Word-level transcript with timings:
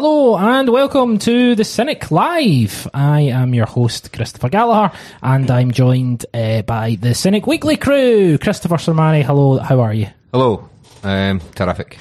Hello 0.00 0.36
and 0.36 0.68
welcome 0.68 1.18
to 1.18 1.56
the 1.56 1.64
Cynic 1.64 2.12
Live. 2.12 2.86
I 2.94 3.22
am 3.22 3.52
your 3.52 3.66
host, 3.66 4.12
Christopher 4.12 4.48
Gallagher, 4.48 4.96
and 5.24 5.50
I'm 5.50 5.72
joined 5.72 6.24
uh, 6.32 6.62
by 6.62 6.94
the 7.00 7.16
Cynic 7.16 7.48
Weekly 7.48 7.76
crew. 7.76 8.38
Christopher 8.38 8.76
Sermani, 8.76 9.24
hello, 9.24 9.58
how 9.58 9.80
are 9.80 9.92
you? 9.92 10.06
Hello. 10.32 10.68
Um, 11.02 11.40
terrific. 11.56 11.98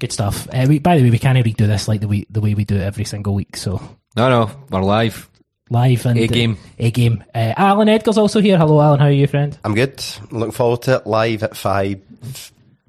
Good 0.00 0.10
stuff. 0.10 0.48
Uh, 0.52 0.66
we, 0.68 0.80
by 0.80 0.96
the 0.98 1.04
way, 1.04 1.10
we 1.10 1.18
can't 1.20 1.38
redo 1.38 1.58
this 1.58 1.86
like 1.86 2.00
the 2.00 2.08
way, 2.08 2.26
the 2.28 2.40
way 2.40 2.54
we 2.54 2.64
do 2.64 2.74
it 2.74 2.82
every 2.82 3.04
single 3.04 3.36
week, 3.36 3.56
so 3.56 3.80
No, 4.16 4.28
no, 4.28 4.50
we're 4.70 4.82
live. 4.82 5.30
live 5.70 6.06
and 6.06 6.18
A 6.18 6.26
game. 6.26 6.58
A 6.80 6.90
game. 6.90 7.22
Uh, 7.32 7.54
Alan 7.56 7.88
Edgar's 7.88 8.18
also 8.18 8.40
here. 8.40 8.58
Hello, 8.58 8.80
Alan. 8.80 8.98
How 8.98 9.06
are 9.06 9.12
you, 9.12 9.28
friend? 9.28 9.56
I'm 9.62 9.76
good. 9.76 10.04
Looking 10.32 10.50
forward 10.50 10.82
to 10.82 10.96
it. 10.96 11.06
Live 11.06 11.44
at 11.44 11.56
five. 11.56 12.02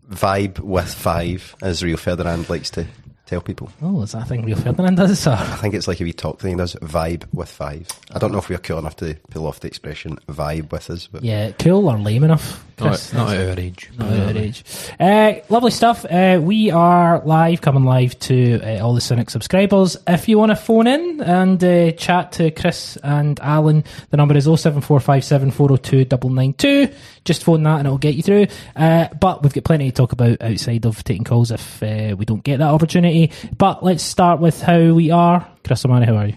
Vibe 0.10 0.58
with 0.58 0.92
five, 0.92 1.56
as 1.62 1.84
Rio 1.84 1.98
Ferdinand 1.98 2.50
likes 2.50 2.72
to 2.72 2.88
tell 3.30 3.42
people. 3.42 3.70
Oh, 3.82 4.02
is 4.02 4.14
that 4.14 4.24
a 4.24 4.26
thing 4.26 4.44
Rio 4.44 4.56
Ferdinand 4.56 4.96
does? 4.96 5.10
Or? 5.28 5.34
I 5.34 5.58
think 5.58 5.76
it's 5.76 5.88
like 5.88 6.00
a 6.02 6.04
wee 6.04 6.14
talk 6.14 6.40
thing. 6.40 6.52
He 6.52 6.58
does 6.58 6.76
vibe 6.76 7.26
with 7.34 7.50
five. 7.50 7.88
I 8.14 8.20
don't 8.20 8.32
know 8.32 8.40
if 8.40 8.50
we're 8.50 8.58
cool 8.58 8.80
enough 8.80 8.96
to 8.98 9.16
pull 9.30 9.46
off 9.48 9.60
the 9.60 9.68
expression 9.68 10.18
vibe 10.28 10.72
with 10.72 10.90
us, 10.90 11.08
but 11.08 11.24
Yeah, 11.24 11.52
cool 11.52 11.88
or 11.90 11.98
lame 12.00 12.24
enough? 12.24 12.66
Chris? 12.78 13.14
Not, 13.14 13.28
not 13.28 13.36
at 13.36 13.50
our 13.50 13.60
age. 13.60 13.90
Not 13.98 14.12
at 14.14 14.36
our 14.36 14.42
age. 14.42 14.64
Uh, 15.00 15.34
lovely 15.50 15.72
stuff. 15.72 16.06
Uh, 16.06 16.40
we 16.42 16.72
are 16.72 17.22
live, 17.26 17.60
coming 17.62 17.84
live 17.84 18.18
to 18.20 18.62
uh, 18.62 18.84
all 18.84 18.94
the 18.94 19.02
Cynic 19.02 19.30
subscribers. 19.30 19.98
If 20.08 20.30
you 20.30 20.38
want 20.38 20.52
to 20.52 20.56
phone 20.56 20.88
in 20.88 21.22
and 21.22 21.62
uh, 21.64 21.92
chat 21.92 22.32
to 22.34 22.52
Chris 22.52 22.98
and 23.04 23.40
Alan, 23.42 23.84
the 24.12 24.18
number 24.18 24.36
is 24.38 24.46
07457 24.46 25.52
402 25.52 26.06
992. 26.10 26.96
Just 27.26 27.44
phone 27.44 27.64
that 27.64 27.80
and 27.80 27.88
it'll 27.88 27.98
get 27.98 28.16
you 28.16 28.24
through. 28.24 28.48
Uh, 28.76 29.08
but 29.20 29.44
we've 29.44 29.54
got 29.54 29.66
plenty 29.66 29.92
to 29.92 29.96
talk 29.96 30.14
about 30.14 30.42
outside 30.42 30.86
of 30.86 31.04
taking 31.04 31.26
calls 31.26 31.52
if 31.52 31.84
uh, 31.84 32.16
we 32.18 32.26
don't 32.26 32.44
get 32.44 32.58
that 32.58 32.70
opportunity. 32.70 33.19
But 33.58 33.84
let's 33.84 34.04
start 34.04 34.40
with 34.40 34.62
how 34.62 34.94
we 34.94 35.12
are. 35.12 35.48
Chris 35.66 35.86
O'Malley, 35.86 36.06
how 36.06 36.16
are 36.16 36.28
you? 36.28 36.36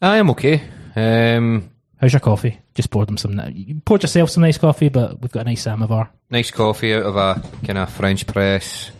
I 0.00 0.16
am 0.18 0.30
okay. 0.30 0.62
Um, 0.96 1.70
How's 2.00 2.12
your 2.12 2.20
coffee? 2.20 2.58
Just 2.74 2.90
poured 2.90 3.08
them 3.08 3.16
some. 3.16 3.40
You 3.52 3.80
poured 3.84 4.02
yourself 4.02 4.30
some 4.30 4.42
nice 4.42 4.58
coffee, 4.58 4.88
but 4.88 5.20
we've 5.20 5.32
got 5.32 5.42
a 5.42 5.44
nice 5.50 5.62
samovar. 5.62 6.10
nice 6.30 6.50
coffee 6.50 6.94
out 6.94 7.02
of 7.04 7.16
a 7.16 7.42
kind 7.66 7.78
of 7.78 7.92
French 7.92 8.26
press, 8.26 8.90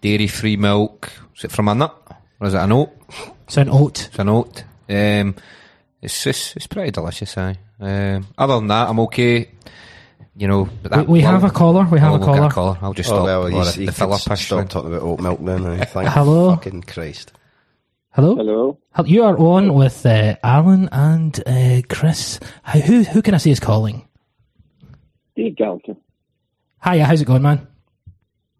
dairy 0.00 0.28
free 0.28 0.56
milk. 0.56 1.10
Is 1.36 1.44
it 1.44 1.50
from 1.52 1.68
a 1.68 1.74
nut? 1.74 1.94
Or 2.40 2.46
is 2.46 2.54
it 2.54 2.58
an 2.58 2.72
oat? 2.72 2.90
It's 3.46 3.56
an 3.56 3.68
oat. 3.68 4.06
It's 4.06 4.18
an 4.18 4.28
oat. 4.28 4.64
Um, 4.88 5.34
it's 6.00 6.22
just, 6.22 6.56
it's 6.56 6.68
pretty 6.68 6.92
delicious, 6.92 7.36
aye. 7.36 7.56
Um, 7.80 8.26
other 8.36 8.54
than 8.54 8.68
that, 8.68 8.88
I'm 8.88 9.00
okay. 9.00 9.50
You 10.38 10.46
know, 10.46 10.68
but 10.84 10.92
We, 10.92 10.96
that, 10.98 11.08
we 11.08 11.20
have 11.22 11.42
a 11.42 11.50
caller. 11.50 11.84
We 11.90 11.98
have 11.98 12.12
oh, 12.12 12.14
a 12.14 12.18
we'll 12.20 12.28
get 12.28 12.36
caller. 12.36 12.50
caller. 12.50 12.78
I'll 12.80 12.92
just 12.92 13.10
oh 13.10 13.14
stop. 13.14 13.24
well, 13.24 13.46
or 13.46 13.50
he's, 13.50 13.74
the, 13.74 13.80
he 13.80 13.86
the 13.86 13.92
could 13.92 13.98
filler 13.98 14.18
stop 14.18 14.38
pish 14.38 14.48
talking 14.48 14.92
about 14.92 15.02
oat 15.02 15.18
milk 15.18 15.40
then. 15.42 15.66
I 15.66 15.84
Thank 15.84 16.08
Hello? 16.12 16.54
fucking 16.54 16.82
Christ. 16.82 17.32
Hello. 18.10 18.36
Hello. 18.36 18.78
You 19.04 19.24
are 19.24 19.36
on 19.36 19.74
with 19.74 20.06
uh, 20.06 20.36
Alan 20.44 20.88
and 20.92 21.42
uh, 21.44 21.82
Chris. 21.88 22.38
How, 22.62 22.78
who 22.78 23.02
who 23.02 23.20
can 23.20 23.34
I 23.34 23.38
say 23.38 23.50
is 23.50 23.58
calling? 23.58 24.06
Dave 25.34 25.56
Galton. 25.56 25.96
Hiya, 26.84 27.04
how's 27.04 27.20
it 27.20 27.24
going, 27.24 27.42
man? 27.42 27.66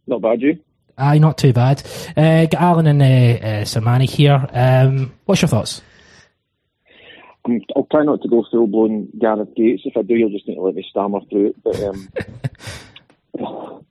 Not 0.09 0.21
bad, 0.21 0.43
you? 0.43 0.59
Aye, 0.97 1.19
not 1.19 1.39
too 1.39 1.53
bad. 1.53 1.81
Uh, 2.16 2.47
got 2.47 2.60
Alan 2.60 2.89
and 2.89 3.00
uh, 3.00 3.05
uh, 3.05 3.65
Sermani 3.65 4.10
here. 4.10 4.45
Um, 4.53 5.15
what's 5.27 5.43
your 5.43 5.49
thoughts? 5.49 5.81
I'll 7.76 7.86
try 7.91 8.04
not 8.04 8.22
to 8.22 8.28
go 8.28 8.44
full 8.50 8.66
blown 8.66 9.09
Gareth 9.19 9.54
Gates. 9.56 9.82
If 9.84 9.97
I 9.97 10.03
do, 10.03 10.14
you'll 10.14 10.31
just 10.31 10.47
need 10.47 10.56
to 10.56 10.62
let 10.62 10.75
me 10.75 10.86
stammer 10.88 11.20
through 11.31 11.48
it. 11.48 11.62
But 11.62 11.82
um, 11.82 12.09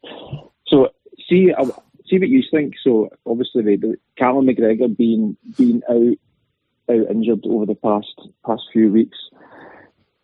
so 0.68 0.90
see, 1.30 1.52
I, 1.58 1.64
see 2.10 2.20
what 2.20 2.30
you 2.30 2.44
think. 2.52 2.76
So 2.84 3.10
obviously, 3.26 3.64
the, 3.64 3.76
the 3.78 3.96
Callum 4.18 4.48
McGregor 4.48 4.96
being 4.96 5.38
being 5.58 5.82
out 5.90 6.18
out 6.90 7.12
injured 7.12 7.46
over 7.46 7.66
the 7.66 7.76
past 7.76 8.08
past 8.46 8.64
few 8.72 8.92
weeks 8.92 9.18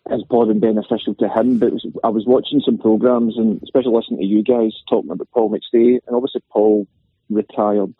has 0.09 0.21
probably 0.29 0.53
been 0.53 0.75
beneficial 0.75 1.15
to 1.15 1.29
him. 1.29 1.59
But 1.59 1.73
was, 1.73 1.85
I 2.03 2.09
was 2.09 2.25
watching 2.25 2.61
some 2.63 2.77
programs 2.77 3.38
and 3.38 3.61
especially 3.63 3.94
listening 3.94 4.19
to 4.19 4.25
you 4.25 4.44
guys 4.44 4.73
talking 4.89 5.11
about 5.11 5.29
Paul 5.33 5.51
McStay, 5.51 6.00
and 6.05 6.15
obviously 6.15 6.41
Paul 6.51 6.88
retired 7.29 7.94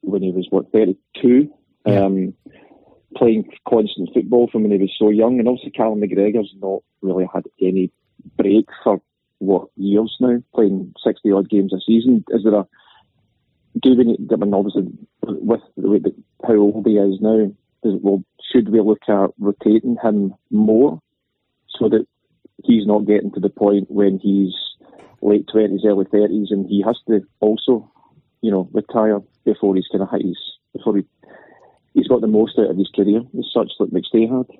when 0.00 0.22
he 0.22 0.30
was 0.30 0.46
what 0.50 0.72
thirty 0.72 0.96
two. 1.20 1.52
Yeah. 1.86 2.04
Um, 2.04 2.34
playing 3.16 3.48
constant 3.68 4.10
football 4.12 4.48
from 4.50 4.62
when 4.62 4.72
he 4.72 4.78
was 4.78 4.94
so 4.98 5.10
young, 5.10 5.38
and 5.38 5.48
obviously 5.48 5.70
Callum 5.70 6.00
McGregor's 6.00 6.52
not 6.60 6.82
really 7.02 7.26
had 7.32 7.44
any 7.60 7.90
break 8.36 8.66
for 8.82 9.00
what 9.38 9.68
years 9.76 10.16
now, 10.20 10.42
playing 10.54 10.94
sixty 11.04 11.32
odd 11.32 11.50
games 11.50 11.72
a 11.72 11.78
season. 11.86 12.24
Is 12.30 12.44
there 12.44 12.54
a 12.54 12.66
do 13.82 13.94
we 13.96 14.04
need? 14.04 14.32
I 14.32 14.36
mean, 14.36 14.54
obviously, 14.54 14.84
with 15.22 15.60
the 15.76 15.90
way 15.90 15.98
that, 15.98 16.14
how 16.46 16.54
old 16.54 16.86
he 16.86 16.92
is 16.96 17.20
now, 17.20 17.50
well, 17.82 18.22
should 18.52 18.68
we 18.68 18.80
look 18.80 19.02
at 19.08 19.30
rotating 19.38 19.96
him 20.02 20.34
more 20.50 21.00
so 21.78 21.88
that 21.88 22.06
he's 22.64 22.86
not 22.86 23.06
getting 23.06 23.32
to 23.32 23.40
the 23.40 23.48
point 23.48 23.90
when 23.90 24.18
he's 24.18 24.54
late 25.22 25.46
twenties, 25.50 25.80
early 25.84 26.06
thirties, 26.10 26.48
and 26.50 26.66
he 26.68 26.82
has 26.86 26.96
to 27.08 27.20
also, 27.40 27.90
you 28.42 28.50
know, 28.50 28.68
retire 28.72 29.20
before 29.44 29.74
he's 29.74 29.88
kind 29.90 30.02
of 30.02 30.10
his 30.12 30.38
before 30.72 30.96
he 30.96 31.04
he's 31.94 32.08
got 32.08 32.20
the 32.20 32.26
most 32.26 32.58
out 32.58 32.70
of 32.70 32.76
his 32.76 32.90
career 32.94 33.22
as 33.38 33.46
such 33.52 33.72
that 33.78 33.92
McStay 33.94 34.28
had. 34.28 34.58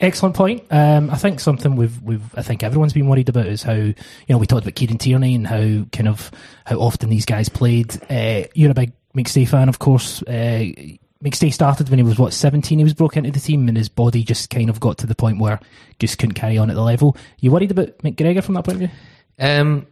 Excellent 0.00 0.34
point. 0.34 0.64
Um, 0.70 1.10
I 1.10 1.16
think 1.16 1.38
something 1.38 1.76
we've 1.76 2.02
we've 2.02 2.36
I 2.36 2.42
think 2.42 2.62
everyone's 2.62 2.92
been 2.92 3.08
worried 3.08 3.28
about 3.28 3.46
is 3.46 3.62
how 3.62 3.72
you 3.72 3.94
know 4.28 4.38
we 4.38 4.46
talked 4.46 4.64
about 4.64 4.74
Kieran 4.74 4.98
Tierney 4.98 5.34
and 5.34 5.46
how 5.46 5.84
kind 5.92 6.08
of 6.08 6.30
how 6.64 6.76
often 6.76 7.08
these 7.08 7.24
guys 7.24 7.48
played. 7.48 7.96
Uh, 8.10 8.48
you're 8.54 8.72
a 8.72 8.74
big 8.74 8.92
McStay 9.16 9.48
fan, 9.48 9.68
of 9.68 9.78
course. 9.78 10.22
Uh, 10.22 10.64
McStay 11.22 11.52
started 11.52 11.88
when 11.88 12.00
he 12.00 12.02
was 12.02 12.18
what 12.18 12.32
17. 12.32 12.78
He 12.78 12.84
was 12.84 12.94
broke 12.94 13.16
into 13.16 13.30
the 13.30 13.38
team, 13.38 13.68
and 13.68 13.76
his 13.76 13.88
body 13.88 14.24
just 14.24 14.50
kind 14.50 14.68
of 14.68 14.80
got 14.80 14.98
to 14.98 15.06
the 15.06 15.14
point 15.14 15.38
where 15.38 15.60
just 16.00 16.18
couldn't 16.18 16.34
carry 16.34 16.58
on 16.58 16.68
at 16.68 16.74
the 16.74 16.82
level. 16.82 17.16
You 17.38 17.52
worried 17.52 17.70
about 17.70 17.98
McGregor 17.98 18.42
from 18.42 18.54
that 18.54 18.64
point 18.64 18.82
of 18.82 18.90
view? 18.90 18.98
Um, 19.38 19.86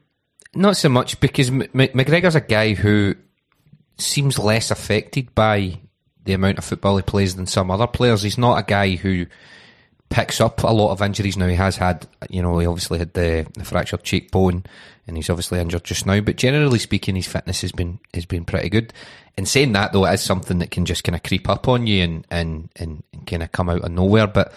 not 0.54 0.76
so 0.76 0.88
much 0.88 1.20
because 1.20 1.50
M- 1.50 1.62
M- 1.62 1.70
McGregor's 1.72 2.34
a 2.34 2.40
guy 2.40 2.74
who 2.74 3.14
seems 3.96 4.38
less 4.38 4.72
affected 4.72 5.32
by 5.34 5.78
the 6.30 6.34
amount 6.34 6.58
of 6.58 6.64
football 6.64 6.96
he 6.96 7.02
plays 7.02 7.34
than 7.34 7.46
some 7.46 7.72
other 7.72 7.88
players. 7.88 8.22
He's 8.22 8.38
not 8.38 8.58
a 8.58 8.62
guy 8.62 8.94
who 8.94 9.26
picks 10.10 10.40
up 10.40 10.62
a 10.62 10.68
lot 10.68 10.92
of 10.92 11.02
injuries 11.02 11.36
now. 11.36 11.48
He 11.48 11.56
has 11.56 11.76
had, 11.76 12.06
you 12.28 12.40
know, 12.40 12.56
he 12.58 12.66
obviously 12.66 13.00
had 13.00 13.14
the, 13.14 13.48
the 13.54 13.64
fractured 13.64 14.04
cheekbone, 14.04 14.64
and 15.08 15.16
he's 15.16 15.28
obviously 15.28 15.58
injured 15.58 15.82
just 15.82 16.06
now. 16.06 16.20
But 16.20 16.36
generally 16.36 16.78
speaking, 16.78 17.16
his 17.16 17.26
fitness 17.26 17.62
has 17.62 17.72
been 17.72 17.98
has 18.14 18.26
been 18.26 18.44
pretty 18.44 18.68
good. 18.68 18.92
In 19.36 19.44
saying 19.44 19.72
that, 19.72 19.92
though, 19.92 20.06
it 20.06 20.14
is 20.14 20.22
something 20.22 20.60
that 20.60 20.70
can 20.70 20.86
just 20.86 21.02
kind 21.02 21.16
of 21.16 21.24
creep 21.24 21.48
up 21.48 21.66
on 21.66 21.88
you 21.88 22.04
and 22.04 22.26
and 22.30 22.68
and, 22.76 23.02
and 23.12 23.26
kind 23.26 23.42
of 23.42 23.50
come 23.50 23.68
out 23.68 23.82
of 23.82 23.90
nowhere. 23.90 24.28
But 24.28 24.52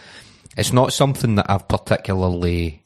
it's 0.56 0.74
not 0.74 0.94
something 0.94 1.36
that 1.36 1.50
I've 1.50 1.68
particularly 1.68 2.84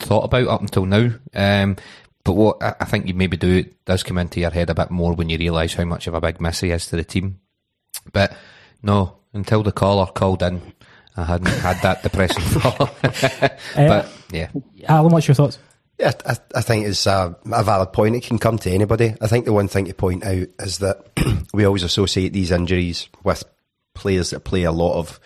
thought 0.00 0.24
about 0.24 0.48
up 0.48 0.60
until 0.60 0.84
now. 0.84 1.12
Um, 1.34 1.76
but 2.24 2.34
what 2.34 2.58
I 2.62 2.84
think 2.84 3.06
you 3.06 3.14
maybe 3.14 3.38
do 3.38 3.64
does 3.86 4.02
come 4.02 4.18
into 4.18 4.40
your 4.40 4.50
head 4.50 4.68
a 4.68 4.74
bit 4.74 4.90
more 4.90 5.14
when 5.14 5.30
you 5.30 5.38
realise 5.38 5.72
how 5.72 5.86
much 5.86 6.06
of 6.06 6.12
a 6.12 6.20
big 6.20 6.42
miss 6.42 6.60
he 6.60 6.72
is 6.72 6.86
to 6.88 6.96
the 6.96 7.04
team. 7.04 7.40
But 8.12 8.36
no, 8.82 9.18
until 9.32 9.62
the 9.62 9.72
caller 9.72 10.06
called 10.06 10.42
in, 10.42 10.60
I 11.16 11.24
hadn't 11.24 11.48
had 11.48 11.82
that 11.82 12.02
depressing 12.04 12.42
thought. 12.60 12.94
Eh, 13.04 13.88
but 13.88 14.10
yeah, 14.30 14.50
Alan, 14.88 15.12
what's 15.12 15.28
your 15.28 15.34
thoughts? 15.34 15.58
Yeah, 15.98 16.12
I, 16.24 16.36
I 16.54 16.62
think 16.62 16.86
it's 16.86 17.06
a, 17.06 17.36
a 17.50 17.64
valid 17.64 17.92
point. 17.92 18.14
It 18.14 18.22
can 18.22 18.38
come 18.38 18.56
to 18.58 18.70
anybody. 18.70 19.14
I 19.20 19.26
think 19.26 19.44
the 19.44 19.52
one 19.52 19.66
thing 19.66 19.86
to 19.86 19.94
point 19.94 20.24
out 20.24 20.46
is 20.60 20.78
that 20.78 21.04
we 21.52 21.64
always 21.64 21.82
associate 21.82 22.32
these 22.32 22.52
injuries 22.52 23.08
with 23.24 23.42
players 23.94 24.30
that 24.30 24.44
play 24.44 24.62
a 24.62 24.72
lot 24.72 24.96
of 24.96 25.18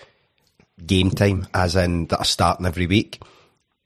game 0.84 1.11
time, 1.11 1.46
as 1.52 1.76
in 1.76 2.06
that 2.06 2.19
are 2.19 2.25
starting 2.25 2.64
every 2.64 2.87
week. 2.87 3.23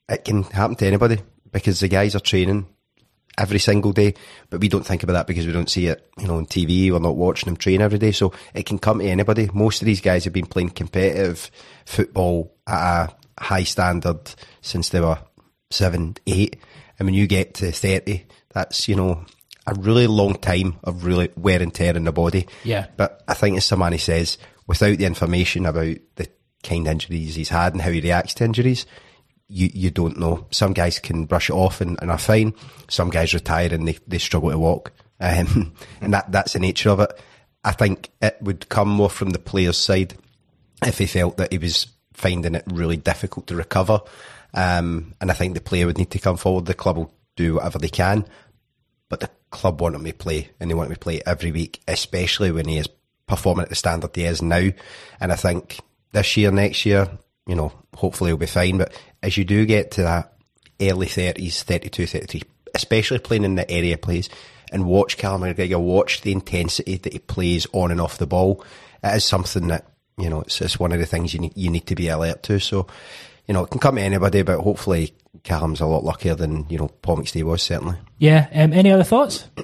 It 0.09 0.25
can 0.25 0.45
happen 0.45 0.77
to 0.77 0.87
anybody 0.87 1.19
because 1.51 1.81
the 1.81 1.89
guys 1.89 2.15
are 2.15 2.21
training 2.21 2.69
every 3.39 3.59
single 3.59 3.93
day, 3.93 4.15
but 4.51 4.61
we 4.61 4.69
don't 4.69 4.87
think 4.87 5.03
about 5.03 5.15
that 5.15 5.27
because 5.27 5.47
we 5.47 5.53
don't 5.53 5.71
see 5.71 5.87
it, 5.87 6.11
you 6.19 6.27
know, 6.27 6.37
on 6.37 6.47
TV. 6.47 6.91
We're 6.91 6.99
not 6.99 7.17
watching 7.17 7.47
them 7.47 7.57
train 7.57 7.81
every 7.81 7.99
day, 7.99 8.13
so 8.13 8.33
it 8.55 8.67
can 8.67 8.79
come 8.79 8.99
to 9.01 9.05
anybody. 9.05 9.49
Most 9.53 9.83
of 9.83 9.87
these 9.87 10.01
guys 10.01 10.25
have 10.25 10.33
been 10.33 10.47
playing 10.47 10.71
competitive 10.71 11.51
football 11.85 12.55
at 12.67 13.11
a 13.39 13.43
high 13.43 13.65
standard 13.65 14.35
since 14.61 14.89
they 14.89 15.01
were 15.01 15.19
seven, 15.71 16.17
eight, 16.27 16.57
and 16.99 17.07
when 17.07 17.15
you 17.15 17.27
get 17.27 17.55
to 17.55 17.73
thirty, 17.73 18.27
that's 18.53 18.89
you 18.89 18.97
know 18.97 19.25
a 19.67 19.75
really 19.75 20.07
long 20.07 20.35
time 20.35 20.79
of 20.85 21.05
really 21.05 21.29
wear 21.37 21.61
and 21.61 21.75
tear 21.75 21.97
in 21.97 22.05
the 22.05 22.13
body. 22.13 22.47
Yeah. 22.65 22.87
But 22.97 23.23
I 23.27 23.35
think, 23.35 23.57
as 23.57 23.65
Samani 23.65 24.01
says, 24.01 24.39
without 24.67 24.99
the 24.99 25.05
information 25.05 25.67
about 25.67 25.97
the 26.15 26.29
kind 26.63 26.87
of 26.87 26.93
injuries 26.93 27.35
he's 27.35 27.49
had 27.49 27.73
and 27.73 27.83
how 27.83 27.91
he 27.91 28.01
reacts 28.01 28.35
to 28.35 28.45
injuries, 28.45 28.87
you, 29.49 29.71
you 29.73 29.91
don't 29.91 30.19
know. 30.19 30.47
Some 30.51 30.73
guys 30.73 30.99
can 30.99 31.25
brush 31.25 31.51
it 31.51 31.55
off 31.55 31.81
and, 31.81 31.99
and 32.01 32.11
are 32.11 32.19
fine. 32.19 32.55
Some 32.89 33.11
guys 33.11 33.35
retire 33.35 33.73
and 33.73 33.87
they, 33.87 33.99
they 34.07 34.19
struggle 34.19 34.51
to 34.51 34.59
walk. 34.59 34.93
Um, 35.21 35.75
and 36.01 36.13
that, 36.15 36.33
that's 36.33 36.55
the 36.55 36.59
nature 36.59 36.91
of 36.91 37.01
it. 37.01 37.21
I 37.65 37.73
think 37.73 38.11
it 38.23 38.37
would 38.41 38.69
come 38.69 38.89
more 38.89 39.11
from 39.11 39.31
the 39.31 39.39
player's 39.39 39.77
side 39.77 40.15
if 40.85 40.99
he 40.99 41.07
felt 41.07 41.37
that 41.39 41.53
he 41.53 41.59
was 41.59 41.87
finding 42.13 42.55
it 42.55 42.65
really 42.67 42.97
difficult 42.97 43.47
to 43.49 43.57
recover. 43.57 44.01
Um, 44.55 45.15
and 45.21 45.31
I 45.31 45.35
think 45.35 45.55
the 45.55 45.61
player 45.61 45.87
would 45.87 45.99
need 45.99 46.11
to 46.13 46.19
come 46.19 46.37
forward. 46.37 46.67
The 46.67 46.75
club 46.75 46.97
will 46.97 47.15
do 47.35 47.55
whatever 47.55 47.79
they 47.79 47.89
can, 47.89 48.25
but 49.09 49.21
the 49.21 49.31
club 49.51 49.81
want 49.81 49.95
him 49.95 50.05
to 50.05 50.13
play 50.13 50.51
and 50.59 50.71
they 50.71 50.75
want 50.75 50.89
him 50.91 50.95
to 50.95 51.01
play 51.01 51.21
every 51.27 51.53
week, 51.53 51.81
especially 51.87 52.51
when 52.51 52.67
he 52.67 52.79
is 52.79 52.89
performing 53.27 53.65
at 53.65 53.69
the 53.69 53.75
standard 53.75 54.15
he 54.15 54.25
is 54.25 54.41
now. 54.41 54.71
And 55.21 55.33
I 55.33 55.37
think 55.37 55.81
this 56.13 56.37
year, 56.37 56.51
next 56.51 56.87
year, 56.87 57.09
you 57.47 57.55
know, 57.55 57.73
hopefully 57.95 58.31
he'll 58.31 58.37
be 58.37 58.47
fine. 58.47 58.79
But 58.79 58.93
as 59.23 59.37
you 59.37 59.45
do 59.45 59.67
get 59.67 59.93
to 59.93 60.03
that 60.03 60.33
early 60.81 61.07
30s, 61.07 61.63
32, 61.63 62.07
33, 62.07 62.43
especially 62.75 63.19
playing 63.19 63.45
in 63.45 63.55
the 63.55 63.71
area 63.71 63.97
plays, 63.97 64.29
and 64.73 64.87
watch 64.87 65.17
Callum 65.17 65.43
McGregor, 65.43 65.81
watch 65.81 66.23
the 66.23 66.33
intensity 66.33 66.97
that 66.97 67.13
he 67.13 67.19
plays 67.19 67.67
on 67.73 67.91
and 67.91 68.01
off 68.01 68.19
the 68.19 68.27
ball, 68.27 68.65
it 69.03 69.15
is 69.15 69.25
something 69.25 69.69
that, 69.69 69.87
you 70.19 70.29
know, 70.29 70.41
it's, 70.41 70.61
it's 70.61 70.79
one 70.79 70.93
of 70.93 70.99
the 70.99 71.07
things 71.07 71.33
you 71.33 71.41
need, 71.41 71.57
you 71.57 71.71
need 71.71 71.87
to 71.87 71.95
be 71.95 72.09
alert 72.09 72.43
to. 72.45 72.59
So, 72.59 72.87
you 73.47 73.55
know, 73.55 73.65
it 73.65 73.71
can 73.71 73.81
come 73.81 73.97
to 73.97 74.03
anybody, 74.03 74.43
but 74.43 74.61
hopefully 74.61 75.15
Callum's 75.45 75.81
a 75.81 75.87
lot 75.87 76.05
luckier 76.05 76.35
than, 76.35 76.67
you 76.69 76.79
know, 76.79 76.89
Paul 76.89 77.19
McStay 77.19 77.45
was, 77.45 77.63
certainly. 77.63 77.97
Yeah. 78.19 78.49
Um, 78.53 78.73
any 78.73 78.91
other 78.91 79.05
thoughts? 79.05 79.49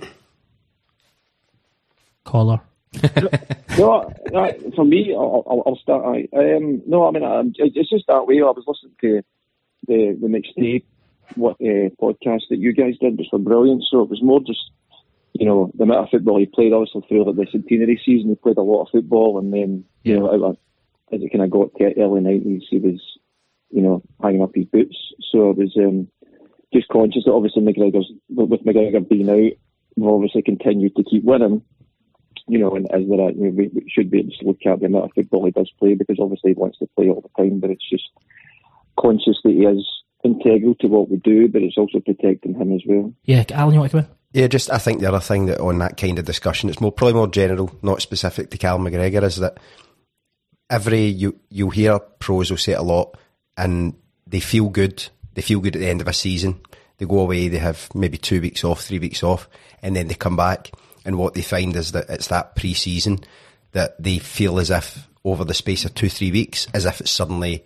Caller. 2.24 2.60
no, 3.78 4.12
uh, 4.34 4.52
for 4.76 4.84
me, 4.84 5.14
I'll, 5.14 5.44
I'll, 5.46 5.62
I'll 5.66 5.78
start. 5.78 6.04
I, 6.04 6.56
um, 6.56 6.82
no, 6.86 7.08
I 7.08 7.10
mean, 7.10 7.24
um, 7.24 7.52
it's 7.56 7.90
just 7.90 8.06
that 8.06 8.26
way. 8.26 8.36
I 8.36 8.50
was 8.50 8.64
listening 8.66 8.96
to 9.00 9.22
the 9.86 10.18
the 10.20 10.28
McStay 10.28 10.84
what 11.36 11.56
uh, 11.60 11.88
podcast 12.00 12.42
that 12.50 12.58
you 12.58 12.72
guys 12.72 12.98
did, 13.00 13.16
which 13.16 13.28
were 13.32 13.38
brilliant. 13.38 13.84
So 13.90 14.02
it 14.02 14.10
was 14.10 14.22
more 14.22 14.40
just, 14.40 14.70
you 15.32 15.46
know, 15.46 15.70
the 15.74 15.84
amount 15.84 16.04
of 16.04 16.10
football 16.10 16.38
he 16.38 16.46
played. 16.46 16.72
Obviously, 16.72 17.04
through 17.08 17.26
like, 17.26 17.36
the 17.36 17.46
centenary 17.50 18.00
season, 18.04 18.30
he 18.30 18.34
played 18.34 18.58
a 18.58 18.62
lot 18.62 18.82
of 18.82 18.90
football, 18.90 19.38
and 19.38 19.52
then 19.52 19.84
you 20.02 20.18
know, 20.18 20.56
as 21.12 21.20
it 21.22 21.32
kind 21.32 21.44
of 21.44 21.50
got 21.50 21.74
to 21.76 22.00
early 22.00 22.20
nineties, 22.20 22.64
he 22.68 22.78
was, 22.78 23.00
you 23.70 23.82
know, 23.82 24.02
hanging 24.20 24.42
up 24.42 24.54
his 24.54 24.66
boots. 24.66 24.96
So 25.30 25.50
I 25.50 25.52
was 25.52 25.74
um, 25.76 26.08
just 26.72 26.88
conscious 26.88 27.24
that 27.24 27.32
obviously 27.32 27.62
McGregor's 27.62 28.10
with 28.28 28.64
McGregor 28.64 29.08
being 29.08 29.30
out, 29.30 29.52
we've 29.96 30.08
obviously 30.08 30.42
continued 30.42 30.96
to 30.96 31.04
keep 31.04 31.24
winning 31.24 31.62
you 32.48 32.58
know, 32.58 32.74
and 32.74 32.90
as 32.92 33.02
there 33.08 33.20
are, 33.20 33.30
you 33.30 33.44
know, 33.44 33.50
we, 33.50 33.68
we, 33.68 33.84
should 33.88 34.10
be 34.10 34.20
able 34.20 34.32
to 34.32 34.46
look 34.46 34.58
at 34.66 34.80
the 34.80 34.86
amount 34.86 35.04
of 35.04 35.12
football 35.14 35.44
he 35.44 35.52
does 35.52 35.70
play 35.78 35.94
because 35.94 36.18
obviously 36.20 36.52
he 36.52 36.58
wants 36.58 36.78
to 36.78 36.88
play 36.96 37.08
all 37.08 37.20
the 37.20 37.42
time, 37.42 37.60
but 37.60 37.70
it's 37.70 37.88
just 37.88 38.08
conscious 38.98 39.38
that 39.44 39.52
he 39.52 39.64
is 39.64 39.86
integral 40.24 40.74
to 40.76 40.86
what 40.86 41.10
we 41.10 41.16
do, 41.16 41.48
but 41.48 41.62
it's 41.62 41.78
also 41.78 42.00
protecting 42.00 42.54
him 42.54 42.72
as 42.74 42.82
well. 42.86 43.12
Yeah, 43.24 43.44
Alan, 43.50 43.74
you 43.74 43.80
want 43.80 43.92
to 43.92 43.98
come 43.98 44.06
in? 44.06 44.16
Yeah, 44.32 44.46
just 44.46 44.70
I 44.70 44.78
think 44.78 45.00
the 45.00 45.08
other 45.08 45.20
thing 45.20 45.46
that 45.46 45.60
on 45.60 45.78
that 45.78 45.96
kind 45.96 46.18
of 46.18 46.24
discussion, 46.24 46.70
it's 46.70 46.80
more 46.80 46.92
probably 46.92 47.14
more 47.14 47.28
general, 47.28 47.70
not 47.82 48.00
specific 48.00 48.50
to 48.50 48.58
Cal 48.58 48.78
McGregor, 48.78 49.22
is 49.24 49.36
that 49.36 49.58
every 50.70 51.04
you 51.04 51.38
you'll 51.50 51.70
hear 51.70 51.98
pros 51.98 52.50
will 52.50 52.56
say 52.56 52.72
it 52.72 52.78
a 52.78 52.82
lot, 52.82 53.16
and 53.56 53.94
they 54.26 54.40
feel 54.40 54.70
good. 54.70 55.06
They 55.34 55.42
feel 55.42 55.60
good 55.60 55.76
at 55.76 55.80
the 55.80 55.88
end 55.88 56.00
of 56.00 56.08
a 56.08 56.14
season. 56.14 56.60
They 56.96 57.04
go 57.04 57.20
away, 57.20 57.48
they 57.48 57.58
have 57.58 57.88
maybe 57.94 58.16
two 58.16 58.40
weeks 58.40 58.64
off, 58.64 58.82
three 58.82 58.98
weeks 58.98 59.22
off, 59.22 59.48
and 59.82 59.94
then 59.94 60.08
they 60.08 60.14
come 60.14 60.36
back 60.36 60.70
and 61.04 61.18
what 61.18 61.34
they 61.34 61.42
find 61.42 61.74
is 61.76 61.92
that 61.92 62.08
it's 62.08 62.28
that 62.28 62.56
pre-season 62.56 63.20
that 63.72 64.00
they 64.02 64.18
feel 64.18 64.58
as 64.58 64.70
if 64.70 65.08
over 65.24 65.44
the 65.44 65.54
space 65.54 65.84
of 65.84 65.94
two, 65.94 66.08
three 66.08 66.30
weeks, 66.30 66.66
as 66.74 66.84
if 66.84 67.00
it's 67.00 67.10
suddenly, 67.10 67.64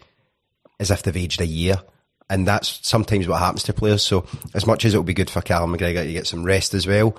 as 0.78 0.90
if 0.90 1.02
they've 1.02 1.16
aged 1.16 1.40
a 1.40 1.46
year. 1.46 1.80
And 2.28 2.46
that's 2.46 2.86
sometimes 2.86 3.28
what 3.28 3.38
happens 3.38 3.62
to 3.64 3.72
players. 3.72 4.02
So 4.02 4.26
as 4.54 4.66
much 4.66 4.84
as 4.84 4.94
it 4.94 4.96
will 4.96 5.04
be 5.04 5.14
good 5.14 5.30
for 5.30 5.40
Callum 5.40 5.76
McGregor 5.76 6.02
to 6.02 6.12
get 6.12 6.26
some 6.26 6.44
rest 6.44 6.74
as 6.74 6.86
well, 6.86 7.16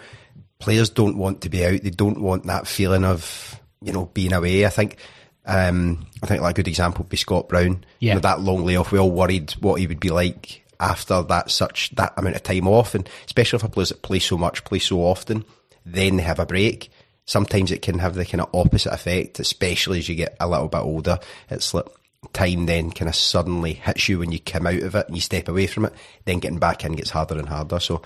players 0.60 0.90
don't 0.90 1.18
want 1.18 1.42
to 1.42 1.50
be 1.50 1.66
out. 1.66 1.82
They 1.82 1.90
don't 1.90 2.22
want 2.22 2.46
that 2.46 2.68
feeling 2.68 3.04
of, 3.04 3.60
you 3.82 3.94
know, 3.94 4.06
being 4.06 4.34
away. 4.34 4.66
I 4.66 4.70
think, 4.70 4.98
um, 5.46 6.06
I 6.22 6.28
think 6.28 6.42
like 6.42 6.56
a 6.56 6.62
good 6.62 6.68
example 6.68 7.04
would 7.04 7.10
be 7.10 7.18
Scott 7.18 7.48
Brown. 7.48 7.86
Yeah. 8.00 8.10
You 8.10 8.16
know, 8.16 8.22
that 8.22 8.42
long 8.42 8.66
layoff, 8.66 8.92
we 8.92 9.00
all 9.00 9.12
worried 9.12 9.52
what 9.54 9.80
he 9.80 9.88
would 9.88 10.00
be 10.00 10.10
like 10.10 10.64
after 10.80 11.24
that 11.24 11.52
such, 11.52 11.92
that 11.96 12.14
amount 12.18 12.36
of 12.36 12.44
time 12.44 12.68
off. 12.68 12.94
And 12.94 13.10
especially 13.26 13.60
for 13.60 13.70
players 13.70 13.90
that 13.90 14.02
play 14.02 14.20
so 14.20 14.38
much, 14.38 14.66
play 14.66 14.80
so 14.80 15.00
often 15.00 15.46
then 15.94 16.18
they 16.18 16.24
have 16.24 16.40
a 16.40 16.46
break. 16.46 16.90
Sometimes 17.26 17.72
it 17.72 17.82
can 17.82 18.00
have 18.00 18.16
the 18.16 18.26
kind 18.26 18.42
of 18.42 18.54
opposite 18.54 18.94
effect, 18.94 19.40
especially 19.40 20.00
as 20.00 20.08
you 20.08 20.16
get 20.16 20.38
a 20.40 20.48
little 20.48 20.68
bit 20.68 20.80
older. 20.80 21.20
It's 21.50 21.74
like 21.74 21.88
time 22.34 22.66
then 22.66 22.92
kind 22.92 23.10
of 23.10 23.16
suddenly 23.16 23.74
hits 23.74 24.10
you 24.10 24.20
when 24.20 24.32
you 24.32 24.40
come 24.40 24.68
out 24.68 24.82
of 24.82 24.96
it 24.96 25.08
and 25.08 25.16
you 25.16 25.22
step 25.22 25.48
away 25.48 25.68
from 25.68 25.86
it. 25.86 25.94
Then 26.26 26.40
getting 26.40 26.60
back 26.60 26.86
in 26.86 26.94
gets 26.94 27.10
harder 27.10 27.38
and 27.38 27.50
harder. 27.50 27.80
So, 27.80 28.02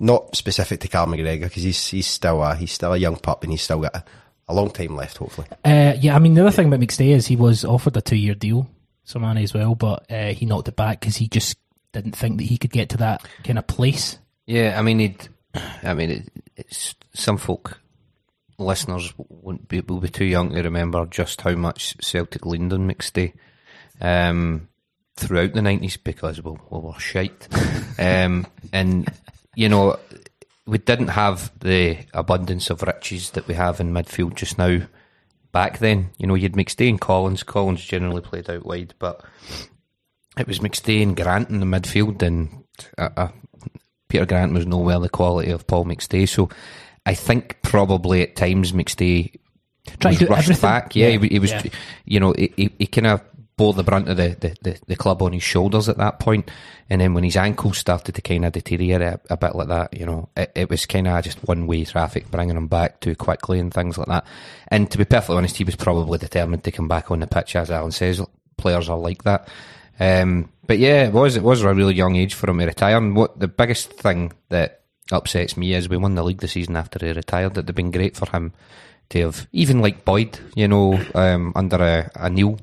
not 0.00 0.36
specific 0.36 0.80
to 0.80 0.88
Cal 0.88 1.06
McGregor 1.06 1.42
because 1.42 1.62
he's 1.62 1.86
he's 1.88 2.06
still 2.06 2.42
a 2.42 2.54
he's 2.54 2.72
still 2.72 2.92
a 2.92 2.98
young 2.98 3.16
pup 3.16 3.42
and 3.42 3.52
he's 3.52 3.62
still 3.62 3.80
got 3.80 3.96
a, 3.96 4.04
a 4.48 4.54
long 4.54 4.70
time 4.70 4.96
left, 4.96 5.18
hopefully. 5.18 5.46
Uh, 5.64 5.94
yeah, 5.98 6.14
I 6.14 6.18
mean 6.18 6.34
the 6.34 6.42
other 6.42 6.50
thing 6.50 6.68
about 6.68 6.80
McStay 6.80 7.14
is 7.14 7.26
he 7.26 7.36
was 7.36 7.64
offered 7.64 7.96
a 7.96 8.00
two 8.00 8.16
year 8.16 8.34
deal, 8.34 8.68
Somani 9.06 9.42
as 9.42 9.54
well, 9.54 9.74
but 9.74 10.10
uh, 10.10 10.32
he 10.32 10.46
knocked 10.46 10.68
it 10.68 10.76
back 10.76 11.00
because 11.00 11.16
he 11.16 11.28
just 11.28 11.56
didn't 11.92 12.16
think 12.16 12.38
that 12.38 12.44
he 12.44 12.58
could 12.58 12.70
get 12.70 12.90
to 12.90 12.98
that 12.98 13.26
kind 13.44 13.58
of 13.58 13.66
place. 13.66 14.18
Yeah, 14.46 14.78
I 14.78 14.82
mean, 14.82 14.98
he'd, 15.00 15.28
I 15.82 15.94
mean, 15.94 16.10
it, 16.10 16.28
it's 16.56 16.94
some 17.14 17.38
folk 17.38 17.80
listeners 18.58 19.12
won't 19.16 19.68
be 19.68 19.80
will 19.80 20.00
be 20.00 20.08
too 20.08 20.24
young 20.24 20.52
to 20.52 20.62
remember 20.62 21.06
just 21.06 21.40
how 21.42 21.54
much 21.54 21.96
Celtic 22.00 22.46
leaned 22.46 22.72
on 22.72 22.88
McStay 22.88 23.34
um, 24.00 24.68
throughout 25.16 25.52
the 25.52 25.62
nineties 25.62 25.96
because 25.96 26.42
well, 26.42 26.58
we 26.70 26.80
were 26.80 26.98
shite, 26.98 27.48
um, 27.98 28.46
and 28.72 29.08
you 29.54 29.68
know 29.68 29.98
we 30.66 30.78
didn't 30.78 31.08
have 31.08 31.52
the 31.60 31.98
abundance 32.12 32.70
of 32.70 32.82
riches 32.82 33.30
that 33.30 33.46
we 33.46 33.54
have 33.54 33.80
in 33.80 33.92
midfield 33.92 34.34
just 34.34 34.58
now. 34.58 34.80
Back 35.52 35.78
then, 35.78 36.10
you 36.18 36.26
know, 36.26 36.34
you'd 36.34 36.52
McStay 36.52 36.90
and 36.90 37.00
Collins. 37.00 37.42
Collins 37.42 37.82
generally 37.82 38.20
played 38.20 38.50
out 38.50 38.66
wide, 38.66 38.92
but 38.98 39.24
it 40.36 40.46
was 40.46 40.58
McStay 40.58 41.02
and 41.02 41.16
Grant 41.16 41.48
in 41.48 41.60
the 41.60 41.66
midfield, 41.66 42.20
and 42.20 42.64
Peter 44.08 44.26
Grant 44.26 44.52
was 44.52 44.66
nowhere 44.66 44.98
the 45.00 45.08
quality 45.08 45.50
of 45.50 45.66
Paul 45.66 45.84
McStay. 45.84 46.28
So 46.28 46.48
I 47.04 47.14
think 47.14 47.58
probably 47.62 48.22
at 48.22 48.36
times 48.36 48.72
McStay 48.72 49.34
Trying 50.00 50.12
was 50.14 50.18
to 50.18 50.26
rushed 50.26 50.42
everything. 50.44 50.62
back. 50.62 50.96
Yeah, 50.96 51.08
Yeah, 51.08 51.18
he, 51.18 51.28
he 51.28 51.38
was, 51.38 51.50
yeah. 51.50 51.62
you 52.04 52.20
know, 52.20 52.32
he, 52.36 52.52
he, 52.56 52.72
he 52.78 52.86
kind 52.86 53.06
of 53.06 53.22
bore 53.56 53.72
the 53.72 53.82
brunt 53.82 54.08
of 54.08 54.16
the, 54.16 54.36
the, 54.40 54.56
the, 54.60 54.78
the 54.86 54.96
club 54.96 55.22
on 55.22 55.32
his 55.32 55.42
shoulders 55.42 55.88
at 55.88 55.96
that 55.96 56.20
point. 56.20 56.50
And 56.90 57.00
then 57.00 57.14
when 57.14 57.24
his 57.24 57.36
ankles 57.36 57.78
started 57.78 58.14
to 58.14 58.20
kind 58.20 58.44
of 58.44 58.52
deteriorate 58.52 59.00
a, 59.00 59.20
a 59.30 59.36
bit 59.36 59.54
like 59.54 59.68
that, 59.68 59.98
you 59.98 60.04
know, 60.04 60.28
it, 60.36 60.52
it 60.54 60.70
was 60.70 60.84
kind 60.86 61.08
of 61.08 61.24
just 61.24 61.42
one 61.48 61.66
way 61.66 61.84
traffic 61.84 62.30
bringing 62.30 62.56
him 62.56 62.66
back 62.68 63.00
too 63.00 63.14
quickly 63.14 63.58
and 63.58 63.72
things 63.72 63.96
like 63.96 64.08
that. 64.08 64.26
And 64.68 64.90
to 64.90 64.98
be 64.98 65.04
perfectly 65.04 65.36
honest, 65.36 65.56
he 65.56 65.64
was 65.64 65.76
probably 65.76 66.18
determined 66.18 66.64
to 66.64 66.72
come 66.72 66.88
back 66.88 67.10
on 67.10 67.20
the 67.20 67.26
pitch, 67.26 67.56
as 67.56 67.70
Alan 67.70 67.92
says. 67.92 68.20
Players 68.58 68.88
are 68.88 68.98
like 68.98 69.22
that. 69.24 69.48
Um, 69.98 70.50
but 70.66 70.78
yeah, 70.78 71.04
it 71.04 71.12
was 71.12 71.36
it 71.36 71.42
was 71.42 71.62
a 71.62 71.74
really 71.74 71.94
young 71.94 72.16
age 72.16 72.34
for 72.34 72.50
him 72.50 72.58
to 72.58 72.66
retire. 72.66 72.96
And 72.96 73.16
what 73.16 73.38
the 73.38 73.48
biggest 73.48 73.92
thing 73.92 74.32
that 74.48 74.82
upsets 75.10 75.56
me 75.56 75.74
is 75.74 75.88
we 75.88 75.96
won 75.96 76.14
the 76.14 76.24
league 76.24 76.40
the 76.40 76.48
season 76.48 76.76
after 76.76 77.04
he 77.04 77.12
retired. 77.12 77.52
It'd 77.52 77.68
have 77.68 77.76
been 77.76 77.90
great 77.90 78.16
for 78.16 78.28
him 78.30 78.52
to 79.10 79.20
have 79.20 79.46
even 79.52 79.80
like 79.80 80.04
Boyd, 80.04 80.38
you 80.54 80.68
know, 80.68 81.00
um, 81.14 81.52
under 81.54 81.76
a, 81.76 82.10
a 82.16 82.30
Neil 82.30 82.58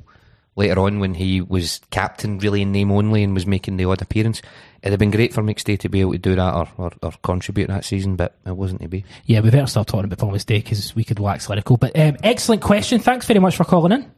later 0.55 0.79
on 0.79 0.99
when 0.99 1.13
he 1.13 1.41
was 1.41 1.81
captain, 1.89 2.37
really 2.39 2.61
in 2.61 2.71
name 2.71 2.91
only, 2.91 3.23
and 3.23 3.33
was 3.33 3.47
making 3.47 3.77
the 3.77 3.85
odd 3.85 4.01
appearance. 4.01 4.41
It'd 4.81 4.91
have 4.91 4.99
been 4.99 5.11
great 5.11 5.33
for 5.33 5.41
McStay 5.41 5.79
to 5.79 5.89
be 5.89 6.01
able 6.01 6.11
to 6.11 6.17
do 6.17 6.35
that 6.35 6.53
or, 6.53 6.67
or, 6.77 6.91
or 7.01 7.13
contribute 7.23 7.67
that 7.67 7.85
season, 7.85 8.17
but 8.17 8.35
it 8.45 8.55
wasn't 8.55 8.81
to 8.81 8.87
be. 8.89 9.05
Yeah, 9.25 9.39
we 9.39 9.49
better 9.49 9.65
start 9.65 9.87
talking 9.87 10.05
about 10.05 10.19
Paul 10.19 10.31
McStay 10.31 10.63
because 10.63 10.95
we 10.95 11.03
could 11.03 11.19
wax 11.19 11.49
lyrical. 11.49 11.77
But 11.77 11.97
um, 11.97 12.17
excellent 12.21 12.61
question. 12.61 12.99
Thanks 12.99 13.25
very 13.25 13.39
much 13.39 13.55
for 13.55 13.63
calling 13.63 13.93
in. 13.93 14.11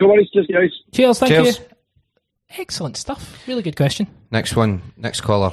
No 0.00 0.08
worries, 0.08 0.28
just 0.34 0.50
guys. 0.50 0.70
Cheers, 0.92 1.18
thank 1.20 1.32
Cheers. 1.32 1.58
you. 1.58 1.64
Excellent 2.58 2.96
stuff. 2.96 3.46
Really 3.46 3.62
good 3.62 3.76
question. 3.76 4.06
Next 4.30 4.56
one, 4.56 4.82
next 4.96 5.20
caller 5.20 5.52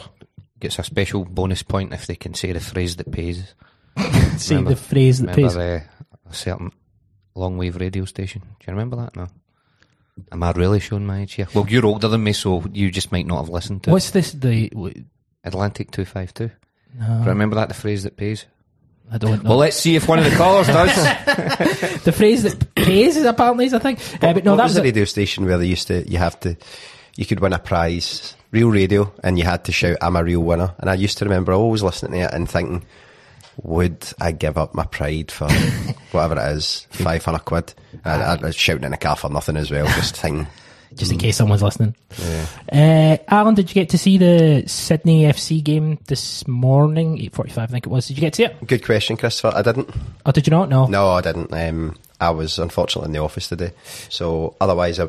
gets 0.60 0.80
a 0.80 0.84
special 0.84 1.26
bonus 1.26 1.62
point 1.64 1.94
if 1.94 2.08
they 2.08 2.16
can 2.16 2.34
say 2.34 2.52
the 2.52 2.60
phrase 2.60 2.96
that 2.96 3.12
pays. 3.12 3.54
Say 4.38 4.56
Remember- 4.56 4.72
the 4.72 4.76
phrase 4.82 5.20
that 5.22 5.36
pays. 5.36 5.54
the, 5.54 5.84
a 6.30 6.34
certain 6.34 6.72
long 7.36 7.58
wave 7.58 7.76
radio 7.78 8.06
station? 8.06 8.42
Do 8.42 8.48
you 8.68 8.72
remember 8.74 8.96
that? 8.98 9.16
No. 9.16 9.28
Am 10.32 10.42
I 10.44 10.52
really 10.52 10.80
showing 10.80 11.06
my 11.06 11.22
age 11.22 11.34
here? 11.34 11.48
Well, 11.54 11.68
you're 11.70 11.86
older 11.86 12.08
than 12.08 12.24
me, 12.24 12.34
so 12.34 12.64
you 12.74 12.90
just 12.90 13.12
might 13.12 13.28
not 13.28 13.38
have 13.38 13.50
listened 13.50 13.84
to 13.84 13.92
What's 13.92 14.10
this? 14.12 14.32
The 14.32 14.70
w- 14.70 15.06
Atlantic 15.44 15.92
252. 15.92 16.50
no, 17.00 17.24
Remember 17.28 17.56
that, 17.56 17.68
the 17.70 17.76
phrase 17.76 18.02
that 18.04 18.18
pays? 18.18 18.46
I 19.12 19.18
don't 19.18 19.44
know. 19.44 19.52
Well, 19.52 19.60
let's 19.60 19.78
see 19.78 19.96
if 19.96 20.08
one 20.08 20.20
of 20.20 20.26
the 20.26 20.36
callers 20.36 20.68
does. 20.68 20.94
the 22.04 22.12
phrase 22.12 22.44
that 22.44 22.76
pays 22.76 23.16
is 23.16 23.24
apparently 23.24 23.66
is 23.66 23.74
a 23.74 23.80
thing. 23.80 23.98
Uh, 24.22 24.34
but 24.34 24.44
no, 24.44 24.52
what 24.52 24.58
that 24.58 24.64
was 24.64 24.72
was 24.74 24.78
a- 24.80 24.84
radio 24.84 25.06
station 25.06 25.46
where 25.46 25.58
they 25.58 25.66
used 25.66 25.88
to 25.88 26.10
you 26.10 26.18
have 26.18 26.38
to 26.42 26.58
you 27.16 27.26
could 27.26 27.40
win 27.40 27.54
a 27.54 27.60
prize 27.60 28.36
real 28.52 28.70
radio 28.70 29.12
and 29.24 29.38
you 29.38 29.44
had 29.44 29.66
to 29.66 29.72
shout 29.74 29.98
i'm 30.02 30.16
a 30.16 30.24
real 30.24 30.40
winner 30.42 30.74
and 30.80 30.90
i 30.90 30.94
used 30.94 31.18
to 31.18 31.26
remember 31.26 31.52
always 31.52 31.84
listening 31.84 32.14
to 32.22 32.28
it 32.28 32.34
and 32.34 32.50
thinking 32.50 32.86
would 33.64 34.08
i 34.22 34.32
give 34.32 34.58
up 34.58 34.74
my 34.74 34.86
pride 34.86 35.32
for 35.32 35.50
whatever 36.12 36.40
it 36.40 36.56
is 36.56 36.88
500 36.92 37.40
quid 37.40 37.74
I, 38.06 38.12
I 38.22 38.36
was 38.36 38.56
shouting 38.56 38.86
in 38.86 38.94
a 38.94 38.98
car 38.98 39.16
for 39.18 39.30
nothing 39.30 39.58
as 39.58 39.70
well 39.72 39.86
just 39.88 40.16
thinking 40.16 40.48
just 40.96 41.12
in 41.12 41.18
case 41.18 41.38
someone's 41.38 41.64
listening. 41.64 41.96
Uh, 42.72 43.18
Alan, 43.28 43.56
did 43.56 43.70
you 43.70 43.74
get 43.74 43.90
to 43.90 43.98
see 43.98 44.18
the 44.18 44.64
Sydney 44.68 45.24
FC 45.24 45.64
game 45.64 46.00
this 46.08 46.48
morning? 46.48 47.20
Eight 47.20 47.34
forty-five, 47.34 47.70
I 47.70 47.72
think 47.72 47.86
it 47.86 47.90
was. 47.90 48.08
Did 48.08 48.18
you 48.18 48.22
get 48.22 48.34
to 48.34 48.38
see 48.38 48.46
it? 48.46 48.68
good 48.68 48.84
question 48.86 49.16
christopher 49.18 49.56
i 49.58 49.62
didn't 49.62 49.90
Or 50.26 50.32
did 50.32 50.48
you 50.48 50.52
not? 50.52 50.70
No. 50.70 50.86
no 50.88 51.10
i 51.12 51.22
didn't 51.22 51.52
um, 51.54 51.96
i 52.20 52.30
was 52.30 52.58
unfortunately 52.60 53.08
in 53.08 53.14
the 53.14 53.20
office 53.20 53.48
today 53.48 53.72
so 54.10 54.56
otherwise 54.60 55.00
i 55.00 55.08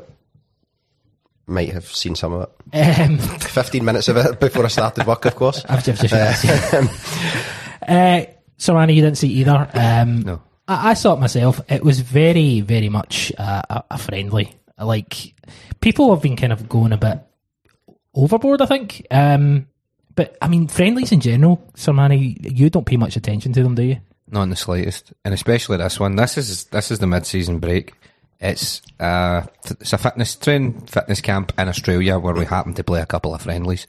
might 1.47 1.73
have 1.73 1.85
seen 1.87 2.15
some 2.15 2.33
of 2.35 2.43
it 2.73 3.01
Um, 3.01 3.19
15 3.41 3.85
minutes 3.85 4.09
of 4.09 4.17
it 4.19 4.39
before 4.41 4.65
i 4.65 4.69
started 4.69 5.07
work 5.07 5.25
of 5.25 5.35
course 5.35 5.65
I've 5.69 5.83
just, 5.85 6.03
just 6.03 6.45
uh, 7.89 8.25
so 8.57 8.77
Annie, 8.77 8.95
you 8.95 9.03
didn't 9.03 9.19
see 9.19 9.29
either. 9.35 9.69
Um, 9.73 10.23
no. 10.23 10.43
I, 10.67 10.91
I 10.91 10.95
saw 10.95 11.15
it 11.15 11.21
myself. 11.21 11.61
It 11.71 11.85
was 11.85 12.01
very, 12.01 12.61
very 12.61 12.89
much 12.89 13.33
uh, 13.39 13.63
a, 13.71 13.85
a 13.93 13.99
friendly. 13.99 14.53
Like 14.81 15.35
people 15.81 16.13
have 16.15 16.23
been 16.23 16.37
kind 16.37 16.53
of 16.53 16.69
going 16.69 16.93
a 16.93 16.97
bit 16.97 17.21
overboard. 18.15 18.63
I 18.63 18.67
think. 18.67 19.07
Um, 19.11 19.67
but 20.15 20.37
I 20.43 20.49
mean, 20.49 20.67
friendlies 20.67 21.13
in 21.13 21.21
general, 21.21 21.63
Sir 21.77 21.93
Manny, 21.93 22.37
you 22.41 22.71
don't 22.71 22.85
pay 22.85 22.97
much 22.97 23.17
attention 23.17 23.53
to 23.53 23.63
them, 23.63 23.77
do 23.77 23.83
you? 23.83 23.99
Not 24.31 24.43
in 24.43 24.51
the 24.51 24.57
slightest, 24.57 25.13
and 25.25 25.33
especially 25.33 25.77
this 25.77 26.01
one. 26.01 26.17
This 26.17 26.37
is 26.37 26.65
this 26.65 26.91
is 26.91 26.99
the 26.99 27.07
mid-season 27.07 27.61
break. 27.61 27.95
It's 28.41 28.83
uh, 29.01 29.43
it's 29.65 29.93
a 29.93 29.99
fitness 29.99 30.37
train 30.37 30.81
fitness 30.83 31.21
camp 31.21 31.53
in 31.57 31.69
Australia 31.69 32.19
where 32.19 32.35
we 32.35 32.45
happen 32.45 32.75
to 32.75 32.85
play 32.85 33.01
a 33.01 33.07
couple 33.07 33.35
of 33.35 33.43
friendlies. 33.43 33.87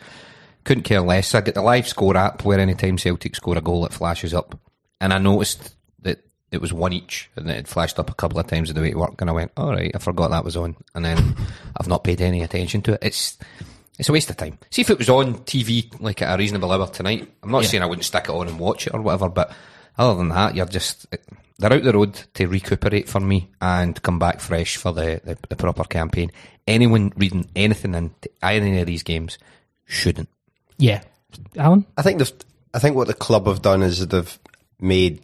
Couldn't 0.63 0.83
care 0.83 1.01
less. 1.01 1.33
I 1.33 1.41
get 1.41 1.55
the 1.55 1.61
live 1.61 1.87
score 1.87 2.15
app 2.15 2.45
where 2.45 2.59
anytime 2.59 2.97
Celtic 2.97 3.35
score 3.35 3.57
a 3.57 3.61
goal, 3.61 3.85
it 3.85 3.93
flashes 3.93 4.33
up, 4.33 4.59
and 5.01 5.13
I 5.13 5.17
noticed 5.17 5.75
it 6.51 6.61
was 6.61 6.73
one 6.73 6.93
each, 6.93 7.29
and 7.35 7.49
it 7.49 7.55
had 7.55 7.67
flashed 7.67 7.99
up 7.99 8.09
a 8.09 8.13
couple 8.15 8.39
of 8.39 8.47
times 8.47 8.69
on 8.69 8.75
the 8.75 8.81
way 8.81 8.91
to 8.91 8.97
work, 8.97 9.19
and 9.21 9.29
I 9.29 9.33
went, 9.33 9.51
"All 9.57 9.71
right, 9.71 9.91
I 9.93 9.97
forgot 9.99 10.31
that 10.31 10.43
was 10.45 10.55
on," 10.57 10.75
and 10.95 11.05
then 11.05 11.35
I've 11.77 11.87
not 11.87 12.03
paid 12.03 12.21
any 12.21 12.41
attention 12.41 12.81
to 12.83 12.93
it. 12.93 12.99
It's 13.01 13.37
it's 13.97 14.09
a 14.09 14.13
waste 14.13 14.29
of 14.29 14.37
time. 14.37 14.57
See 14.69 14.81
if 14.81 14.89
it 14.89 14.97
was 14.97 15.09
on 15.09 15.35
TV 15.39 15.91
like 16.01 16.21
at 16.21 16.33
a 16.33 16.37
reasonable 16.37 16.71
hour 16.71 16.87
tonight. 16.87 17.27
I'm 17.43 17.51
not 17.51 17.63
Yeah. 17.63 17.69
saying 17.69 17.83
I 17.83 17.87
wouldn't 17.87 18.05
stick 18.05 18.25
it 18.25 18.29
on 18.29 18.47
and 18.47 18.57
watch 18.59 18.87
it 18.87 18.93
or 18.93 19.01
whatever, 19.01 19.27
but 19.29 19.51
other 19.97 20.17
than 20.17 20.29
that, 20.29 20.55
you're 20.55 20.65
just 20.65 21.05
they're 21.57 21.73
out 21.73 21.83
the 21.83 21.91
road 21.91 22.13
to 22.35 22.47
recuperate 22.47 23.09
for 23.09 23.19
me 23.19 23.49
and 23.61 24.01
come 24.01 24.17
back 24.17 24.39
fresh 24.39 24.77
for 24.77 24.93
the, 24.93 25.19
the, 25.25 25.37
the 25.49 25.55
proper 25.57 25.83
campaign. 25.83 26.31
Anyone 26.65 27.11
reading 27.17 27.49
anything 27.55 27.93
into 27.93 28.29
any 28.41 28.79
of 28.79 28.87
these 28.87 29.03
games 29.03 29.37
shouldn't. 29.85 30.29
Yeah, 30.77 31.01
Alan. 31.57 31.85
I 31.97 32.01
think 32.01 32.19
they've, 32.19 32.31
I 32.73 32.79
think 32.79 32.95
what 32.95 33.07
the 33.07 33.13
club 33.13 33.47
have 33.47 33.61
done 33.61 33.81
is 33.83 34.07
they've 34.07 34.39
made 34.79 35.21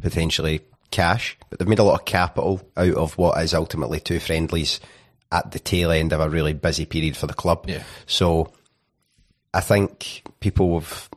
potentially 0.00 0.60
cash, 0.90 1.36
but 1.50 1.58
they've 1.58 1.68
made 1.68 1.78
a 1.78 1.84
lot 1.84 2.00
of 2.00 2.04
capital 2.06 2.60
out 2.76 2.94
of 2.94 3.16
what 3.18 3.42
is 3.42 3.54
ultimately 3.54 4.00
two 4.00 4.20
friendlies 4.20 4.80
at 5.30 5.50
the 5.52 5.58
tail 5.58 5.90
end 5.90 6.12
of 6.12 6.20
a 6.20 6.28
really 6.28 6.54
busy 6.54 6.86
period 6.86 7.16
for 7.16 7.26
the 7.26 7.34
club. 7.34 7.66
Yeah. 7.68 7.82
So 8.06 8.52
I 9.52 9.60
think 9.60 10.22
people 10.40 10.80
have, 10.80 11.08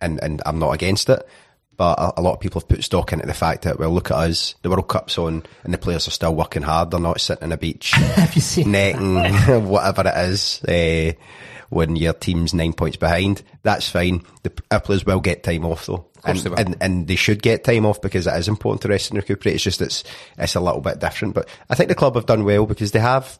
and, 0.00 0.22
and 0.22 0.42
I'm 0.44 0.58
not 0.58 0.72
against 0.72 1.08
it, 1.08 1.26
but 1.76 1.98
a, 1.98 2.20
a 2.20 2.22
lot 2.22 2.34
of 2.34 2.40
people 2.40 2.60
have 2.60 2.68
put 2.68 2.82
stock 2.82 3.12
into 3.12 3.26
the 3.26 3.34
fact 3.34 3.62
that, 3.62 3.78
well, 3.78 3.90
look 3.90 4.10
at 4.10 4.16
us, 4.16 4.54
the 4.62 4.70
World 4.70 4.88
Cup's 4.88 5.18
on 5.18 5.44
and 5.62 5.74
the 5.74 5.78
players 5.78 6.08
are 6.08 6.12
still 6.12 6.34
working 6.34 6.62
hard. 6.62 6.90
They're 6.90 6.98
not 7.00 7.20
sitting 7.20 7.44
on 7.44 7.52
a 7.52 7.56
beach 7.56 7.90
Have 7.94 8.34
you 8.34 8.40
seen? 8.40 8.72
netting, 8.72 9.16
whatever 9.68 10.02
it 10.06 10.16
is, 10.30 10.62
uh, 10.64 11.12
when 11.70 11.96
your 11.96 12.12
team's 12.12 12.54
nine 12.54 12.72
points 12.72 12.96
behind. 12.96 13.42
That's 13.62 13.88
fine. 13.88 14.22
The 14.42 14.52
our 14.70 14.80
players 14.80 15.04
will 15.06 15.20
get 15.20 15.42
time 15.42 15.64
off 15.64 15.86
though. 15.86 16.06
And, 16.24 16.38
they 16.38 16.62
and 16.62 16.76
and 16.80 17.06
they 17.06 17.16
should 17.16 17.42
get 17.42 17.64
time 17.64 17.86
off 17.86 18.00
because 18.02 18.26
it 18.26 18.34
is 18.34 18.48
important 18.48 18.82
to 18.82 18.88
rest 18.88 19.10
and 19.10 19.16
recuperate. 19.18 19.54
It's 19.56 19.64
just 19.64 19.80
it's 19.80 20.02
it's 20.38 20.54
a 20.56 20.60
little 20.60 20.80
bit 20.80 20.98
different. 21.00 21.34
But 21.34 21.48
I 21.70 21.74
think 21.74 21.88
the 21.88 21.94
club 21.94 22.14
have 22.16 22.26
done 22.26 22.44
well 22.44 22.66
because 22.66 22.92
they 22.92 22.98
have 23.00 23.38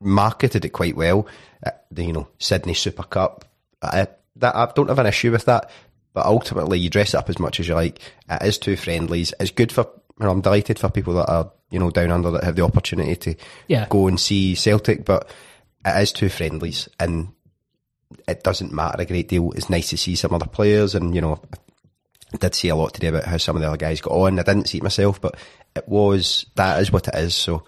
marketed 0.00 0.64
it 0.64 0.70
quite 0.70 0.96
well. 0.96 1.26
Uh, 1.64 1.70
the 1.90 2.04
you 2.04 2.12
know 2.12 2.28
Sydney 2.38 2.74
Super 2.74 3.02
Cup. 3.02 3.44
I, 3.82 4.08
that 4.36 4.54
I 4.54 4.70
don't 4.74 4.88
have 4.88 4.98
an 4.98 5.06
issue 5.06 5.32
with 5.32 5.44
that. 5.46 5.70
But 6.12 6.26
ultimately, 6.26 6.78
you 6.78 6.88
dress 6.88 7.12
it 7.12 7.18
up 7.18 7.28
as 7.28 7.38
much 7.38 7.60
as 7.60 7.68
you 7.68 7.74
like. 7.74 8.00
It 8.30 8.42
is 8.42 8.58
two 8.58 8.76
friendlies. 8.76 9.34
It's 9.40 9.50
good 9.50 9.72
for. 9.72 9.88
Know, 10.18 10.30
I'm 10.30 10.40
delighted 10.40 10.78
for 10.78 10.88
people 10.88 11.12
that 11.14 11.30
are 11.30 11.52
you 11.70 11.78
know 11.78 11.90
down 11.90 12.10
under 12.10 12.30
that 12.30 12.44
have 12.44 12.56
the 12.56 12.64
opportunity 12.64 13.16
to 13.16 13.34
Yeah. 13.68 13.86
go 13.90 14.06
and 14.06 14.18
see 14.18 14.54
Celtic. 14.54 15.04
But 15.04 15.28
it 15.84 16.00
is 16.00 16.12
two 16.12 16.30
friendlies, 16.30 16.88
and 16.98 17.28
it 18.28 18.42
doesn't 18.42 18.72
matter 18.72 19.00
a 19.02 19.04
great 19.06 19.28
deal. 19.28 19.52
It's 19.52 19.70
nice 19.70 19.90
to 19.90 19.96
see 19.96 20.14
some 20.16 20.32
other 20.34 20.46
players, 20.46 20.94
and 20.94 21.14
you 21.14 21.20
know, 21.20 21.40
I 22.32 22.36
did 22.38 22.54
see 22.54 22.68
a 22.68 22.76
lot 22.76 22.94
today 22.94 23.08
about 23.08 23.24
how 23.24 23.36
some 23.36 23.56
of 23.56 23.62
the 23.62 23.68
other 23.68 23.76
guys 23.76 24.00
got 24.00 24.12
on. 24.12 24.38
I 24.38 24.42
didn't 24.42 24.66
see 24.68 24.78
it 24.78 24.84
myself, 24.84 25.20
but 25.20 25.36
it 25.74 25.88
was 25.88 26.46
that 26.56 26.80
is 26.80 26.90
what 26.92 27.08
it 27.08 27.14
is. 27.14 27.34
So, 27.34 27.64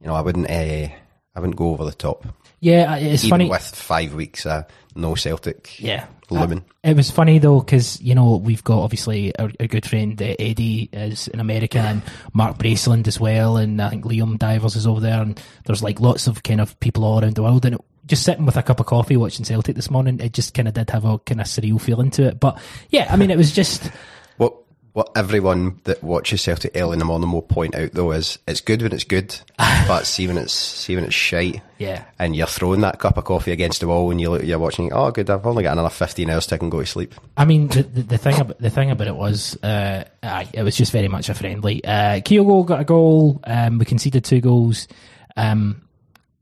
you 0.00 0.06
know, 0.06 0.14
I 0.14 0.20
wouldn't, 0.20 0.50
uh, 0.50 0.88
I 1.34 1.40
wouldn't 1.40 1.56
go 1.56 1.70
over 1.70 1.84
the 1.84 1.92
top. 1.92 2.26
Yeah, 2.60 2.96
it's 2.96 3.24
Even 3.24 3.30
funny. 3.30 3.50
with 3.50 3.62
five 3.74 4.14
weeks, 4.14 4.46
uh, 4.46 4.62
no 4.94 5.14
Celtic. 5.16 5.80
Yeah. 5.80 6.06
looming. 6.30 6.60
Uh, 6.84 6.90
It 6.90 6.96
was 6.96 7.10
funny 7.10 7.38
though, 7.38 7.58
because 7.60 8.00
you 8.00 8.14
know 8.14 8.36
we've 8.36 8.62
got 8.62 8.82
obviously 8.82 9.36
our, 9.36 9.50
our 9.58 9.66
good 9.66 9.84
friend 9.84 10.20
uh, 10.22 10.34
Eddie 10.38 10.88
is 10.92 11.26
in 11.28 11.40
America 11.40 11.78
and 11.80 12.02
Mark 12.32 12.58
Braceland 12.58 13.08
as 13.08 13.18
well, 13.18 13.56
and 13.56 13.82
I 13.82 13.90
think 13.90 14.04
Liam 14.04 14.38
Divers 14.38 14.76
is 14.76 14.86
over 14.86 15.00
there, 15.00 15.20
and 15.22 15.40
there's 15.64 15.82
like 15.82 16.00
lots 16.00 16.26
of 16.28 16.42
kind 16.44 16.60
of 16.60 16.78
people 16.80 17.04
all 17.04 17.20
around 17.20 17.34
the 17.34 17.42
world, 17.42 17.64
and 17.64 17.74
it, 17.74 17.80
just 18.12 18.24
sitting 18.24 18.44
with 18.44 18.58
a 18.58 18.62
cup 18.62 18.78
of 18.78 18.84
coffee 18.84 19.16
watching 19.16 19.42
Celtic 19.42 19.74
this 19.74 19.90
morning, 19.90 20.20
it 20.20 20.34
just 20.34 20.52
kind 20.52 20.68
of 20.68 20.74
did 20.74 20.90
have 20.90 21.06
a 21.06 21.18
kind 21.20 21.40
of 21.40 21.46
surreal 21.46 21.80
feeling 21.80 22.10
to 22.10 22.24
it. 22.24 22.38
But 22.38 22.60
yeah, 22.90 23.06
I 23.08 23.16
mean, 23.16 23.30
it 23.30 23.38
was 23.38 23.50
just 23.50 23.90
What 24.36 24.54
what 24.92 25.12
everyone 25.16 25.80
that 25.84 26.04
watches 26.04 26.42
Celtic 26.42 26.72
early 26.74 26.92
in 26.92 26.98
the 26.98 27.06
morning 27.06 27.32
will 27.32 27.40
point 27.40 27.74
out 27.74 27.92
though 27.92 28.12
is 28.12 28.38
it's 28.46 28.60
good 28.60 28.82
when 28.82 28.92
it's 28.92 29.04
good, 29.04 29.34
but 29.56 30.04
see 30.04 30.26
when 30.26 30.36
it's 30.36 30.52
see 30.52 30.94
when 30.94 31.06
it's 31.06 31.14
shite. 31.14 31.62
Yeah. 31.78 32.04
And 32.18 32.36
you're 32.36 32.46
throwing 32.46 32.82
that 32.82 32.98
cup 32.98 33.16
of 33.16 33.24
coffee 33.24 33.50
against 33.50 33.80
the 33.80 33.88
wall 33.88 34.10
and 34.10 34.20
you 34.20 34.28
look, 34.28 34.44
you're 34.44 34.58
watching. 34.58 34.92
Oh, 34.92 35.10
good! 35.10 35.30
I've 35.30 35.46
only 35.46 35.62
got 35.62 35.72
another 35.72 35.88
fifteen 35.88 36.28
hours 36.28 36.46
to 36.48 36.56
I 36.56 36.58
can 36.58 36.68
go 36.68 36.80
to 36.80 36.86
sleep. 36.86 37.14
I 37.38 37.46
mean, 37.46 37.68
the, 37.68 37.82
the, 37.82 38.02
the 38.02 38.18
thing 38.18 38.38
about 38.38 38.58
the 38.58 38.68
thing 38.68 38.90
about 38.90 39.06
it 39.06 39.16
was, 39.16 39.56
uh, 39.62 40.04
aye, 40.22 40.50
it 40.52 40.64
was 40.64 40.76
just 40.76 40.92
very 40.92 41.08
much 41.08 41.30
a 41.30 41.34
friendly. 41.34 41.82
Uh, 41.82 42.20
Kyogo 42.20 42.66
got 42.66 42.82
a 42.82 42.84
goal. 42.84 43.40
Um, 43.44 43.78
we 43.78 43.86
conceded 43.86 44.22
two 44.22 44.42
goals. 44.42 44.86
Um, 45.34 45.80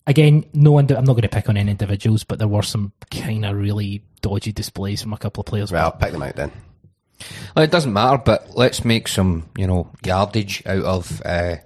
again, 0.07 0.45
no 0.53 0.73
one. 0.73 0.91
I'm 0.91 1.05
not 1.05 1.13
going 1.13 1.23
to 1.23 1.29
pick 1.29 1.49
on 1.49 1.57
any 1.57 1.71
individuals, 1.71 2.25
but 2.25 2.39
there 2.39 2.49
were 2.49 2.63
some 2.63 2.93
kind 3.11 3.45
of 3.45 3.57
really 3.57 4.03
dodgy 4.21 4.53
displays 4.53 5.03
from 5.03 5.13
a 5.13 5.19
couple 5.19 5.41
of 5.41 5.47
players. 5.47 5.73
Well, 5.73 5.85
I'll 5.85 5.93
pick 5.93 6.13
them 6.13 6.23
out 6.23 6.37
then. 6.37 6.53
Well, 7.55 7.65
it 7.65 7.71
doesn't 7.71 7.93
matter, 7.93 8.19
but 8.19 8.57
let's 8.57 8.85
make 8.85 9.09
some, 9.09 9.49
you 9.57 9.67
know, 9.67 9.91
yardage 10.05 10.63
out 10.67 10.85
of 10.85 11.23
uh, 11.25 11.57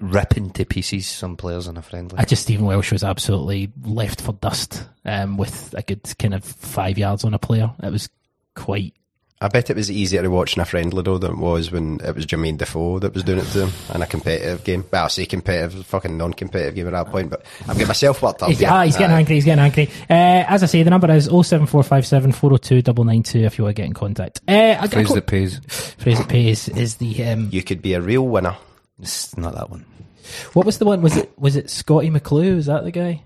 ripping 0.00 0.50
to 0.50 0.64
pieces 0.64 1.06
some 1.06 1.36
players 1.36 1.66
in 1.66 1.76
a 1.76 1.82
friendly. 1.82 2.18
I 2.18 2.24
just 2.24 2.42
Stephen 2.42 2.66
Welsh 2.66 2.92
was 2.92 3.04
absolutely 3.04 3.72
left 3.82 4.20
for 4.20 4.32
dust 4.32 4.86
um, 5.04 5.36
with 5.36 5.74
a 5.76 5.82
good 5.82 6.02
kind 6.18 6.34
of 6.34 6.44
five 6.44 6.98
yards 6.98 7.24
on 7.24 7.34
a 7.34 7.38
player. 7.38 7.70
It 7.82 7.92
was 7.92 8.08
quite. 8.54 8.94
I 9.40 9.46
bet 9.46 9.70
it 9.70 9.76
was 9.76 9.88
easier 9.88 10.20
to 10.22 10.28
watch 10.28 10.56
in 10.56 10.62
a 10.62 10.64
friendly 10.64 11.00
though 11.02 11.16
than 11.18 11.32
it 11.32 11.38
was 11.38 11.70
when 11.70 12.00
it 12.02 12.12
was 12.14 12.26
Jermaine 12.26 12.58
Defoe 12.58 12.98
that 12.98 13.14
was 13.14 13.22
doing 13.22 13.38
it 13.38 13.44
to 13.52 13.66
him 13.66 13.72
in 13.94 14.02
a 14.02 14.06
competitive 14.06 14.64
game. 14.64 14.84
Well, 14.90 15.04
I 15.04 15.08
say 15.08 15.26
competitive, 15.26 15.86
fucking 15.86 16.16
non-competitive 16.18 16.74
game 16.74 16.88
at 16.88 16.92
that 16.92 17.06
point, 17.06 17.30
but 17.30 17.44
I'm 17.62 17.74
getting 17.74 17.86
myself 17.86 18.20
worked 18.20 18.42
up. 18.42 18.48
He's, 18.48 18.64
ah, 18.64 18.82
he's 18.82 18.96
getting 18.96 19.14
Aye. 19.14 19.18
angry. 19.20 19.34
He's 19.36 19.44
getting 19.44 19.62
angry. 19.64 19.88
Uh, 20.10 20.44
as 20.48 20.64
I 20.64 20.66
say, 20.66 20.82
the 20.82 20.90
number 20.90 21.08
is 21.12 21.26
07457 21.26 22.32
402 22.32 22.74
992 22.92 23.38
if 23.38 23.58
you 23.58 23.64
want 23.64 23.76
to 23.76 23.80
get 23.82 23.86
in 23.86 23.92
contact. 23.94 24.40
Uh, 24.48 24.52
I, 24.52 24.78
I, 24.80 24.86
Phrase 24.88 25.14
that 25.14 25.26
pays. 25.28 25.60
phrase 25.98 26.18
that 26.18 26.28
pays 26.28 26.68
is 26.68 26.96
the 26.96 27.24
um, 27.24 27.48
You 27.52 27.62
could 27.62 27.80
be 27.80 27.94
a 27.94 28.00
real 28.00 28.26
winner. 28.26 28.56
It's 29.00 29.36
not 29.36 29.54
that 29.54 29.70
one. 29.70 29.84
what 30.54 30.66
was 30.66 30.78
the 30.78 30.84
one? 30.84 31.00
Was 31.00 31.16
it 31.16 31.30
was 31.38 31.54
it 31.54 31.70
Scotty 31.70 32.10
McClue? 32.10 32.56
Is 32.56 32.66
that 32.66 32.82
the 32.82 32.90
guy? 32.90 33.22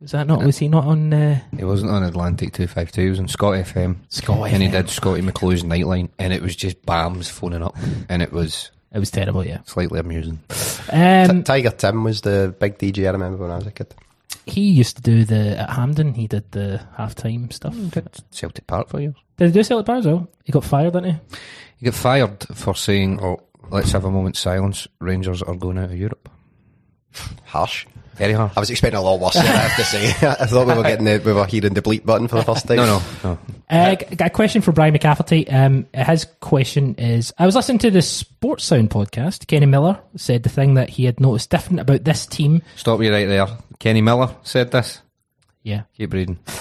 Was 0.00 0.10
that 0.10 0.26
not? 0.26 0.44
Was 0.44 0.58
he 0.58 0.68
not 0.68 0.84
on 0.84 1.12
uh, 1.12 1.40
He 1.56 1.64
wasn't 1.64 1.90
on 1.92 2.02
Atlantic 2.02 2.52
252, 2.52 3.00
he 3.02 3.08
was 3.10 3.18
on 3.20 3.28
Scot 3.28 3.54
FM. 3.54 3.96
Scott 4.08 4.50
And 4.52 4.62
he 4.62 4.68
did 4.68 4.90
Scotty 4.90 5.22
McClue's 5.22 5.62
Nightline, 5.62 6.10
and 6.18 6.32
it 6.32 6.42
was 6.42 6.56
just 6.56 6.82
BAMs 6.84 7.30
phoning 7.30 7.62
up, 7.62 7.76
and 8.08 8.20
it 8.22 8.32
was 8.32 8.70
It 8.92 8.98
was 8.98 9.10
terrible. 9.10 9.46
Yeah. 9.46 9.60
slightly 9.64 10.00
amusing. 10.00 10.40
Um, 10.90 11.42
Tiger 11.44 11.70
Tim 11.70 12.04
was 12.04 12.20
the 12.20 12.54
big 12.58 12.76
DJ 12.78 13.06
I 13.08 13.10
remember 13.12 13.38
when 13.38 13.50
I 13.50 13.56
was 13.56 13.66
a 13.66 13.70
kid. 13.70 13.94
he 14.46 14.70
used 14.72 14.96
to 14.96 15.02
do 15.02 15.24
the 15.24 15.58
at 15.60 15.70
Hampden. 15.70 16.12
He 16.14 16.26
did 16.26 16.50
the 16.50 16.80
halftime 16.98 17.50
stuff. 17.52 17.74
Celtic 18.30 18.66
Park 18.66 18.88
for 18.88 19.00
you. 19.00 19.14
Did 19.38 19.46
he 19.46 19.52
do 19.52 19.62
Celtic 19.62 19.86
Park 19.86 20.00
as 20.00 20.06
well? 20.06 20.28
He 20.44 20.52
got 20.52 20.64
fired, 20.64 20.92
didn't 20.92 21.12
he? 21.14 21.36
He 21.78 21.86
got 21.86 21.94
fired 21.94 22.46
for 22.54 22.74
saying, 22.74 23.20
"Oh, 23.22 23.40
let's 23.70 23.92
have 23.92 24.04
a 24.04 24.10
moment's 24.10 24.40
silence. 24.40 24.86
Rangers 25.00 25.40
are 25.42 25.54
going 25.56 25.78
out 25.78 25.90
of 25.90 25.96
Europe." 25.98 26.28
Harsh. 27.44 27.86
Very 28.16 28.32
hard. 28.32 28.52
I 28.56 28.60
was 28.60 28.70
expecting 28.70 28.98
a 28.98 29.02
lot 29.02 29.18
worse. 29.20 29.36
I 29.36 29.42
have 29.42 29.76
to 29.76 29.84
say. 29.84 30.08
I 30.28 30.46
thought 30.46 30.66
we 30.66 30.74
were 30.74 30.82
getting 30.82 31.04
the, 31.04 31.20
we 31.24 31.32
were 31.32 31.46
hearing 31.46 31.74
the 31.74 31.82
bleep 31.82 32.04
button 32.04 32.28
for 32.28 32.36
the 32.36 32.44
first 32.44 32.66
time. 32.66 32.76
No, 32.76 32.86
no, 32.86 33.02
no. 33.24 33.38
Uh, 33.68 33.94
g- 33.96 34.14
got 34.16 34.28
a 34.28 34.30
question 34.30 34.62
for 34.62 34.72
Brian 34.72 34.94
McCafferty. 34.94 35.52
Um, 35.52 35.86
his 35.92 36.26
question 36.40 36.94
is: 36.96 37.32
I 37.38 37.46
was 37.46 37.54
listening 37.56 37.78
to 37.78 37.90
the 37.90 38.02
Sports 38.02 38.64
Sound 38.64 38.90
podcast. 38.90 39.46
Kenny 39.46 39.66
Miller 39.66 40.00
said 40.16 40.42
the 40.42 40.48
thing 40.48 40.74
that 40.74 40.90
he 40.90 41.04
had 41.04 41.18
noticed 41.20 41.50
different 41.50 41.80
about 41.80 42.04
this 42.04 42.26
team. 42.26 42.62
Stop 42.76 43.02
you 43.02 43.12
right 43.12 43.26
there. 43.26 43.48
Kenny 43.78 44.00
Miller 44.00 44.34
said 44.42 44.70
this. 44.70 45.00
Yeah, 45.62 45.82
Keep 45.96 46.12
reading. 46.12 46.38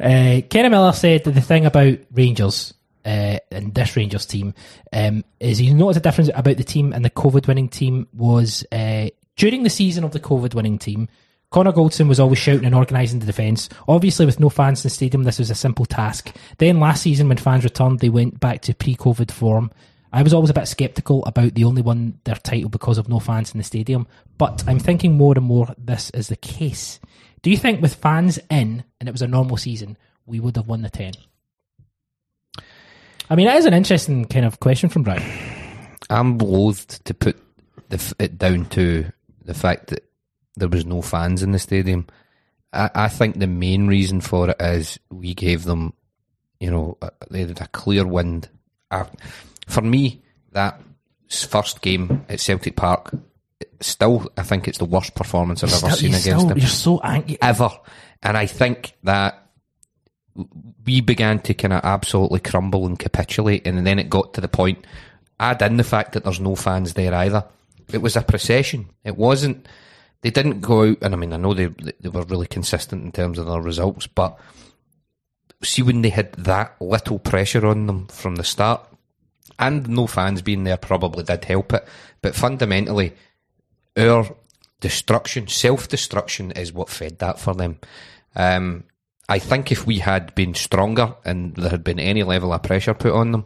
uh, 0.00 0.40
Kenny 0.48 0.68
Miller 0.68 0.92
said 0.92 1.24
that 1.24 1.32
the 1.32 1.40
thing 1.40 1.66
about 1.66 1.98
Rangers 2.12 2.72
uh, 3.04 3.38
and 3.50 3.74
this 3.74 3.96
Rangers 3.96 4.26
team 4.26 4.54
um, 4.92 5.24
is 5.40 5.58
he 5.58 5.72
noticed 5.72 5.98
a 5.98 6.02
difference 6.02 6.30
about 6.34 6.56
the 6.56 6.64
team 6.64 6.92
and 6.92 7.04
the 7.04 7.10
COVID 7.10 7.46
winning 7.48 7.68
team 7.68 8.06
was 8.12 8.64
uh, 8.72 9.08
during 9.36 9.62
the 9.62 9.70
season 9.70 10.04
of 10.04 10.12
the 10.12 10.20
COVID 10.20 10.54
winning 10.54 10.78
team. 10.78 11.08
Connor 11.50 11.72
Goldson 11.72 12.08
was 12.08 12.18
always 12.18 12.38
shouting 12.38 12.64
and 12.64 12.74
organising 12.74 13.20
the 13.20 13.26
defence. 13.26 13.68
Obviously, 13.86 14.26
with 14.26 14.40
no 14.40 14.48
fans 14.48 14.80
in 14.80 14.88
the 14.88 14.90
stadium, 14.90 15.22
this 15.22 15.38
was 15.38 15.50
a 15.50 15.54
simple 15.54 15.86
task. 15.86 16.34
Then 16.58 16.80
last 16.80 17.02
season, 17.02 17.28
when 17.28 17.36
fans 17.36 17.62
returned, 17.62 18.00
they 18.00 18.08
went 18.08 18.40
back 18.40 18.62
to 18.62 18.74
pre-COVID 18.74 19.30
form. 19.30 19.70
I 20.12 20.22
was 20.22 20.32
always 20.32 20.50
a 20.50 20.54
bit 20.54 20.68
sceptical 20.68 21.24
about 21.24 21.54
the 21.54 21.64
only 21.64 21.82
won 21.82 22.18
their 22.24 22.36
title 22.36 22.68
because 22.68 22.98
of 22.98 23.08
no 23.08 23.18
fans 23.18 23.52
in 23.52 23.58
the 23.58 23.64
stadium, 23.64 24.06
but 24.38 24.62
I'm 24.66 24.78
thinking 24.78 25.14
more 25.14 25.34
and 25.34 25.44
more 25.44 25.74
this 25.76 26.10
is 26.10 26.28
the 26.28 26.36
case. 26.36 27.00
Do 27.42 27.50
you 27.50 27.56
think 27.56 27.82
with 27.82 27.96
fans 27.96 28.38
in 28.48 28.84
and 29.00 29.08
it 29.08 29.12
was 29.12 29.22
a 29.22 29.26
normal 29.26 29.56
season, 29.56 29.96
we 30.24 30.38
would 30.38 30.54
have 30.56 30.68
won 30.68 30.82
the 30.82 30.88
ten? 30.88 31.14
I 33.28 33.34
mean, 33.34 33.48
it 33.48 33.56
is 33.56 33.64
an 33.64 33.74
interesting 33.74 34.24
kind 34.26 34.46
of 34.46 34.60
question 34.60 34.88
from 34.88 35.02
Brian. 35.02 35.22
I'm 36.10 36.38
loathed 36.38 37.04
to 37.06 37.14
put 37.14 37.36
the, 37.88 38.14
it 38.18 38.38
down 38.38 38.66
to 38.66 39.10
the 39.44 39.54
fact 39.54 39.88
that 39.88 40.04
there 40.56 40.68
was 40.68 40.86
no 40.86 41.02
fans 41.02 41.42
in 41.42 41.52
the 41.52 41.58
stadium. 41.58 42.06
I, 42.72 42.90
I 42.94 43.08
think 43.08 43.38
the 43.38 43.46
main 43.46 43.86
reason 43.86 44.20
for 44.20 44.50
it 44.50 44.56
is 44.60 44.98
we 45.10 45.34
gave 45.34 45.64
them, 45.64 45.92
you 46.60 46.70
know, 46.70 46.96
a, 47.02 47.10
they 47.30 47.40
had 47.40 47.60
a 47.60 47.68
clear 47.68 48.06
wind. 48.06 48.48
For 49.66 49.80
me, 49.80 50.22
that 50.52 50.80
first 51.28 51.80
game 51.80 52.24
at 52.28 52.40
Celtic 52.40 52.76
Park, 52.76 53.12
still, 53.80 54.30
I 54.36 54.42
think 54.42 54.68
it's 54.68 54.78
the 54.78 54.84
worst 54.84 55.14
performance 55.14 55.64
I've 55.64 55.72
ever 55.82 55.94
seen 55.94 56.10
against 56.10 56.22
still- 56.24 56.46
them 56.46 56.58
you're 56.58 56.68
so 56.68 57.00
angry. 57.00 57.38
ever. 57.42 57.70
And 58.22 58.36
I 58.36 58.46
think 58.46 58.96
that 59.02 59.40
we 60.86 61.00
began 61.00 61.38
to 61.40 61.54
kind 61.54 61.72
of 61.72 61.80
absolutely 61.84 62.40
crumble 62.40 62.86
and 62.86 62.98
capitulate, 62.98 63.66
and 63.66 63.86
then 63.86 63.98
it 63.98 64.08
got 64.10 64.34
to 64.34 64.40
the 64.40 64.48
point. 64.48 64.86
Add 65.40 65.62
in 65.62 65.76
the 65.76 65.84
fact 65.84 66.12
that 66.12 66.24
there's 66.24 66.40
no 66.40 66.54
fans 66.54 66.94
there 66.94 67.12
either. 67.14 67.44
It 67.92 68.02
was 68.02 68.16
a 68.16 68.22
procession. 68.22 68.90
It 69.04 69.16
wasn't. 69.16 69.66
They 70.22 70.30
didn't 70.30 70.60
go 70.60 70.90
out, 70.90 70.98
and 71.02 71.14
I 71.14 71.16
mean, 71.16 71.32
I 71.32 71.36
know 71.36 71.54
they 71.54 71.66
they 71.66 72.08
were 72.08 72.22
really 72.22 72.46
consistent 72.46 73.04
in 73.04 73.12
terms 73.12 73.38
of 73.38 73.46
their 73.46 73.60
results, 73.60 74.06
but 74.06 74.38
see 75.62 75.82
when 75.82 76.02
they 76.02 76.10
had 76.10 76.32
that 76.34 76.74
little 76.80 77.18
pressure 77.18 77.66
on 77.66 77.86
them 77.86 78.06
from 78.08 78.36
the 78.36 78.44
start, 78.44 78.86
and 79.58 79.88
no 79.88 80.06
fans 80.06 80.42
being 80.42 80.64
there 80.64 80.76
probably 80.76 81.24
did 81.24 81.44
help 81.44 81.72
it. 81.72 81.86
But 82.22 82.34
fundamentally, 82.34 83.12
our 83.96 84.34
destruction, 84.80 85.48
self 85.48 85.88
destruction, 85.88 86.52
is 86.52 86.72
what 86.72 86.88
fed 86.88 87.18
that 87.18 87.38
for 87.38 87.54
them. 87.54 87.78
Um, 88.34 88.84
I 89.28 89.38
think 89.38 89.72
if 89.72 89.86
we 89.86 89.98
had 89.98 90.34
been 90.34 90.54
stronger 90.54 91.14
and 91.24 91.54
there 91.56 91.70
had 91.70 91.84
been 91.84 91.98
any 92.00 92.22
level 92.22 92.52
of 92.52 92.62
pressure 92.62 92.94
put 92.94 93.12
on 93.12 93.32
them, 93.32 93.44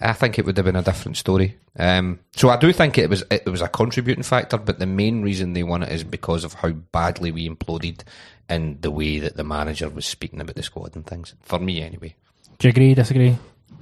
I 0.00 0.12
think 0.12 0.38
it 0.38 0.46
would 0.46 0.56
have 0.56 0.66
been 0.66 0.76
a 0.76 0.82
different 0.82 1.16
story. 1.16 1.56
Um, 1.76 2.20
so 2.36 2.50
I 2.50 2.56
do 2.56 2.72
think 2.72 2.98
it 2.98 3.10
was 3.10 3.24
it 3.30 3.46
was 3.46 3.62
a 3.62 3.68
contributing 3.68 4.22
factor, 4.22 4.56
but 4.56 4.78
the 4.78 4.86
main 4.86 5.22
reason 5.22 5.52
they 5.52 5.64
won 5.64 5.82
it 5.82 5.92
is 5.92 6.04
because 6.04 6.44
of 6.44 6.54
how 6.54 6.70
badly 6.70 7.32
we 7.32 7.48
imploded 7.48 8.02
and 8.48 8.80
the 8.80 8.90
way 8.90 9.18
that 9.18 9.36
the 9.36 9.44
manager 9.44 9.88
was 9.88 10.06
speaking 10.06 10.40
about 10.40 10.56
the 10.56 10.62
squad 10.62 10.94
and 10.94 11.06
things. 11.06 11.34
For 11.42 11.58
me, 11.58 11.82
anyway. 11.82 12.14
Do 12.58 12.68
you 12.68 12.70
agree? 12.70 12.94
Disagree? 12.94 13.36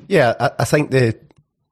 Yeah, 0.08 0.34
I, 0.38 0.50
I 0.60 0.64
think 0.64 0.90
the 0.90 1.16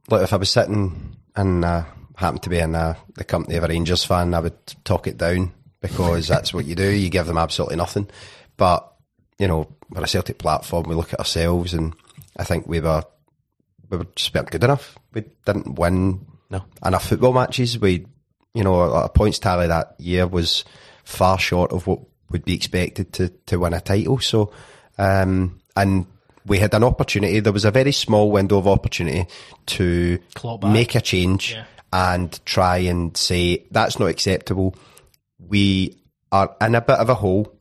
like 0.09 0.23
if 0.23 0.33
I 0.33 0.37
was 0.37 0.51
sitting 0.51 1.17
and 1.37 1.65
uh, 1.65 1.85
happened 2.17 2.43
to 2.43 2.51
be 2.51 2.59
in 2.59 2.75
uh, 2.75 2.95
the 3.15 3.25
company 3.25 3.57
of 3.57 3.65
a 3.65 3.69
Rangers 3.69 4.05
fan, 4.05 4.35
I 4.35 4.41
would 4.41 4.85
talk 4.85 5.07
it 5.07 5.17
down 5.17 5.53
because 5.81 6.29
that's 6.29 6.53
what 6.53 6.67
you 6.67 6.75
do. 6.75 6.91
You 6.91 7.09
give 7.09 7.27
them 7.27 7.39
absolutely 7.39 7.77
nothing. 7.77 8.09
But 8.57 8.91
you 9.39 9.49
know, 9.49 9.75
we're 9.91 10.03
a 10.03 10.09
Celtic 10.09 10.39
platform. 10.39 10.85
We 10.89 10.95
look 10.95 11.13
at 11.13 11.19
ourselves, 11.19 11.75
and 11.75 11.95
I 12.37 12.45
think 12.45 12.67
we 12.67 12.81
were 12.81 13.05
we 13.99 14.07
just 14.17 14.35
weren't 14.35 14.51
good 14.51 14.65
enough. 14.65 14.99
We 15.13 15.25
didn't 15.45 15.75
win 15.77 16.27
No. 16.51 16.64
enough 16.85 17.09
football 17.09 17.33
matches. 17.33 17.79
We, 17.79 18.07
you 18.55 18.64
know, 18.64 18.81
a, 18.81 19.05
a 19.05 19.09
points 19.09 19.38
tally 19.38 19.66
that 19.66 19.95
year 19.99 20.27
was 20.27 20.64
far 21.05 21.38
short 21.38 21.73
of 21.73 21.87
what 21.87 22.01
would 22.31 22.45
be 22.45 22.55
expected 22.55 23.12
to 23.14 23.29
to 23.47 23.59
win 23.59 23.75
a 23.75 23.81
title. 23.81 24.18
So, 24.18 24.53
um, 24.99 25.61
and 25.77 26.07
we 26.47 26.59
had 26.59 26.75
an 26.75 26.85
opportunity. 26.85 27.40
There 27.40 27.53
was 27.53 27.64
a 27.64 27.71
very 27.71 27.92
small 27.92 28.31
window 28.31 28.59
of 28.59 28.66
opportunity 28.68 29.27
to 29.66 30.18
make 30.73 30.95
a 30.95 31.01
change 31.01 31.53
Yeah. 31.53 31.64
and 31.92 32.38
try 32.45 32.79
and 32.79 33.16
say 33.16 33.66
that's 33.71 33.99
not 33.99 34.07
acceptable. 34.09 34.75
We 35.38 35.99
are 36.33 36.55
in 36.61 36.75
a 36.75 36.81
bit 36.81 36.99
of 36.99 37.09
a 37.09 37.14
hole, 37.14 37.53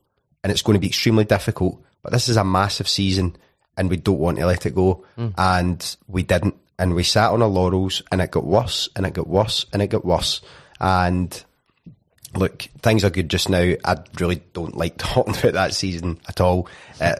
and 0.43 0.51
it's 0.51 0.62
going 0.62 0.75
to 0.75 0.79
be 0.81 0.88
extremely 0.88 1.25
difficult. 1.25 1.81
But 2.01 2.12
this 2.12 2.27
is 2.29 2.38
a 2.38 2.43
massive 2.43 2.88
season, 2.89 3.36
and 3.77 3.89
we 3.89 3.97
don't 3.97 4.19
want 4.19 4.38
to 4.38 4.45
let 4.45 4.65
it 4.65 4.75
go. 4.75 5.05
Hmm. 5.15 5.29
And 5.38 5.95
we 6.07 6.23
didn't, 6.23 6.55
and 6.77 6.95
we 6.95 7.03
sat 7.03 7.31
on 7.31 7.41
our 7.41 7.47
laurels, 7.47 8.01
and 8.12 8.21
it 8.21 8.31
got 8.31 8.45
worse, 8.45 8.89
and 8.95 9.05
it 9.05 9.13
got 9.13 9.27
worse, 9.27 9.65
and 9.73 9.81
it 9.81 9.88
got 9.88 10.05
worse. 10.05 10.41
And 10.79 11.43
look, 12.36 12.63
things 12.81 13.03
are 13.03 13.09
good 13.09 13.29
just 13.29 13.49
now. 13.49 13.73
I 13.83 13.97
really 14.19 14.41
don't 14.53 14.75
like 14.75 14.97
talking 14.97 15.36
about 15.38 15.53
that 15.53 15.73
season 15.73 16.19
at 16.27 16.41
all. 16.41 16.67
It 16.99 17.19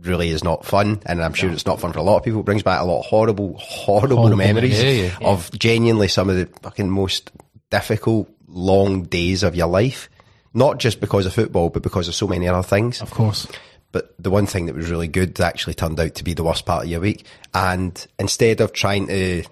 really 0.00 0.30
is 0.30 0.44
not 0.44 0.64
fun, 0.64 1.00
and 1.06 1.22
I'm 1.22 1.34
sure 1.34 1.50
it's 1.50 1.66
not 1.66 1.80
fun 1.80 1.92
for 1.92 1.98
a 1.98 2.02
lot 2.02 2.18
of 2.18 2.24
people. 2.24 2.40
It 2.40 2.46
brings 2.46 2.62
back 2.62 2.80
a 2.80 2.84
lot 2.84 3.00
of 3.00 3.06
horrible, 3.06 3.56
horrible, 3.58 4.16
Horrible 4.16 4.36
memories 4.36 4.78
memories. 4.78 5.12
Yeah, 5.20 5.28
of 5.28 5.50
genuinely 5.58 6.08
some 6.08 6.30
of 6.30 6.36
the 6.36 6.46
fucking 6.62 6.90
most 6.90 7.30
difficult, 7.70 8.28
long 8.48 9.04
days 9.04 9.42
of 9.42 9.54
your 9.54 9.68
life. 9.68 10.08
Not 10.52 10.78
just 10.78 11.00
because 11.00 11.26
of 11.26 11.32
football, 11.32 11.70
but 11.70 11.82
because 11.82 12.08
of 12.08 12.14
so 12.14 12.26
many 12.26 12.48
other 12.48 12.66
things. 12.66 13.00
Of 13.00 13.12
course. 13.12 13.46
But 13.92 14.14
the 14.18 14.30
one 14.30 14.46
thing 14.46 14.66
that 14.66 14.74
was 14.74 14.90
really 14.90 15.08
good 15.08 15.40
actually 15.40 15.74
turned 15.74 15.98
out 15.98 16.14
to 16.16 16.24
be 16.24 16.34
the 16.34 16.44
worst 16.44 16.64
part 16.64 16.84
of 16.84 16.90
your 16.90 17.00
week. 17.00 17.24
And 17.52 18.06
instead 18.18 18.60
of 18.60 18.72
trying 18.72 19.08
to 19.08 19.44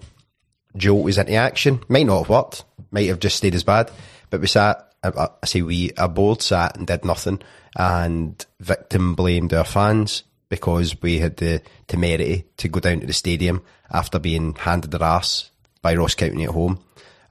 jolt 0.77 1.07
us 1.09 1.17
into 1.17 1.33
action, 1.33 1.83
might 1.89 2.05
not 2.05 2.19
have 2.19 2.29
worked, 2.29 2.63
might 2.91 3.07
have 3.07 3.19
just 3.19 3.37
stayed 3.37 3.55
as 3.55 3.63
bad. 3.63 3.91
But 4.29 4.41
we 4.41 4.47
sat, 4.47 4.93
I, 5.03 5.11
I 5.41 5.45
say 5.45 5.61
we, 5.61 5.91
our 5.97 6.07
board 6.07 6.41
sat 6.41 6.77
and 6.77 6.87
did 6.87 7.03
nothing 7.03 7.41
and 7.75 8.45
victim 8.59 9.15
blamed 9.15 9.53
our 9.53 9.65
fans 9.65 10.23
because 10.49 10.99
we 11.01 11.19
had 11.19 11.37
the 11.37 11.61
temerity 11.87 12.45
to 12.57 12.67
go 12.67 12.79
down 12.79 13.01
to 13.01 13.07
the 13.07 13.13
stadium 13.13 13.63
after 13.91 14.19
being 14.19 14.55
handed 14.55 14.91
their 14.91 15.03
ass 15.03 15.51
by 15.81 15.95
Ross 15.95 16.15
County 16.15 16.43
at 16.43 16.49
home. 16.49 16.79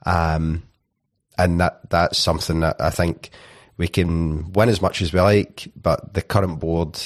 Um, 0.05 0.63
and 1.37 1.59
that 1.59 1.89
that's 1.89 2.17
something 2.17 2.61
that 2.61 2.79
I 2.79 2.89
think 2.89 3.29
we 3.79 3.87
can 3.87 4.51
win 4.51 4.69
as 4.69 4.81
much 4.81 5.01
as 5.01 5.13
we 5.13 5.21
like, 5.21 5.69
but 5.81 6.13
the 6.13 6.21
current 6.21 6.59
board, 6.59 6.99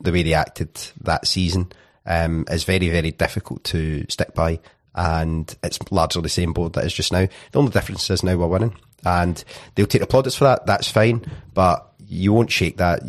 the 0.00 0.12
way 0.12 0.22
they 0.22 0.34
acted 0.34 0.78
that 1.00 1.26
season, 1.26 1.72
um, 2.06 2.44
is 2.50 2.64
very 2.64 2.90
very 2.90 3.10
difficult 3.10 3.64
to 3.64 4.04
stick 4.08 4.34
by, 4.34 4.60
and 4.94 5.56
it's 5.64 5.78
largely 5.90 6.22
the 6.22 6.28
same 6.28 6.52
board 6.52 6.74
that 6.74 6.84
is 6.84 6.92
just 6.92 7.12
now. 7.12 7.26
The 7.52 7.58
only 7.58 7.72
difference 7.72 8.08
is 8.10 8.22
now 8.22 8.36
we're 8.36 8.46
winning, 8.46 8.76
and 9.04 9.42
they'll 9.74 9.86
take 9.86 10.02
the 10.02 10.06
plaudits 10.06 10.36
for 10.36 10.44
that. 10.44 10.66
That's 10.66 10.90
fine, 10.90 11.24
but 11.54 11.94
you 12.06 12.34
won't 12.34 12.52
shake 12.52 12.76
that. 12.76 13.00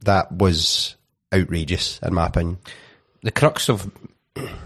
That 0.00 0.32
was 0.32 0.96
outrageous, 1.32 2.00
in 2.02 2.12
my 2.12 2.26
opinion. 2.26 2.58
The 3.22 3.30
crux 3.30 3.68
of 3.68 3.90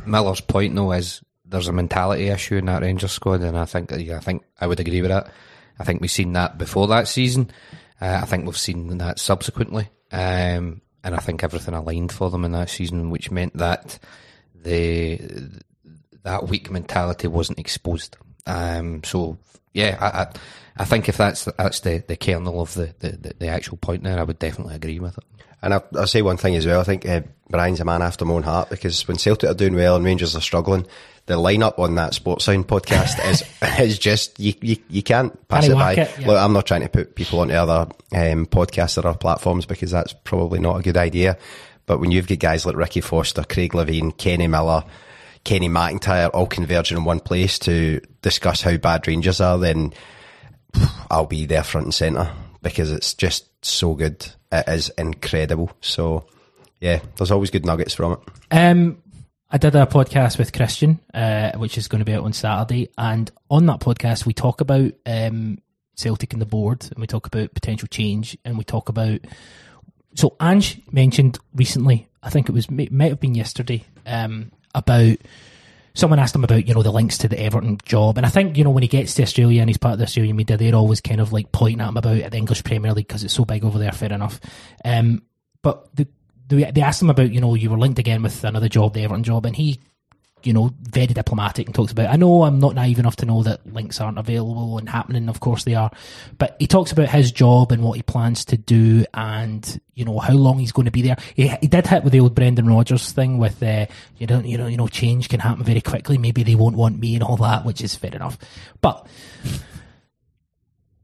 Miller's 0.07 0.40
point, 0.40 0.75
though, 0.75 0.92
is 0.92 1.20
there's 1.44 1.68
a 1.68 1.73
mentality 1.73 2.29
issue 2.29 2.57
in 2.57 2.66
that 2.66 2.83
Rangers 2.83 3.12
squad, 3.12 3.42
and 3.42 3.59
I 3.59 3.66
think 3.66 3.92
I 3.92 4.20
think 4.20 4.44
I 4.59 4.66
would 4.66 4.81
agree 4.81 5.03
with 5.03 5.11
that. 5.11 5.31
I 5.81 5.85
think 5.85 6.03
we've 6.03 6.11
seen 6.11 6.35
that 6.35 6.59
before 6.59 6.87
that 6.88 7.09
season. 7.09 7.51
Uh, 8.01 8.21
I 8.23 8.27
think 8.27 8.45
we've 8.45 8.57
seen 8.57 8.99
that 8.99 9.19
subsequently, 9.19 9.88
um, 10.12 10.83
and 11.03 11.14
I 11.14 11.19
think 11.19 11.43
everything 11.43 11.75
aligned 11.75 12.12
for 12.12 12.31
them 12.31 12.45
in 12.45 12.53
that 12.53 12.69
season, 12.69 13.11
which 13.11 13.31
meant 13.31 13.57
that 13.57 13.99
the 14.55 15.19
that 16.23 16.49
weak 16.49 16.71
mentality 16.71 17.29
wasn't 17.29 17.59
exposed. 17.59 18.16
Um, 18.47 19.03
so 19.05 19.38
yeah, 19.73 19.97
I, 20.01 20.23
I 20.23 20.27
I 20.77 20.85
think 20.85 21.09
if 21.09 21.16
that's 21.16 21.45
that's 21.45 21.81
the, 21.81 22.05
the 22.07 22.16
kernel 22.16 22.61
of 22.61 22.75
the, 22.75 22.95
the, 22.99 23.35
the 23.38 23.49
actual 23.49 23.79
point 23.79 24.03
there, 24.03 24.19
I 24.19 24.23
would 24.23 24.38
definitely 24.38 24.75
agree 24.75 25.01
with 25.01 25.16
it. 25.16 25.25
And 25.62 25.75
I, 25.75 25.83
I'll 25.95 26.07
say 26.07 26.23
one 26.23 26.38
thing 26.38 26.57
as 26.57 26.66
well. 26.66 26.81
I 26.81 26.85
think 26.85 27.07
uh, 27.07 27.23
Brian's 27.49 27.81
a 27.81 27.85
man 27.85 28.03
after 28.03 28.25
my 28.25 28.35
own 28.35 28.43
heart 28.43 28.71
because 28.71 29.07
when 29.07 29.19
Celtic 29.19 29.51
are 29.51 29.55
doing 29.55 29.75
well 29.75 29.97
and 29.97 30.05
Rangers 30.05 30.37
are 30.37 30.40
struggling, 30.40 30.87
the 31.31 31.37
lineup 31.37 31.79
on 31.79 31.95
that 31.95 32.12
Sports 32.12 32.45
Sound 32.45 32.66
podcast 32.66 33.25
is 33.31 33.45
is 33.79 33.99
just 33.99 34.38
you 34.40 34.53
you, 34.61 34.77
you 34.88 35.03
can't 35.03 35.33
pass 35.49 35.69
Can't 35.69 35.75
it 35.75 35.77
by. 35.77 35.93
it, 35.93 36.19
yeah. 36.19 36.27
Look, 36.27 36.38
I'm 36.38 36.53
not 36.53 36.66
trying 36.66 36.83
to 36.83 36.88
put 36.88 37.14
people 37.14 37.38
onto 37.40 37.55
other 37.55 37.90
um, 38.12 38.47
podcasts 38.47 39.03
or 39.03 39.07
other 39.07 39.16
platforms 39.16 39.64
because 39.64 39.93
that's 39.93 40.12
probably 40.12 40.59
not 40.59 40.81
a 40.81 40.83
good 40.83 40.97
idea. 40.97 41.38
But 41.87 42.01
when 42.01 42.11
you've 42.11 42.27
got 42.27 42.40
guys 42.40 42.66
like 42.66 42.77
Ricky 42.77 43.01
Foster, 43.01 43.45
Craig 43.45 43.73
Levein, 43.73 44.16
Kenny 44.16 44.49
Miller, 44.49 44.85
Kenny 45.45 45.69
McIntyre 45.69 46.31
all 46.35 46.47
converging 46.47 46.99
in 46.99 47.05
one 47.05 47.21
place 47.21 47.59
to 47.61 48.01
discuss 48.23 48.61
how 48.62 48.77
bad 48.77 49.07
Rangers 49.07 49.40
are, 49.40 49.57
then 49.59 49.93
I'll 51.11 51.27
be 51.27 51.47
there 51.47 51.62
front 51.64 51.87
and 51.87 51.95
centre 51.95 52.31
because 52.62 52.93
it's 52.93 53.14
just 53.14 53.47
so 53.64 53.95
good. 53.95 54.27
It 54.53 54.69
is 54.69 54.90
incredible. 54.99 55.71
So, 55.81 56.27
yeah, 56.81 57.01
there's 57.16 57.31
always 57.31 57.51
good 57.51 57.66
nuggets 57.66 57.95
from 57.95 58.12
it. 58.12 58.19
Um, 58.51 59.03
I 59.52 59.58
did 59.58 59.74
a 59.74 59.84
podcast 59.84 60.38
with 60.38 60.52
Christian, 60.52 61.00
uh, 61.12 61.52
which 61.56 61.76
is 61.76 61.88
going 61.88 61.98
to 61.98 62.04
be 62.04 62.14
out 62.14 62.22
on 62.24 62.32
Saturday, 62.32 62.88
and 62.96 63.28
on 63.50 63.66
that 63.66 63.80
podcast 63.80 64.24
we 64.24 64.32
talk 64.32 64.60
about 64.60 64.92
um, 65.06 65.58
Celtic 65.96 66.32
and 66.32 66.40
the 66.40 66.46
board, 66.46 66.86
and 66.88 67.00
we 67.00 67.08
talk 67.08 67.26
about 67.26 67.52
potential 67.52 67.88
change, 67.88 68.38
and 68.44 68.56
we 68.56 68.62
talk 68.62 68.88
about. 68.88 69.18
So 70.14 70.36
Ange 70.40 70.80
mentioned 70.92 71.38
recently, 71.52 72.08
I 72.22 72.30
think 72.30 72.48
it 72.48 72.52
was 72.52 72.70
may- 72.70 72.88
might 72.92 73.08
have 73.10 73.20
been 73.20 73.34
yesterday, 73.34 73.84
um, 74.06 74.52
about 74.72 75.16
someone 75.94 76.20
asked 76.20 76.36
him 76.36 76.44
about 76.44 76.68
you 76.68 76.74
know 76.74 76.84
the 76.84 76.92
links 76.92 77.18
to 77.18 77.28
the 77.28 77.40
Everton 77.40 77.78
job, 77.84 78.18
and 78.18 78.26
I 78.26 78.30
think 78.30 78.56
you 78.56 78.62
know 78.62 78.70
when 78.70 78.84
he 78.84 78.88
gets 78.88 79.14
to 79.14 79.24
Australia 79.24 79.62
and 79.62 79.68
he's 79.68 79.78
part 79.78 79.94
of 79.94 79.98
the 79.98 80.04
Australian 80.04 80.36
media, 80.36 80.58
they're 80.58 80.76
always 80.76 81.00
kind 81.00 81.20
of 81.20 81.32
like 81.32 81.50
pointing 81.50 81.80
at 81.80 81.88
him 81.88 81.96
about 81.96 82.30
the 82.30 82.36
English 82.36 82.62
Premier 82.62 82.92
League 82.92 83.08
because 83.08 83.24
it's 83.24 83.34
so 83.34 83.44
big 83.44 83.64
over 83.64 83.80
there. 83.80 83.90
Fair 83.90 84.12
enough, 84.12 84.38
um, 84.84 85.22
but 85.62 85.92
the, 85.96 86.06
the 86.50 86.70
they 86.70 86.82
asked 86.82 87.00
him 87.00 87.10
about 87.10 87.32
you 87.32 87.40
know 87.40 87.54
you 87.54 87.70
were 87.70 87.78
linked 87.78 87.98
again 87.98 88.22
with 88.22 88.44
another 88.44 88.68
job, 88.68 88.92
the 88.92 89.02
Everton 89.02 89.24
job, 89.24 89.46
and 89.46 89.56
he 89.56 89.80
you 90.42 90.52
know, 90.52 90.72
very 90.80 91.06
diplomatic 91.08 91.66
and 91.66 91.74
talks 91.74 91.92
about, 91.92 92.08
I 92.08 92.16
know 92.16 92.42
I'm 92.42 92.58
not 92.58 92.74
naive 92.74 92.98
enough 92.98 93.16
to 93.16 93.26
know 93.26 93.42
that 93.42 93.66
links 93.72 94.00
aren't 94.00 94.18
available 94.18 94.78
and 94.78 94.88
happening. 94.88 95.28
Of 95.28 95.40
course 95.40 95.64
they 95.64 95.74
are. 95.74 95.90
But 96.38 96.56
he 96.58 96.66
talks 96.66 96.92
about 96.92 97.10
his 97.10 97.32
job 97.32 97.72
and 97.72 97.82
what 97.82 97.96
he 97.96 98.02
plans 98.02 98.44
to 98.46 98.56
do 98.56 99.04
and, 99.12 99.80
you 99.94 100.04
know, 100.04 100.18
how 100.18 100.34
long 100.34 100.58
he's 100.58 100.72
going 100.72 100.86
to 100.86 100.90
be 100.90 101.02
there. 101.02 101.16
He, 101.34 101.48
he 101.48 101.66
did 101.66 101.86
hit 101.86 102.04
with 102.04 102.12
the 102.12 102.20
old 102.20 102.34
Brendan 102.34 102.68
Rodgers 102.68 103.12
thing 103.12 103.38
with, 103.38 103.62
uh, 103.62 103.86
you 104.18 104.26
know, 104.26 104.40
you 104.40 104.56
know, 104.56 104.66
you 104.66 104.76
know, 104.76 104.88
change 104.88 105.28
can 105.28 105.40
happen 105.40 105.64
very 105.64 105.80
quickly. 105.80 106.18
Maybe 106.18 106.42
they 106.42 106.54
won't 106.54 106.76
want 106.76 106.98
me 106.98 107.14
and 107.14 107.22
all 107.22 107.36
that, 107.38 107.64
which 107.64 107.82
is 107.82 107.94
fair 107.94 108.14
enough. 108.14 108.38
But, 108.80 109.06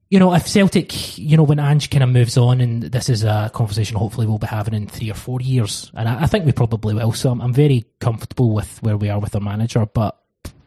you 0.09 0.21
know, 0.21 0.33
if 0.35 0.47
Celtic, 0.47 1.19
you 1.19 1.37
know, 1.37 1.43
when 1.43 1.59
Ange 1.59 1.91
kind 1.91 2.05
of 2.05 2.11
moves 2.11 2.37
on, 2.37 2.61
and 2.61 2.83
this 2.83 3.09
is 3.09 3.25
a 3.25 3.51
conversation 3.53 3.97
hopefully 3.97 4.27
we'll 4.27 4.39
be 4.39 4.47
having 4.47 4.75
in 4.75 4.87
three 4.87 5.11
or 5.11 5.15
four 5.15 5.41
years, 5.41 5.91
and 5.95 6.09
I, 6.09 6.23
I 6.23 6.27
think 6.27 6.47
we 6.47 6.53
probably 6.53 6.95
will. 6.95 7.13
So 7.13 7.31
I'm, 7.31 7.41
I'm, 7.43 7.53
very 7.53 7.87
comfortable 7.99 8.55
with 8.55 8.81
where 8.83 8.97
we 8.97 9.09
are 9.11 9.19
with 9.19 9.35
our 9.35 9.41
manager. 9.41 9.85
But 9.85 10.17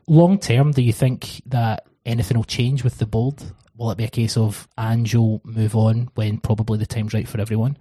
long 0.08 0.40
term, 0.40 0.72
do 0.72 0.82
you 0.82 0.92
think 0.92 1.42
that 1.46 1.88
anything 2.06 2.36
will 2.36 2.44
change 2.44 2.84
with 2.84 2.98
the 2.98 3.06
board? 3.06 3.42
Will 3.78 3.92
it 3.92 3.98
be 3.98 4.04
a 4.04 4.10
case 4.10 4.36
of 4.36 4.68
Ange 4.78 5.16
will 5.16 5.42
move 5.46 5.74
on 5.76 6.10
when 6.16 6.40
probably 6.40 6.78
the 6.78 6.86
time's 6.86 7.14
right 7.14 7.28
for 7.28 7.40
everyone? 7.40 7.78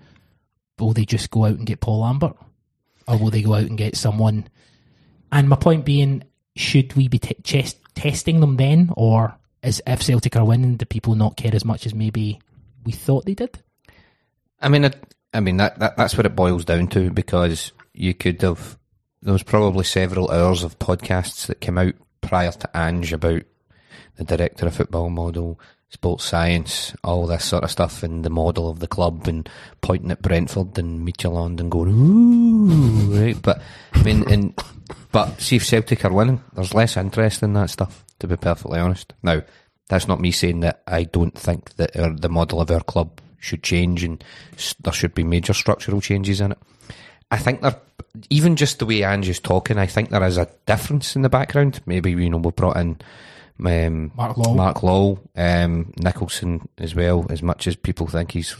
Will 0.79 0.92
they 0.92 1.05
just 1.05 1.31
go 1.31 1.44
out 1.44 1.57
and 1.57 1.66
get 1.66 1.81
Paul 1.81 2.01
Lambert, 2.01 2.37
or 3.09 3.18
will 3.18 3.31
they 3.31 3.42
go 3.42 3.55
out 3.55 3.66
and 3.66 3.77
get 3.77 3.97
someone? 3.97 4.49
And 5.33 5.49
my 5.49 5.57
point 5.57 5.85
being, 5.85 6.23
should 6.55 6.94
we 6.94 7.09
be 7.09 7.18
t- 7.18 7.37
chest- 7.42 7.81
testing 7.97 8.38
them 8.38 8.57
then, 8.57 8.92
or 8.97 9.38
is 9.62 9.83
if 9.87 10.03
Celtic 10.03 10.37
are 10.37 10.44
winning, 10.44 10.77
do 10.77 10.85
people 10.85 11.14
not 11.14 11.37
care 11.37 11.55
as 11.55 11.64
much 11.64 11.87
as 11.87 11.94
maybe 11.94 12.40
we 12.85 12.92
thought 12.92 13.25
they 13.25 13.35
did? 13.35 13.62
I 14.61 14.68
mean, 14.68 14.85
I, 14.85 14.92
I 15.33 15.40
mean 15.40 15.57
that, 15.59 15.79
that 15.79 15.97
that's 15.97 16.16
what 16.16 16.27
it 16.27 16.37
boils 16.37 16.64
down 16.64 16.88
to 16.88 17.11
because 17.11 17.73
you 17.92 18.14
could 18.14 18.40
have 18.42 18.79
there 19.23 19.33
was 19.33 19.42
probably 19.42 19.85
several 19.85 20.31
hours 20.31 20.62
of 20.62 20.79
podcasts 20.79 21.47
that 21.47 21.61
came 21.61 21.79
out 21.79 21.94
prior 22.21 22.53
to 22.53 22.71
Ange 22.77 23.12
about 23.12 23.42
the 24.16 24.25
director 24.25 24.66
of 24.66 24.75
football 24.75 25.11
model, 25.11 25.61
sports 25.90 26.24
science, 26.24 26.94
all 27.03 27.27
this 27.27 27.44
sort 27.44 27.64
of 27.64 27.70
stuff, 27.70 28.03
and 28.03 28.24
the 28.24 28.31
model 28.31 28.68
of 28.68 28.81
the 28.81 28.87
club, 28.87 29.27
and 29.27 29.48
pointing 29.81 30.11
at 30.11 30.22
Brentford 30.22 30.79
and 30.79 31.07
Midtjylland 31.07 31.61
and 31.61 31.70
going, 31.70 31.90
ooh, 31.90 33.20
right? 33.20 33.40
But 33.40 33.62
I 33.94 34.03
mean, 34.03 34.31
and 34.31 34.55
but 35.12 35.40
see 35.40 35.57
if 35.57 35.64
Celtic 35.64 36.05
are 36.05 36.12
winning, 36.12 36.42
there's 36.53 36.74
less 36.74 36.96
interest 36.96 37.42
in 37.42 37.55
that 37.55 37.70
stuff 37.70 38.05
to 38.20 38.27
be 38.27 38.37
perfectly 38.37 38.79
honest. 38.79 39.12
Now, 39.22 39.42
that's 39.88 40.09
not 40.09 40.20
me 40.20 40.33
saying 40.33 40.61
that 40.61 40.83
I 40.87 41.05
don't 41.05 41.37
think 41.37 41.74
that 41.77 41.96
our, 41.96 42.11
the 42.14 42.29
model 42.29 42.61
of 42.61 42.70
our 42.70 42.81
club 42.81 43.20
should 43.40 43.62
change 43.62 44.05
and 44.05 44.22
there 44.81 44.92
should 44.92 45.14
be 45.14 45.24
major 45.24 45.55
structural 45.55 46.01
changes 46.01 46.40
in 46.40 46.53
it. 46.53 46.59
I 47.31 47.38
think 47.38 47.61
there, 47.61 47.77
even 48.31 48.57
just 48.57 48.79
the 48.79 48.87
way 48.87 49.03
Angie's 49.03 49.40
talking, 49.40 49.79
I 49.79 49.87
think 49.87 50.11
there 50.11 50.24
is 50.24 50.38
a 50.38 50.48
difference 50.66 51.14
in 51.14 51.22
the 51.22 51.29
background. 51.29 51.81
Maybe 51.87 52.11
you 52.11 52.31
know 52.31 52.38
we 52.38 52.51
brought 52.51 52.77
in 52.77 53.01
um, 53.64 54.12
Mark 54.16 54.37
Lawwell, 54.37 54.57
Mark 54.57 54.77
Lawwell, 54.79 55.18
um, 55.37 55.92
Nicholson 55.99 56.68
as 56.79 56.94
well. 56.94 57.27
As 57.31 57.42
much 57.42 57.66
as 57.66 57.77
people 57.77 58.07
think 58.07 58.33
he's, 58.33 58.57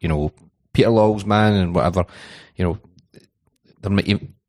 you 0.00 0.08
know, 0.08 0.32
Peter 0.72 0.90
Lawwell's 0.90 1.24
man 1.24 1.54
and 1.54 1.74
whatever, 1.74 2.04
you 2.56 2.64
know, 2.64 2.78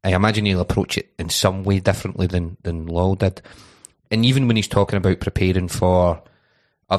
I 0.04 0.14
imagine 0.14 0.46
he'll 0.46 0.62
approach 0.62 0.98
it 0.98 1.14
in 1.20 1.30
some 1.30 1.64
way 1.64 1.80
differently 1.80 2.28
than 2.28 2.58
than 2.64 2.88
Law 2.88 3.16
did 3.16 3.42
and 4.12 4.26
even 4.26 4.48
when 4.48 4.56
he's 4.56 4.68
talking 4.68 4.98
about 4.98 5.20
preparing 5.20 5.68
for 5.68 6.22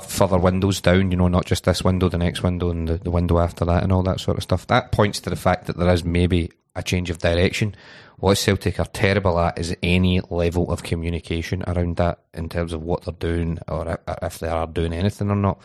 further 0.03 0.39
windows 0.39 0.81
down, 0.81 1.11
you 1.11 1.17
know, 1.17 1.29
not 1.29 1.47
just 1.47 1.65
this 1.65 1.85
window, 1.85 2.09
the 2.09 2.19
next 2.19 2.43
window, 2.43 2.71
and 2.71 2.89
the, 2.89 2.99
the 2.99 3.11
window 3.11 3.39
after 3.39 3.65
that, 3.65 3.83
and 3.83 3.93
all 3.93 4.03
that 4.03 4.21
sort 4.21 4.37
of 4.37 4.43
stuff, 4.43 4.67
that 4.67 4.93
points 4.93 5.21
to 5.21 5.31
the 5.31 5.37
fact 5.37 5.67
that 5.67 5.77
there 5.77 5.93
is 5.93 6.05
maybe 6.05 6.51
a 6.77 6.83
change 6.83 7.11
of 7.11 7.19
direction. 7.19 7.75
What 8.19 8.39
Celtic 8.39 8.79
are 8.79 8.87
terrible 8.87 9.39
at 9.41 9.59
is 9.59 9.77
any 9.83 10.21
level 10.31 10.71
of 10.71 10.83
communication 10.83 11.65
around 11.67 11.97
that 11.97 12.21
in 12.33 12.49
terms 12.49 12.73
of 12.73 12.83
what 12.83 13.05
they're 13.05 13.13
doing 13.13 13.59
or 13.69 13.99
if 14.23 14.39
they 14.39 14.49
are 14.49 14.67
doing 14.67 14.93
anything 14.93 15.31
or 15.31 15.37
not. 15.37 15.61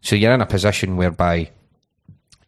So 0.00 0.16
you're 0.16 0.32
in 0.32 0.40
a 0.40 0.46
position 0.46 0.96
whereby 0.96 1.50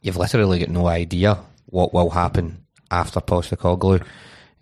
you've 0.01 0.17
literally 0.17 0.61
got 0.61 0.71
no 0.71 0.87
idea 0.87 1.39
what 1.67 1.93
will 1.93 2.11
happen 2.11 2.65
after 2.91 3.21
Postecoglou. 3.21 4.05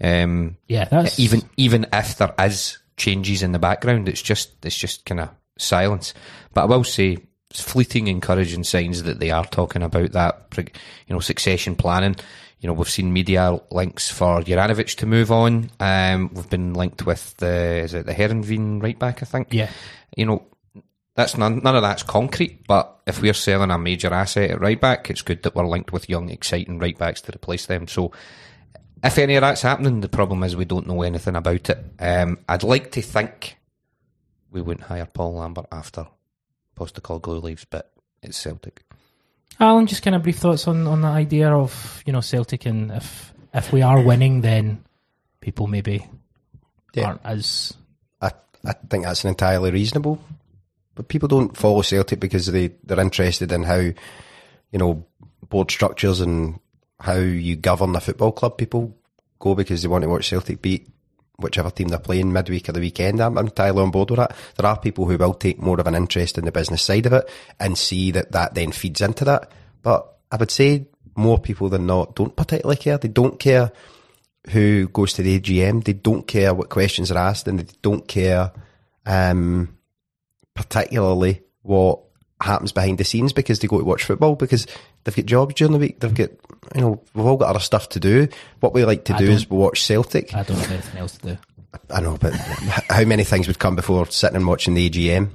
Um, 0.02 0.56
yeah, 0.66 0.86
that's... 0.86 1.20
even 1.20 1.42
even 1.56 1.86
if 1.92 2.16
there 2.16 2.34
is 2.38 2.78
changes 2.96 3.42
in 3.42 3.52
the 3.52 3.58
background. 3.58 4.08
It's 4.08 4.22
just 4.22 4.50
it's 4.64 4.76
just 4.76 5.04
kind 5.04 5.20
of 5.20 5.30
silence. 5.58 6.14
But 6.54 6.62
I 6.62 6.66
will 6.66 6.84
say 6.84 7.18
fleeting 7.52 8.06
encouraging 8.06 8.62
signs 8.62 9.02
that 9.02 9.18
they 9.18 9.30
are 9.30 9.44
talking 9.44 9.82
about 9.82 10.12
that 10.12 10.46
you 10.56 11.14
know 11.14 11.20
succession 11.20 11.74
planning. 11.74 12.16
You 12.60 12.66
know, 12.66 12.74
we've 12.74 12.88
seen 12.90 13.12
media 13.12 13.58
links 13.70 14.10
for 14.10 14.42
Juranovic 14.42 14.96
to 14.96 15.06
move 15.06 15.32
on. 15.32 15.70
Um, 15.80 16.30
we've 16.34 16.50
been 16.50 16.74
linked 16.74 17.06
with 17.06 17.36
the 17.38 17.78
is 17.78 17.94
it 17.94 18.06
the 18.06 18.12
Heerenveen 18.12 18.82
right 18.82 18.98
back, 18.98 19.22
I 19.22 19.26
think. 19.26 19.48
Yeah. 19.52 19.70
You 20.14 20.26
know, 20.26 20.46
that's 21.14 21.38
none 21.38 21.62
none 21.62 21.76
of 21.76 21.82
that's 21.82 22.02
concrete, 22.02 22.66
but 22.66 23.00
if 23.06 23.22
we're 23.22 23.34
selling 23.34 23.70
a 23.70 23.78
major 23.78 24.12
asset 24.12 24.50
at 24.50 24.60
right 24.60 24.80
back, 24.80 25.10
it's 25.10 25.22
good 25.22 25.42
that 25.42 25.54
we're 25.54 25.66
linked 25.66 25.92
with 25.92 26.10
young, 26.10 26.28
exciting 26.28 26.78
right 26.78 26.96
backs 26.96 27.22
to 27.22 27.34
replace 27.34 27.66
them. 27.66 27.88
So 27.88 28.12
if 29.02 29.18
any 29.18 29.36
of 29.36 29.40
that's 29.40 29.62
happening, 29.62 30.02
the 30.02 30.08
problem 30.08 30.42
is 30.42 30.54
we 30.54 30.66
don't 30.66 30.86
know 30.86 31.02
anything 31.02 31.36
about 31.36 31.70
it. 31.70 31.84
Um, 31.98 32.38
I'd 32.48 32.62
like 32.62 32.92
to 32.92 33.02
think 33.02 33.56
we 34.50 34.60
wouldn't 34.60 34.86
hire 34.86 35.06
Paul 35.06 35.34
Lambert 35.34 35.66
after 35.72 36.06
Postecoglou 36.76 37.42
leaves, 37.42 37.64
but 37.64 37.92
it's 38.22 38.36
Celtic. 38.38 38.84
Alan, 39.58 39.86
just 39.86 40.02
kind 40.02 40.16
of 40.16 40.22
brief 40.22 40.38
thoughts 40.38 40.66
on, 40.68 40.86
on 40.86 41.00
the 41.00 41.08
idea 41.08 41.52
of 41.52 42.02
you 42.06 42.12
know 42.12 42.20
Celtic, 42.20 42.66
and 42.66 42.90
if 42.90 43.34
if 43.52 43.72
we 43.72 43.82
are 43.82 44.02
winning, 44.02 44.40
then 44.40 44.84
people 45.40 45.66
maybe 45.66 46.06
yeah. 46.94 47.04
aren't 47.04 47.20
as. 47.24 47.74
I 48.20 48.30
I 48.64 48.72
think 48.72 49.04
that's 49.04 49.24
an 49.24 49.30
entirely 49.30 49.70
reasonable, 49.70 50.22
but 50.94 51.08
people 51.08 51.28
don't 51.28 51.56
follow 51.56 51.82
Celtic 51.82 52.20
because 52.20 52.46
they 52.46 52.68
they're 52.84 53.00
interested 53.00 53.52
in 53.52 53.62
how 53.62 53.76
you 53.78 53.94
know 54.72 55.04
board 55.48 55.70
structures 55.70 56.20
and 56.20 56.58
how 57.00 57.16
you 57.16 57.56
govern 57.56 57.96
a 57.96 58.00
football 58.00 58.32
club. 58.32 58.56
People 58.56 58.96
go 59.38 59.54
because 59.54 59.82
they 59.82 59.88
want 59.88 60.02
to 60.02 60.08
watch 60.08 60.28
Celtic 60.28 60.62
beat 60.62 60.88
whichever 61.40 61.70
team 61.70 61.88
they're 61.88 61.98
playing 61.98 62.33
midweek 62.33 62.68
or 62.68 62.72
the 62.72 62.81
weekend. 62.81 63.20
I'm, 63.20 63.37
I'm 63.37 63.46
entirely 63.46 63.83
on 63.83 63.90
board 63.90 64.11
with 64.11 64.18
that. 64.18 64.37
There 64.57 64.66
are 64.66 64.79
people 64.79 65.07
who 65.07 65.16
will 65.16 65.35
take 65.35 65.61
more 65.61 65.81
of 65.81 65.87
an 65.87 65.94
interest 65.94 66.38
in 66.38 66.44
the 66.44 66.53
business 66.53 66.83
side 66.83 67.07
of 67.07 67.12
it 67.12 67.29
and 67.59 67.76
see 67.76 68.11
that 68.12 68.33
that 68.33 68.55
then 68.55 68.72
feeds 68.72 69.00
into 69.00 69.24
that. 69.24 69.50
But 69.83 70.07
I 70.31 70.37
would 70.37 70.50
say 70.50 70.87
more 71.16 71.38
people 71.38 71.68
than 71.68 71.87
not 71.87 72.14
don't 72.14 72.37
particularly 72.37 72.76
care. 72.76 72.98
They 72.98 73.09
don't 73.09 73.38
care 73.38 73.72
who 74.50 74.88
goes 74.88 75.12
to 75.14 75.22
the 75.22 75.38
AGM. 75.38 75.85
They 75.85 75.92
don't 75.92 76.26
care 76.26 76.55
what 76.55 76.70
questions 76.70 77.11
are 77.11 77.18
asked 77.18 77.48
and 77.48 77.61
they 77.61 77.72
don't 77.83 78.07
care 78.07 78.53
um, 79.07 79.76
particularly 80.55 81.42
what 81.62 82.00
happens 82.40 82.72
behind 82.72 82.98
the 82.98 83.05
scenes 83.05 83.33
because 83.33 83.59
they 83.59 83.68
go 83.68 83.79
to 83.79 83.85
watch 83.85 84.05
football 84.05 84.35
because 84.35 84.66
they've 85.05 85.16
got 85.16 85.26
jobs 85.26 85.55
during 85.55 85.72
the 85.72 85.79
week. 85.79 86.00
They've 86.00 86.14
got, 86.14 86.31
you 86.74 86.81
know, 86.81 87.03
we've 87.14 87.26
all 87.26 87.37
got 87.37 87.50
other 87.50 87.61
stuff 87.61 87.88
to 87.90 88.00
do. 88.00 88.29
What 88.61 88.74
we 88.74 88.85
like 88.85 89.05
to 89.07 89.14
I 89.14 89.18
do 89.18 89.31
is 89.31 89.48
watch 89.48 89.83
Celtic. 89.83 90.35
I 90.35 90.42
don't 90.42 90.57
have 90.57 90.72
anything 90.72 91.00
else 91.00 91.18
to 91.18 91.26
do. 91.35 91.38
I 91.88 92.00
know, 92.00 92.16
but 92.16 92.33
how 92.35 93.05
many 93.05 93.24
things 93.24 93.46
would 93.46 93.59
come 93.59 93.76
before 93.76 94.07
sitting 94.07 94.37
and 94.37 94.46
watching 94.46 94.74
the 94.74 94.90
AGM? 94.90 95.31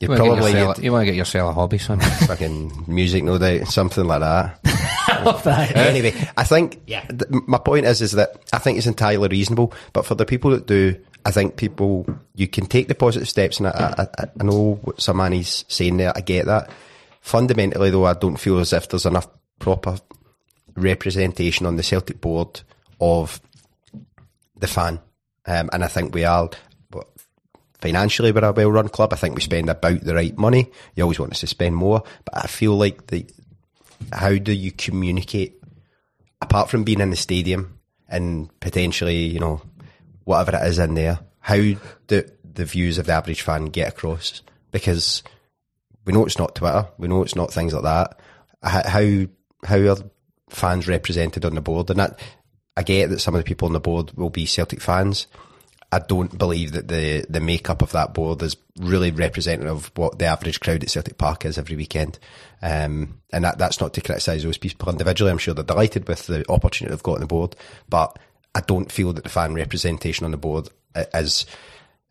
You, 0.00 0.08
you 0.10 0.16
probably 0.16 0.52
yourself, 0.52 0.82
you 0.82 0.92
want 0.92 1.02
to 1.02 1.06
get 1.06 1.14
yourself 1.14 1.50
a 1.50 1.54
hobby, 1.54 1.78
son. 1.78 2.00
Fucking 2.26 2.84
music, 2.88 3.22
no 3.22 3.38
doubt, 3.38 3.68
something 3.68 4.04
like 4.04 4.20
that. 4.20 4.60
I 4.64 5.22
love 5.22 5.42
that. 5.44 5.76
Anyway, 5.76 6.14
I 6.36 6.44
think 6.44 6.80
yeah. 6.86 7.04
Th- 7.06 7.30
my 7.30 7.58
point 7.58 7.86
is 7.86 8.00
is 8.00 8.12
that 8.12 8.36
I 8.52 8.58
think 8.58 8.78
it's 8.78 8.86
entirely 8.86 9.28
reasonable, 9.28 9.72
but 9.92 10.06
for 10.06 10.14
the 10.14 10.24
people 10.24 10.50
that 10.50 10.66
do 10.66 10.96
I 11.26 11.30
think 11.30 11.56
people, 11.56 12.06
you 12.34 12.46
can 12.46 12.66
take 12.66 12.88
the 12.88 12.94
positive 12.94 13.28
steps, 13.28 13.58
and 13.58 13.68
I, 13.68 14.06
I, 14.18 14.26
I 14.40 14.44
know 14.44 14.78
what 14.82 14.98
Samani's 14.98 15.64
saying 15.68 15.96
there. 15.96 16.12
I 16.14 16.20
get 16.20 16.46
that. 16.46 16.70
Fundamentally, 17.20 17.90
though, 17.90 18.04
I 18.04 18.12
don't 18.14 18.36
feel 18.36 18.58
as 18.58 18.72
if 18.72 18.88
there's 18.88 19.06
enough 19.06 19.28
proper 19.58 19.98
representation 20.76 21.64
on 21.64 21.76
the 21.76 21.82
Celtic 21.82 22.20
board 22.20 22.60
of 23.00 23.40
the 24.58 24.66
fan. 24.66 25.00
Um, 25.46 25.70
and 25.72 25.82
I 25.82 25.88
think 25.88 26.14
we 26.14 26.24
are, 26.24 26.50
financially, 27.80 28.32
we're 28.32 28.44
a 28.44 28.52
well 28.52 28.70
run 28.70 28.88
club. 28.88 29.12
I 29.12 29.16
think 29.16 29.34
we 29.34 29.40
spend 29.40 29.70
about 29.70 30.02
the 30.02 30.14
right 30.14 30.36
money. 30.36 30.70
You 30.94 31.04
always 31.04 31.18
want 31.18 31.32
us 31.32 31.40
to 31.40 31.46
spend 31.46 31.76
more. 31.76 32.02
But 32.24 32.44
I 32.44 32.46
feel 32.46 32.76
like 32.76 33.06
the, 33.06 33.26
how 34.12 34.36
do 34.36 34.52
you 34.52 34.72
communicate, 34.72 35.62
apart 36.42 36.68
from 36.68 36.84
being 36.84 37.00
in 37.00 37.10
the 37.10 37.16
stadium 37.16 37.78
and 38.08 38.48
potentially, 38.60 39.16
you 39.16 39.40
know, 39.40 39.62
whatever 40.24 40.56
it 40.56 40.66
is 40.66 40.78
in 40.78 40.94
there, 40.94 41.20
how 41.40 41.56
do 41.56 41.76
the 42.54 42.64
views 42.64 42.98
of 42.98 43.06
the 43.06 43.12
average 43.12 43.42
fan 43.42 43.66
get 43.66 43.88
across? 43.88 44.42
Because 44.70 45.22
we 46.04 46.12
know 46.12 46.24
it's 46.24 46.38
not 46.38 46.54
Twitter, 46.54 46.88
we 46.98 47.08
know 47.08 47.22
it's 47.22 47.36
not 47.36 47.52
things 47.52 47.72
like 47.72 47.82
that. 47.82 48.20
How 48.62 49.26
how 49.64 49.76
are 49.76 49.96
fans 50.48 50.88
represented 50.88 51.44
on 51.44 51.54
the 51.54 51.60
board? 51.60 51.90
And 51.90 51.98
that 51.98 52.18
I 52.76 52.82
get 52.82 53.10
that 53.10 53.20
some 53.20 53.34
of 53.34 53.40
the 53.40 53.48
people 53.48 53.66
on 53.66 53.72
the 53.72 53.80
board 53.80 54.12
will 54.12 54.30
be 54.30 54.46
Celtic 54.46 54.80
fans. 54.80 55.26
I 55.92 56.00
don't 56.00 56.36
believe 56.36 56.72
that 56.72 56.88
the 56.88 57.24
the 57.28 57.40
makeup 57.40 57.82
of 57.82 57.92
that 57.92 58.14
board 58.14 58.42
is 58.42 58.56
really 58.78 59.10
representative 59.10 59.70
of 59.70 59.92
what 59.94 60.18
the 60.18 60.24
average 60.24 60.60
crowd 60.60 60.82
at 60.82 60.90
Celtic 60.90 61.18
Park 61.18 61.44
is 61.44 61.56
every 61.56 61.76
weekend. 61.76 62.18
Um, 62.62 63.20
and 63.32 63.44
that 63.44 63.58
that's 63.58 63.80
not 63.80 63.94
to 63.94 64.00
criticise 64.00 64.42
those 64.42 64.58
people 64.58 64.90
individually. 64.90 65.30
I'm 65.30 65.38
sure 65.38 65.54
they're 65.54 65.62
delighted 65.62 66.08
with 66.08 66.26
the 66.26 66.44
opportunity 66.48 66.90
they've 66.90 67.02
got 67.02 67.16
on 67.16 67.20
the 67.20 67.26
board, 67.26 67.54
but 67.88 68.18
I 68.54 68.60
don't 68.60 68.90
feel 68.90 69.12
that 69.12 69.24
the 69.24 69.30
fan 69.30 69.54
representation 69.54 70.24
on 70.24 70.30
the 70.30 70.36
board 70.36 70.68
is 71.12 71.46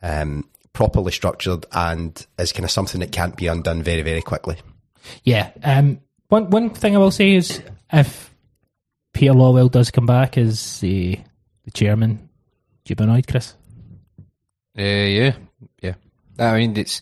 um, 0.02 0.50
properly 0.74 1.12
structured 1.12 1.66
and 1.72 2.26
is 2.38 2.52
kind 2.52 2.66
of 2.66 2.72
something 2.72 3.00
that 3.00 3.12
can't 3.12 3.38
be 3.38 3.48
undone 3.48 3.82
very, 3.82 4.02
very 4.02 4.22
quickly. 4.22 4.58
Yeah. 5.24 5.52
Um, 5.64 6.02
one 6.28 6.50
one 6.50 6.70
thing 6.72 6.96
I 6.96 7.00
will 7.00 7.12
say 7.12 7.34
is 7.34 7.62
if 7.92 8.34
Peter 9.14 9.34
Lawwell 9.34 9.72
does 9.72 9.92
come 9.92 10.06
back 10.06 10.38
as 10.38 10.80
the 10.80 11.20
the 11.64 11.72
chairman, 11.72 12.30
do 12.84 12.92
you 12.92 12.96
be 12.96 13.04
annoyed, 13.04 13.28
Chris? 13.28 13.54
Uh, 14.78 14.82
yeah, 14.82 15.36
yeah. 15.82 15.94
I 16.40 16.58
mean, 16.58 16.76
it's. 16.78 17.02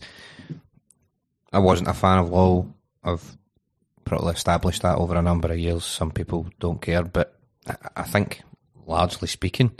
I 1.52 1.58
wasn't 1.58 1.88
a 1.88 1.94
fan 1.94 2.18
of 2.18 2.30
Law. 2.30 2.66
I've 3.02 3.36
probably 4.04 4.34
established 4.34 4.82
that 4.82 4.98
over 4.98 5.16
a 5.16 5.22
number 5.22 5.50
of 5.50 5.58
years. 5.58 5.84
Some 5.84 6.10
people 6.10 6.46
don't 6.60 6.80
care, 6.80 7.02
but 7.02 7.38
I, 7.66 7.76
I 7.96 8.02
think, 8.02 8.42
largely 8.92 9.28
speaking, 9.28 9.72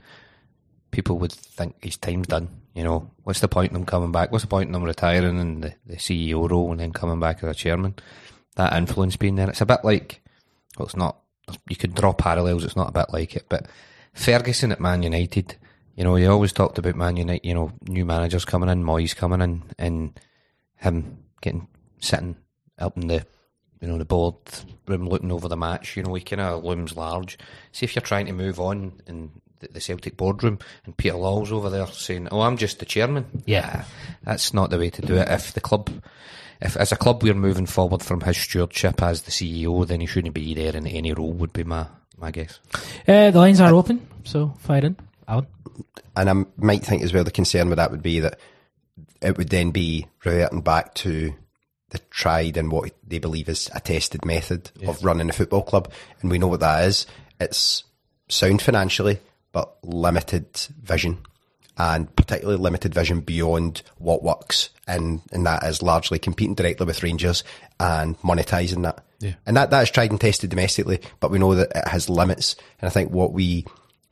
people 0.91 1.19
would 1.19 1.33
think 1.33 1.83
his 1.83 1.97
time's 1.97 2.27
done. 2.27 2.49
You 2.75 2.85
know, 2.85 3.11
what's 3.25 3.41
the 3.41 3.49
point 3.49 3.71
in 3.71 3.77
him 3.77 3.85
coming 3.85 4.13
back? 4.13 4.33
What's 4.33 4.45
the 4.45 4.49
point 4.49 4.69
in 4.69 4.75
him 4.75 4.83
retiring 4.83 5.39
and 5.39 5.65
the, 5.65 5.75
the 5.87 5.97
CEO 5.97 6.49
role 6.51 6.71
and 6.71 6.81
then 6.81 6.93
coming 6.93 7.21
back 7.21 7.43
as 7.43 7.51
a 7.51 7.55
chairman? 7.55 7.95
That 8.57 8.73
influence 8.73 9.17
being 9.17 9.37
there. 9.37 9.49
It's 9.49 9.61
a 9.61 9.67
bit 9.67 9.85
like, 9.85 10.23
well, 10.79 10.87
it's 10.87 10.97
not. 10.97 11.19
You 11.69 11.77
could 11.77 11.95
draw 11.95 12.13
parallels. 12.13 12.65
It's 12.65 12.77
not 12.77 12.89
a 12.89 12.93
bit 12.93 13.13
like 13.13 13.37
it, 13.37 13.47
but 13.49 13.67
Ferguson 14.15 14.73
at 14.73 14.81
Man 14.81 15.03
United. 15.03 15.57
You 15.97 16.05
know, 16.05 16.15
he 16.15 16.27
always 16.27 16.53
talked 16.53 16.79
about 16.79 16.97
Man 16.97 17.17
United. 17.17 17.47
You 17.47 17.55
know, 17.55 17.73
new 17.87 18.05
managers 18.05 18.45
coming 18.45 18.69
in, 18.69 18.85
Moyes 18.85 19.17
coming 19.17 19.43
in, 19.43 19.63
and 19.79 20.19
him 20.77 21.19
getting 21.41 21.69
sitting 22.01 22.37
up 22.79 22.97
in 22.97 23.09
the 23.09 23.27
you 23.83 23.89
know 23.89 23.99
the 23.99 24.05
board 24.05 24.37
room 24.87 25.09
looking 25.09 25.33
over 25.33 25.49
the 25.49 25.57
match. 25.57 25.97
You 25.97 26.05
know, 26.05 26.15
he 26.15 26.23
kind 26.23 26.41
of 26.41 26.65
looms 26.65 26.97
large. 26.97 27.37
See 27.73 27.85
if 27.85 27.95
you're 27.95 28.01
trying 28.01 28.27
to 28.27 28.33
move 28.33 28.61
on 28.61 28.93
in 29.09 29.33
the, 29.59 29.69
the 29.69 29.81
Celtic 29.81 30.17
boardroom, 30.17 30.61
and 30.87 30.97
Peter 30.97 31.17
Lawwell's 31.17 31.53
over 31.53 31.69
there 31.69 31.89
saying, 31.89 32.29
"Oh, 32.31 32.43
I'm 32.43 32.57
just 32.57 32.79
the 32.79 32.87
chairman." 32.87 33.43
Yeah. 33.45 33.85
that's 34.23 34.55
not 34.55 34.71
the 34.71 34.79
way 34.79 34.89
to 34.91 35.03
do 35.03 35.17
it. 35.17 35.29
If 35.29 35.53
the 35.53 35.61
club, 35.61 35.91
if 36.61 36.77
as 36.77 36.93
a 36.93 36.97
club 36.97 37.25
we're 37.25 37.35
moving 37.35 37.67
forward 37.67 38.03
from 38.03 38.21
his 38.21 38.39
stewardship 38.39 39.03
as 39.03 39.23
the 39.23 39.33
CEO, 39.33 39.87
then 39.87 40.01
he 40.01 40.07
shouldn't 40.07 40.35
be 40.35 40.55
there 40.55 40.77
in 40.77 40.87
any 40.87 41.13
role. 41.13 41.33
Would 41.33 41.53
be 41.53 41.65
my 41.65 41.87
my 42.17 42.31
guess. 42.31 42.61
Uh, 43.09 43.33
the 43.33 43.39
lines 43.39 43.61
are 43.61 43.75
open, 43.75 44.07
so 44.23 44.55
fire 44.61 44.87
in, 44.87 44.97
Alan. 45.27 45.49
And 46.15 46.31
I 46.31 46.45
might 46.57 46.85
think 46.85 47.03
as 47.03 47.13
well 47.13 47.25
the 47.25 47.31
concern 47.33 47.69
with 47.69 47.79
that 47.79 47.91
would 47.91 48.03
be 48.03 48.21
that 48.21 48.39
it 49.21 49.39
would 49.39 49.49
then 49.49 49.71
be 49.71 50.07
reverting 50.25 50.61
back 50.61 50.95
to 50.95 51.35
the 51.93 51.99
tried 52.11 52.57
and 52.57 52.73
what 52.73 52.91
they 53.07 53.19
believe 53.19 53.49
is 53.49 53.71
a 53.75 53.81
tested 53.81 54.25
method 54.25 54.71
of 54.87 55.05
running 55.05 55.29
a 55.31 55.33
football 55.33 55.63
club. 55.63 55.93
And 56.21 56.31
we 56.31 56.39
know 56.39 56.49
what 56.49 56.61
that 56.61 56.85
is. 56.85 57.07
It's 57.39 57.85
sound 58.29 58.63
financially, 58.63 59.21
but 59.53 59.77
limited 59.85 60.59
vision. 60.83 61.19
And 61.79 62.15
particularly 62.17 62.61
limited 62.61 62.95
vision 62.95 63.21
beyond 63.21 63.83
what 63.99 64.23
works. 64.23 64.71
And, 64.87 65.21
and 65.33 65.47
that 65.47 65.65
is 65.65 65.83
largely 65.83 66.19
competing 66.19 66.55
directly 66.55 66.87
with 66.87 67.03
Rangers 67.03 67.45
and 67.79 68.19
monetising 68.21 68.83
that. 68.83 69.05
Yeah. 69.21 69.35
And 69.47 69.57
that, 69.57 69.71
that 69.71 69.83
is 69.83 69.91
tried 69.91 70.11
and 70.11 70.21
tested 70.21 70.51
domestically, 70.51 71.01
but 71.21 71.31
we 71.31 71.39
know 71.39 71.55
that 71.55 71.73
it 71.75 71.89
has 71.89 72.11
limits. 72.11 72.57
And 72.81 72.89
I 72.89 72.91
think 72.91 73.11
what 73.11 73.33
we 73.33 73.65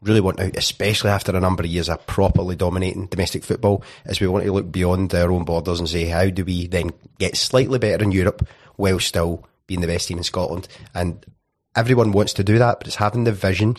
really 0.02 0.20
want 0.20 0.38
now, 0.38 0.50
especially 0.54 1.10
after 1.10 1.36
a 1.36 1.40
number 1.40 1.62
of 1.62 1.68
years 1.68 1.88
of 1.88 2.06
properly 2.06 2.56
dominating 2.56 3.06
domestic 3.06 3.44
football, 3.44 3.82
is 4.06 4.20
we 4.20 4.26
want 4.26 4.44
to 4.44 4.52
look 4.52 4.70
beyond 4.72 5.14
our 5.14 5.30
own 5.30 5.44
borders 5.44 5.78
and 5.78 5.88
say, 5.88 6.06
how 6.06 6.30
do 6.30 6.44
we 6.44 6.66
then 6.66 6.90
get 7.18 7.36
slightly 7.36 7.78
better 7.78 8.02
in 8.02 8.12
Europe 8.12 8.46
while 8.76 8.98
still 8.98 9.46
being 9.66 9.80
the 9.80 9.86
best 9.86 10.08
team 10.08 10.18
in 10.18 10.24
Scotland? 10.24 10.68
And 10.94 11.24
everyone 11.76 12.12
wants 12.12 12.32
to 12.34 12.44
do 12.44 12.58
that, 12.58 12.78
but 12.78 12.86
it's 12.86 12.96
having 12.96 13.24
the 13.24 13.32
vision 13.32 13.76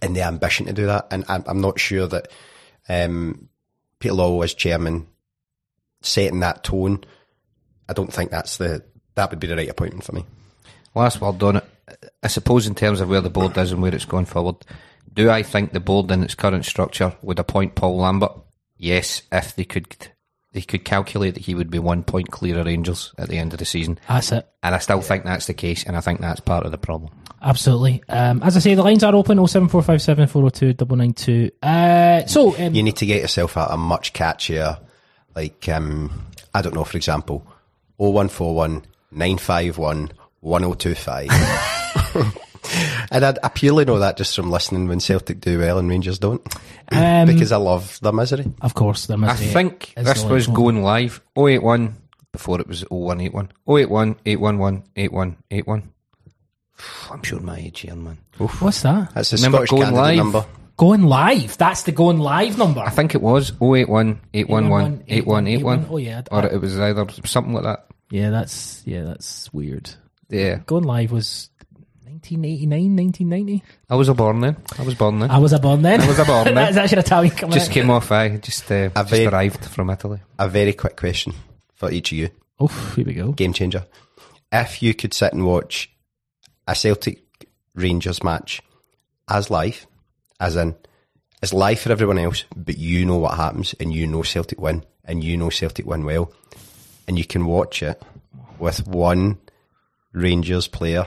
and 0.00 0.14
the 0.14 0.22
ambition 0.22 0.66
to 0.66 0.72
do 0.72 0.86
that. 0.86 1.08
And 1.10 1.24
I'm, 1.28 1.44
I'm 1.46 1.60
not 1.60 1.80
sure 1.80 2.06
that 2.06 2.28
um, 2.88 3.48
Peter 3.98 4.14
Lawwell 4.14 4.44
as 4.44 4.54
chairman 4.54 5.06
setting 6.00 6.40
that 6.40 6.64
tone. 6.64 7.04
I 7.88 7.92
don't 7.92 8.12
think 8.12 8.30
that's 8.30 8.56
the 8.56 8.82
that 9.14 9.30
would 9.30 9.40
be 9.40 9.46
the 9.46 9.56
right 9.56 9.68
appointment 9.68 10.04
for 10.04 10.12
me. 10.12 10.24
Last 10.94 11.20
word 11.20 11.42
on 11.42 11.56
it. 11.56 11.64
I 12.22 12.28
suppose 12.28 12.66
in 12.66 12.74
terms 12.74 13.00
of 13.00 13.08
where 13.08 13.20
the 13.20 13.30
board 13.30 13.56
is 13.58 13.72
and 13.72 13.82
where 13.82 13.94
it's 13.94 14.04
going 14.04 14.24
forward, 14.24 14.56
do 15.14 15.30
I 15.30 15.42
think 15.42 15.72
the 15.72 15.80
board 15.80 16.10
in 16.10 16.22
its 16.22 16.34
current 16.34 16.64
structure 16.64 17.16
would 17.22 17.38
appoint 17.38 17.74
Paul 17.74 17.98
Lambert? 17.98 18.32
Yes, 18.76 19.22
if 19.32 19.54
they 19.56 19.64
could 19.64 20.08
they 20.52 20.62
could 20.62 20.84
calculate 20.84 21.34
that 21.34 21.44
he 21.44 21.54
would 21.54 21.70
be 21.70 21.78
one 21.78 22.02
point 22.02 22.30
clear 22.30 22.58
of 22.58 22.66
Rangers 22.66 23.12
at 23.18 23.28
the 23.28 23.38
end 23.38 23.52
of 23.52 23.60
the 23.60 23.64
season. 23.64 23.98
That's 24.08 24.32
it. 24.32 24.48
And 24.62 24.74
I 24.74 24.78
still 24.78 25.00
think 25.00 25.24
that's 25.24 25.46
the 25.46 25.54
case, 25.54 25.84
and 25.84 25.96
I 25.96 26.00
think 26.00 26.20
that's 26.20 26.40
part 26.40 26.66
of 26.66 26.72
the 26.72 26.78
problem. 26.78 27.12
Absolutely. 27.42 28.02
Um, 28.08 28.42
as 28.42 28.56
I 28.56 28.60
say, 28.60 28.74
the 28.74 28.82
lines 28.82 29.04
are 29.04 29.14
open 29.14 29.36
07457 29.46 30.26
402 30.26 30.84
992. 30.84 31.50
Uh, 31.62 32.26
so, 32.26 32.56
um, 32.58 32.74
You 32.74 32.82
need 32.82 32.96
to 32.96 33.06
get 33.06 33.22
yourself 33.22 33.56
a, 33.56 33.68
a 33.70 33.76
much 33.76 34.12
catchier, 34.12 34.80
like 35.36 35.68
um, 35.68 36.26
I 36.52 36.62
don't 36.62 36.74
know, 36.74 36.84
for 36.84 36.96
example, 36.96 37.46
0141 37.98 38.84
951 39.12 40.12
1025. 40.40 42.36
And 43.10 43.24
I, 43.24 43.34
I 43.42 43.48
purely 43.48 43.84
know 43.84 43.98
that 44.00 44.16
just 44.16 44.36
from 44.36 44.50
listening 44.50 44.86
when 44.88 45.00
Celtic 45.00 45.40
do 45.40 45.58
well 45.58 45.78
and 45.78 45.88
Rangers 45.88 46.18
don't, 46.18 46.42
Um, 46.92 47.26
because 47.28 47.52
I 47.52 47.56
love 47.56 47.98
their 48.02 48.12
misery. 48.12 48.52
of 48.62 48.74
course, 48.74 49.06
there 49.06 49.16
I 49.24 49.34
think 49.34 49.92
this 49.96 50.24
was 50.24 50.48
line. 50.48 50.54
going 50.56 50.82
live 50.82 51.20
081 51.38 51.96
before 52.32 52.60
it 52.60 52.66
was 52.66 52.82
0181. 52.90 53.52
081 53.68 54.16
811 54.26 54.82
8181. 54.96 55.92
I'm 57.10 57.22
sure 57.22 57.40
my 57.40 57.58
age 57.58 57.80
here, 57.80 57.94
man. 57.94 58.18
What's 58.38 58.82
that? 58.82 59.14
That's 59.14 59.30
the 59.30 59.36
Remember 59.36 59.66
Scottish 59.66 59.70
going 59.84 59.94
live? 59.94 60.16
number. 60.16 60.46
Going 60.76 61.02
live. 61.04 61.58
That's 61.58 61.82
the 61.84 61.92
going 61.92 62.18
live 62.18 62.56
number. 62.58 62.80
I 62.80 62.90
think 62.90 63.14
it 63.14 63.20
was 63.22 63.52
081 63.60 64.18
811 64.32 65.04
8181. 65.06 65.86
Oh, 65.90 65.96
yeah. 65.98 66.22
Or 66.32 66.46
it 66.46 66.60
was 66.60 66.78
either 66.78 67.06
something 67.24 67.52
like 67.54 67.64
that. 67.64 67.86
Yeah, 68.10 68.30
that's 68.30 68.82
yeah, 68.86 69.02
that's 69.04 69.52
weird. 69.52 69.90
Yeah. 70.30 70.60
Going 70.66 70.84
live 70.84 71.12
was 71.12 71.49
1989, 72.22 72.96
1990. 72.96 73.64
I 73.88 73.94
was 73.96 74.08
a 74.08 74.14
born 74.14 74.40
then. 74.40 74.56
I 74.78 74.82
was 74.82 74.94
born 74.94 75.18
then. 75.20 75.30
I 75.30 75.38
was 75.38 75.52
a 75.52 75.58
born 75.58 75.82
then. 75.82 76.00
I 76.00 76.06
was 76.06 76.18
a 76.18 76.24
born 76.24 76.44
then. 76.44 76.54
that's 76.54 76.76
actually 76.76 76.98
Italian 77.00 77.34
coming 77.34 77.54
just 77.54 77.70
out. 77.70 77.74
came 77.74 77.90
off, 77.90 78.12
I 78.12 78.36
just, 78.36 78.70
uh, 78.70 78.88
just 78.90 79.10
very- 79.10 79.26
arrived 79.26 79.64
from 79.64 79.90
Italy. 79.90 80.20
A 80.38 80.48
very 80.48 80.72
quick 80.72 80.96
question 80.96 81.32
for 81.74 81.90
each 81.90 82.12
of 82.12 82.18
you. 82.18 82.30
Oh, 82.58 82.66
here 82.94 83.04
we 83.04 83.14
go. 83.14 83.32
Game 83.32 83.52
changer. 83.52 83.86
If 84.52 84.82
you 84.82 84.94
could 84.94 85.14
sit 85.14 85.32
and 85.32 85.46
watch 85.46 85.90
a 86.68 86.74
Celtic 86.74 87.22
Rangers 87.74 88.22
match 88.22 88.60
as 89.28 89.48
live, 89.50 89.86
as 90.38 90.56
in, 90.56 90.74
as 91.42 91.54
live 91.54 91.80
for 91.80 91.90
everyone 91.92 92.18
else, 92.18 92.44
but 92.54 92.76
you 92.76 93.06
know 93.06 93.16
what 93.16 93.36
happens 93.36 93.74
and 93.80 93.92
you 93.92 94.06
know 94.06 94.22
Celtic 94.22 94.60
win 94.60 94.84
and 95.04 95.24
you 95.24 95.36
know 95.36 95.48
Celtic 95.50 95.86
win 95.86 96.04
well, 96.04 96.32
and 97.08 97.16
you 97.18 97.24
can 97.24 97.46
watch 97.46 97.82
it 97.82 98.02
with 98.58 98.86
one 98.86 99.38
Rangers 100.12 100.66
player, 100.68 101.06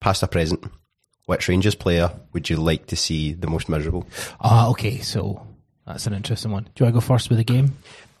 past 0.00 0.22
or 0.22 0.26
present. 0.28 0.64
Which 1.26 1.48
Rangers 1.48 1.74
player 1.74 2.12
would 2.32 2.48
you 2.48 2.56
like 2.56 2.86
to 2.86 2.96
see 2.96 3.32
the 3.32 3.48
most 3.48 3.68
miserable? 3.68 4.06
Ah, 4.40 4.68
okay. 4.68 4.98
So 5.00 5.44
that's 5.86 6.06
an 6.06 6.12
interesting 6.14 6.52
one. 6.52 6.68
Do 6.76 6.84
to 6.84 6.92
go 6.92 7.00
first 7.00 7.28
with 7.30 7.38
the 7.38 7.44
game? 7.44 7.76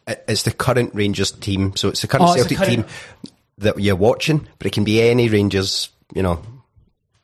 It's 0.08 0.42
the 0.42 0.50
current 0.52 0.92
Rangers 0.94 1.30
team, 1.32 1.74
so 1.76 1.88
it's 1.88 2.00
the 2.00 2.08
current 2.08 2.28
Oh, 2.28 2.32
it's 2.34 2.44
the 2.48 2.54
Celtic 2.56 2.76
current- 2.82 2.88
team 2.88 3.32
that 3.58 3.80
you're 3.80 3.96
watching, 3.96 4.46
but 4.58 4.66
it 4.66 4.72
can 4.72 4.84
be 4.84 5.00
any 5.02 5.28
Rangers, 5.28 5.88
you 6.14 6.22
know, 6.22 6.40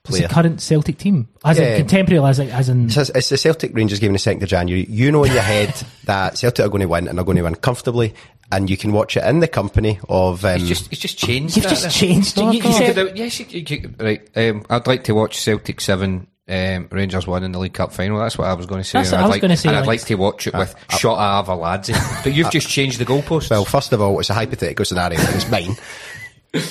It's 0.09 0.19
the 0.19 0.27
current 0.29 0.61
Celtic 0.61 0.99
team, 0.99 1.29
as 1.45 1.59
Yeah. 1.59 1.65
in 1.77 1.77
contemporary, 1.83 2.25
as 2.29 2.39
in, 2.41 2.51
as 2.51 2.69
in 2.69 2.87
It's, 2.87 2.97
it's 3.11 3.29
the 3.29 3.37
Celtic 3.39 3.73
Rangers 3.73 4.01
game 4.01 4.09
on 4.09 4.15
the 4.15 4.19
2nd 4.19 4.43
of 4.43 4.49
January. 4.49 4.85
You 4.91 5.13
know 5.13 5.23
in 5.23 5.33
your 5.33 5.43
head 5.43 5.73
that 6.05 6.37
Celtic 6.37 6.65
are 6.67 6.69
going 6.69 6.81
to 6.81 6.89
win 6.89 7.07
and 7.07 7.21
are 7.21 7.25
going 7.25 7.37
to 7.37 7.45
win 7.45 7.55
comfortably, 7.55 8.13
and 8.51 8.69
you 8.69 8.77
can 8.77 8.91
watch 8.93 9.17
it 9.17 9.23
in 9.25 9.39
the 9.39 9.47
company 9.47 10.01
of. 10.09 10.45
Um, 10.45 10.57
It's 10.61 10.65
just, 10.69 10.93
it's 10.93 11.01
just 11.01 11.19
changed. 11.19 11.55
You've 11.57 11.63
that, 11.65 11.69
just 11.71 11.83
then. 11.83 11.91
changed. 11.93 12.37
Oh, 12.39 12.51
You, 12.51 12.61
you 12.63 12.69
You 12.69 12.73
said, 12.75 12.99
uh, 12.99 13.13
yes, 13.15 13.39
you, 13.39 13.47
you 13.47 13.95
right. 14.01 14.29
Um, 14.37 14.65
I'd 14.69 14.89
like 14.89 15.05
to 15.05 15.13
watch 15.15 15.39
Celtic 15.41 15.81
seven, 15.81 16.27
um, 16.49 16.89
Rangers 16.91 17.29
one 17.29 17.45
in 17.45 17.53
the 17.53 17.61
League 17.61 17.73
Cup 17.75 17.93
final. 17.93 18.19
That's 18.19 18.37
what 18.37 18.49
I 18.49 18.55
was 18.55 18.67
going 18.67 18.83
to 18.83 18.89
say. 18.89 18.99
That's 18.99 19.13
and 19.13 19.19
what 19.19 19.21
I 19.21 19.23
I'd 19.23 19.27
was 19.29 19.35
like, 19.37 19.43
gonna 19.43 19.57
say, 19.57 19.69
and 19.69 19.77
I'd 19.79 19.81
like- 19.87 20.01
like 20.01 20.07
to 20.09 20.15
watch 20.17 20.49
it 20.49 20.55
with 20.55 20.75
Shota 20.89 21.45
Arveladze. 21.45 22.25
But 22.25 22.33
you've 22.33 22.51
just 22.51 22.69
changed 22.69 22.99
the 22.99 23.07
goalposts. 23.07 23.51
well, 23.51 23.65
first 23.65 23.93
of 23.93 24.01
all, 24.03 24.19
it's 24.19 24.31
a 24.31 24.35
hypothetical 24.35 24.85
scenario, 24.85 25.21
it's 25.21 25.49
mine. 25.49 25.77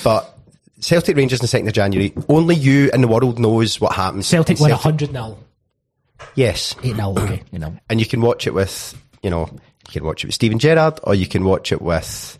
But 0.04 0.38
Celtic 0.82 1.16
Rangers 1.16 1.40
on 1.40 1.46
the 1.46 1.58
2nd 1.58 1.68
of 1.68 1.72
January, 1.72 2.12
only 2.28 2.56
you 2.56 2.90
in 2.92 3.00
the 3.00 3.08
world 3.08 3.38
knows 3.38 3.80
what 3.80 3.92
happens. 3.94 4.26
Celtic 4.26 4.58
in 4.58 4.64
win 4.64 4.72
100 4.72 5.12
0. 5.12 5.38
Yes. 6.34 6.74
8 6.82 6.96
0, 6.96 7.14
okay. 7.18 7.42
You 7.52 7.58
know. 7.58 7.76
And 7.88 8.00
you 8.00 8.06
can 8.06 8.20
watch 8.20 8.46
it 8.46 8.54
with, 8.54 9.00
you 9.22 9.30
know, 9.30 9.48
you 9.50 9.92
can 9.92 10.04
watch 10.04 10.24
it 10.24 10.26
with 10.26 10.34
Steven 10.34 10.58
Gerrard, 10.58 10.98
or 11.04 11.14
you 11.14 11.26
can 11.26 11.44
watch 11.44 11.72
it 11.72 11.80
with 11.80 12.38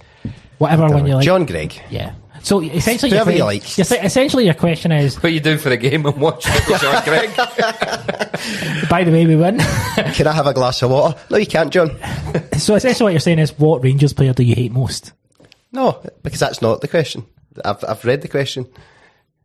Whatever 0.59 0.87
one 0.89 1.07
you 1.07 1.17
like. 1.17 1.25
John 1.25 1.45
Greig. 1.45 1.81
Yeah. 1.91 2.15
So 2.43 2.61
essentially, 2.61 3.11
Whoever 3.11 3.31
your, 3.31 3.39
you 3.39 3.45
like. 3.45 3.79
your 3.79 3.87
essentially, 4.01 4.45
your 4.45 4.55
question 4.55 4.91
is 4.91 5.17
what 5.17 5.27
are 5.27 5.29
you 5.29 5.41
doing 5.41 5.59
for 5.59 5.69
the 5.69 5.77
game 5.77 6.05
and 6.07 6.17
watch 6.21 6.45
John 6.45 7.05
Greig? 7.05 7.35
by 8.89 9.05
the 9.05 9.11
way, 9.13 9.27
we 9.27 9.37
win. 9.37 9.59
Can 10.15 10.27
I 10.27 10.33
have 10.33 10.47
a 10.47 10.53
glass 10.53 10.83
of 10.83 10.91
water? 10.91 11.19
No, 11.31 11.37
you 11.37 11.47
can't, 11.47 11.73
John. 11.73 11.91
so 12.59 12.75
essentially, 12.75 13.05
what 13.05 13.13
you're 13.13 13.21
saying 13.21 13.39
is 13.39 13.57
what 13.59 13.83
Rangers 13.83 14.13
player 14.13 14.33
do 14.33 14.43
you 14.43 14.55
hate 14.55 14.73
most? 14.73 15.13
No, 15.73 16.01
because 16.23 16.41
that's 16.41 16.61
not 16.63 16.81
the 16.81 16.89
question. 16.89 17.25
I've 17.65 17.85
I've 17.87 18.05
read 18.05 18.23
the 18.23 18.29
question. 18.29 18.67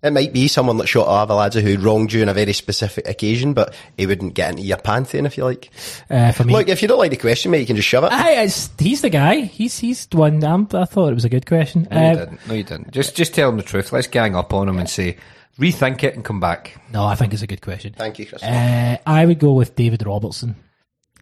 It 0.03 0.11
might 0.13 0.31
be 0.31 0.47
someone 0.47 0.77
like 0.77 0.87
Shota 0.87 1.07
Arveladze 1.07 1.59
who 1.61 1.79
wronged 1.83 2.13
you 2.13 2.21
on 2.21 2.29
a 2.29 2.33
very 2.33 2.53
specific 2.53 3.07
occasion, 3.07 3.53
but 3.55 3.73
he 3.97 4.05
wouldn't 4.05 4.35
get 4.35 4.51
into 4.51 4.61
your 4.61 4.77
pantheon 4.77 5.25
if 5.25 5.37
you 5.37 5.43
like. 5.43 5.71
Uh, 6.07 6.31
for 6.31 6.43
me, 6.43 6.53
Look, 6.53 6.67
if 6.69 6.83
you 6.83 6.87
don't 6.87 6.99
like 6.99 7.09
the 7.09 7.17
question, 7.17 7.49
mate, 7.49 7.61
you 7.61 7.65
can 7.65 7.75
just 7.75 7.87
shove 7.87 8.03
it. 8.03 8.11
Aye, 8.11 8.43
it's, 8.43 8.69
he's 8.77 9.01
the 9.01 9.09
guy. 9.09 9.41
He's 9.41 9.79
he's 9.79 10.05
the 10.05 10.17
one. 10.17 10.43
Um, 10.43 10.67
I 10.71 10.85
thought 10.85 11.09
it 11.09 11.15
was 11.15 11.25
a 11.25 11.29
good 11.29 11.47
question. 11.47 11.87
No, 11.89 11.99
you 11.99 12.05
Uh, 12.05 12.15
didn't. 12.15 12.47
No, 12.47 12.53
you 12.53 12.63
didn't. 12.63 12.91
Just, 12.91 13.15
just 13.15 13.33
tell 13.33 13.49
him 13.49 13.57
the 13.57 13.63
truth. 13.63 13.91
Let's 13.91 14.05
gang 14.07 14.35
up 14.35 14.53
on 14.53 14.69
him 14.69 14.77
and 14.77 14.87
say, 14.87 15.17
rethink 15.59 16.03
it 16.03 16.13
and 16.13 16.23
come 16.23 16.39
back. 16.39 16.79
no, 16.93 17.03
I 17.03 17.15
think 17.15 17.33
it's 17.33 17.41
a 17.41 17.47
good 17.47 17.61
question. 17.63 17.93
Thank 17.97 18.19
you, 18.19 18.27
Chris. 18.27 18.43
Uh, 18.43 18.97
I 19.05 19.25
would 19.25 19.39
go 19.39 19.53
with 19.53 19.75
David 19.75 20.05
Robertson 20.05 20.55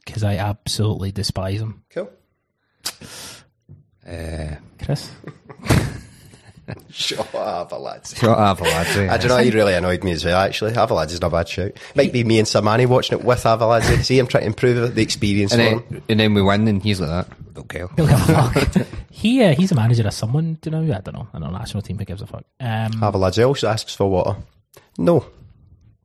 because 0.06 0.21
I 0.24 0.36
absolutely 0.36 1.13
despise 1.13 1.62
him. 1.62 1.82
cool. 1.89 2.10
Uh, 4.08 4.56
Chris, 4.84 5.10
Shota 6.91 7.67
Arveladze. 7.69 8.15
shut 8.17 8.38
up. 8.38 8.62
I 8.62 9.17
don't 9.17 9.28
know, 9.28 9.38
he 9.38 9.51
really 9.51 9.73
annoyed 9.75 10.04
me 10.04 10.12
as 10.13 10.25
well, 10.25 10.39
actually. 10.39 10.71
Arveladze's 10.71 11.21
not 11.21 11.28
a 11.28 11.30
bad 11.32 11.47
shout. 11.47 11.71
Might 11.95 12.12
be 12.12 12.23
me 12.23 12.39
and 12.39 12.47
Samani 12.47 12.88
watching 12.88 13.19
it 13.19 13.23
with 13.25 13.43
Arveladze. 13.43 14.04
See 14.04 14.17
him 14.17 14.25
trying 14.28 14.41
to 14.43 14.47
improve 14.47 14.95
the 14.95 15.01
experience 15.01 15.54
And 15.54 15.62
for 15.62 15.65
then, 15.89 15.97
him. 15.99 16.04
and 16.10 16.19
then 16.19 16.34
we 16.34 16.41
win, 16.41 16.67
and 16.67 16.82
he's 16.82 16.99
like 16.99 17.10
that. 17.10 17.54
Don't 17.54 17.69
care. 17.69 17.88
don't 17.95 18.08
give 18.10 18.30
a 18.30 18.51
fuck. 18.51 18.88
he 19.12 19.43
uh, 19.43 19.54
he's 19.54 19.71
a 19.71 19.75
manager 19.75 20.08
of 20.08 20.13
someone. 20.13 20.58
Do 20.62 20.69
you 20.69 20.75
know? 20.75 20.95
I 20.95 21.01
don't 21.01 21.13
know. 21.13 21.28
I 21.34 21.39
don't 21.39 21.51
know. 21.51 21.58
National 21.58 21.84
team. 21.84 21.97
Who 21.99 22.06
gives 22.06 22.21
a 22.23 22.28
fuck? 22.28 22.43
Um, 22.60 22.91
Arveladze 22.93 23.47
also 23.47 23.67
asks 23.67 23.93
for 23.93 24.10
water. 24.10 24.36
No. 24.97 25.25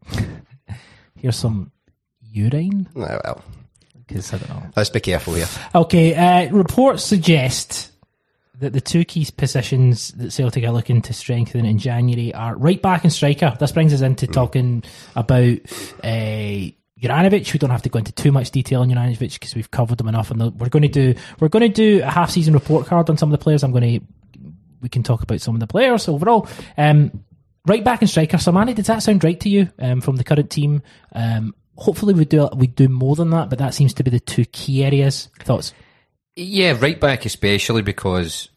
here's 1.16 1.36
some 1.36 1.70
urine 2.22 2.88
No, 2.94 3.20
well, 3.24 3.42
because 4.06 4.32
I 4.32 4.38
don't 4.38 4.48
know. 4.50 4.62
let's 4.76 4.90
be 4.90 5.00
careful 5.00 5.34
here. 5.34 5.48
Okay, 5.74 6.14
uh, 6.14 6.50
reports 6.52 7.04
suggest 7.04 7.89
that 8.60 8.72
the 8.72 8.80
two 8.80 9.04
key 9.04 9.26
positions 9.36 10.08
that 10.12 10.32
Celtic 10.32 10.64
are 10.64 10.72
looking 10.72 11.02
to 11.02 11.12
strengthen 11.12 11.64
in 11.64 11.78
January 11.78 12.32
are 12.34 12.56
right 12.56 12.80
back 12.80 13.04
and 13.04 13.12
striker. 13.12 13.56
This 13.58 13.72
brings 13.72 13.92
us 13.92 14.02
into 14.02 14.26
talking 14.26 14.84
about 15.16 15.58
uh, 16.04 16.70
Juranovic. 17.00 17.52
We 17.52 17.58
don't 17.58 17.70
have 17.70 17.82
to 17.82 17.88
go 17.88 17.98
into 17.98 18.12
too 18.12 18.32
much 18.32 18.50
detail 18.50 18.82
on 18.82 18.90
Juranovic 18.90 19.34
because 19.34 19.54
we've 19.54 19.70
covered 19.70 19.98
them 19.98 20.08
enough. 20.08 20.30
And 20.30 20.40
we're 20.60 20.68
going 20.68 20.82
to 20.82 20.88
do 20.88 21.14
we're 21.40 21.48
going 21.48 21.62
to 21.62 21.68
do 21.68 22.02
a 22.02 22.10
half 22.10 22.30
season 22.30 22.54
report 22.54 22.86
card 22.86 23.08
on 23.10 23.16
some 23.16 23.32
of 23.32 23.38
the 23.38 23.42
players. 23.42 23.64
I'm 23.64 23.72
going 23.72 24.00
to 24.00 24.06
we 24.80 24.88
can 24.88 25.02
talk 25.02 25.22
about 25.22 25.40
some 25.40 25.54
of 25.54 25.60
the 25.60 25.66
players 25.66 26.08
overall. 26.08 26.48
Um, 26.76 27.24
right 27.66 27.84
back 27.84 28.02
and 28.02 28.10
striker. 28.10 28.36
Samani, 28.36 28.74
does 28.74 28.86
that 28.86 29.02
sound 29.02 29.24
right 29.24 29.38
to 29.40 29.48
you 29.48 29.70
um, 29.78 30.00
from 30.00 30.16
the 30.16 30.24
current 30.24 30.50
team? 30.50 30.82
Um, 31.12 31.54
hopefully 31.76 32.14
we 32.14 32.26
do 32.26 32.48
we 32.54 32.66
do 32.66 32.88
more 32.88 33.16
than 33.16 33.30
that, 33.30 33.48
but 33.48 33.58
that 33.58 33.74
seems 33.74 33.94
to 33.94 34.04
be 34.04 34.10
the 34.10 34.20
two 34.20 34.44
key 34.44 34.84
areas. 34.84 35.30
Thoughts? 35.40 35.72
Yeah, 36.36 36.76
right 36.78 37.00
back 37.00 37.26
especially 37.26 37.82
because 37.82 38.49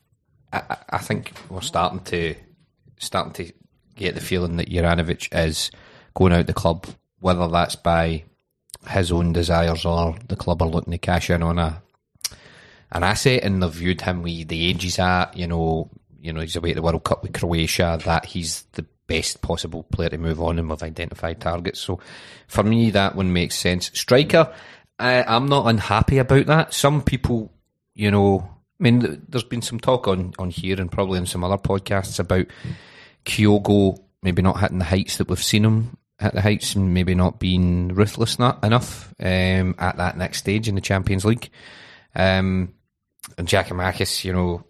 I, 0.54 0.78
I- 0.92 0.98
think 1.00 1.34
we're 1.50 1.62
starting 1.62 2.00
to 2.02 2.36
starting 2.98 3.34
to 3.34 3.54
get 3.96 4.16
the 4.16 4.22
feeling 4.22 4.58
that 4.58 4.70
Juranovic 4.70 5.30
is 5.34 5.72
going 6.14 6.32
out 6.34 6.48
the 6.48 6.54
club, 6.54 6.86
whether 7.20 7.48
that's 7.48 7.76
by 7.76 8.24
his 8.90 9.12
own 9.12 9.34
desires 9.34 9.86
or 9.86 10.16
the 10.28 10.36
club 10.36 10.62
are 10.62 10.68
looking 10.68 10.92
to 10.92 10.98
cash 10.98 11.30
in 11.30 11.44
on 11.44 11.58
a 11.60 11.82
an 12.92 13.04
asset 13.04 13.44
and 13.44 13.62
they've 13.62 13.72
viewed 13.72 14.02
him 14.02 14.22
with 14.22 14.48
the 14.50 14.70
age 14.70 14.84
he's 14.84 15.00
at, 15.00 15.36
you 15.36 15.48
know, 15.48 15.90
you 16.22 16.32
know, 16.32 16.42
he's 16.42 16.56
away 16.56 16.70
at 16.70 16.76
the 16.76 16.82
World 16.82 17.04
Cup 17.04 17.24
with 17.24 17.34
Croatia, 17.34 18.00
that 18.06 18.26
he's 18.26 18.64
the 18.74 18.86
best 19.08 19.42
possible 19.42 19.84
player 19.84 20.10
to 20.10 20.18
move 20.18 20.42
on 20.42 20.60
and 20.60 20.70
we've 20.70 20.84
identified 20.84 21.42
targets. 21.42 21.80
So 21.80 22.00
for 22.48 22.64
me 22.64 22.92
that 22.92 23.16
one 23.16 23.34
makes 23.34 23.56
sense. 23.56 23.90
Striker, 23.96 24.54
I, 25.00 25.24
I'm 25.24 25.48
not 25.48 25.68
unhappy 25.68 26.20
about 26.20 26.46
that. 26.46 26.74
Some 26.74 27.02
people, 27.02 27.52
you 27.96 28.12
know, 28.12 28.53
I 28.80 28.84
mean, 28.84 29.26
there's 29.30 29.44
been 29.44 29.62
some 29.62 29.80
talk 29.80 30.08
on, 30.08 30.34
on 30.40 30.50
here 30.50 30.80
and 30.80 30.92
probably 30.92 31.20
in 31.20 31.26
some 31.26 31.44
other 31.44 31.58
podcasts 31.58 32.20
about 32.20 32.48
Kyogo 33.26 34.00
maybe 34.22 34.42
not 34.42 34.60
hitting 34.60 34.80
the 34.80 34.86
heights 34.86 35.18
that 35.18 35.28
we've 35.28 35.44
seen 35.44 35.66
him 35.66 35.98
hit 36.20 36.34
the 36.34 36.42
heights 36.42 36.76
and 36.76 36.94
maybe 36.94 37.16
not 37.16 37.40
being 37.40 37.90
ruthless 37.90 38.40
not 38.40 38.64
enough 38.64 39.14
um, 39.20 39.76
at 39.78 39.98
that 39.98 40.18
next 40.18 40.40
stage 40.40 40.68
in 40.68 40.76
the 40.76 40.82
Champions 40.82 41.26
League. 41.26 41.50
Um, 42.16 42.74
and 43.38 43.48
Giakoumakis, 43.48 44.24
you 44.24 44.34
know, 44.34 44.64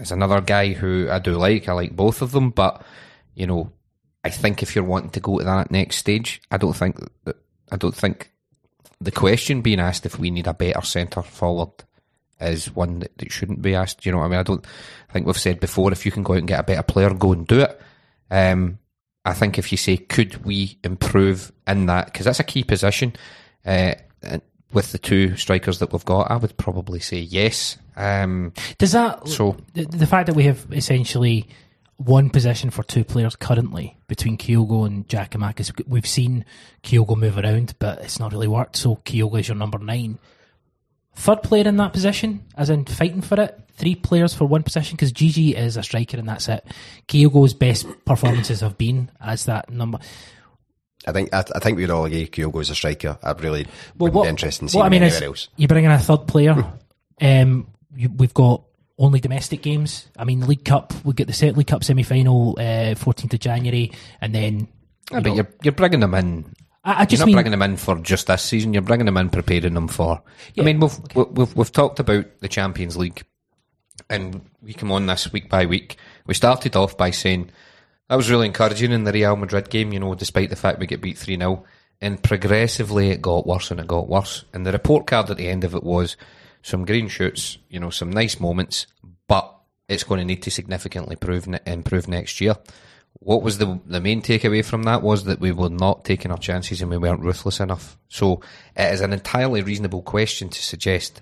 is 0.00 0.12
another 0.12 0.40
guy 0.40 0.72
who 0.72 1.08
I 1.10 1.18
do 1.18 1.32
like. 1.32 1.68
I 1.68 1.72
like 1.72 1.94
both 1.94 2.22
of 2.22 2.32
them, 2.32 2.50
but 2.50 2.84
you 3.34 3.46
know, 3.46 3.72
I 4.22 4.30
think 4.30 4.62
if 4.62 4.74
you're 4.74 4.84
wanting 4.84 5.10
to 5.10 5.20
go 5.20 5.38
to 5.38 5.44
that 5.44 5.70
next 5.70 5.96
stage, 5.96 6.40
I 6.50 6.56
don't 6.56 6.74
think 6.76 6.98
that 7.24 7.36
I 7.70 7.76
don't 7.76 7.94
think 7.94 8.30
the 9.00 9.10
question 9.10 9.60
being 9.60 9.80
asked 9.80 10.06
if 10.06 10.18
we 10.18 10.30
need 10.30 10.46
a 10.46 10.54
better 10.54 10.82
centre 10.82 11.22
forward 11.22 11.72
is 12.40 12.74
one 12.74 13.00
that, 13.00 13.16
that 13.18 13.32
shouldn't 13.32 13.62
be 13.62 13.74
asked. 13.74 14.04
You 14.04 14.12
know 14.12 14.18
what 14.18 14.24
I 14.24 14.28
mean? 14.28 14.38
I 14.40 14.42
don't 14.42 14.64
I 15.08 15.12
think 15.12 15.26
we've 15.26 15.38
said 15.38 15.60
before 15.60 15.92
if 15.92 16.04
you 16.04 16.12
can 16.12 16.22
go 16.22 16.32
out 16.34 16.38
and 16.40 16.48
get 16.48 16.60
a 16.60 16.64
better 16.64 16.82
player, 16.82 17.12
go 17.14 17.32
and 17.32 17.46
do 17.46 17.60
it. 17.60 17.80
Um, 18.30 18.78
I 19.24 19.32
think 19.32 19.58
if 19.58 19.70
you 19.72 19.78
say 19.78 19.96
could 19.96 20.44
we 20.44 20.78
improve 20.84 21.52
in 21.66 21.86
that 21.86 22.06
because 22.06 22.26
that's 22.26 22.40
a 22.40 22.44
key 22.44 22.64
position 22.64 23.14
uh, 23.64 23.94
and 24.22 24.42
with 24.72 24.90
the 24.92 24.98
two 24.98 25.36
strikers 25.36 25.78
that 25.78 25.92
we've 25.92 26.04
got, 26.04 26.30
I 26.30 26.36
would 26.36 26.56
probably 26.56 26.98
say 26.98 27.18
yes. 27.18 27.78
Um, 27.96 28.52
Does 28.78 28.92
that 28.92 29.26
So- 29.28 29.56
the, 29.72 29.84
the 29.84 30.06
fact 30.06 30.26
that 30.26 30.34
we 30.34 30.44
have 30.44 30.66
essentially 30.72 31.48
one 31.96 32.28
position 32.28 32.70
for 32.70 32.82
two 32.82 33.04
players 33.04 33.36
currently 33.36 33.96
between 34.08 34.36
Kyogo 34.36 34.84
and 34.84 35.06
Giakoumakis, 35.06 35.86
we've 35.86 36.06
seen 36.08 36.44
Kyogo 36.82 37.16
move 37.16 37.38
around, 37.38 37.74
but 37.78 38.00
it's 38.00 38.18
not 38.18 38.32
really 38.32 38.48
worked. 38.48 38.74
So 38.74 38.96
Kyogo 38.96 39.38
is 39.38 39.46
your 39.46 39.56
number 39.56 39.78
nine. 39.78 40.18
Third 41.16 41.42
player 41.42 41.66
in 41.66 41.76
that 41.76 41.92
position, 41.92 42.44
as 42.56 42.70
in 42.70 42.84
fighting 42.84 43.20
for 43.22 43.40
it. 43.40 43.58
Three 43.76 43.94
players 43.94 44.34
for 44.34 44.44
one 44.46 44.62
position 44.62 44.94
because 44.96 45.10
Gigi 45.12 45.56
is 45.56 45.76
a 45.76 45.82
striker 45.82 46.16
and 46.16 46.28
that's 46.28 46.48
it. 46.48 46.64
Kyogo's 47.08 47.54
best 47.54 47.86
performances 48.04 48.60
have 48.60 48.78
been 48.78 49.10
as 49.20 49.46
that 49.46 49.68
number. 49.70 49.98
I 51.06 51.12
think 51.12 51.34
I, 51.34 51.44
I 51.54 51.58
think 51.58 51.76
we'd 51.76 51.90
all 51.90 52.04
agree 52.04 52.26
Kyogo's 52.26 52.70
a 52.70 52.74
striker. 52.74 53.18
I 53.22 53.32
really 53.32 53.64
Well, 53.64 54.10
wouldn't 54.10 54.14
what, 54.14 54.22
be 54.24 54.28
interested 54.30 54.62
in 54.64 54.68
seeing 54.68 54.80
what 54.80 54.86
I 54.86 54.88
mean 54.90 55.02
him 55.02 55.08
is, 55.08 55.16
anywhere 55.16 55.28
else. 55.30 55.48
you 55.56 55.68
bring 55.68 55.84
in 55.84 55.90
a 55.90 55.98
third 55.98 56.26
player. 56.28 56.64
um, 57.20 57.66
you, 57.96 58.08
we've 58.16 58.34
got 58.34 58.62
only 58.96 59.18
domestic 59.20 59.60
games. 59.62 60.06
I 60.16 60.24
mean, 60.24 60.40
the 60.40 60.46
League 60.46 60.64
Cup. 60.64 60.92
We 61.04 61.12
get 61.14 61.26
the 61.26 61.32
set 61.32 61.56
League 61.56 61.66
Cup 61.66 61.82
semi 61.84 62.04
final, 62.04 62.54
fourteenth 62.96 63.34
of 63.34 63.40
January, 63.40 63.92
and 64.20 64.34
then. 64.34 64.68
yeah, 65.10 65.20
but 65.20 65.34
you're 65.34 65.48
you're 65.62 65.72
bringing 65.72 66.00
them 66.00 66.14
in. 66.14 66.44
I, 66.84 67.02
I 67.02 67.06
You're 67.08 67.20
not 67.20 67.26
mean 67.26 67.36
bringing 67.36 67.50
them 67.50 67.62
in 67.62 67.76
for 67.76 67.96
just 67.98 68.26
this 68.26 68.42
season. 68.42 68.72
You're 68.74 68.82
bringing 68.82 69.06
them 69.06 69.16
in, 69.16 69.30
preparing 69.30 69.74
them 69.74 69.88
for. 69.88 70.22
Yeah, 70.54 70.62
I 70.62 70.66
mean, 70.66 70.80
we've, 70.80 70.98
we've 71.14 71.30
we've 71.30 71.56
we've 71.56 71.72
talked 71.72 71.98
about 71.98 72.26
the 72.40 72.48
Champions 72.48 72.96
League, 72.96 73.24
and 74.10 74.42
we 74.62 74.74
come 74.74 74.92
on 74.92 75.06
this 75.06 75.32
week 75.32 75.48
by 75.48 75.66
week. 75.66 75.96
We 76.26 76.34
started 76.34 76.76
off 76.76 76.96
by 76.96 77.10
saying 77.10 77.50
that 78.08 78.16
was 78.16 78.30
really 78.30 78.46
encouraging 78.46 78.92
in 78.92 79.04
the 79.04 79.12
Real 79.12 79.36
Madrid 79.36 79.70
game. 79.70 79.92
You 79.92 80.00
know, 80.00 80.14
despite 80.14 80.50
the 80.50 80.56
fact 80.56 80.78
we 80.78 80.86
get 80.86 81.00
beat 81.00 81.18
three 81.18 81.36
0 81.36 81.64
and 82.00 82.22
progressively 82.22 83.10
it 83.10 83.22
got 83.22 83.46
worse 83.46 83.70
and 83.70 83.80
it 83.80 83.86
got 83.86 84.08
worse. 84.08 84.44
And 84.52 84.66
the 84.66 84.72
report 84.72 85.06
card 85.06 85.30
at 85.30 85.38
the 85.38 85.48
end 85.48 85.64
of 85.64 85.74
it 85.74 85.82
was 85.82 86.16
some 86.62 86.84
green 86.84 87.08
shoots. 87.08 87.56
You 87.68 87.80
know, 87.80 87.90
some 87.90 88.10
nice 88.10 88.38
moments, 88.38 88.86
but 89.26 89.50
it's 89.88 90.04
going 90.04 90.18
to 90.18 90.24
need 90.24 90.42
to 90.42 90.50
significantly 90.50 91.14
improve 91.14 91.48
improve 91.66 92.08
next 92.08 92.40
year. 92.40 92.56
What 93.20 93.42
was 93.42 93.58
the 93.58 93.80
the 93.86 94.00
main 94.00 94.22
takeaway 94.22 94.64
from 94.64 94.82
that 94.84 95.02
was 95.02 95.24
that 95.24 95.40
we 95.40 95.52
were 95.52 95.70
not 95.70 96.04
taking 96.04 96.30
our 96.30 96.38
chances 96.38 96.82
and 96.82 96.90
we 96.90 96.98
weren't 96.98 97.20
ruthless 97.22 97.60
enough. 97.60 97.96
So 98.08 98.40
it 98.76 98.92
is 98.92 99.00
an 99.00 99.12
entirely 99.12 99.62
reasonable 99.62 100.02
question 100.02 100.48
to 100.48 100.62
suggest: 100.62 101.20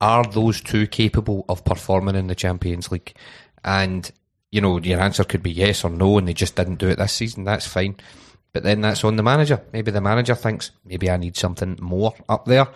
Are 0.00 0.24
those 0.24 0.60
two 0.60 0.86
capable 0.86 1.44
of 1.48 1.64
performing 1.64 2.16
in 2.16 2.26
the 2.26 2.34
Champions 2.34 2.90
League? 2.90 3.14
And 3.64 4.10
you 4.50 4.60
know, 4.60 4.78
your 4.78 5.00
answer 5.00 5.24
could 5.24 5.42
be 5.42 5.50
yes 5.50 5.84
or 5.84 5.90
no, 5.90 6.18
and 6.18 6.28
they 6.28 6.34
just 6.34 6.56
didn't 6.56 6.76
do 6.78 6.88
it 6.88 6.96
this 6.96 7.12
season. 7.12 7.44
That's 7.44 7.66
fine, 7.66 7.96
but 8.52 8.62
then 8.62 8.80
that's 8.80 9.04
on 9.04 9.16
the 9.16 9.22
manager. 9.22 9.62
Maybe 9.72 9.90
the 9.90 10.00
manager 10.00 10.34
thinks 10.34 10.70
maybe 10.84 11.10
I 11.10 11.16
need 11.16 11.36
something 11.36 11.78
more 11.80 12.14
up 12.28 12.44
there 12.44 12.68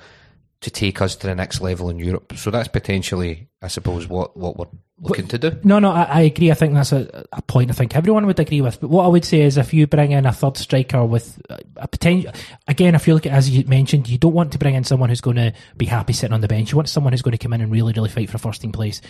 to 0.63 0.71
take 0.71 1.03
us 1.03 1.17
to 1.17 1.27
the 1.27 1.35
next 1.35 1.61
level 1.61 1.91
in 1.91 1.99
Europe. 1.99 2.33
So 2.37 2.51
that's 2.51 2.69
potentially, 2.69 3.49
I 3.61 3.69
suppose, 3.69 4.09
what 4.09 4.37
what 4.37 4.57
we're 4.57 4.67
looking 5.01 5.27
to 5.29 5.39
do. 5.39 5.61
No, 5.65 5.81
no, 5.81 5.91
I, 5.91 6.03
I 6.05 6.21
agree. 6.23 6.51
I 6.51 6.55
think 6.55 6.75
that's 6.75 6.93
a, 6.93 7.25
a 7.33 7.43
point 7.43 7.71
I 7.71 7.75
think 7.75 7.97
everyone 7.97 8.27
would 8.27 8.39
agree 8.39 8.61
with. 8.61 8.81
But 8.81 8.89
what 8.89 9.05
I 9.05 9.09
would 9.09 9.25
say 9.25 9.43
is 9.43 9.59
if 9.59 9.75
you 9.75 9.87
bring 9.87 10.13
in 10.13 10.25
a 10.25 10.33
third 10.33 10.57
striker 10.57 11.05
with 11.05 11.41
a, 11.51 11.61
a 11.77 11.89
potential, 11.89 12.33
again, 12.69 12.95
if 12.95 13.07
you 13.07 13.15
look 13.15 13.27
at, 13.27 13.33
as 13.33 13.51
you 13.51 13.65
mentioned, 13.67 14.09
you 14.09 14.19
don't 14.19 14.35
want 14.35 14.53
to 14.53 14.59
bring 14.59 14.75
in 14.75 14.85
someone 14.85 15.09
who's 15.09 15.21
going 15.21 15.37
to 15.37 15.53
be 15.77 15.87
happy 15.87 16.13
sitting 16.13 16.33
on 16.33 16.41
the 16.41 16.49
bench. 16.49 16.71
You 16.71 16.77
want 16.77 16.89
someone 16.89 17.13
who's 17.13 17.23
going 17.23 17.33
to 17.33 17.39
come 17.39 17.53
in 17.53 17.61
and 17.61 17.73
really, 17.73 17.93
really 17.93 18.09
fight 18.09 18.31
for 18.31 18.37
a 18.37 18.41
first 18.41 18.63
team 18.63 18.73
place. 18.73 19.01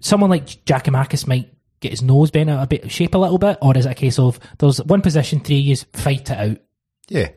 Someone 0.00 0.30
like 0.30 0.46
Giakoumakis 0.66 1.26
might 1.26 1.50
get 1.80 1.92
his 1.92 2.02
nose 2.02 2.30
bent 2.30 2.50
out 2.50 2.62
a 2.62 2.66
bit, 2.66 2.90
shape 2.90 3.14
a 3.14 3.18
little 3.18 3.38
bit, 3.38 3.56
or 3.62 3.76
is 3.76 3.86
it 3.86 3.92
a 3.92 3.94
case 3.94 4.18
of 4.18 4.38
there's 4.58 4.82
one 4.84 5.00
position, 5.00 5.40
three 5.40 5.56
years, 5.56 5.84
fight 5.94 6.30
it 6.30 6.38
out? 6.38 6.58
Yeah. 7.08 7.28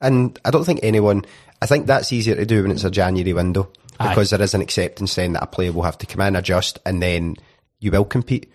And 0.00 0.38
I 0.44 0.50
don't 0.50 0.64
think 0.64 0.80
anyone, 0.82 1.24
I 1.60 1.66
think 1.66 1.86
that's 1.86 2.12
easier 2.12 2.34
to 2.36 2.46
do 2.46 2.62
when 2.62 2.70
it's 2.70 2.84
a 2.84 2.90
January 2.90 3.32
window 3.32 3.70
Aye. 3.98 4.08
because 4.08 4.30
there 4.30 4.42
is 4.42 4.54
an 4.54 4.60
acceptance 4.60 5.14
then 5.14 5.32
that 5.32 5.42
a 5.42 5.46
player 5.46 5.72
will 5.72 5.82
have 5.82 5.98
to 5.98 6.06
come 6.06 6.20
in, 6.20 6.36
adjust, 6.36 6.78
and 6.86 7.02
then 7.02 7.36
you 7.80 7.90
will 7.90 8.04
compete. 8.04 8.52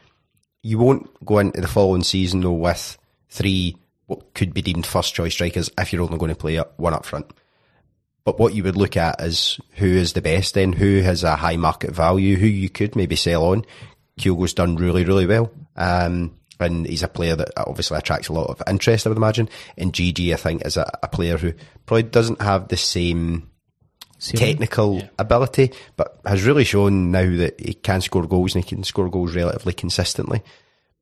You 0.62 0.78
won't 0.78 1.10
go 1.26 1.40
into 1.40 1.60
the 1.60 1.68
following 1.68 2.04
season 2.04 2.42
though 2.42 2.54
with 2.54 2.98
three 3.30 3.78
what 4.06 4.34
could 4.34 4.54
be 4.54 4.62
deemed 4.62 4.86
first 4.86 5.14
choice 5.14 5.34
strikers 5.34 5.70
if 5.78 5.92
you're 5.92 6.02
only 6.02 6.18
going 6.18 6.30
to 6.30 6.36
play 6.36 6.58
one 6.78 6.94
up 6.94 7.06
front. 7.06 7.26
But 8.26 8.40
what 8.40 8.54
you 8.54 8.64
would 8.64 8.78
look 8.78 8.96
at 8.96 9.22
is 9.22 9.60
who 9.74 9.88
is 9.88 10.14
the 10.14 10.22
best 10.22 10.54
then, 10.54 10.72
who 10.72 11.02
has 11.02 11.24
a 11.24 11.36
high 11.36 11.58
market 11.58 11.92
value, 11.92 12.38
who 12.38 12.48
you 12.48 12.70
could 12.70 12.96
maybe 12.96 13.16
sell 13.16 13.46
on. 13.46 13.66
Kyogo's 14.18 14.54
done 14.54 14.78
really, 14.78 15.04
really 15.04 15.26
well. 15.26 15.52
Um, 15.76 16.38
And 16.60 16.86
he's 16.86 17.04
a 17.04 17.08
player 17.08 17.36
that 17.36 17.52
obviously 17.58 17.98
attracts 17.98 18.28
a 18.30 18.34
lot 18.34 18.50
of 18.50 18.62
interest, 18.68 19.06
I 19.06 19.10
would 19.10 19.18
imagine. 19.18 19.50
And 19.78 19.92
GG, 19.92 20.34
I 20.34 20.38
think, 20.38 20.66
is 20.66 20.78
a, 20.78 20.90
a 21.02 21.08
player 21.08 21.38
who 21.38 21.54
probably 21.86 22.04
doesn't 22.04 22.42
have 22.42 22.68
the 22.68 22.78
same 22.78 23.50
technical 24.20 25.02
ability, 25.20 25.72
but 25.98 26.20
has 26.26 26.46
really 26.46 26.64
shown 26.64 27.12
now 27.12 27.36
that 27.38 27.60
he 27.60 27.74
can 27.74 28.00
score 28.02 28.26
goals 28.26 28.56
and 28.56 28.64
he 28.64 28.70
can 28.70 28.84
score 28.84 29.10
goals 29.10 29.36
relatively 29.36 29.74
consistently. 29.74 30.42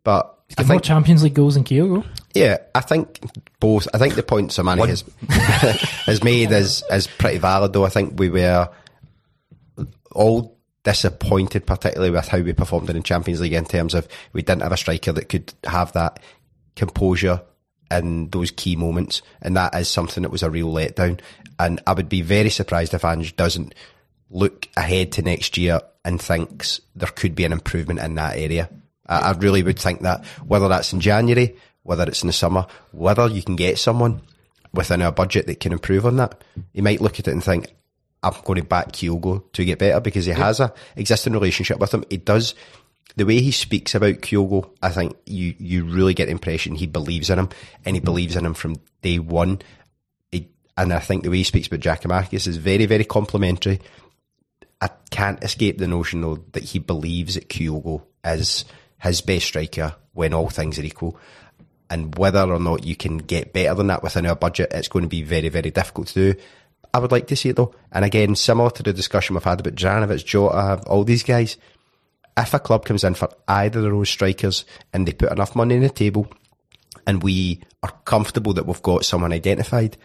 But 0.04 0.36
I 0.58 0.64
Got 0.64 0.68
more 0.68 0.74
think, 0.76 0.84
Champions 0.84 1.24
League 1.24 1.36
goals 1.36 1.54
than 1.54 1.64
Kyogo. 1.64 2.04
yeah, 2.34 2.58
I 2.74 2.82
think 2.82 3.20
both. 3.60 3.88
I 3.94 4.00
think 4.00 4.16
the 4.16 4.24
point 4.24 4.50
Samani 4.50 4.88
has 4.88 5.04
has 6.06 6.24
made 6.24 6.52
is 6.52 6.84
is 6.90 7.06
pretty 7.06 7.38
valid. 7.38 7.74
Though 7.74 7.86
I 7.86 7.90
think 7.90 8.20
we 8.20 8.30
were 8.30 8.68
all 10.12 10.58
disappointed, 10.84 11.66
particularly 11.66 12.12
with 12.12 12.28
how 12.28 12.40
we 12.40 12.54
performed 12.54 12.90
in 12.90 12.96
the 12.96 13.04
Champions 13.04 13.42
League 13.42 13.54
in 13.54 13.66
terms 13.66 13.94
of 13.94 14.08
we 14.34 14.42
didn't 14.42 14.64
have 14.64 14.72
a 14.72 14.78
striker 14.78 15.12
that 15.12 15.30
could 15.30 15.54
have 15.64 15.92
that 15.94 16.20
composure 16.76 17.42
in 17.92 18.30
those 18.30 18.52
key 18.52 18.76
moments, 18.76 19.22
and 19.42 19.56
that 19.58 19.76
is 19.76 19.90
something 19.90 20.24
that 20.24 20.32
was 20.32 20.44
a 20.44 20.50
real 20.50 20.72
letdown. 20.72 21.20
And 21.60 21.82
I 21.86 21.94
would 21.94 22.10
be 22.10 22.22
very 22.22 22.50
surprised 22.50 22.94
if 22.94 23.06
Ange 23.06 23.36
doesn't 23.36 23.76
look 24.30 24.68
ahead 24.78 25.12
to 25.14 25.22
next 25.22 25.58
year 25.58 25.82
and 26.06 26.22
thinks 26.22 26.82
there 26.96 27.10
could 27.10 27.36
be 27.36 27.46
an 27.46 27.52
improvement 27.52 28.00
in 28.00 28.16
that 28.16 28.38
area. 28.38 28.70
I, 29.08 29.20
I 29.20 29.32
really 29.34 29.62
would 29.62 29.78
think 29.78 30.02
that 30.02 30.26
whether 30.46 30.68
that's 30.68 30.94
in 30.94 31.02
January, 31.02 31.56
whether 31.84 32.06
it's 32.08 32.24
in 32.24 32.28
the 32.28 32.34
summer, 32.34 32.66
whether 32.92 33.28
you 33.28 33.44
can 33.44 33.56
get 33.56 33.78
someone 33.78 34.22
within 34.74 35.02
our 35.02 35.12
budget 35.12 35.48
that 35.48 35.60
can 35.60 35.74
improve 35.74 36.06
on 36.06 36.16
that, 36.16 36.42
you 36.74 36.82
might 36.82 37.02
look 37.02 37.20
at 37.20 37.28
it 37.28 37.32
and 37.32 37.44
think, 37.44 37.68
I'm 38.24 38.34
going 38.44 38.62
to 38.62 38.68
back 38.68 38.92
Kyogo 38.92 39.52
to 39.54 39.66
get 39.66 39.80
better 39.80 40.00
because 40.00 40.26
he 40.26 40.32
has 40.32 40.60
a 40.60 40.74
existing 40.96 41.34
relationship 41.34 41.80
with 41.80 41.94
him. 41.94 42.04
He 42.10 42.18
does 42.18 42.54
the 43.16 43.26
way 43.26 43.42
he 43.42 43.52
speaks 43.52 43.96
about 43.96 44.16
Kyogo. 44.16 44.70
I 44.82 44.90
think 44.90 45.16
you 45.26 45.56
you 45.58 45.86
really 45.86 46.14
get 46.14 46.26
the 46.26 46.32
impression 46.32 46.76
he 46.76 46.88
believes 46.88 47.30
in 47.30 47.40
him 47.40 47.50
and 47.86 47.96
he 47.96 48.00
mm-hmm. 48.00 48.06
believes 48.06 48.36
in 48.36 48.46
him 48.46 48.54
from 48.54 48.76
day 49.02 49.20
one. 49.20 49.62
He, 50.32 50.50
and 50.78 50.94
I 50.94 51.00
think 51.00 51.24
the 51.24 51.30
way 51.30 51.38
he 51.38 51.44
speaks 51.44 51.68
about 51.68 51.80
Giakoumakis 51.80 52.48
is 52.48 52.58
very 52.58 52.86
very 52.86 53.06
complimentary. 53.06 53.80
I 54.80 54.90
can't 55.10 55.44
escape 55.44 55.78
the 55.78 55.88
notion 55.88 56.22
though 56.22 56.44
that 56.54 56.64
he 56.64 56.80
believes 56.80 57.36
that 57.36 57.50
Kyogo 57.50 58.04
is 58.24 58.66
his 59.00 59.22
best 59.22 59.48
striker 59.48 59.96
when 60.14 60.34
all 60.34 60.50
things 60.50 60.78
are 60.78 60.84
equal. 60.84 61.18
And 61.90 62.18
whether 62.18 62.42
or 62.42 62.60
not 62.60 62.86
you 62.86 62.96
can 62.96 63.18
get 63.18 63.52
better 63.52 63.74
than 63.74 63.88
that 63.88 64.02
within 64.02 64.26
our 64.26 64.36
budget, 64.36 64.72
it's 64.72 64.88
going 64.88 65.04
to 65.04 65.10
be 65.10 65.24
very, 65.24 65.50
very 65.50 65.72
difficult 65.72 66.08
to 66.10 66.34
do. 66.34 66.40
I 66.94 67.00
would 67.00 67.12
like 67.12 67.28
to 67.28 67.36
see 67.36 67.50
it 67.50 67.56
though. 67.56 67.74
And 67.92 68.04
again, 68.04 68.36
similar 68.36 68.70
to 68.72 68.84
the 68.84 68.94
discussion 68.94 69.36
we've 69.36 69.44
had 69.44 69.60
about 69.60 69.76
Janovic, 69.76 70.26
Jota, 70.26 70.82
all 70.88 71.04
these 71.04 71.24
guys, 71.24 71.58
if 72.38 72.54
a 72.54 72.60
club 72.60 72.86
comes 72.86 73.04
in 73.04 73.14
for 73.14 73.30
either 73.48 73.80
of 73.80 73.86
those 73.86 74.10
strikers 74.10 74.66
and 74.94 75.08
they 75.08 75.14
put 75.14 75.32
enough 75.32 75.56
money 75.56 75.76
on 75.76 75.82
the 75.82 75.90
table 75.90 76.28
and 77.08 77.24
we 77.24 77.62
are 77.84 77.92
comfortable 78.06 78.54
that 78.54 78.66
we've 78.66 78.82
got 78.82 79.06
someone 79.06 79.34
identified, 79.34 79.98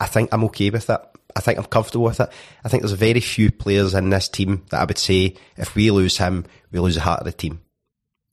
I 0.00 0.06
think 0.06 0.30
I'm 0.32 0.44
okay 0.44 0.70
with 0.70 0.86
that. 0.86 1.12
I 1.36 1.40
think 1.40 1.58
I'm 1.58 1.66
comfortable 1.66 2.06
with 2.06 2.20
it. 2.20 2.30
I 2.64 2.68
think 2.68 2.82
there's 2.82 2.92
very 2.92 3.20
few 3.20 3.52
players 3.52 3.94
in 3.94 4.10
this 4.10 4.28
team 4.28 4.64
that 4.70 4.80
I 4.80 4.84
would 4.84 4.98
say 4.98 5.36
if 5.56 5.74
we 5.74 5.90
lose 5.90 6.18
him, 6.18 6.46
we 6.72 6.78
lose 6.78 6.94
the 6.94 7.00
heart 7.00 7.20
of 7.20 7.26
the 7.26 7.32
team. 7.32 7.60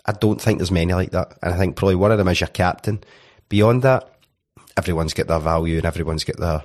I 0.06 0.12
don't 0.12 0.42
think 0.42 0.60
there's 0.60 0.72
many 0.72 0.94
like 0.94 1.12
that. 1.12 1.38
And 1.42 1.54
I 1.54 1.58
think 1.58 1.76
probably 1.76 1.96
one 1.96 2.12
of 2.12 2.18
them 2.18 2.28
is 2.28 2.40
your 2.40 2.48
captain. 2.48 3.04
Beyond 3.50 3.82
that, 3.82 4.10
everyone's 4.78 5.14
got 5.14 5.28
their 5.28 5.40
value 5.40 5.78
and 5.78 5.86
everyone's 5.86 6.24
got 6.24 6.38
their, 6.38 6.64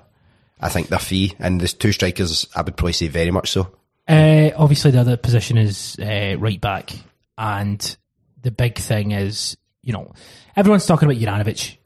I 0.61 0.69
think, 0.69 0.89
they're 0.89 0.99
fee. 0.99 1.35
And 1.39 1.61
there's 1.61 1.75
two 1.75 1.93
strikers, 1.93 2.47
I 2.55 2.63
would 2.63 2.77
probably 2.77 2.93
say 2.93 3.09
very 3.09 3.31
much 3.31 3.51
so. 3.51 3.75
Uh, 4.09 4.51
obviously, 4.57 4.91
the 4.91 5.01
other 5.01 5.17
position 5.17 5.57
is 5.57 5.97
uh, 6.01 6.37
right 6.39 6.61
back, 6.61 6.91
and 7.39 7.97
the 8.43 8.51
big 8.51 8.77
thing 8.77 9.13
is, 9.13 9.57
you 9.83 9.93
know, 9.93 10.13
everyone's 10.57 10.87
talking 10.87 11.09
about 11.09 11.21
Juranovic. 11.21 11.77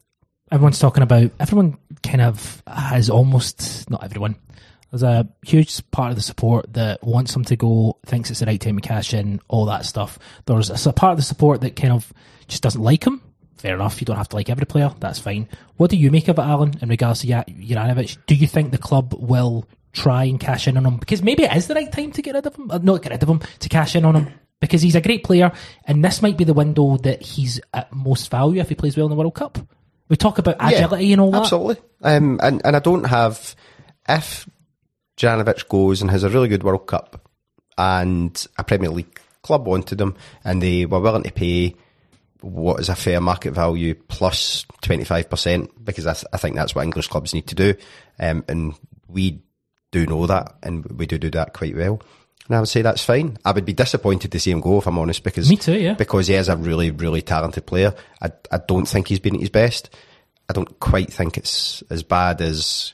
Everyone's 0.50 0.78
talking 0.78 1.02
about 1.02 1.30
everyone. 1.38 1.76
Kind 2.02 2.22
of 2.22 2.62
has 2.66 3.10
almost 3.10 3.90
not 3.90 4.04
everyone. 4.04 4.36
There's 4.90 5.02
a 5.02 5.28
huge 5.44 5.90
part 5.90 6.10
of 6.10 6.16
the 6.16 6.22
support 6.22 6.72
that 6.74 7.02
wants 7.02 7.34
him 7.34 7.44
to 7.46 7.56
go, 7.56 7.98
thinks 8.06 8.30
it's 8.30 8.40
the 8.40 8.46
right 8.46 8.60
time 8.60 8.76
to 8.76 8.88
cash 8.88 9.12
in, 9.12 9.40
all 9.48 9.66
that 9.66 9.84
stuff. 9.84 10.18
There's 10.46 10.86
a 10.86 10.92
part 10.92 11.12
of 11.12 11.16
the 11.16 11.24
support 11.24 11.62
that 11.62 11.76
kind 11.76 11.92
of 11.92 12.12
just 12.46 12.62
doesn't 12.62 12.80
like 12.80 13.04
him. 13.04 13.20
Fair 13.64 13.76
enough. 13.76 13.98
You 13.98 14.04
don't 14.04 14.18
have 14.18 14.28
to 14.28 14.36
like 14.36 14.50
every 14.50 14.66
player. 14.66 14.92
That's 15.00 15.18
fine. 15.18 15.48
What 15.78 15.88
do 15.88 15.96
you 15.96 16.10
make 16.10 16.28
of 16.28 16.38
it, 16.38 16.42
Alan, 16.42 16.74
in 16.82 16.90
regards 16.90 17.22
to 17.22 17.28
Juranovic? 17.28 18.18
Do 18.26 18.34
you 18.34 18.46
think 18.46 18.72
the 18.72 18.76
club 18.76 19.14
will 19.18 19.66
try 19.94 20.24
and 20.24 20.38
cash 20.38 20.68
in 20.68 20.76
on 20.76 20.84
him 20.84 20.98
because 20.98 21.22
maybe 21.22 21.44
it 21.44 21.56
is 21.56 21.66
the 21.66 21.74
right 21.74 21.90
time 21.90 22.12
to 22.12 22.20
get 22.20 22.34
rid 22.34 22.44
of 22.44 22.54
him, 22.54 22.70
uh, 22.70 22.76
not 22.82 23.00
get 23.00 23.12
rid 23.12 23.22
of 23.22 23.28
him, 23.30 23.40
to 23.60 23.70
cash 23.70 23.96
in 23.96 24.04
on 24.04 24.16
him 24.16 24.28
because 24.60 24.82
he's 24.82 24.96
a 24.96 25.00
great 25.00 25.24
player, 25.24 25.50
and 25.86 26.04
this 26.04 26.20
might 26.20 26.36
be 26.36 26.44
the 26.44 26.52
window 26.52 26.98
that 26.98 27.22
he's 27.22 27.58
at 27.72 27.90
most 27.90 28.30
value 28.30 28.60
if 28.60 28.68
he 28.68 28.74
plays 28.74 28.98
well 28.98 29.06
in 29.06 29.10
the 29.10 29.16
World 29.16 29.34
Cup. 29.34 29.56
We 30.10 30.16
talk 30.16 30.36
about 30.36 30.56
agility 30.60 31.12
and 31.12 31.22
all 31.22 31.30
that. 31.30 31.44
Absolutely. 31.44 31.82
Um, 32.02 32.38
and, 32.42 32.60
and 32.66 32.76
I 32.76 32.80
don't 32.80 33.04
have, 33.04 33.56
if 34.06 34.46
Janovic 35.16 35.68
goes 35.70 36.02
and 36.02 36.10
has 36.10 36.22
a 36.22 36.28
really 36.28 36.48
good 36.48 36.64
World 36.64 36.86
Cup 36.86 37.30
and 37.78 38.46
a 38.58 38.64
Premier 38.64 38.90
League 38.90 39.18
club 39.42 39.66
wanted 39.66 40.02
him 40.02 40.16
and 40.44 40.60
they 40.60 40.84
were 40.84 41.00
willing 41.00 41.22
to 41.22 41.32
pay 41.32 41.76
what 42.44 42.80
is 42.80 42.88
a 42.88 42.94
fair 42.94 43.20
market 43.20 43.52
value 43.52 43.94
plus 43.94 44.66
25%, 44.82 45.70
because 45.82 46.06
I, 46.06 46.12
th- 46.12 46.26
I 46.32 46.36
think 46.36 46.56
that's 46.56 46.74
what 46.74 46.84
English 46.84 47.08
clubs 47.08 47.34
need 47.34 47.46
to 47.48 47.54
do. 47.54 47.74
Um, 48.18 48.44
and 48.48 48.74
we 49.08 49.42
do 49.90 50.06
know 50.06 50.26
that, 50.26 50.56
and 50.62 50.84
we 50.86 51.06
do 51.06 51.18
do 51.18 51.30
that 51.30 51.54
quite 51.54 51.74
well. 51.76 52.00
And 52.46 52.56
I 52.56 52.60
would 52.60 52.68
say 52.68 52.82
that's 52.82 53.04
fine. 53.04 53.38
I 53.44 53.52
would 53.52 53.64
be 53.64 53.72
disappointed 53.72 54.30
to 54.32 54.40
see 54.40 54.50
him 54.50 54.60
go, 54.60 54.78
if 54.78 54.86
I'm 54.86 54.98
honest, 54.98 55.24
because 55.24 55.48
Me 55.48 55.56
too, 55.56 55.78
yeah. 55.78 55.94
because 55.94 56.26
he 56.26 56.34
is 56.34 56.48
a 56.50 56.56
really, 56.56 56.90
really 56.90 57.22
talented 57.22 57.64
player. 57.64 57.94
I, 58.20 58.30
I 58.52 58.58
don't 58.58 58.86
think 58.86 59.08
he's 59.08 59.20
been 59.20 59.36
at 59.36 59.40
his 59.40 59.50
best. 59.50 59.88
I 60.48 60.52
don't 60.52 60.78
quite 60.78 61.10
think 61.10 61.38
it's 61.38 61.82
as 61.88 62.02
bad 62.02 62.42
as 62.42 62.92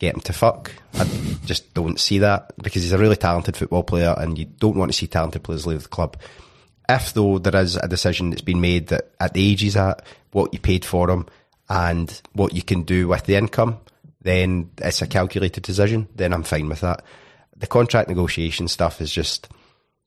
get 0.00 0.14
him 0.14 0.20
to 0.22 0.32
fuck. 0.32 0.72
I 0.94 1.04
just 1.44 1.72
don't 1.72 2.00
see 2.00 2.18
that 2.18 2.52
because 2.60 2.82
he's 2.82 2.92
a 2.92 2.98
really 2.98 3.16
talented 3.16 3.56
football 3.56 3.84
player, 3.84 4.14
and 4.18 4.36
you 4.36 4.46
don't 4.46 4.76
want 4.76 4.90
to 4.90 4.98
see 4.98 5.06
talented 5.06 5.44
players 5.44 5.66
leave 5.66 5.84
the 5.84 5.88
club. 5.88 6.16
If 6.90 7.14
though 7.14 7.38
there 7.38 7.60
is 7.62 7.76
a 7.76 7.86
decision 7.86 8.30
that's 8.30 8.42
been 8.42 8.60
made 8.60 8.88
that 8.88 9.12
at 9.20 9.32
the 9.32 9.52
age 9.52 9.60
he's 9.60 9.76
at, 9.76 10.04
what 10.32 10.52
you 10.52 10.58
paid 10.58 10.84
for 10.84 11.08
him, 11.08 11.26
and 11.68 12.20
what 12.32 12.52
you 12.52 12.62
can 12.62 12.82
do 12.82 13.06
with 13.06 13.24
the 13.24 13.36
income, 13.36 13.78
then 14.22 14.70
it's 14.78 15.02
a 15.02 15.06
calculated 15.06 15.62
decision, 15.62 16.08
then 16.16 16.34
I'm 16.34 16.42
fine 16.42 16.68
with 16.68 16.80
that. 16.80 17.04
The 17.56 17.68
contract 17.68 18.08
negotiation 18.08 18.66
stuff 18.66 19.00
is 19.00 19.12
just, 19.12 19.48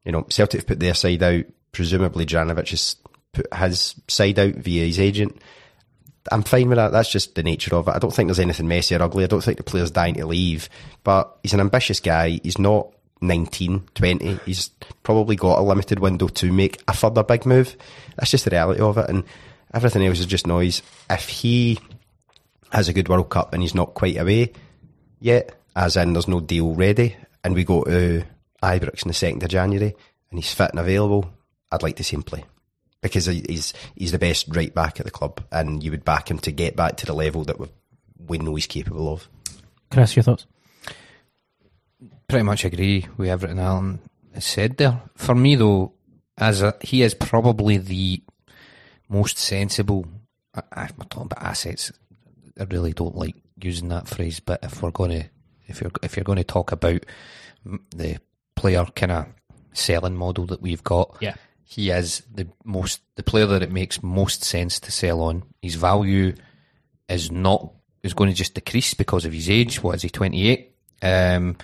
you 0.03 0.11
know, 0.11 0.23
Celtic 0.29 0.59
have 0.61 0.67
put 0.67 0.79
their 0.81 0.93
side 0.93 1.23
out. 1.23 1.45
Presumably, 1.71 2.25
Janovic 2.25 2.69
has 2.71 2.97
put 3.31 3.51
his 3.53 3.95
side 4.09 4.39
out 4.39 4.55
via 4.55 4.85
his 4.85 4.99
agent. 4.99 5.41
I'm 6.31 6.43
fine 6.43 6.67
with 6.67 6.77
that. 6.77 6.91
That's 6.91 7.11
just 7.11 7.35
the 7.35 7.43
nature 7.43 7.75
of 7.75 7.87
it. 7.87 7.91
I 7.91 7.99
don't 7.99 8.13
think 8.13 8.27
there's 8.27 8.39
anything 8.39 8.67
messy 8.67 8.95
or 8.95 9.01
ugly. 9.01 9.23
I 9.23 9.27
don't 9.27 9.43
think 9.43 9.57
the 9.57 9.63
player's 9.63 9.91
dying 9.91 10.15
to 10.15 10.25
leave. 10.25 10.69
But 11.03 11.37
he's 11.43 11.53
an 11.53 11.59
ambitious 11.59 11.99
guy. 11.99 12.39
He's 12.43 12.59
not 12.59 12.92
19, 13.23 13.87
20. 13.95 14.39
He's 14.45 14.69
probably 15.01 15.35
got 15.35 15.59
a 15.59 15.63
limited 15.63 15.99
window 15.99 16.27
to 16.27 16.51
make 16.51 16.81
a 16.87 16.93
further 16.93 17.23
big 17.23 17.45
move. 17.45 17.75
That's 18.17 18.31
just 18.31 18.45
the 18.45 18.51
reality 18.51 18.81
of 18.81 18.97
it. 18.97 19.09
And 19.09 19.23
everything 19.73 20.05
else 20.05 20.19
is 20.19 20.25
just 20.25 20.45
noise. 20.45 20.81
If 21.09 21.29
he 21.29 21.79
has 22.71 22.87
a 22.87 22.93
good 22.93 23.09
World 23.09 23.29
Cup 23.29 23.53
and 23.53 23.61
he's 23.61 23.75
not 23.75 23.93
quite 23.93 24.17
away 24.17 24.53
yet, 25.19 25.55
as 25.75 25.97
in 25.97 26.13
there's 26.13 26.27
no 26.27 26.39
deal 26.39 26.73
ready, 26.73 27.15
and 27.43 27.55
we 27.55 27.63
go 27.63 27.83
to 27.83 28.23
Ibrox 28.61 29.05
on 29.05 29.07
the 29.07 29.13
2nd 29.13 29.43
of 29.43 29.49
January 29.49 29.95
and 30.29 30.39
he's 30.39 30.53
fit 30.53 30.71
and 30.71 30.79
available, 30.79 31.31
I'd 31.71 31.83
like 31.83 31.95
to 31.97 32.03
see 32.03 32.15
him 32.15 32.23
play. 32.23 32.43
Because 33.01 33.25
he's 33.25 33.73
he's 33.95 34.13
the 34.13 34.19
best 34.19 34.55
right 34.55 34.73
back 34.73 35.01
at 35.01 35.05
the 35.05 35.11
club, 35.11 35.41
and 35.51 35.83
you 35.83 35.91
would 35.91 36.05
back 36.05 36.31
him 36.31 36.39
to 36.39 36.53
get 36.53 36.77
back 36.77 36.95
to 36.97 37.05
the 37.05 37.13
level 37.13 37.43
that 37.43 37.57
we, 37.59 38.37
know 38.37 38.55
he's 38.55 38.65
capable 38.65 39.11
of. 39.11 39.27
Chris, 39.91 40.15
your 40.15 40.23
thoughts? 40.23 40.45
Pretty 42.33 42.43
much 42.45 42.65
agree 42.65 43.05
with 43.15 43.29
everything 43.29 43.59
Alan 43.59 43.99
has 44.33 44.43
said 44.43 44.77
there. 44.77 44.99
For 45.15 45.35
me, 45.35 45.53
though, 45.55 45.93
as 46.35 46.63
a, 46.63 46.73
he 46.81 47.03
is 47.03 47.13
probably 47.13 47.77
the 47.77 48.23
most 49.07 49.37
sensible. 49.37 50.07
I, 50.55 50.63
I'm 50.71 50.87
talking 51.11 51.27
about 51.31 51.43
assets. 51.43 51.91
I 52.59 52.63
really 52.63 52.91
don't 52.93 53.15
like 53.15 53.35
using 53.61 53.89
that 53.89 54.07
phrase, 54.07 54.39
but 54.39 54.63
if 54.63 54.81
we're 54.81 54.89
going 54.89 55.11
to, 55.11 55.29
if 55.67 55.79
you're 55.79 55.91
if 56.01 56.15
you're 56.17 56.23
going 56.23 56.39
to 56.39 56.43
talk 56.43 56.71
about 56.71 57.05
the 57.95 58.17
player 58.55 58.83
kind 58.95 59.11
of 59.11 59.27
selling 59.73 60.15
model 60.15 60.47
that 60.47 60.61
we've 60.61 60.83
got, 60.83 61.15
Yeah. 61.19 61.35
he 61.63 61.91
is 61.91 62.23
the 62.33 62.47
most 62.65 63.01
the 63.15 63.21
player 63.21 63.45
that 63.45 63.61
it 63.61 63.71
makes 63.71 64.01
most 64.01 64.43
sense 64.43 64.79
to 64.79 64.91
sell 64.91 65.21
on. 65.21 65.43
His 65.61 65.75
value 65.75 66.33
is 67.07 67.29
not 67.31 67.71
is 68.01 68.15
going 68.15 68.31
to 68.31 68.35
just 68.35 68.55
decrease 68.55 68.95
because 68.95 69.23
of 69.25 69.33
his 69.33 69.51
age. 69.51 69.83
What 69.83 69.95
is 69.97 70.01
he? 70.01 70.09
Twenty 70.09 70.47
eight. 70.47 70.71
Um, 71.03 71.57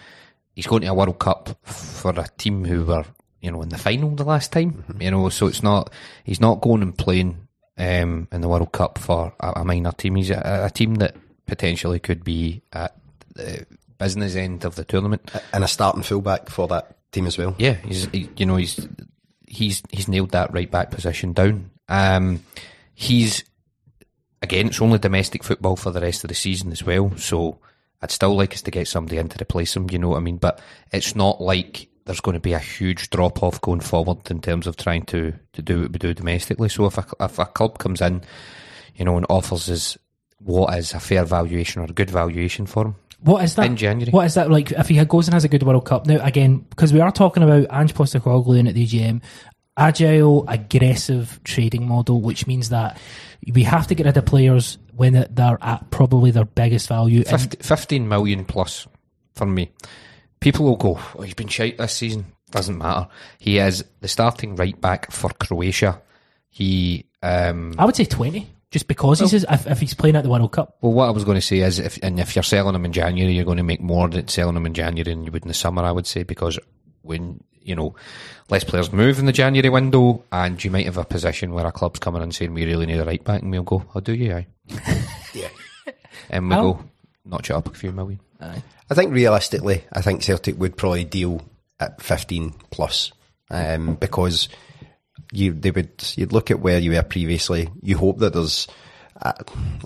he's 0.56 0.68
going 0.68 0.82
to 0.82 0.88
a 0.88 0.94
World 0.94 1.20
Cup 1.20 1.58
for 1.64 2.12
a 2.12 2.28
team 2.38 2.66
who 2.66 2.86
were 2.86 3.06
you 3.42 3.52
know 3.52 3.62
in 3.62 3.70
the 3.70 3.78
final 3.78 4.10
the 4.12 4.24
last 4.24 4.52
time. 4.52 4.84
You 5.00 5.12
know, 5.12 5.30
so 5.30 5.48
it's 5.48 5.64
not 5.64 5.92
he's 6.24 6.42
not 6.42 6.62
going 6.62 6.82
and 6.82 6.98
playing 6.98 7.48
um, 7.78 8.28
in 8.32 8.42
the 8.42 8.48
World 8.50 8.72
Cup 8.72 8.98
for 8.98 9.34
a, 9.40 9.62
a 9.62 9.66
minor 9.66 9.92
team. 9.92 10.16
He's 10.16 10.30
a, 10.30 10.66
a 10.66 10.70
team 10.70 10.96
that 10.96 11.16
potentially 11.46 12.00
could 12.00 12.24
be 12.24 12.62
at 12.74 12.96
the 13.36 13.66
business 13.98 14.36
end 14.36 14.66
of 14.66 14.76
the 14.76 14.84
tournament. 14.84 15.30
And 15.54 15.64
a 15.64 15.68
starting 15.68 16.04
fullback 16.04 16.50
for 16.50 16.68
that 16.68 16.96
team 17.12 17.28
as 17.28 17.38
well. 17.38 17.56
Yeah, 17.58 17.74
he's 17.74 18.06
he, 18.08 18.30
you 18.38 18.46
know 18.46 18.58
he's 18.58 18.88
he's 19.48 19.82
he's 19.90 20.08
nailed 20.08 20.32
that 20.32 20.54
right 20.54 20.70
back 20.70 20.92
position 20.92 21.34
down. 21.34 21.72
Um, 21.88 22.44
he's 22.94 23.44
again, 24.42 24.68
it's 24.68 24.82
only 24.82 25.00
domestic 25.00 25.44
football 25.44 25.76
for 25.76 25.92
the 25.92 26.02
rest 26.02 26.24
of 26.24 26.30
the 26.30 26.36
season 26.36 26.72
as 26.72 26.84
well. 26.84 27.16
So 27.18 27.60
I'd 28.02 28.12
still 28.12 28.36
like 28.36 28.54
us 28.54 28.62
to 28.64 28.72
get 28.72 28.88
somebody 28.88 29.18
in 29.18 29.30
to 29.30 29.42
replace 29.42 29.76
him. 29.76 29.90
You 29.92 30.00
know 30.00 30.10
what 30.10 30.18
I 30.18 30.22
mean? 30.22 30.38
But 30.38 30.62
it's 30.92 31.16
not 31.16 31.42
like 31.42 31.90
there's 32.06 32.22
going 32.22 32.34
to 32.34 32.40
be 32.40 32.54
a 32.54 32.60
huge 32.60 33.10
drop 33.10 33.44
off 33.44 33.62
going 33.62 33.82
forward 33.82 34.32
in 34.32 34.42
terms 34.42 34.68
of 34.68 34.78
trying 34.78 35.04
to, 35.04 35.34
to 35.54 35.62
do 35.62 35.82
what 35.82 35.92
we 35.92 36.00
do 36.00 36.14
domestically. 36.14 36.70
So 36.70 36.86
if 36.86 36.98
a, 36.98 37.06
if 37.20 37.38
a 37.38 37.46
club 37.46 37.78
comes 37.78 38.02
in, 38.02 38.22
you 38.96 39.06
know, 39.06 39.18
and 39.18 39.26
offers 39.30 39.70
us 39.70 39.98
what 40.40 40.78
is 40.78 40.94
a 40.94 41.00
fair 41.00 41.26
valuation 41.26 41.82
or 41.82 41.86
a 41.86 41.94
good 41.94 42.10
valuation 42.10 42.66
for 42.66 42.86
him, 42.88 42.96
What 43.20 43.44
is 43.44 43.56
that? 43.56 43.66
In 43.66 43.76
January. 43.76 44.12
What 44.12 44.26
is 44.26 44.36
that 44.36 44.50
like? 44.50 44.72
If 44.72 44.88
he 44.88 45.04
goes 45.06 45.28
and 45.28 45.34
has 45.34 45.44
a 45.44 45.50
good 45.50 45.64
World 45.64 45.86
Cup 45.86 46.06
now, 46.06 46.24
again, 46.26 46.66
because 46.70 46.94
we 46.94 47.02
are 47.02 47.12
talking 47.12 47.44
about 47.44 47.68
Ange 47.70 47.94
Postecoglou 47.94 48.58
in 48.58 48.68
at 48.68 48.76
the 48.76 48.86
AGM, 48.88 49.22
agile, 49.78 50.48
aggressive 50.48 51.40
trading 51.44 51.88
model, 51.88 52.22
which 52.22 52.48
means 52.48 52.70
that 52.70 52.98
we 53.54 53.64
have 53.64 53.88
to 53.88 53.96
get 53.96 54.06
rid 54.06 54.18
of 54.18 54.26
players 54.26 54.78
when 55.00 55.14
they're 55.14 55.58
at 55.62 55.90
probably 55.92 56.30
their 56.30 56.44
biggest 56.44 56.90
value. 56.90 57.24
And 57.26 57.42
50, 57.42 57.64
15 57.64 58.10
million 58.10 58.44
plus 58.44 58.86
for 59.34 59.46
me. 59.46 59.72
People 60.42 60.66
will 60.66 60.76
go, 60.76 61.00
oh, 61.16 61.22
he's 61.22 61.34
been 61.34 61.48
shite 61.48 61.78
this 61.78 61.94
season. 61.94 62.26
Doesn't 62.52 62.78
matter. 62.78 63.08
He 63.38 63.60
is 63.60 63.86
the 64.02 64.10
starting 64.10 64.58
right 64.58 64.80
back 64.82 65.10
for 65.10 65.30
Croatia. 65.30 66.02
He, 66.50 67.06
um, 67.24 67.76
I 67.78 67.86
would 67.86 67.96
say 67.96 68.06
twenty, 68.06 68.50
just 68.72 68.88
because 68.88 69.20
he's 69.20 69.46
if, 69.46 69.68
if 69.68 69.80
he's 69.80 69.94
playing 69.94 70.16
at 70.16 70.24
the 70.24 70.30
World 70.30 70.52
Cup. 70.52 70.78
well, 70.82 70.92
what 70.92 71.06
I 71.08 71.12
was 71.12 71.24
going 71.24 71.38
to 71.38 71.42
say 71.42 71.60
is, 71.60 71.80
if 71.80 72.00
and 72.02 72.20
if 72.20 72.36
you're 72.36 72.44
selling 72.44 72.74
him 72.74 72.86
in 72.86 72.92
January, 72.92 73.34
you're 73.34 73.46
going 73.46 73.58
to 73.58 73.64
make 73.64 73.82
more 73.82 74.10
than 74.10 74.28
selling 74.28 74.58
him 74.58 74.66
in 74.66 74.74
January 74.74 75.04
than 75.04 75.24
you 75.24 75.32
would 75.32 75.44
in 75.44 75.48
the 75.48 75.54
summer. 75.54 75.84
I 75.84 75.92
would 75.92 76.08
say 76.08 76.24
because 76.24 76.58
when 77.04 77.42
you 77.70 77.76
know 77.76 77.96
less 78.50 78.64
players 78.66 78.92
move 78.92 79.20
in 79.20 79.26
the 79.28 79.32
January 79.32 79.70
window, 79.70 80.24
and 80.32 80.62
you 80.64 80.72
might 80.72 80.86
have 80.86 80.98
a 80.98 81.06
position 81.06 81.54
where 81.54 81.66
a 81.66 81.72
club's 81.72 82.00
coming 82.00 82.22
in 82.24 82.32
saying 82.32 82.54
we 82.54 82.66
really 82.66 82.86
need 82.88 83.00
a 83.00 83.06
right 83.06 83.24
back, 83.24 83.42
and 83.44 83.52
we'll 83.52 83.64
go, 83.64 83.86
"I'll 83.96 84.02
do 84.02 84.14
you, 84.14 84.34
aye," 84.34 84.48
Yeah. 85.34 85.50
and 86.30 86.50
we 86.50 86.56
Oh. 86.56 86.64
will 86.64 86.86
notch 87.26 87.50
it 87.50 87.54
up 87.54 87.68
a 87.68 87.74
few 87.74 87.92
million. 87.92 88.20
Aye. 88.42 88.64
I 88.90 88.94
think 88.96 89.14
realistically, 89.14 89.84
I 89.94 90.02
think 90.02 90.24
Celtic 90.24 90.58
would 90.60 90.76
probably 90.76 91.04
deal 91.06 91.42
at 91.80 92.02
15 92.02 92.54
plus 92.72 93.12
um, 93.52 93.96
because 93.96 94.50
you 95.32 95.54
they 95.54 95.70
would 95.72 95.92
you'd 96.16 96.34
look 96.34 96.50
at 96.50 96.60
where 96.60 96.80
you 96.80 96.92
were 96.92 97.04
previously. 97.04 97.70
You 97.84 97.98
hope 97.98 98.18
that 98.20 98.34
there's 98.34 98.68
uh, 99.22 99.34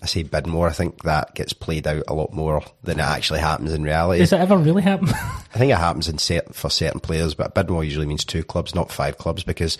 I 0.01 0.05
say 0.05 0.23
bid 0.23 0.45
more. 0.45 0.67
I 0.67 0.71
think 0.71 1.03
that 1.03 1.33
gets 1.33 1.53
played 1.53 1.87
out 1.87 2.03
a 2.07 2.13
lot 2.13 2.33
more 2.33 2.63
than 2.83 2.99
it 2.99 3.03
actually 3.03 3.39
happens 3.39 3.73
in 3.73 3.83
reality. 3.83 4.19
Does 4.19 4.29
that 4.29 4.41
ever 4.41 4.57
really 4.57 4.83
happen? 4.83 5.09
I 5.13 5.57
think 5.57 5.71
it 5.71 5.77
happens 5.77 6.07
in 6.07 6.19
set 6.19 6.53
for 6.53 6.69
certain 6.69 6.99
players, 6.99 7.33
but 7.33 7.55
bid 7.55 7.69
more 7.69 7.83
usually 7.83 8.05
means 8.05 8.25
two 8.25 8.43
clubs, 8.43 8.75
not 8.75 8.91
five 8.91 9.17
clubs, 9.17 9.43
because 9.43 9.77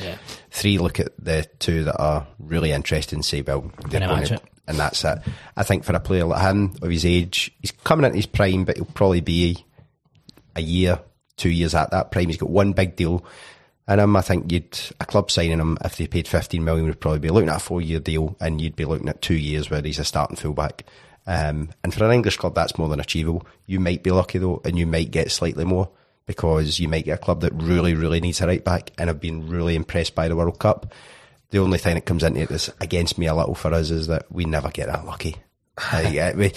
three 0.49 0.80
look 0.80 0.99
at 0.99 1.12
the 1.24 1.47
two 1.60 1.84
that 1.84 1.99
are 1.99 2.26
really 2.39 2.72
interested 2.72 3.16
and 3.16 3.24
say, 3.24 3.41
well, 3.41 3.72
they're 3.89 3.99
going 3.99 4.26
to, 4.26 4.34
it. 4.36 4.43
and 4.68 4.78
that's 4.78 5.04
it. 5.04 5.20
I 5.56 5.64
think 5.64 5.84
for 5.84 5.93
a 5.93 5.99
player 5.99 6.26
like 6.26 6.41
him 6.41 6.76
of 6.82 6.89
his 6.89 7.06
age, 7.06 7.56
he's 7.62 7.72
coming 7.72 8.06
into 8.06 8.18
his 8.18 8.26
prime, 8.26 8.66
but 8.66 8.78
he'll 8.78 8.86
probably 8.86 9.22
be 9.22 9.64
a 10.56 10.62
year, 10.62 10.99
two 11.38 11.49
years 11.49 11.76
at 11.76 11.91
that 11.91 12.12
prime. 12.12 12.28
He's 12.28 12.38
got 12.38 12.49
one 12.49 12.74
big 12.74 12.95
deal. 12.95 13.24
And 13.88 13.99
um, 13.99 14.15
I 14.15 14.21
think 14.21 14.51
you'd 14.51 14.79
a 14.99 15.05
club 15.05 15.29
signing 15.29 15.59
him 15.59 15.77
if 15.84 15.97
they 15.97 16.07
paid 16.07 16.27
fifteen 16.27 16.63
million 16.63 16.86
would 16.86 17.01
probably 17.01 17.19
be 17.19 17.29
looking 17.29 17.49
at 17.49 17.57
a 17.57 17.59
four 17.59 17.81
year 17.81 17.99
deal, 17.99 18.36
and 18.39 18.61
you'd 18.61 18.75
be 18.75 18.86
looking 18.86 19.09
at 19.09 19.21
two 19.21 19.36
years 19.36 19.69
where 19.69 19.81
he's 19.81 19.99
a 19.99 20.05
starting 20.05 20.38
fullback. 20.38 20.86
Um, 21.25 21.69
and 21.84 21.93
for 21.93 22.05
an 22.05 22.11
English 22.11 22.38
club, 22.38 22.55
that's 22.55 22.77
more 22.77 22.89
than 22.89 22.99
achievable. 22.99 23.45
You 23.65 23.79
might 23.79 24.03
be 24.03 24.11
lucky 24.11 24.39
though, 24.39 24.61
and 24.65 24.77
you 24.77 24.88
might 24.88 25.11
get 25.11 25.31
slightly 25.31 25.65
more 25.65 25.89
because 26.25 26.79
you 26.79 26.88
might 26.88 27.05
get 27.05 27.19
a 27.19 27.21
club 27.21 27.41
that 27.41 27.53
really, 27.53 27.95
really 27.95 28.21
needs 28.21 28.41
a 28.41 28.47
right 28.47 28.63
back 28.63 28.91
and 28.97 29.09
have 29.09 29.19
been 29.19 29.49
really 29.49 29.75
impressed 29.75 30.15
by 30.15 30.27
the 30.27 30.36
World 30.36 30.59
Cup. 30.59 30.93
The 31.49 31.59
only 31.59 31.77
thing 31.77 31.95
that 31.95 32.05
comes 32.05 32.23
into 32.23 32.41
it 32.41 32.51
is 32.51 32.71
against 32.79 33.17
me 33.17 33.27
a 33.27 33.36
little 33.36 33.55
for 33.55 33.73
us 33.73 33.89
is 33.89 34.07
that 34.07 34.31
we 34.31 34.45
never 34.45 34.69
get 34.69 34.88
that 34.88 35.05
lucky. 35.05 35.36
Uh, 35.75 36.31
we 36.36 36.53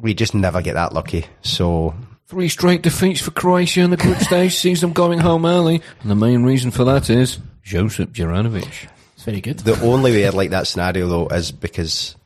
we 0.00 0.12
just 0.12 0.34
never 0.34 0.60
get 0.60 0.74
that 0.74 0.92
lucky. 0.92 1.24
So 1.42 1.94
Three 2.26 2.48
straight 2.48 2.82
defeats 2.82 3.20
for 3.20 3.30
Croatia 3.30 3.80
in 3.82 3.90
the 3.90 3.96
group 3.98 4.18
stage 4.18 4.54
sees 4.56 4.80
them 4.80 4.92
going 4.92 5.18
home 5.20 5.44
early, 5.44 5.82
and 6.00 6.10
the 6.10 6.14
main 6.14 6.42
reason 6.42 6.70
for 6.70 6.84
that 6.84 7.10
is 7.10 7.38
Josip 7.62 8.12
Juranovic. 8.12 8.88
it's 9.14 9.24
very 9.24 9.40
good. 9.42 9.58
The 9.58 9.78
only 9.82 10.10
way 10.10 10.26
I'd 10.26 10.34
like 10.34 10.50
that 10.50 10.66
scenario 10.66 11.06
though 11.06 11.28
is 11.28 11.52
because 11.52 12.16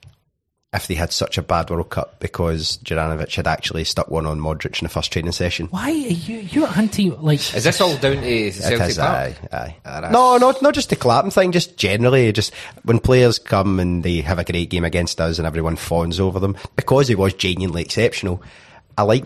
if 0.72 0.86
they 0.86 0.94
had 0.94 1.10
such 1.12 1.36
a 1.38 1.42
bad 1.42 1.68
World 1.70 1.90
Cup 1.90 2.20
because 2.20 2.78
Juranovic 2.84 3.34
had 3.34 3.48
actually 3.48 3.82
stuck 3.84 4.08
one 4.08 4.24
on 4.26 4.38
Modric 4.38 4.80
in 4.80 4.84
the 4.84 4.88
first 4.90 5.10
training 5.12 5.32
session. 5.32 5.66
Why 5.68 5.88
are 5.90 5.90
you 5.90 6.38
you're 6.40 6.68
anti 6.78 7.10
like? 7.10 7.40
Is 7.54 7.64
this 7.64 7.80
all 7.80 7.96
down 7.96 8.16
to 8.18 8.22
It 8.28 8.52
Celtic 8.54 8.90
is, 8.90 8.98
Park? 8.98 9.10
aye, 9.16 9.36
aye. 9.52 9.76
Ah, 9.84 9.94
that's- 9.94 10.12
No, 10.12 10.36
not 10.36 10.62
not 10.62 10.74
just 10.74 10.90
the 10.90 10.96
clapping 10.96 11.30
thing, 11.32 11.50
just 11.52 11.76
generally, 11.76 12.30
just 12.32 12.54
when 12.84 13.00
players 13.00 13.38
come 13.40 13.80
and 13.80 14.04
they 14.04 14.20
have 14.20 14.38
a 14.38 14.44
great 14.44 14.70
game 14.70 14.84
against 14.84 15.20
us 15.20 15.38
and 15.38 15.46
everyone 15.46 15.74
fawns 15.76 16.20
over 16.20 16.38
them 16.38 16.56
because 16.76 17.08
he 17.08 17.14
was 17.16 17.34
genuinely 17.34 17.82
exceptional. 17.82 18.40
I 18.96 19.02
like 19.02 19.24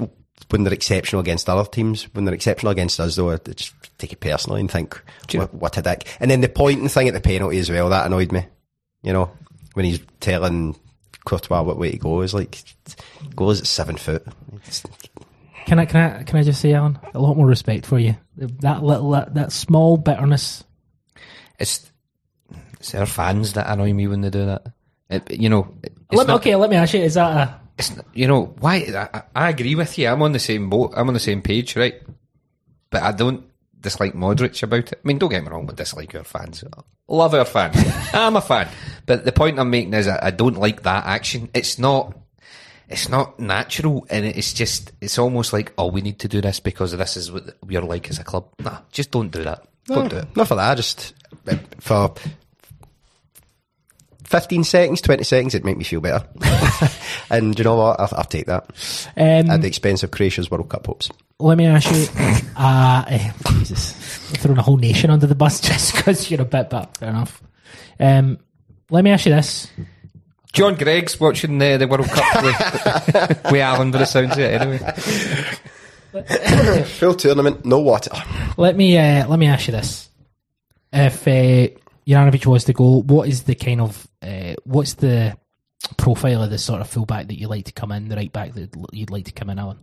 when 0.53 0.65
they're 0.65 0.73
exceptional 0.73 1.21
against 1.21 1.49
other 1.49 1.69
teams. 1.69 2.05
When 2.15 2.25
they're 2.25 2.35
exceptional 2.35 2.71
against 2.73 3.01
us, 3.01 3.17
though, 3.17 3.31
I 3.31 3.37
just 3.39 3.73
take 3.99 4.13
it 4.13 4.21
personally 4.21 4.61
and 4.61 4.71
think, 4.71 5.01
what, 5.33 5.53
what 5.55 5.77
a 5.79 5.83
dick. 5.83 6.07
And 6.21 6.31
then 6.31 6.41
the 6.43 6.49
pointing 6.49 6.89
thing 6.89 7.09
at 7.09 7.15
the 7.15 7.21
penalty 7.21 7.59
as 7.59 7.71
well, 7.71 7.89
that 7.89 8.07
annoyed 8.07 8.31
me. 8.33 8.47
You 9.03 9.13
know, 9.13 9.31
when 9.75 9.85
he's 9.87 10.01
telling 10.21 10.77
Courtois 11.25 11.63
what 11.63 11.79
way 11.79 11.93
to 11.93 11.99
go, 11.99 12.21
is 12.21 12.35
like, 12.35 12.63
goes 13.35 13.61
at 13.61 13.67
seven 13.67 13.97
foot. 13.97 14.25
It's- 14.55 14.85
Can 15.67 15.79
I 15.79 15.87
can 15.87 16.01
I 16.21 16.23
can 16.25 16.39
I 16.39 16.43
just 16.43 16.61
say, 16.61 16.73
Alan, 16.75 16.99
a 17.15 17.19
lot 17.21 17.37
more 17.37 17.47
respect 17.47 17.87
for 17.87 17.99
you. 17.99 18.17
That 18.37 18.83
little 18.83 19.11
that, 19.11 19.35
that 19.35 19.53
small 19.53 19.97
bitterness. 19.97 20.65
It's, 21.59 21.91
it's 22.81 22.95
our 22.95 23.07
fans 23.07 23.53
that 23.55 23.71
annoy 23.71 23.93
me 23.93 24.09
when 24.09 24.21
they 24.23 24.31
do 24.31 24.47
that. 24.47 24.67
It, 25.09 25.39
you 25.41 25.49
know, 25.49 25.73
Let 26.11 26.27
me, 26.27 26.33
not- 26.33 26.41
okay, 26.41 26.57
let 26.57 26.69
me 26.71 26.77
ask 26.77 26.95
you: 26.95 27.01
Is 27.01 27.15
that 27.15 27.31
a 27.49 27.61
it's 27.79 27.93
you 28.15 28.27
know 28.27 28.55
why 28.61 28.77
I, 28.95 29.23
I- 29.35 29.49
agree 29.51 29.75
with 29.75 29.97
you. 29.99 30.09
I'm 30.09 30.23
on 30.23 30.33
the 30.33 30.39
same 30.39 30.69
boat. 30.71 30.93
I'm 30.97 31.09
on 31.09 31.15
the 31.15 31.21
same 31.21 31.43
page, 31.43 31.77
right? 31.77 32.01
But 32.91 33.03
I 33.03 33.13
don't 33.13 33.45
dislike 33.81 34.15
Modric 34.15 34.63
about 34.63 34.93
it. 34.93 35.01
I 35.05 35.09
mean, 35.09 35.19
don't 35.19 35.31
get 35.31 35.43
me 35.43 35.49
wrong. 35.49 35.69
I 35.71 35.75
dislike 35.75 36.15
our 36.15 36.25
fans. 36.25 36.63
Love 37.09 37.35
our 37.35 37.45
fans. 37.45 37.77
I'm 38.13 38.37
a 38.37 38.41
fan. 38.41 38.69
But 39.07 39.25
the 39.25 39.33
point 39.33 39.59
I'm 39.59 39.71
making 39.71 39.95
is 39.95 40.07
I, 40.07 40.27
I 40.27 40.31
don't 40.31 40.57
like 40.59 40.83
that 40.83 41.07
action. 41.07 41.49
It's 41.55 41.79
not. 41.79 42.17
It's 42.89 43.09
not 43.09 43.41
natural, 43.41 44.07
and 44.11 44.27
it's 44.27 44.53
just. 44.53 44.93
It's 45.01 45.19
almost 45.19 45.53
like, 45.55 45.73
oh, 45.79 45.87
we 45.87 46.03
need 46.03 46.19
to 46.21 46.29
do 46.29 46.43
this 46.43 46.61
because 46.61 46.93
this 46.93 47.17
is 47.17 47.33
what 47.33 47.57
we're 47.65 47.81
like 47.81 48.11
as 48.11 48.19
a 48.19 48.25
club. 48.25 48.49
Nah, 48.59 48.79
just 48.91 49.11
don't 49.11 49.31
do 49.31 49.43
that. 49.45 49.67
Don't 49.87 50.09
do 50.11 50.17
it. 50.17 50.37
Not 50.37 50.47
for 50.49 50.57
that, 50.57 50.75
just 50.77 51.15
uh, 51.49 51.57
for 51.81 52.15
15 54.33 54.65
seconds, 54.65 55.03
20 55.03 55.25
seconds, 55.25 55.55
it'd 55.55 55.67
make 55.67 55.77
me 55.77 55.85
feel 55.85 56.01
better. 56.01 56.27
and 57.31 57.57
you 57.59 57.65
know 57.65 57.77
what? 57.77 58.01
I'll, 58.01 58.09
I'll 58.13 58.25
take 58.25 58.47
that. 58.47 58.65
um, 59.15 59.51
At 59.51 59.61
the 59.61 59.69
expense 59.69 60.03
of 60.03 60.11
Croatia's 60.11 60.51
World 60.51 60.71
Cup 60.71 60.87
hopes. 60.87 61.11
Let 61.39 61.59
me 61.59 61.67
ask 61.67 61.93
you. 61.93 62.07
Uh, 62.55 63.03
eh, 63.09 63.33
Jesus, 63.61 63.93
throwing 64.37 64.59
a 64.59 64.63
whole 64.63 64.77
nation 64.77 65.09
under 65.09 65.27
the 65.27 65.35
bus 65.35 65.59
just 65.69 65.97
because 65.97 66.31
you're 66.31 66.43
a 66.43 66.45
bit, 66.45 66.69
but 66.69 66.97
fair 66.99 67.09
enough. 67.09 67.43
Um, 67.99 68.39
let 68.91 69.03
me 69.03 69.11
ask 69.11 69.25
you 69.25 69.33
this. 69.33 69.69
John 70.53 70.75
Greig's 70.75 71.19
watching 71.19 71.57
the, 71.57 71.79
the 71.79 71.89
World 71.89 72.09
Cup 72.09 72.43
with, 72.43 73.53
with 73.53 73.61
Alan, 73.63 73.91
but 73.91 74.03
it 74.03 74.07
sounds 74.07 74.37
it 74.37 74.61
anyway. 74.61 74.79
Full 76.85 77.15
tournament, 77.15 77.65
no 77.65 77.81
water. 77.81 78.11
Let 78.59 78.77
me 78.77 78.99
uh, 78.99 79.27
let 79.29 79.39
me 79.39 79.47
ask 79.47 79.67
you 79.67 79.73
this: 79.73 80.11
If 80.93 81.27
uh, 81.27 81.69
Juranovic 82.07 82.47
was 82.47 82.65
to 82.65 82.73
go, 82.73 83.03
what 83.03 83.29
is 83.29 83.45
the 83.45 83.55
kind 83.55 83.81
of 83.81 84.09
uh, 84.23 84.55
what's 84.65 84.95
the 84.95 85.37
profile 85.97 86.43
of 86.43 86.51
the 86.51 86.59
sort 86.59 86.81
of 86.81 86.89
fullback 86.89 87.27
that 87.29 87.39
you 87.39 87.49
like 87.49 87.65
to 87.67 87.73
come 87.73 87.93
in, 87.93 88.09
the 88.09 88.17
right 88.17 88.33
back 88.33 88.53
that 88.55 88.71
you'd 88.93 89.11
like 89.11 89.25
to 89.27 89.33
come 89.33 89.51
in 89.51 89.59
Alan? 89.59 89.79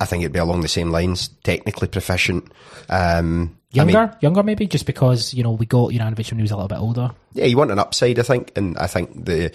I 0.00 0.04
think 0.04 0.22
it'd 0.22 0.32
be 0.32 0.38
along 0.38 0.60
the 0.60 0.68
same 0.68 0.90
lines. 0.90 1.28
Technically 1.42 1.88
proficient. 1.88 2.52
Um, 2.88 3.56
I 3.74 3.76
Younger, 3.76 4.06
mean, 4.06 4.16
younger 4.20 4.42
maybe, 4.42 4.66
just 4.66 4.86
because 4.86 5.34
you 5.34 5.42
know 5.42 5.52
we 5.52 5.66
got 5.66 5.90
Juranovic 5.90 6.30
when 6.30 6.38
he 6.38 6.42
was 6.42 6.52
a 6.52 6.56
little 6.56 6.68
bit 6.68 6.78
older. 6.78 7.10
yeah, 7.34 7.44
you 7.44 7.56
want 7.56 7.70
an 7.70 7.78
upside, 7.78 8.18
I 8.18 8.22
think, 8.22 8.52
and 8.56 8.78
I 8.78 8.86
think 8.86 9.26
the 9.26 9.52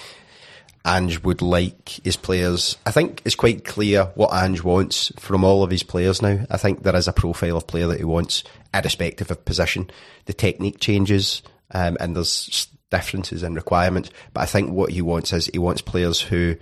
Ange 0.86 1.23
would 1.23 1.41
like 1.41 1.89
his 2.03 2.17
players. 2.17 2.77
I 2.86 2.91
think 2.91 3.21
it's 3.23 3.36
quite 3.36 3.63
clear 3.63 4.05
what 4.15 4.34
Ange 4.34 4.63
wants 4.63 5.13
from 5.17 5.43
all 5.43 5.63
of 5.63 5.71
his 5.71 5.84
players 5.84 6.21
now. 6.21 6.45
I 6.49 6.57
think 6.57 6.84
there 6.84 6.95
is 6.95 7.07
a 7.07 7.13
profile 7.13 7.55
of 7.55 7.67
player 7.67 7.88
that 7.88 7.99
he 7.99 8.03
wants, 8.03 8.43
irrespective 8.73 9.31
of 9.31 9.45
position. 9.45 9.89
The 10.25 10.34
technique 10.34 10.79
changes, 10.79 11.41
um, 11.71 11.95
and 11.99 12.15
there's 12.15 12.67
differences 12.91 13.43
in 13.43 13.55
requirements. 13.55 14.09
But 14.34 14.41
I 14.41 14.45
think 14.45 14.71
what 14.71 14.91
he 14.91 15.01
wants 15.01 15.31
is 15.31 15.47
he 15.47 15.59
wants 15.59 15.81
players 15.81 16.19
who 16.19 16.57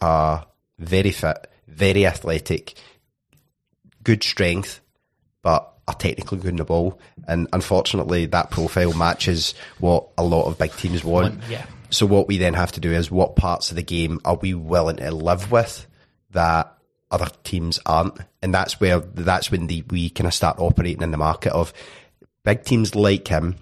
are 0.00 0.46
very 0.78 1.10
fit, 1.10 1.46
very 1.68 2.06
athletic, 2.06 2.74
good 4.02 4.22
strength, 4.22 4.80
but 5.42 5.70
are 5.86 5.94
technically 5.94 6.38
good 6.38 6.50
in 6.50 6.56
the 6.56 6.64
ball. 6.64 6.98
And 7.28 7.46
unfortunately, 7.52 8.24
that 8.26 8.50
profile 8.50 8.94
matches 8.94 9.54
what 9.78 10.08
a 10.16 10.24
lot 10.24 10.46
of 10.46 10.56
big 10.56 10.72
teams 10.76 11.04
want. 11.04 11.42
yeah. 11.50 11.66
So 11.90 12.06
what 12.06 12.28
we 12.28 12.38
then 12.38 12.54
have 12.54 12.72
to 12.72 12.80
do 12.80 12.92
is 12.92 13.10
what 13.10 13.36
parts 13.36 13.70
of 13.70 13.76
the 13.76 13.82
game 13.82 14.20
are 14.24 14.36
we 14.36 14.54
willing 14.54 14.96
to 14.96 15.10
live 15.10 15.50
with 15.50 15.86
that 16.30 16.72
other 17.10 17.28
teams 17.42 17.80
aren't, 17.84 18.18
and 18.40 18.54
that's 18.54 18.80
where 18.80 19.00
that's 19.00 19.50
when 19.50 19.66
the 19.66 19.82
we 19.90 20.10
kind 20.10 20.28
of 20.28 20.34
start 20.34 20.58
operating 20.58 21.02
in 21.02 21.10
the 21.10 21.16
market 21.16 21.52
of 21.52 21.72
big 22.44 22.64
teams 22.64 22.94
like 22.94 23.26
him, 23.26 23.56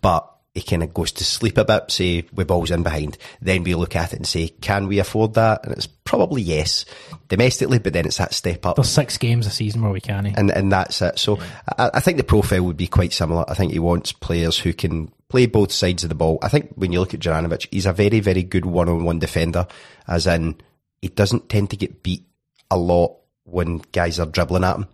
but 0.00 0.30
he 0.54 0.62
kind 0.62 0.82
of 0.82 0.92
goes 0.92 1.12
to 1.12 1.24
sleep 1.24 1.56
a 1.58 1.64
bit, 1.64 1.90
say, 1.90 2.24
with 2.32 2.48
balls 2.48 2.70
in 2.70 2.82
behind. 2.82 3.16
Then 3.40 3.62
we 3.62 3.74
look 3.74 3.94
at 3.94 4.12
it 4.12 4.16
and 4.16 4.26
say, 4.26 4.48
can 4.48 4.88
we 4.88 4.98
afford 4.98 5.34
that? 5.34 5.64
And 5.64 5.72
it's 5.72 5.86
probably 5.86 6.42
yes, 6.42 6.84
domestically, 7.28 7.78
but 7.78 7.92
then 7.92 8.06
it's 8.06 8.16
that 8.16 8.34
step 8.34 8.66
up. 8.66 8.76
There's 8.76 8.88
six 8.88 9.18
games 9.18 9.46
a 9.46 9.50
season 9.50 9.82
where 9.82 9.92
we 9.92 10.00
can. 10.00 10.26
eh? 10.26 10.34
And, 10.36 10.50
and 10.50 10.72
that's 10.72 11.00
it. 11.02 11.18
So 11.18 11.38
I, 11.78 11.90
I 11.94 12.00
think 12.00 12.16
the 12.16 12.24
profile 12.24 12.62
would 12.62 12.76
be 12.76 12.88
quite 12.88 13.12
similar. 13.12 13.44
I 13.46 13.54
think 13.54 13.72
he 13.72 13.78
wants 13.78 14.12
players 14.12 14.58
who 14.58 14.72
can 14.72 15.12
play 15.28 15.46
both 15.46 15.70
sides 15.70 16.02
of 16.02 16.08
the 16.08 16.14
ball. 16.14 16.38
I 16.42 16.48
think 16.48 16.72
when 16.74 16.90
you 16.92 17.00
look 17.00 17.14
at 17.14 17.20
Juranovic, 17.20 17.68
he's 17.70 17.86
a 17.86 17.92
very, 17.92 18.20
very 18.20 18.42
good 18.42 18.66
one-on-one 18.66 19.18
defender, 19.18 19.66
as 20.08 20.26
in 20.26 20.56
he 21.02 21.08
doesn't 21.08 21.48
tend 21.48 21.70
to 21.70 21.76
get 21.76 22.02
beat 22.02 22.24
a 22.70 22.76
lot 22.76 23.16
when 23.44 23.78
guys 23.92 24.18
are 24.18 24.26
dribbling 24.26 24.64
at 24.64 24.76
him. 24.76 24.86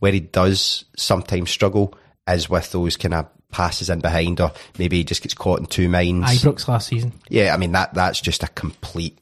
Where 0.00 0.12
he 0.12 0.20
does 0.20 0.84
sometimes 0.96 1.50
struggle 1.50 1.94
is 2.28 2.48
with 2.50 2.72
those 2.72 2.96
kind 2.96 3.14
of 3.14 3.28
passes 3.52 3.88
in 3.88 4.00
behind, 4.00 4.40
or 4.40 4.50
maybe 4.78 4.96
he 4.96 5.04
just 5.04 5.22
gets 5.22 5.34
caught 5.34 5.60
in 5.60 5.66
two 5.66 5.88
minds. 5.88 6.42
Ibrox 6.42 6.66
last 6.66 6.88
season. 6.88 7.12
Yeah, 7.28 7.54
I 7.54 7.56
mean 7.56 7.72
that 7.72 7.94
that's 7.94 8.20
just 8.20 8.42
a 8.42 8.48
complete 8.48 9.18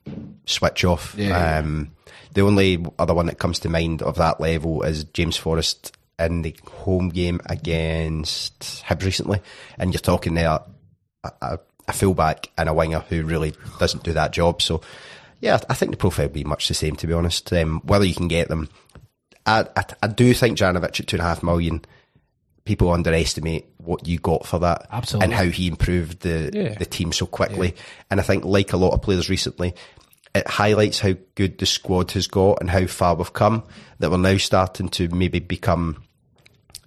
switch 0.47 0.85
off. 0.85 1.15
Yeah. 1.19 1.59
Um, 1.59 1.91
the 2.33 2.43
only 2.43 2.85
other 2.99 3.13
one 3.13 3.27
that 3.27 3.39
comes 3.39 3.59
to 3.61 3.69
mind 3.69 4.03
of 4.03 4.17
that 4.17 4.41
level 4.41 4.83
is 4.83 5.05
James 5.05 5.37
Forrest 5.37 5.97
in 6.19 6.43
the 6.43 6.55
home 6.71 7.09
game 7.09 7.41
against 7.47 8.61
Hibs 8.85 9.05
recently, 9.05 9.41
and 9.79 9.93
you're 9.93 10.01
talking 10.01 10.35
there 10.35 10.61
a, 11.25 11.33
a, 11.43 11.59
a 11.89 11.93
fullback 11.93 12.51
and 12.57 12.69
a 12.69 12.75
winger 12.75 13.01
who 13.09 13.25
really 13.25 13.55
doesn't 13.79 14.05
do 14.05 14.13
that 14.13 14.33
job. 14.33 14.63
So, 14.63 14.81
yeah, 15.41 15.59
I 15.69 15.75
think 15.75 15.91
the 15.91 15.97
profile 15.97 16.27
would 16.27 16.33
be 16.33 16.45
much 16.45 16.69
the 16.69 16.75
same 16.75 16.97
to 16.97 17.07
be 17.07 17.13
honest. 17.13 17.53
Um, 17.53 17.81
whether 17.85 18.05
you 18.05 18.15
can 18.15 18.29
get 18.29 18.49
them, 18.49 18.69
I, 19.47 19.67
I, 19.75 19.85
I 20.03 20.07
do 20.07 20.33
think 20.35 20.59
Janovic 20.59 21.01
at 21.01 21.07
two 21.07 21.17
and 21.17 21.23
a 21.23 21.29
half 21.29 21.43
million. 21.43 21.85
People 22.65 22.93
underestimate 22.93 23.67
what 23.85 24.07
you 24.07 24.19
got 24.19 24.47
for 24.47 24.59
that, 24.61 24.87
Absolutely. 24.91 25.25
and 25.25 25.35
how 25.35 25.45
he 25.51 25.67
improved 25.69 26.21
the 26.21 26.51
Yeah. 26.53 26.75
the 26.75 26.87
team 26.87 27.13
so 27.13 27.27
quickly. 27.27 27.75
And 28.11 28.21
I 28.21 28.23
think, 28.23 28.45
like 28.45 28.73
a 28.73 28.77
lot 28.77 28.93
of 28.93 29.03
players 29.03 29.29
recently, 29.29 29.75
it 30.35 30.47
highlights 30.47 31.01
how 31.01 31.15
good 31.35 31.59
the 31.59 31.67
squad 31.67 32.13
has 32.13 32.27
got 32.27 32.61
and 32.61 32.71
how 32.71 32.87
far 32.87 33.15
we've 33.15 33.33
come. 33.33 33.65
That 33.99 34.11
we're 34.11 34.17
now 34.19 34.37
starting 34.37 34.89
to 34.91 35.09
maybe 35.09 35.39
become 35.41 36.03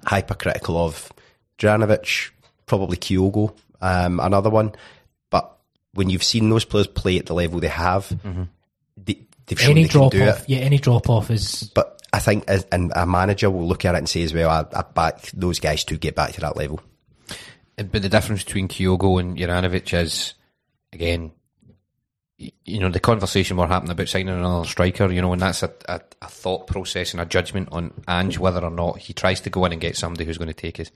hypercritical 0.06 0.78
of 0.78 1.12
Juranovic, 1.60 2.32
probably 2.66 2.98
Kyogo, 2.98 3.56
um, 3.82 4.20
another 4.20 4.50
one. 4.50 4.74
But 5.30 5.56
when 5.94 6.10
you've 6.10 6.24
seen 6.24 6.50
those 6.50 6.66
players 6.66 6.88
play 6.88 7.18
at 7.20 7.26
the 7.26 7.34
level 7.34 7.60
they 7.60 7.68
have, 7.68 8.10
they, 8.98 9.26
they've 9.46 9.60
shown 9.60 9.72
Any 9.72 9.84
they 9.84 9.90
can 9.90 10.10
drop 10.10 10.16
off, 10.16 10.50
yeah, 10.50 10.60
any 10.60 10.78
drop 10.78 11.10
off 11.10 11.30
is 11.30 11.70
But 11.76 12.02
I 12.14 12.20
think, 12.20 12.46
as, 12.48 12.66
and 12.72 12.94
a 12.96 13.08
manager 13.08 13.50
will 13.50 13.68
look 13.68 13.84
at 13.86 13.96
it 13.96 13.98
and 13.98 14.08
say 14.08 14.22
as 14.22 14.34
well, 14.34 14.50
I, 14.50 14.80
I 14.80 14.84
back 14.84 15.32
those 15.34 15.60
guys 15.60 15.84
to 15.86 15.98
get 15.98 16.16
back 16.16 16.34
to 16.34 16.42
that 16.42 16.56
level. 16.56 16.80
But 17.76 18.04
the 18.04 18.10
difference 18.10 18.44
between 18.44 18.68
Kyogo 18.68 19.20
and 19.20 19.36
Juranovic 19.36 20.00
is, 20.00 20.36
again, 20.94 21.32
you 22.38 22.80
know, 22.80 22.90
the 22.90 23.00
conversation 23.00 23.58
we're 23.58 23.68
having 23.68 23.90
about 23.90 24.10
signing 24.10 24.30
another 24.30 24.68
striker, 24.68 25.12
you 25.12 25.22
know, 25.22 25.34
and 25.34 25.42
that's 25.42 25.64
a, 25.64 25.74
a, 25.90 26.02
a 26.22 26.28
thought 26.28 26.68
process 26.68 27.14
and 27.14 27.22
a 27.22 27.26
judgment 27.26 27.70
on 27.72 27.94
Ange 28.08 28.38
whether 28.38 28.64
or 28.64 28.70
not 28.70 29.00
he 29.00 29.14
tries 29.14 29.42
to 29.42 29.50
go 29.50 29.66
in 29.66 29.72
and 29.72 29.82
get 29.82 29.98
somebody 29.98 30.26
who's 30.26 30.38
going 30.38 30.50
to 30.50 30.54
take 30.54 30.80
us, 30.80 30.92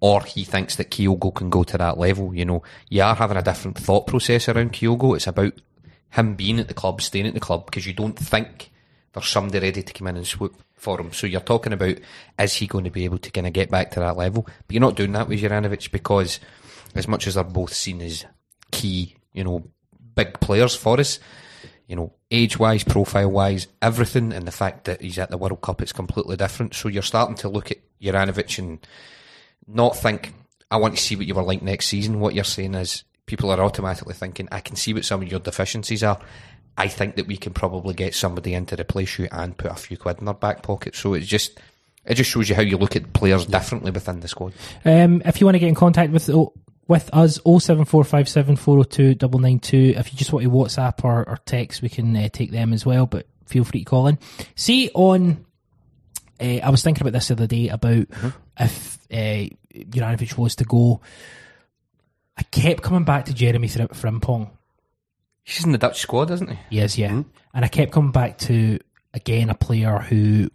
or 0.00 0.22
he 0.22 0.44
thinks 0.44 0.76
that 0.76 0.90
Kyogo 0.90 1.34
can 1.34 1.50
go 1.50 1.64
to 1.64 1.76
that 1.76 1.98
level. 1.98 2.34
You 2.34 2.46
know, 2.46 2.62
you 2.88 3.02
are 3.02 3.14
having 3.14 3.36
a 3.36 3.42
different 3.42 3.78
thought 3.78 4.06
process 4.06 4.48
around 4.48 4.72
Kyogo. 4.72 5.16
It's 5.16 5.26
about 5.26 5.52
him 6.10 6.34
being 6.34 6.60
at 6.60 6.68
the 6.68 6.74
club, 6.74 7.02
staying 7.02 7.26
at 7.26 7.34
the 7.34 7.40
club, 7.40 7.66
because 7.66 7.86
you 7.86 7.92
don't 7.92 8.18
think 8.18 8.70
there's 9.16 9.28
somebody 9.28 9.58
ready 9.60 9.82
to 9.82 9.92
come 9.94 10.08
in 10.08 10.16
and 10.16 10.26
swoop 10.26 10.54
for 10.74 11.00
him. 11.00 11.10
So 11.12 11.26
you're 11.26 11.40
talking 11.40 11.72
about 11.72 11.96
is 12.38 12.52
he 12.52 12.66
going 12.66 12.84
to 12.84 12.90
be 12.90 13.04
able 13.04 13.18
to 13.18 13.30
kind 13.30 13.46
of 13.46 13.54
get 13.54 13.70
back 13.70 13.90
to 13.92 14.00
that 14.00 14.16
level? 14.16 14.42
But 14.44 14.74
you're 14.74 14.80
not 14.80 14.94
doing 14.94 15.12
that 15.12 15.26
with 15.26 15.40
Juranovic 15.40 15.90
because 15.90 16.38
as 16.94 17.08
much 17.08 17.26
as 17.26 17.34
they're 17.34 17.44
both 17.44 17.72
seen 17.72 18.02
as 18.02 18.26
key, 18.70 19.16
you 19.32 19.42
know, 19.42 19.64
big 20.14 20.38
players 20.40 20.76
for 20.76 21.00
us, 21.00 21.18
you 21.86 21.96
know, 21.96 22.12
age 22.30 22.58
wise, 22.58 22.84
profile 22.84 23.30
wise, 23.30 23.68
everything, 23.80 24.34
and 24.34 24.46
the 24.46 24.52
fact 24.52 24.84
that 24.84 25.00
he's 25.00 25.18
at 25.18 25.30
the 25.30 25.38
World 25.38 25.62
Cup, 25.62 25.80
it's 25.80 25.92
completely 25.92 26.36
different. 26.36 26.74
So 26.74 26.88
you're 26.88 27.02
starting 27.02 27.36
to 27.36 27.48
look 27.48 27.70
at 27.70 27.78
Juranovic 28.02 28.58
and 28.58 28.86
not 29.66 29.96
think, 29.96 30.34
I 30.70 30.76
want 30.76 30.96
to 30.96 31.02
see 31.02 31.16
what 31.16 31.26
you 31.26 31.34
were 31.34 31.42
like 31.42 31.62
next 31.62 31.86
season. 31.86 32.20
What 32.20 32.34
you're 32.34 32.44
saying 32.44 32.74
is 32.74 33.04
people 33.24 33.50
are 33.50 33.60
automatically 33.60 34.14
thinking, 34.14 34.48
I 34.52 34.60
can 34.60 34.76
see 34.76 34.92
what 34.92 35.06
some 35.06 35.22
of 35.22 35.30
your 35.30 35.40
deficiencies 35.40 36.02
are. 36.02 36.20
I 36.78 36.88
think 36.88 37.16
that 37.16 37.26
we 37.26 37.36
can 37.36 37.52
probably 37.52 37.94
get 37.94 38.14
somebody 38.14 38.54
in 38.54 38.66
to 38.66 38.80
replace 38.80 39.18
you 39.18 39.28
and 39.32 39.56
put 39.56 39.70
a 39.70 39.74
few 39.74 39.96
quid 39.96 40.18
in 40.18 40.26
their 40.26 40.34
back 40.34 40.62
pocket. 40.62 40.94
So 40.94 41.14
it's 41.14 41.26
just 41.26 41.58
it 42.04 42.14
just 42.14 42.30
shows 42.30 42.48
you 42.48 42.54
how 42.54 42.62
you 42.62 42.76
look 42.76 42.96
at 42.96 43.12
players 43.12 43.46
differently 43.46 43.90
within 43.90 44.20
the 44.20 44.28
squad. 44.28 44.52
Um, 44.84 45.22
if 45.24 45.40
you 45.40 45.46
want 45.46 45.56
to 45.56 45.58
get 45.58 45.68
in 45.68 45.74
contact 45.74 46.12
with 46.12 46.28
with 46.88 47.10
us, 47.12 47.40
07457 47.44 48.56
402 48.56 49.26
992. 49.26 49.98
If 49.98 50.12
you 50.12 50.18
just 50.18 50.32
want 50.32 50.44
to 50.44 50.50
WhatsApp 50.50 51.04
or, 51.04 51.28
or 51.28 51.38
text, 51.44 51.82
we 51.82 51.88
can 51.88 52.16
uh, 52.16 52.28
take 52.32 52.52
them 52.52 52.72
as 52.72 52.86
well, 52.86 53.06
but 53.06 53.26
feel 53.46 53.64
free 53.64 53.80
to 53.80 53.84
call 53.84 54.06
in. 54.06 54.18
See, 54.54 54.90
on, 54.94 55.44
uh, 56.40 56.44
I 56.62 56.70
was 56.70 56.82
thinking 56.82 57.02
about 57.02 57.12
this 57.12 57.28
the 57.28 57.34
other 57.34 57.46
day 57.46 57.68
about 57.68 58.06
if 58.60 58.98
uh, 59.10 59.48
Juranovic 59.74 60.38
was 60.38 60.56
to 60.56 60.64
go. 60.64 61.00
I 62.38 62.42
kept 62.44 62.82
coming 62.82 63.04
back 63.04 63.24
to 63.26 63.34
Jeremy 63.34 63.68
Fr- 63.68 63.82
Frimpong. 63.82 64.50
He's 65.46 65.64
in 65.64 65.70
the 65.70 65.78
Dutch 65.78 66.00
squad, 66.00 66.32
isn't 66.32 66.50
he? 66.50 66.58
He 66.70 66.80
is, 66.80 66.98
yeah. 66.98 67.22
And 67.54 67.64
I 67.64 67.68
kept 67.68 67.92
coming 67.92 68.10
back 68.10 68.36
to 68.38 68.80
again 69.14 69.48
a 69.48 69.54
player 69.54 69.98
who 69.98 70.50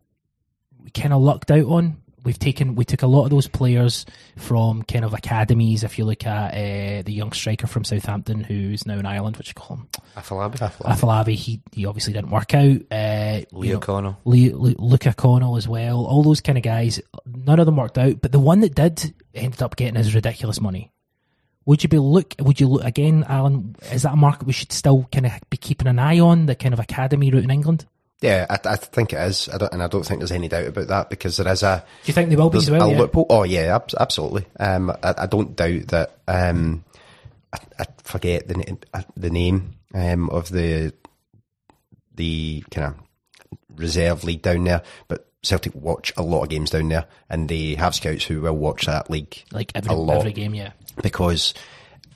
we 0.84 0.90
kind 0.92 1.14
of 1.14 1.22
lucked 1.22 1.50
out 1.50 1.66
on. 1.66 1.98
We've 2.26 2.38
taken 2.38 2.76
we 2.76 2.84
took 2.84 3.02
a 3.02 3.08
lot 3.08 3.24
of 3.24 3.30
those 3.30 3.48
players 3.48 4.06
from 4.38 4.84
kind 4.84 5.06
of 5.06 5.14
academies. 5.14 5.84
If 5.86 5.98
you 5.98 6.04
look 6.04 6.26
at 6.28 6.54
uh, 6.54 7.02
the 7.04 7.14
young 7.14 7.32
striker 7.32 7.68
from 7.68 7.86
Southampton 7.86 8.44
who's 8.44 8.86
now 8.86 9.00
in 9.00 9.06
Ireland, 9.06 9.38
which 9.38 9.48
you 9.48 9.54
call 9.54 9.78
him 9.78 9.88
Afolabi. 10.18 10.58
Afolabi, 10.60 11.36
he 11.36 11.62
he 11.72 11.86
obviously 11.86 12.12
didn't 12.12 12.30
work 12.30 12.54
out. 12.54 12.82
Uh, 12.92 13.42
Leo 13.54 13.64
you 13.64 13.74
know, 13.76 13.80
Connell. 13.80 14.18
Le- 14.26 14.56
Le- 14.56 14.76
Luca 14.78 15.14
Connell 15.14 15.56
as 15.56 15.70
well. 15.70 16.06
All 16.06 16.22
those 16.22 16.42
kind 16.42 16.58
of 16.58 16.64
guys, 16.66 17.02
none 17.26 17.60
of 17.60 17.66
them 17.66 17.78
worked 17.78 17.98
out. 17.98 18.22
But 18.22 18.34
the 18.34 18.40
one 18.40 18.60
that 18.60 18.76
did 18.76 19.16
ended 19.34 19.62
up 19.64 19.78
getting 19.78 19.96
his 19.96 20.14
ridiculous 20.14 20.60
money. 20.60 20.92
Would 21.66 21.84
you 21.84 21.90
be 21.90 22.00
look? 22.00 22.34
Would 22.40 22.60
you 22.60 22.68
look 22.68 22.84
again, 22.84 23.24
Alan? 23.28 23.76
Is 23.92 24.02
that 24.04 24.14
a 24.14 24.18
market 24.18 24.48
we 24.48 24.54
should 24.54 24.72
still 24.72 25.08
kind 25.12 25.26
of 25.28 25.34
be 25.50 25.58
keeping 25.58 25.88
an 25.88 26.00
eye 26.00 26.20
on? 26.20 26.48
The 26.48 26.56
kind 26.56 26.74
of 26.74 26.80
academy 26.80 27.30
route 27.32 27.44
in 27.44 27.52
England. 27.52 27.86
Yeah, 28.22 28.46
I, 28.50 28.60
I 28.66 28.76
think 28.76 29.14
it 29.14 29.20
is, 29.20 29.50
I 29.50 29.58
don't, 29.58 29.74
and 29.74 29.82
I 29.82 29.88
don't 29.88 30.06
think 30.06 30.20
there's 30.20 30.32
any 30.32 30.48
doubt 30.48 30.68
about 30.68 30.88
that 30.88 31.10
because 31.10 31.38
there 31.38 31.52
is 31.52 31.64
a 31.64 31.84
Do 32.04 32.10
you 32.10 32.14
think 32.14 32.30
they 32.30 32.36
will 32.36 32.52
be 32.52 32.60
as 32.60 32.70
well? 32.70 32.88
a 32.88 32.92
yeah? 32.92 33.00
loophole. 33.00 33.26
Oh 33.30 33.44
yeah, 33.44 33.76
ab- 33.76 33.90
absolutely. 34.00 34.46
Um, 34.60 34.92
I, 34.92 35.16
I 35.18 35.26
don't 35.26 35.56
doubt 35.56 35.88
that. 35.88 36.18
Um, 36.28 36.84
I, 37.52 37.58
I 37.80 37.86
forget 38.04 38.48
the 38.48 38.54
name, 38.56 38.78
uh, 38.94 39.02
the 39.18 39.32
name 39.32 39.76
um, 39.96 40.30
of 40.30 40.50
the 40.50 40.94
the 42.16 42.64
kind 42.70 42.88
of 42.88 42.96
reserve 43.76 44.24
league 44.24 44.42
down 44.44 44.66
there, 44.66 44.84
but 45.08 45.28
Celtic 45.44 45.74
watch 45.74 46.14
a 46.18 46.22
lot 46.24 46.44
of 46.44 46.50
games 46.50 46.70
down 46.70 46.90
there, 46.90 47.06
and 47.30 47.50
they 47.50 47.76
have 47.76 47.96
scouts 47.96 48.24
who 48.26 48.42
will 48.42 48.56
watch 48.56 48.86
that 48.86 49.10
league 49.10 49.44
Like 49.52 49.72
every 49.74 49.94
a 49.94 49.98
lot 49.98 50.20
every 50.20 50.34
game, 50.34 50.54
yeah. 50.54 50.72
because 51.02 51.54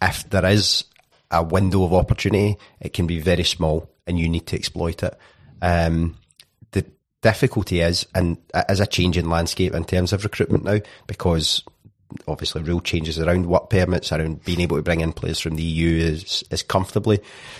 if 0.01 0.29
there 0.29 0.45
is 0.45 0.85
a 1.31 1.43
window 1.43 1.83
of 1.83 1.93
opportunity, 1.93 2.57
it 2.79 2.93
can 2.93 3.07
be 3.07 3.19
very 3.19 3.43
small, 3.43 3.89
and 4.05 4.19
you 4.19 4.29
need 4.29 4.45
to 4.47 4.55
exploit 4.55 5.01
it. 5.01 5.17
Um, 5.61 6.17
the 6.71 6.85
difficulty 7.21 7.81
is, 7.81 8.05
and 8.13 8.37
it 8.53 8.65
is 8.69 8.79
a 8.79 8.85
changing 8.85 9.29
landscape 9.29 9.73
in 9.73 9.85
terms 9.85 10.13
of 10.13 10.23
recruitment 10.23 10.63
now, 10.63 10.79
because 11.07 11.63
obviously 12.27 12.61
rule 12.61 12.81
changes 12.81 13.19
around 13.19 13.47
work 13.47 13.69
permits, 13.69 14.11
around 14.11 14.43
being 14.45 14.61
able 14.61 14.77
to 14.77 14.83
bring 14.83 15.01
in 15.01 15.13
players 15.13 15.39
from 15.39 15.55
the 15.55 15.63
EU 15.63 15.97
is, 15.97 16.43
is 16.51 16.63
comfortably. 16.63 17.19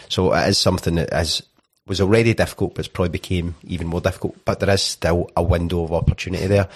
So 0.09 0.34
it 0.34 0.47
is 0.47 0.57
something 0.57 0.95
that 0.95 1.11
is 1.13 1.41
was 1.88 2.01
already 2.01 2.33
difficult, 2.33 2.75
but 2.75 2.79
it's 2.79 2.88
probably 2.88 3.09
became 3.09 3.55
even 3.63 3.88
more 3.88 4.01
difficult. 4.01 4.43
But 4.45 4.59
there 4.59 4.69
is 4.69 4.81
still 4.81 5.29
a 5.36 5.43
window 5.43 5.83
of 5.83 5.93
opportunity 5.93 6.47
there. 6.47 6.67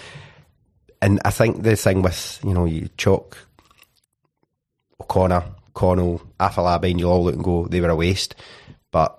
And 1.02 1.20
I 1.24 1.30
think 1.30 1.62
the 1.62 1.76
thing 1.76 2.02
with, 2.02 2.38
you 2.44 2.54
know, 2.54 2.66
you 2.66 2.88
chalk 2.96 3.36
O'Connor, 5.00 5.44
Connell, 5.74 6.22
Afolabi, 6.38 6.90
and 6.90 7.00
you'll 7.00 7.10
all 7.10 7.24
look 7.24 7.34
and 7.34 7.44
go, 7.44 7.66
they 7.66 7.80
were 7.80 7.88
a 7.88 7.96
waste. 7.96 8.34
But 8.92 9.18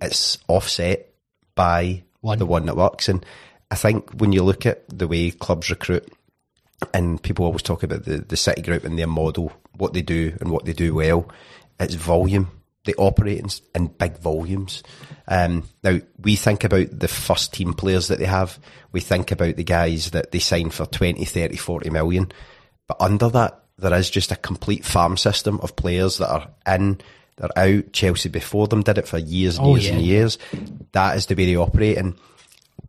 it's 0.00 0.38
offset 0.48 1.12
by 1.54 2.04
One. 2.20 2.38
the 2.38 2.46
one 2.46 2.66
that 2.66 2.76
works. 2.76 3.08
And 3.08 3.24
I 3.70 3.74
think 3.74 4.10
when 4.12 4.32
you 4.32 4.42
look 4.42 4.64
at 4.64 4.88
the 4.88 5.08
way 5.08 5.30
clubs 5.32 5.68
recruit, 5.68 6.08
and 6.92 7.22
people 7.22 7.44
always 7.44 7.62
talk 7.62 7.82
about 7.82 8.04
the, 8.04 8.18
the 8.18 8.36
City 8.36 8.62
Group 8.62 8.84
and 8.84 8.98
their 8.98 9.06
model, 9.06 9.52
what 9.76 9.92
they 9.92 10.02
do 10.02 10.36
and 10.40 10.50
what 10.50 10.64
they 10.64 10.72
do 10.72 10.94
well, 10.94 11.28
it's 11.80 11.94
volume. 11.94 12.50
They 12.86 12.94
operate 12.94 13.40
in, 13.40 13.48
in 13.74 13.88
big 13.88 14.18
volumes. 14.18 14.82
Um, 15.28 15.68
now, 15.82 15.98
we 16.18 16.36
think 16.36 16.64
about 16.64 16.98
the 16.98 17.08
first 17.08 17.52
team 17.52 17.74
players 17.74 18.08
that 18.08 18.18
they 18.18 18.26
have. 18.26 18.58
We 18.92 19.00
think 19.00 19.32
about 19.32 19.56
the 19.56 19.64
guys 19.64 20.12
that 20.12 20.32
they 20.32 20.38
sign 20.38 20.70
for 20.70 20.86
20, 20.86 21.24
30, 21.24 21.56
40 21.56 21.90
million. 21.90 22.32
But 22.86 23.00
under 23.00 23.28
that, 23.30 23.62
there 23.78 23.92
is 23.94 24.08
just 24.08 24.32
a 24.32 24.36
complete 24.36 24.84
farm 24.84 25.16
system 25.16 25.60
of 25.60 25.76
players 25.76 26.18
that 26.18 26.30
are 26.30 26.48
in, 26.66 27.00
they're 27.36 27.58
out. 27.58 27.92
Chelsea 27.92 28.30
before 28.30 28.68
them 28.68 28.82
did 28.82 28.96
it 28.98 29.08
for 29.08 29.18
years 29.18 29.58
and 29.58 29.66
Oh, 29.66 29.76
years 29.76 29.90
and 29.90 30.00
years. 30.00 30.38
That 30.92 31.16
is 31.16 31.26
the 31.26 31.34
way 31.34 31.44
they 31.46 31.56
operate. 31.56 31.98
And 31.98 32.14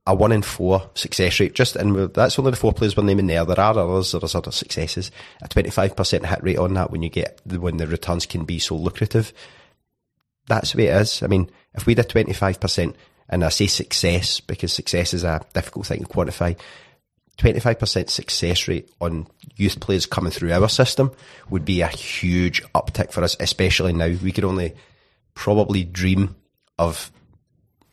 a 0.06 0.16
one 0.16 0.32
in 0.32 0.42
four 0.42 0.90
success 0.94 1.40
rate. 1.40 1.54
Just 1.54 1.76
and 1.76 2.14
that's 2.14 2.40
only 2.40 2.52
the 2.52 2.58
four 2.58 2.72
players 2.72 2.96
we're 2.96 3.04
naming 3.04 3.28
there. 3.28 3.44
There 3.44 3.60
are 3.60 3.78
others. 3.78 4.14
There's 4.14 4.36
other 4.36 4.52
successes. 4.52 5.12
A 5.42 5.50
twenty 5.50 5.70
five 5.70 5.96
percent 5.96 6.26
hit 6.26 6.42
rate 6.42 6.58
on 6.58 6.74
that 6.76 6.92
when 6.92 7.04
you 7.04 7.10
get 7.10 7.42
when 7.46 7.76
the 7.78 7.88
returns 7.88 8.26
can 8.26 8.46
be 8.46 8.58
so 8.58 8.76
lucrative. 8.78 9.34
That's 10.48 10.72
the 10.72 10.80
way 10.80 10.88
it 10.88 11.02
is. 11.02 11.24
I 11.24 11.28
mean, 11.28 11.50
if 11.74 11.86
we 11.86 11.96
did 11.96 12.10
twenty 12.10 12.34
five 12.34 12.60
percent, 12.60 12.96
and 13.30 13.44
I 13.44 13.50
say 13.50 13.68
success 13.68 14.40
because 14.40 14.74
success 14.74 15.14
is 15.14 15.24
a 15.24 15.46
difficult 15.54 15.88
thing 15.88 16.02
to 16.02 16.08
quantify. 16.08 16.58
25% 17.38 18.10
success 18.10 18.68
rate 18.68 18.90
on 19.00 19.28
youth 19.58 19.80
players 19.80 20.08
coming 20.08 20.32
through 20.32 20.52
our 20.52 20.68
system 20.68 21.12
would 21.52 21.64
be 21.64 21.82
a 21.82 21.88
huge 21.88 22.64
uptick 22.74 23.12
for 23.12 23.24
us, 23.24 23.38
especially 23.40 23.94
now. 23.94 24.08
We 24.08 24.32
could 24.32 24.44
only 24.44 24.74
probably 25.36 25.84
dream 25.84 26.36
of 26.80 27.12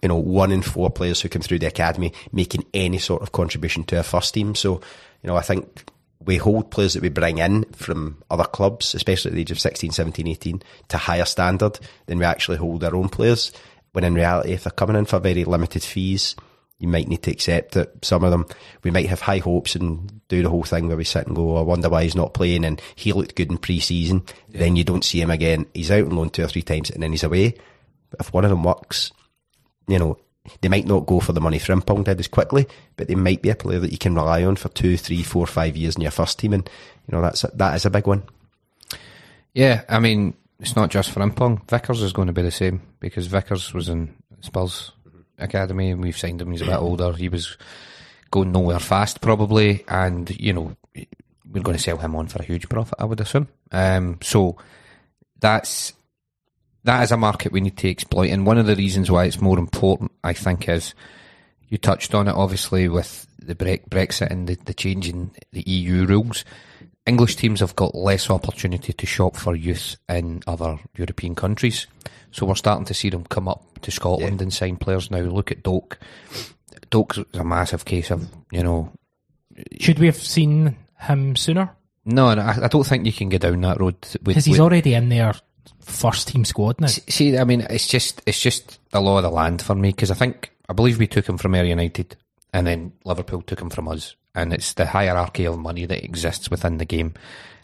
you 0.04 0.08
know, 0.08 0.16
one 0.16 0.52
in 0.52 0.60
four 0.60 0.90
players 0.90 1.22
who 1.22 1.30
come 1.30 1.40
through 1.40 1.58
the 1.58 1.66
academy 1.66 2.12
making 2.30 2.62
any 2.74 2.98
sort 2.98 3.22
of 3.22 3.32
contribution 3.32 3.84
to 3.84 3.98
a 3.98 4.02
first 4.02 4.34
team. 4.34 4.54
So, 4.54 4.82
you 5.22 5.28
know, 5.28 5.34
I 5.34 5.40
think 5.40 5.90
we 6.24 6.36
hold 6.36 6.70
players 6.70 6.94
that 6.94 7.02
we 7.02 7.08
bring 7.08 7.38
in 7.38 7.64
from 7.72 8.22
other 8.30 8.44
clubs, 8.44 8.94
especially 8.94 9.30
at 9.30 9.34
the 9.34 9.40
age 9.40 9.50
of 9.50 9.60
16, 9.60 9.90
17, 9.90 10.26
18, 10.26 10.62
to 10.88 10.98
higher 10.98 11.24
standard 11.24 11.78
than 12.06 12.18
we 12.18 12.24
actually 12.24 12.56
hold 12.56 12.84
our 12.84 12.94
own 12.94 13.08
players. 13.08 13.52
When 13.92 14.04
in 14.04 14.14
reality, 14.14 14.52
if 14.52 14.64
they're 14.64 14.70
coming 14.72 14.96
in 14.96 15.04
for 15.04 15.18
very 15.20 15.44
limited 15.44 15.82
fees, 15.82 16.34
you 16.78 16.88
might 16.88 17.08
need 17.08 17.22
to 17.22 17.30
accept 17.30 17.72
that 17.72 18.04
some 18.04 18.24
of 18.24 18.30
them, 18.30 18.46
we 18.82 18.90
might 18.90 19.08
have 19.08 19.20
high 19.20 19.38
hopes 19.38 19.76
and 19.76 20.20
do 20.28 20.42
the 20.42 20.50
whole 20.50 20.64
thing 20.64 20.88
where 20.88 20.96
we 20.96 21.04
sit 21.04 21.26
and 21.26 21.36
go, 21.36 21.56
oh, 21.56 21.60
I 21.60 21.62
wonder 21.62 21.88
why 21.88 22.02
he's 22.02 22.16
not 22.16 22.34
playing 22.34 22.64
and 22.64 22.80
he 22.96 23.12
looked 23.12 23.36
good 23.36 23.50
in 23.50 23.58
pre-season. 23.58 24.24
Yeah. 24.48 24.60
Then 24.60 24.76
you 24.76 24.84
don't 24.84 25.04
see 25.04 25.20
him 25.20 25.30
again. 25.30 25.66
He's 25.72 25.90
out 25.90 26.04
on 26.04 26.16
loan 26.16 26.30
two 26.30 26.42
or 26.42 26.48
three 26.48 26.62
times 26.62 26.90
and 26.90 27.02
then 27.02 27.12
he's 27.12 27.22
away. 27.22 27.54
But 28.10 28.20
if 28.20 28.32
one 28.32 28.44
of 28.44 28.50
them 28.50 28.64
works, 28.64 29.12
you 29.86 29.98
know, 29.98 30.18
they 30.60 30.68
might 30.68 30.86
not 30.86 31.06
go 31.06 31.20
for 31.20 31.32
the 31.32 31.40
money 31.40 31.58
Frimpong 31.58 32.04
did 32.04 32.20
as 32.20 32.28
quickly, 32.28 32.66
but 32.96 33.08
they 33.08 33.14
might 33.14 33.42
be 33.42 33.50
a 33.50 33.54
player 33.54 33.78
that 33.78 33.92
you 33.92 33.98
can 33.98 34.14
rely 34.14 34.44
on 34.44 34.56
for 34.56 34.68
two, 34.70 34.96
three, 34.96 35.22
four, 35.22 35.46
five 35.46 35.76
years 35.76 35.96
in 35.96 36.02
your 36.02 36.10
first 36.10 36.38
team, 36.38 36.52
and 36.52 36.68
you 37.08 37.16
know 37.16 37.22
that's 37.22 37.44
a, 37.44 37.50
that 37.54 37.74
is 37.74 37.86
a 37.86 37.90
big 37.90 38.06
one. 38.06 38.22
Yeah, 39.54 39.82
I 39.88 39.98
mean 40.00 40.34
it's 40.60 40.76
not 40.76 40.90
just 40.90 41.14
Frimpong. 41.14 41.68
Vickers 41.68 42.02
is 42.02 42.12
going 42.12 42.28
to 42.28 42.32
be 42.32 42.42
the 42.42 42.50
same 42.50 42.82
because 43.00 43.26
Vickers 43.26 43.72
was 43.74 43.88
in 43.88 44.14
Spurs 44.40 44.92
academy, 45.38 45.90
and 45.90 46.02
we've 46.02 46.18
signed 46.18 46.40
him. 46.40 46.52
He's 46.52 46.62
a 46.62 46.66
bit 46.66 46.76
older. 46.76 47.12
He 47.12 47.28
was 47.28 47.56
going 48.30 48.52
nowhere 48.52 48.78
fast, 48.78 49.20
probably, 49.20 49.84
and 49.88 50.28
you 50.38 50.52
know 50.52 50.76
we're 50.94 51.62
going 51.62 51.76
to 51.76 51.82
sell 51.82 51.98
him 51.98 52.16
on 52.16 52.26
for 52.26 52.42
a 52.42 52.44
huge 52.44 52.68
profit, 52.68 52.96
I 52.98 53.04
would 53.04 53.20
assume. 53.20 53.48
Um, 53.70 54.18
so 54.22 54.56
that's 55.40 55.92
that 56.84 57.02
is 57.02 57.12
a 57.12 57.16
market 57.16 57.52
we 57.52 57.60
need 57.60 57.76
to 57.78 57.90
exploit. 57.90 58.30
And 58.30 58.46
one 58.46 58.58
of 58.58 58.66
the 58.66 58.76
reasons 58.76 59.10
why 59.10 59.24
it's 59.24 59.40
more 59.40 59.58
important, 59.58 60.12
I 60.22 60.32
think, 60.32 60.68
is 60.68 60.94
you 61.68 61.78
touched 61.78 62.14
on 62.14 62.28
it 62.28 62.34
obviously 62.34 62.88
with 62.88 63.26
the 63.38 63.54
Brexit 63.54 64.30
and 64.30 64.46
the, 64.46 64.56
the 64.64 64.74
change 64.74 65.08
in 65.08 65.30
the 65.52 65.62
EU 65.62 66.06
rules. 66.06 66.44
English 67.06 67.36
teams 67.36 67.60
have 67.60 67.76
got 67.76 67.94
less 67.94 68.30
opportunity 68.30 68.92
to 68.92 69.06
shop 69.06 69.36
for 69.36 69.54
youth 69.54 69.96
in 70.08 70.42
other 70.46 70.78
European 70.96 71.34
countries. 71.34 71.86
So 72.30 72.46
we're 72.46 72.54
starting 72.54 72.86
to 72.86 72.94
see 72.94 73.10
them 73.10 73.24
come 73.24 73.48
up 73.48 73.80
to 73.80 73.90
Scotland 73.90 74.40
yeah. 74.40 74.42
and 74.44 74.52
sign 74.52 74.76
players 74.76 75.10
now. 75.10 75.20
Look 75.20 75.50
at 75.50 75.62
Doak. 75.62 75.98
Doak's 76.90 77.18
a 77.34 77.44
massive 77.44 77.84
case 77.84 78.10
of, 78.10 78.28
you 78.50 78.62
know. 78.62 78.92
Should 79.80 79.98
we 79.98 80.06
have 80.06 80.16
seen 80.16 80.76
him 80.98 81.36
sooner? 81.36 81.70
No, 82.06 82.28
I, 82.28 82.68
don't 82.68 82.86
think 82.86 83.06
you 83.06 83.12
can 83.12 83.28
go 83.28 83.38
down 83.38 83.60
that 83.62 83.80
road. 83.80 83.96
Because 84.22 84.44
he's 84.44 84.60
already 84.60 84.94
in 84.94 85.08
there 85.08 85.34
first 85.84 86.28
team 86.28 86.44
squad 86.44 86.80
now. 86.80 86.86
See, 86.86 87.36
I 87.38 87.44
mean, 87.44 87.62
it's 87.70 87.86
just 87.86 88.22
it's 88.26 88.40
just 88.40 88.78
the 88.90 89.00
law 89.00 89.18
of 89.18 89.22
the 89.22 89.30
land 89.30 89.62
for 89.62 89.74
me 89.74 89.90
because 89.90 90.10
I 90.10 90.14
think 90.14 90.52
I 90.68 90.72
believe 90.72 90.98
we 90.98 91.06
took 91.06 91.28
him 91.28 91.38
from 91.38 91.54
Ayr 91.54 91.64
United 91.64 92.16
and 92.52 92.66
then 92.66 92.92
Liverpool 93.04 93.42
took 93.42 93.60
him 93.60 93.70
from 93.70 93.88
us, 93.88 94.14
and 94.34 94.52
it's 94.52 94.74
the 94.74 94.86
hierarchy 94.86 95.44
of 95.44 95.58
money 95.58 95.86
that 95.86 96.04
exists 96.04 96.50
within 96.50 96.78
the 96.78 96.84
game. 96.84 97.14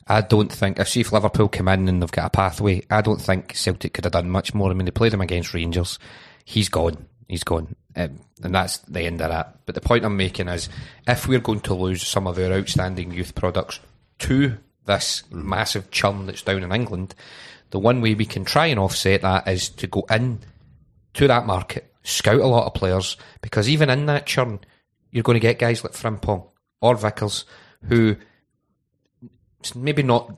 I 0.08 0.22
don't 0.22 0.50
think 0.50 0.80
I 0.80 0.84
see 0.84 1.00
if 1.00 1.12
Liverpool 1.12 1.48
come 1.48 1.68
in 1.68 1.88
and 1.88 2.02
they've 2.02 2.10
got 2.10 2.26
a 2.26 2.30
pathway. 2.30 2.82
I 2.90 3.00
don't 3.00 3.20
think 3.20 3.54
Celtic 3.54 3.94
could 3.94 4.04
have 4.04 4.12
done 4.12 4.28
much 4.28 4.52
more. 4.54 4.70
I 4.70 4.74
mean, 4.74 4.84
they 4.84 4.90
played 4.90 5.14
him 5.14 5.20
against 5.20 5.54
Rangers. 5.54 6.00
He's 6.44 6.68
gone. 6.68 7.06
He's 7.28 7.44
gone. 7.44 7.76
Um, 7.94 8.18
and 8.42 8.52
that's 8.52 8.78
the 8.78 9.02
end 9.02 9.20
of 9.20 9.30
that. 9.30 9.60
But 9.66 9.76
the 9.76 9.80
point 9.80 10.04
I'm 10.04 10.16
making 10.16 10.48
is 10.48 10.68
if 11.06 11.28
we're 11.28 11.38
going 11.38 11.60
to 11.60 11.74
lose 11.74 12.04
some 12.04 12.26
of 12.26 12.38
our 12.38 12.52
outstanding 12.52 13.12
youth 13.12 13.36
products 13.36 13.78
to 14.20 14.56
this 14.86 15.22
massive 15.30 15.92
chum 15.92 16.26
that's 16.26 16.42
down 16.42 16.64
in 16.64 16.72
England, 16.72 17.14
the 17.70 17.78
one 17.78 18.00
way 18.00 18.14
we 18.14 18.26
can 18.26 18.44
try 18.44 18.66
and 18.66 18.80
offset 18.80 19.22
that 19.22 19.48
is 19.48 19.68
to 19.68 19.86
go 19.86 20.04
in 20.10 20.40
to 21.14 21.26
that 21.28 21.46
market, 21.46 21.92
scout 22.02 22.40
a 22.40 22.46
lot 22.46 22.66
of 22.66 22.74
players, 22.74 23.16
because 23.42 23.68
even 23.68 23.90
in 23.90 24.06
that 24.06 24.26
churn, 24.26 24.60
you're 25.10 25.22
going 25.22 25.36
to 25.36 25.40
get 25.40 25.58
guys 25.58 25.82
like 25.82 25.92
Frimpong 25.92 26.48
or 26.80 26.96
Vickers 26.96 27.44
who 27.88 28.16
maybe 29.74 30.02
not, 30.02 30.36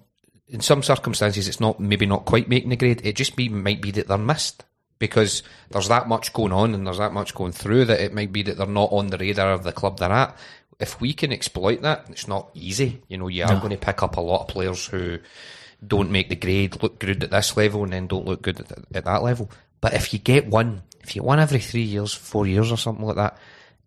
in 0.49 0.61
some 0.61 0.83
circumstances, 0.83 1.49
it's 1.49 1.61
not 1.61 1.80
maybe 1.80 2.07
not 2.07 2.24
quite 2.24 2.49
making 2.49 2.70
the 2.70 2.76
grade. 2.76 3.01
It 3.05 3.16
just 3.16 3.37
be, 3.37 3.49
might 3.49 3.80
be 3.80 3.91
that 3.93 4.09
they're 4.09 4.18
missed 4.18 4.64
because 4.99 5.43
there's 5.70 5.89
that 5.89 6.09
much 6.09 6.33
going 6.33 6.53
on 6.53 6.74
and 6.74 6.87
there's 6.87 6.99
that 6.99 7.12
much 7.12 7.35
going 7.35 7.53
through 7.53 7.87
that 7.87 8.01
it 8.01 8.14
might 8.14 8.33
be 8.33 8.43
that 8.43 8.57
they're 8.57 8.66
not 8.66 8.93
on 8.93 9.09
the 9.09 9.18
radar 9.18 9.53
of 9.53 9.64
the 9.64 9.72
club 9.72 9.99
they're 9.99 10.12
at. 10.12 10.37
If 10.78 11.01
we 11.01 11.12
can 11.12 11.33
exploit 11.33 11.83
that, 11.83 12.07
it's 12.09 12.28
not 12.28 12.51
easy. 12.55 13.03
You 13.09 13.18
know, 13.18 13.28
you 13.28 13.45
are 13.45 13.55
no. 13.55 13.61
going 13.61 13.70
to 13.70 13.76
pick 13.76 14.03
up 14.03 14.16
a 14.16 14.20
lot 14.20 14.43
of 14.43 14.49
players 14.49 14.87
who 14.87 15.18
don't 15.87 16.11
make 16.11 16.28
the 16.28 16.37
grade 16.37 16.83
look 16.83 16.99
good 16.99 17.22
at 17.22 17.30
this 17.30 17.57
level 17.57 17.85
and 17.85 17.93
then 17.93 18.07
don't 18.07 18.26
look 18.26 18.43
good 18.43 18.61
at, 18.61 18.70
at 18.95 19.05
that 19.05 19.22
level. 19.22 19.51
But 19.80 19.95
if 19.95 20.12
you 20.12 20.18
get 20.18 20.47
one, 20.47 20.83
if 21.01 21.16
you 21.16 21.22
one 21.22 21.41
every 21.41 21.59
three 21.59 21.83
years, 21.83 22.14
four 22.14 22.47
years 22.47 22.70
or 22.70 22.76
something 22.76 23.05
like 23.05 23.16
that, 23.16 23.37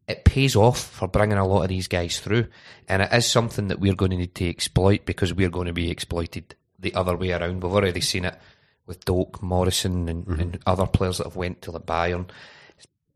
it 0.08 0.26
pays 0.26 0.56
off 0.56 0.80
for 0.80 1.08
bringing 1.08 1.38
a 1.38 1.48
lot 1.48 1.64
of 1.64 1.70
these 1.70 1.88
guys 1.88 2.20
through. 2.20 2.48
And 2.88 3.02
it 3.02 3.14
is 3.14 3.26
something 3.26 3.70
that 3.70 3.80
we're 3.80 3.96
going 3.96 4.12
to 4.12 4.18
need 4.18 4.36
to 4.36 4.50
exploit 4.50 5.06
because 5.06 5.34
we're 5.34 5.50
going 5.50 5.68
to 5.68 5.74
be 5.74 5.89
exploited 5.89 6.56
the 6.80 6.93
other 6.93 7.16
way 7.16 7.32
around. 7.32 7.64
We've 7.64 7.74
already 7.74 8.02
seen 8.02 8.26
it 8.26 8.38
with 8.86 9.04
Doak, 9.06 9.41
Morrison, 9.41 10.08
and, 10.10 10.26
mm-hmm. 10.26 10.39
and 10.39 10.60
other 10.66 10.86
players 10.86 11.18
that 11.18 11.26
have 11.26 11.36
went 11.36 11.62
to 11.64 11.72
the 11.72 11.80
Bayern. 11.80 12.30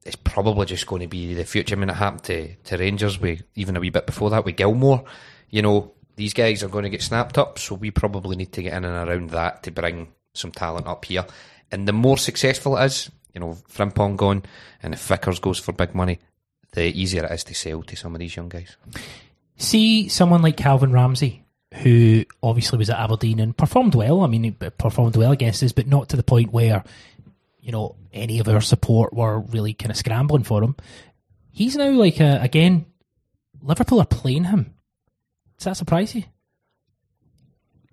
It's 0.06 0.16
probably 0.16 0.66
just 0.66 0.88
going 0.88 1.02
to 1.02 1.08
be 1.08 1.36
the 1.36 1.44
future. 1.44 1.76
I 1.76 1.80
mean, 1.80 1.90
it 1.90 1.96
happened 1.96 2.24
to, 2.24 2.56
to 2.56 2.78
Rangers. 2.78 3.20
We 3.20 3.42
even 3.56 3.78
a 3.78 3.80
wee 3.80 3.90
bit 3.90 4.08
before 4.08 4.32
that 4.32 4.46
with 4.46 4.56
Gilmour. 4.56 5.04
You 5.50 5.62
know, 5.62 5.94
these 6.20 6.34
guys 6.34 6.64
are 6.64 6.68
going 6.68 6.84
to 6.84 6.90
get 6.90 7.02
snapped 7.02 7.38
up, 7.38 7.58
so 7.58 7.76
we 7.76 7.92
probably 7.92 8.36
need 8.36 8.52
to 8.52 8.62
get 8.62 8.74
in 8.74 8.84
and 8.84 9.10
around 9.10 9.30
that 9.30 9.64
to 9.64 9.72
bring 9.72 10.10
some 10.34 10.52
talent 10.52 10.86
up 10.86 11.06
here. 11.06 11.26
And 11.72 11.88
the 11.88 11.94
more 11.94 12.18
successful 12.18 12.76
it 12.78 12.86
is, 12.86 13.10
you 13.34 13.40
know, 13.40 13.58
Frimpong 13.72 14.18
gone, 14.18 14.44
and 14.84 14.94
if 14.94 15.08
Vickers 15.08 15.40
goes 15.40 15.60
for 15.60 15.72
big 15.72 15.96
money, 15.96 16.20
the 16.74 16.84
easier 16.88 17.24
it 17.24 17.32
is 17.32 17.46
to 17.46 17.56
sell 17.56 17.84
to 17.84 17.96
some 17.96 18.16
of 18.16 18.20
these 18.20 18.36
young 18.36 18.50
guys. 18.50 18.76
See 19.56 20.10
someone 20.10 20.42
like 20.42 20.58
Calvin 20.58 20.92
Ramsey, 20.92 21.46
who 21.76 22.26
obviously 22.44 22.78
was 22.78 22.90
at 22.90 23.00
Aberdeen 23.00 23.40
and 23.40 23.56
performed 23.56 23.96
well. 23.96 24.22
I 24.22 24.28
mean, 24.28 24.44
he 24.44 24.52
performed 24.52 25.16
well 25.16 25.32
against 25.32 25.64
us, 25.64 25.72
but 25.72 25.88
not 25.88 26.10
to 26.10 26.18
the 26.18 26.24
point 26.24 26.52
where, 26.52 26.84
you 27.62 27.72
know, 27.72 27.96
any 28.12 28.40
of 28.40 28.50
our 28.50 28.60
support 28.60 29.14
were 29.14 29.40
really 29.40 29.74
kind 29.74 29.92
of 29.92 29.96
scrambling 29.96 30.44
for 30.44 30.62
him. 30.62 30.76
He's 31.50 31.78
now 31.78 31.92
like, 31.92 32.20
a, 32.20 32.42
again, 32.42 32.88
Liverpool 33.62 34.02
are 34.02 34.06
playing 34.06 34.44
him 34.44 34.74
does 35.60 35.66
that 35.66 35.78
surprise 35.78 36.16
you? 36.16 36.24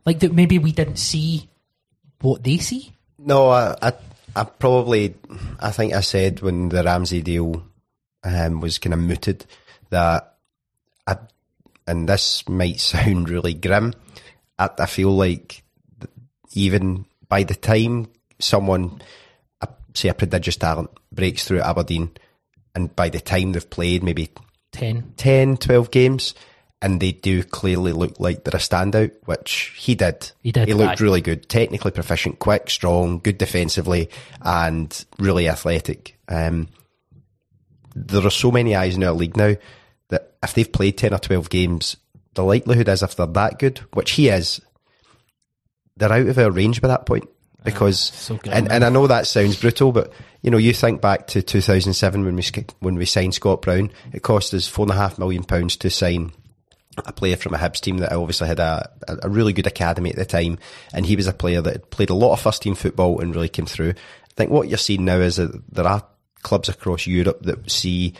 Like 0.04 0.20
that 0.20 0.32
maybe 0.32 0.58
we 0.58 0.72
didn't 0.72 0.96
see 0.96 1.48
what 2.20 2.42
they 2.44 2.58
see? 2.58 2.92
No, 3.18 3.48
I, 3.48 3.76
I, 3.82 3.92
I 4.34 4.44
probably, 4.44 5.14
I 5.58 5.72
think 5.72 5.92
I 5.92 6.00
said 6.00 6.40
when 6.40 6.68
the 6.68 6.84
Ramsey 6.84 7.22
deal 7.22 7.64
um, 8.22 8.60
was 8.60 8.78
kind 8.78 8.94
of 8.94 9.00
mooted 9.00 9.44
that, 9.90 10.36
I, 11.06 11.16
and 11.86 12.08
this 12.08 12.48
might 12.48 12.80
sound 12.80 13.28
really 13.28 13.54
grim, 13.54 13.92
I, 14.58 14.70
I 14.78 14.86
feel 14.86 15.10
like 15.10 15.64
even 16.52 17.04
by 17.28 17.42
the 17.42 17.56
time 17.56 18.06
someone, 18.38 19.02
say 19.94 20.08
a 20.08 20.14
prodigious 20.14 20.56
talent, 20.56 20.90
breaks 21.10 21.46
through 21.46 21.60
at 21.60 21.66
Aberdeen, 21.66 22.10
and 22.74 22.94
by 22.94 23.08
the 23.08 23.20
time 23.20 23.52
they've 23.52 23.68
played 23.68 24.04
maybe 24.04 24.30
10, 24.72 25.14
10 25.16 25.56
12 25.56 25.90
games, 25.90 26.34
and 26.82 27.00
they 27.00 27.12
do 27.12 27.42
clearly 27.42 27.92
look 27.92 28.20
like 28.20 28.44
they're 28.44 28.58
a 28.58 28.62
standout, 28.62 29.12
which 29.24 29.72
he 29.76 29.94
did. 29.94 30.30
He 30.42 30.52
did. 30.52 30.68
He 30.68 30.74
looked 30.74 31.00
really 31.00 31.20
good, 31.20 31.48
technically 31.48 31.90
proficient, 31.90 32.38
quick, 32.38 32.68
strong, 32.68 33.18
good 33.18 33.38
defensively, 33.38 34.10
and 34.42 35.04
really 35.18 35.48
athletic. 35.48 36.18
Um, 36.28 36.68
there 37.94 38.24
are 38.26 38.30
so 38.30 38.50
many 38.50 38.76
eyes 38.76 38.96
in 38.96 39.04
our 39.04 39.12
league 39.12 39.36
now 39.36 39.54
that 40.08 40.34
if 40.42 40.52
they've 40.52 40.70
played 40.70 40.98
10 40.98 41.14
or 41.14 41.18
12 41.18 41.48
games, 41.48 41.96
the 42.34 42.44
likelihood 42.44 42.88
is 42.88 43.02
if 43.02 43.16
they're 43.16 43.26
that 43.26 43.58
good, 43.58 43.78
which 43.94 44.12
he 44.12 44.28
is, 44.28 44.60
they're 45.96 46.12
out 46.12 46.26
of 46.26 46.38
our 46.38 46.50
range 46.50 46.82
by 46.82 46.88
that 46.88 47.06
point. 47.06 47.28
Because, 47.64 48.12
oh, 48.30 48.38
so 48.38 48.50
and, 48.52 48.70
and 48.70 48.84
I 48.84 48.90
know 48.90 49.08
that 49.08 49.26
sounds 49.26 49.60
brutal, 49.60 49.90
but 49.90 50.12
you 50.40 50.52
know, 50.52 50.58
you 50.58 50.72
think 50.72 51.00
back 51.00 51.26
to 51.28 51.42
2007 51.42 52.24
when 52.24 52.36
we 52.36 52.44
when 52.78 52.94
we 52.94 53.06
signed 53.06 53.34
Scott 53.34 53.62
Brown, 53.62 53.90
it 54.12 54.22
cost 54.22 54.54
us 54.54 54.68
four 54.68 54.84
and 54.84 54.92
a 54.92 54.96
half 54.96 55.18
million 55.18 55.42
pounds 55.42 55.76
to 55.78 55.90
sign 55.90 56.30
a 57.04 57.12
player 57.12 57.36
from 57.36 57.54
a 57.54 57.58
Hibs 57.58 57.80
team 57.80 57.98
that 57.98 58.12
obviously 58.12 58.48
had 58.48 58.58
a, 58.60 58.90
a 59.22 59.28
really 59.28 59.52
good 59.52 59.66
academy 59.66 60.10
at 60.10 60.16
the 60.16 60.24
time, 60.24 60.58
and 60.94 61.04
he 61.06 61.16
was 61.16 61.26
a 61.26 61.32
player 61.32 61.60
that 61.60 61.72
had 61.72 61.90
played 61.90 62.10
a 62.10 62.14
lot 62.14 62.32
of 62.32 62.40
first 62.40 62.62
team 62.62 62.74
football 62.74 63.20
and 63.20 63.34
really 63.34 63.48
came 63.48 63.66
through. 63.66 63.90
I 63.90 64.34
think 64.36 64.50
what 64.50 64.68
you're 64.68 64.78
seeing 64.78 65.04
now 65.04 65.18
is 65.18 65.36
that 65.36 65.62
there 65.72 65.86
are 65.86 66.02
clubs 66.42 66.68
across 66.68 67.06
Europe 67.06 67.42
that 67.42 67.70
see 67.70 68.14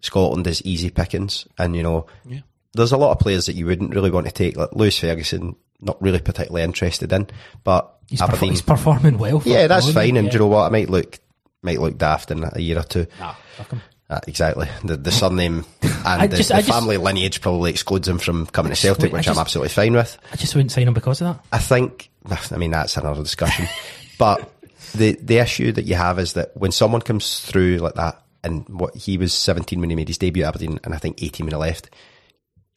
Scotland 0.00 0.46
as 0.46 0.62
easy 0.62 0.90
pickings, 0.90 1.46
and 1.58 1.76
you 1.76 1.82
know, 1.82 2.06
Yeah. 2.28 2.40
there's 2.74 2.92
a 2.92 2.96
lot 2.96 3.12
of 3.12 3.18
players 3.18 3.46
that 3.46 3.54
you 3.56 3.66
wouldn't 3.66 3.94
really 3.94 4.10
want 4.10 4.26
to 4.26 4.32
take, 4.32 4.56
like 4.56 4.72
Lewis 4.72 4.98
Ferguson. 4.98 5.56
Not 5.84 6.00
really 6.00 6.20
particularly 6.20 6.62
interested 6.62 7.12
in, 7.12 7.26
but 7.64 7.92
He's, 8.08 8.20
perfor- 8.20 8.28
Aberdeen. 8.28 8.50
he's 8.50 8.62
performing 8.62 9.18
well. 9.18 9.40
For 9.40 9.48
yeah, 9.48 9.66
that's 9.66 9.90
fine. 9.92 10.16
And 10.16 10.26
yeah. 10.26 10.30
do 10.30 10.34
you 10.36 10.38
know 10.38 10.46
what? 10.46 10.66
I 10.66 10.68
might 10.68 10.88
look 10.88 11.18
might 11.60 11.80
look 11.80 11.98
daft 11.98 12.30
in 12.30 12.44
a 12.44 12.60
year 12.60 12.78
or 12.78 12.84
two. 12.84 13.06
Nah, 13.18 13.34
fuck 13.56 13.70
him. 13.72 13.82
Uh, 14.12 14.20
exactly. 14.28 14.68
The 14.84 14.98
the 14.98 15.10
surname 15.10 15.64
and 16.04 16.30
the, 16.30 16.36
just- 16.36 16.50
the 16.50 16.56
I 16.56 16.58
just- 16.58 16.68
family 16.70 16.98
lineage 16.98 17.40
probably 17.40 17.70
excludes 17.70 18.06
him 18.06 18.18
from 18.18 18.46
coming 18.46 18.70
to 18.70 18.76
Celtic, 18.76 19.10
which 19.10 19.26
I'm 19.26 19.38
absolutely 19.38 19.70
fine 19.70 19.94
with. 19.94 20.18
I 20.30 20.36
just 20.36 20.54
wouldn't 20.54 20.70
sign 20.70 20.86
him 20.86 20.92
because 20.92 21.22
of 21.22 21.28
that. 21.28 21.44
I 21.50 21.58
think, 21.58 22.10
I 22.50 22.56
mean, 22.58 22.72
that's 22.72 22.96
another 22.98 23.22
discussion. 23.22 23.66
but 24.18 24.52
the 24.94 25.12
the 25.22 25.38
issue 25.38 25.72
that 25.72 25.84
you 25.84 25.94
have 25.94 26.18
is 26.18 26.34
that 26.34 26.54
when 26.54 26.72
someone 26.72 27.00
comes 27.00 27.40
through 27.40 27.78
like 27.78 27.94
that, 27.94 28.22
and 28.44 28.68
what 28.68 28.94
he 28.94 29.16
was 29.16 29.32
17 29.32 29.80
when 29.80 29.88
he 29.88 29.96
made 29.96 30.08
his 30.08 30.18
debut 30.18 30.42
at 30.42 30.48
Aberdeen, 30.48 30.78
and 30.84 30.94
I 30.94 30.98
think 30.98 31.22
18 31.22 31.46
when 31.46 31.54
he 31.54 31.56
left, 31.58 31.88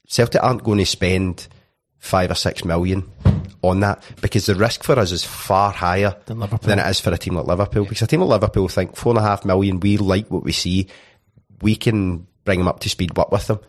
Celtic 0.07 0.41
aren't 0.41 0.63
going 0.63 0.77
to 0.77 0.85
spend 0.85 1.47
five 1.97 2.31
or 2.31 2.35
six 2.35 2.63
million 2.63 3.11
on 3.61 3.79
that 3.81 4.03
because 4.21 4.45
the 4.45 4.55
risk 4.55 4.83
for 4.83 4.97
us 4.99 5.11
is 5.11 5.25
far 5.25 5.71
higher 5.71 6.15
Than 6.27 6.39
than 6.61 6.79
it 6.79 6.87
is 6.87 6.99
for 6.99 7.11
a 7.11 7.17
team 7.17 7.35
like 7.35 7.47
Liverpool. 7.47 7.83
Because 7.83 8.03
a 8.03 8.07
team 8.07 8.21
like 8.21 8.29
Liverpool 8.29 8.67
think 8.69 8.95
four 8.95 9.11
and 9.11 9.19
a 9.19 9.23
half 9.23 9.43
million, 9.43 9.79
we 9.79 9.97
like 9.97 10.29
what 10.29 10.43
we 10.43 10.51
see, 10.51 10.87
we 11.61 11.75
can 11.75 12.27
bring 12.43 12.59
them 12.59 12.67
up 12.67 12.79
to 12.81 12.89
speed, 12.89 13.17
work 13.17 13.31
with 13.31 13.47
them. 13.47 13.59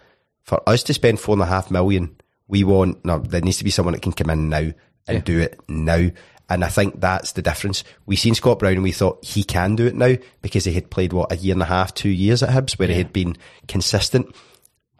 For 0.42 0.62
us 0.68 0.82
to 0.84 0.94
spend 0.94 1.18
four 1.18 1.34
and 1.34 1.42
a 1.42 1.46
half 1.46 1.70
million, 1.70 2.16
we 2.48 2.64
want, 2.64 3.04
no, 3.04 3.18
there 3.18 3.40
needs 3.40 3.58
to 3.58 3.64
be 3.64 3.70
someone 3.70 3.94
that 3.94 4.02
can 4.02 4.12
come 4.12 4.30
in 4.30 4.48
now 4.48 4.70
and 5.08 5.24
do 5.24 5.40
it 5.40 5.60
now. 5.68 6.10
And 6.48 6.64
I 6.64 6.68
think 6.68 7.00
that's 7.00 7.32
the 7.32 7.42
difference. 7.42 7.82
We 8.06 8.14
seen 8.14 8.34
Scott 8.36 8.60
Brown 8.60 8.74
and 8.74 8.82
we 8.82 8.92
thought 8.92 9.24
he 9.24 9.42
can 9.42 9.74
do 9.74 9.86
it 9.86 9.96
now 9.96 10.14
because 10.42 10.64
he 10.64 10.72
had 10.72 10.90
played, 10.90 11.12
what, 11.12 11.32
a 11.32 11.36
year 11.36 11.54
and 11.54 11.62
a 11.62 11.66
half, 11.66 11.92
two 11.92 12.08
years 12.08 12.42
at 12.42 12.50
Hibs 12.50 12.78
where 12.78 12.88
he 12.88 12.94
had 12.94 13.12
been 13.12 13.36
consistent. 13.66 14.34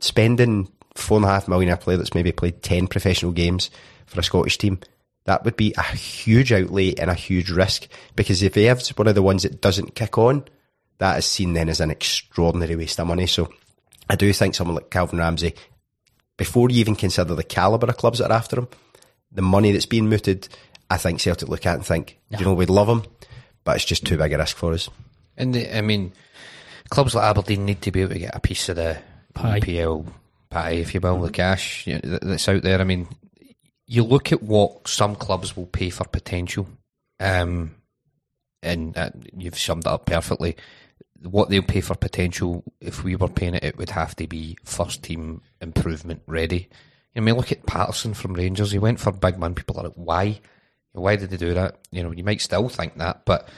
Spending 0.01 0.71
four 0.95 1.19
and 1.19 1.25
a 1.25 1.29
half 1.29 1.47
million 1.47 1.71
on 1.71 1.75
a 1.75 1.79
player 1.79 1.97
that's 1.97 2.15
maybe 2.15 2.33
played 2.33 2.63
10 2.63 2.89
professional 2.89 3.33
games 3.33 3.71
for 4.07 4.19
a 4.19 4.25
Scottish 4.25 4.59
team, 4.59 4.81
that 5.25 5.45
would 5.45 5.57
be 5.57 5.73
a 5.77 5.83
huge 5.83 6.53
outlay 6.53 6.95
and 6.95 7.11
a 7.11 7.15
huge 7.15 7.51
risk 7.51 7.89
because 8.15 8.43
if 8.43 8.55
he 8.55 8.67
is 8.67 8.97
one 8.97 9.09
of 9.09 9.15
the 9.15 9.23
ones 9.23 9.43
that 9.43 9.61
doesn't 9.61 9.95
kick 9.95 10.19
on, 10.19 10.45
that 10.99 11.19
is 11.19 11.27
seen 11.27 11.53
then 11.53 11.69
as 11.69 11.81
an 11.81 11.91
extraordinary 11.91 12.77
waste 12.77 13.01
of 13.01 13.07
money. 13.07 13.27
So 13.27 13.51
I 14.09 14.17
do 14.17 14.33
think 14.33 14.55
someone 14.55 14.77
like 14.77 14.91
Calvin 14.91 15.19
Ramsey, 15.19 15.55
before 16.37 16.71
you 16.71 16.81
even 16.81 16.97
consider 16.97 17.35
the 17.35 17.43
calibre 17.43 17.89
of 17.89 17.97
clubs 17.97 18.19
that 18.19 18.31
are 18.31 18.37
after 18.37 18.61
him, 18.61 18.69
the 19.33 19.43
money 19.43 19.73
that's 19.73 19.87
being 19.87 20.09
mooted, 20.09 20.49
I 20.89 20.97
think 20.97 21.21
Celtic 21.21 21.49
look 21.49 21.67
at 21.67 21.75
and 21.75 21.87
think, 21.87 22.19
you 22.31 22.45
know, 22.45 22.55
we'd 22.55 22.71
love 22.71 22.89
him, 22.89 23.03
but 23.65 23.77
it's 23.77 23.85
just 23.85 24.07
too 24.07 24.17
big 24.17 24.33
a 24.33 24.39
risk 24.39 24.57
for 24.57 24.73
us. 24.73 24.89
And 25.37 25.55
the, 25.55 25.77
I 25.77 25.81
mean, 25.81 26.13
clubs 26.89 27.15
like 27.15 27.25
Aberdeen 27.25 27.65
need 27.65 27.83
to 27.83 27.91
be 27.91 28.03
able 28.03 28.15
to 28.15 28.19
get 28.19 28.37
a 28.37 28.41
piece 28.41 28.69
of 28.69 28.77
the 28.77 28.99
Pie. 29.35 29.61
EPL 29.61 30.07
pie, 30.49 30.71
if 30.71 30.95
you 30.95 31.01
will, 31.01 31.21
the 31.21 31.31
cash 31.31 31.87
you 31.87 31.95
know, 31.95 32.19
that's 32.23 32.49
out 32.49 32.63
there. 32.63 32.81
I 32.81 32.85
mean, 32.85 33.09
you 33.87 34.03
look 34.03 34.33
at 34.33 34.43
what 34.43 34.89
some 34.89 35.15
clubs 35.15 35.57
will 35.57 35.67
pay 35.67 35.91
for 35.91 36.05
potential, 36.05 36.67
um, 37.21 37.75
and 38.63 38.97
uh, 38.97 39.11
you've 39.37 39.59
summed 39.59 39.85
it 39.85 39.91
up 39.91 40.07
perfectly. 40.07 40.57
What 41.23 41.49
they'll 41.49 41.63
pay 41.63 41.81
for 41.81 41.95
potential, 41.95 42.63
if 42.81 43.03
we 43.03 43.17
were 43.17 43.29
paying 43.29 43.55
it, 43.55 43.65
it 43.65 43.79
would 43.79 43.91
have 43.91 44.15
to 44.17 44.27
be 44.27 44.59
first 44.65 45.03
team 45.03 45.43
improvement 45.61 46.23
ready. 46.27 46.69
I 47.17 47.21
mean, 47.21 47.35
look 47.37 47.51
at 47.51 47.67
Patterson 47.67 48.15
from 48.15 48.35
Rangers. 48.35 48.73
He 48.73 48.79
went 48.79 49.01
for 49.01 49.11
big 49.11 49.39
man. 49.39 49.55
People 49.55 49.81
are 49.81 49.85
like, 49.85 49.95
why? 49.95 50.41
Why 50.93 51.17
did 51.17 51.31
they 51.31 51.37
do 51.37 51.55
that? 51.55 51.79
You 51.91 52.03
know, 52.03 52.13
you 52.13 52.25
might 52.25 52.41
still 52.41 52.69
think 52.69 52.97
that, 52.99 53.25
but 53.25 53.49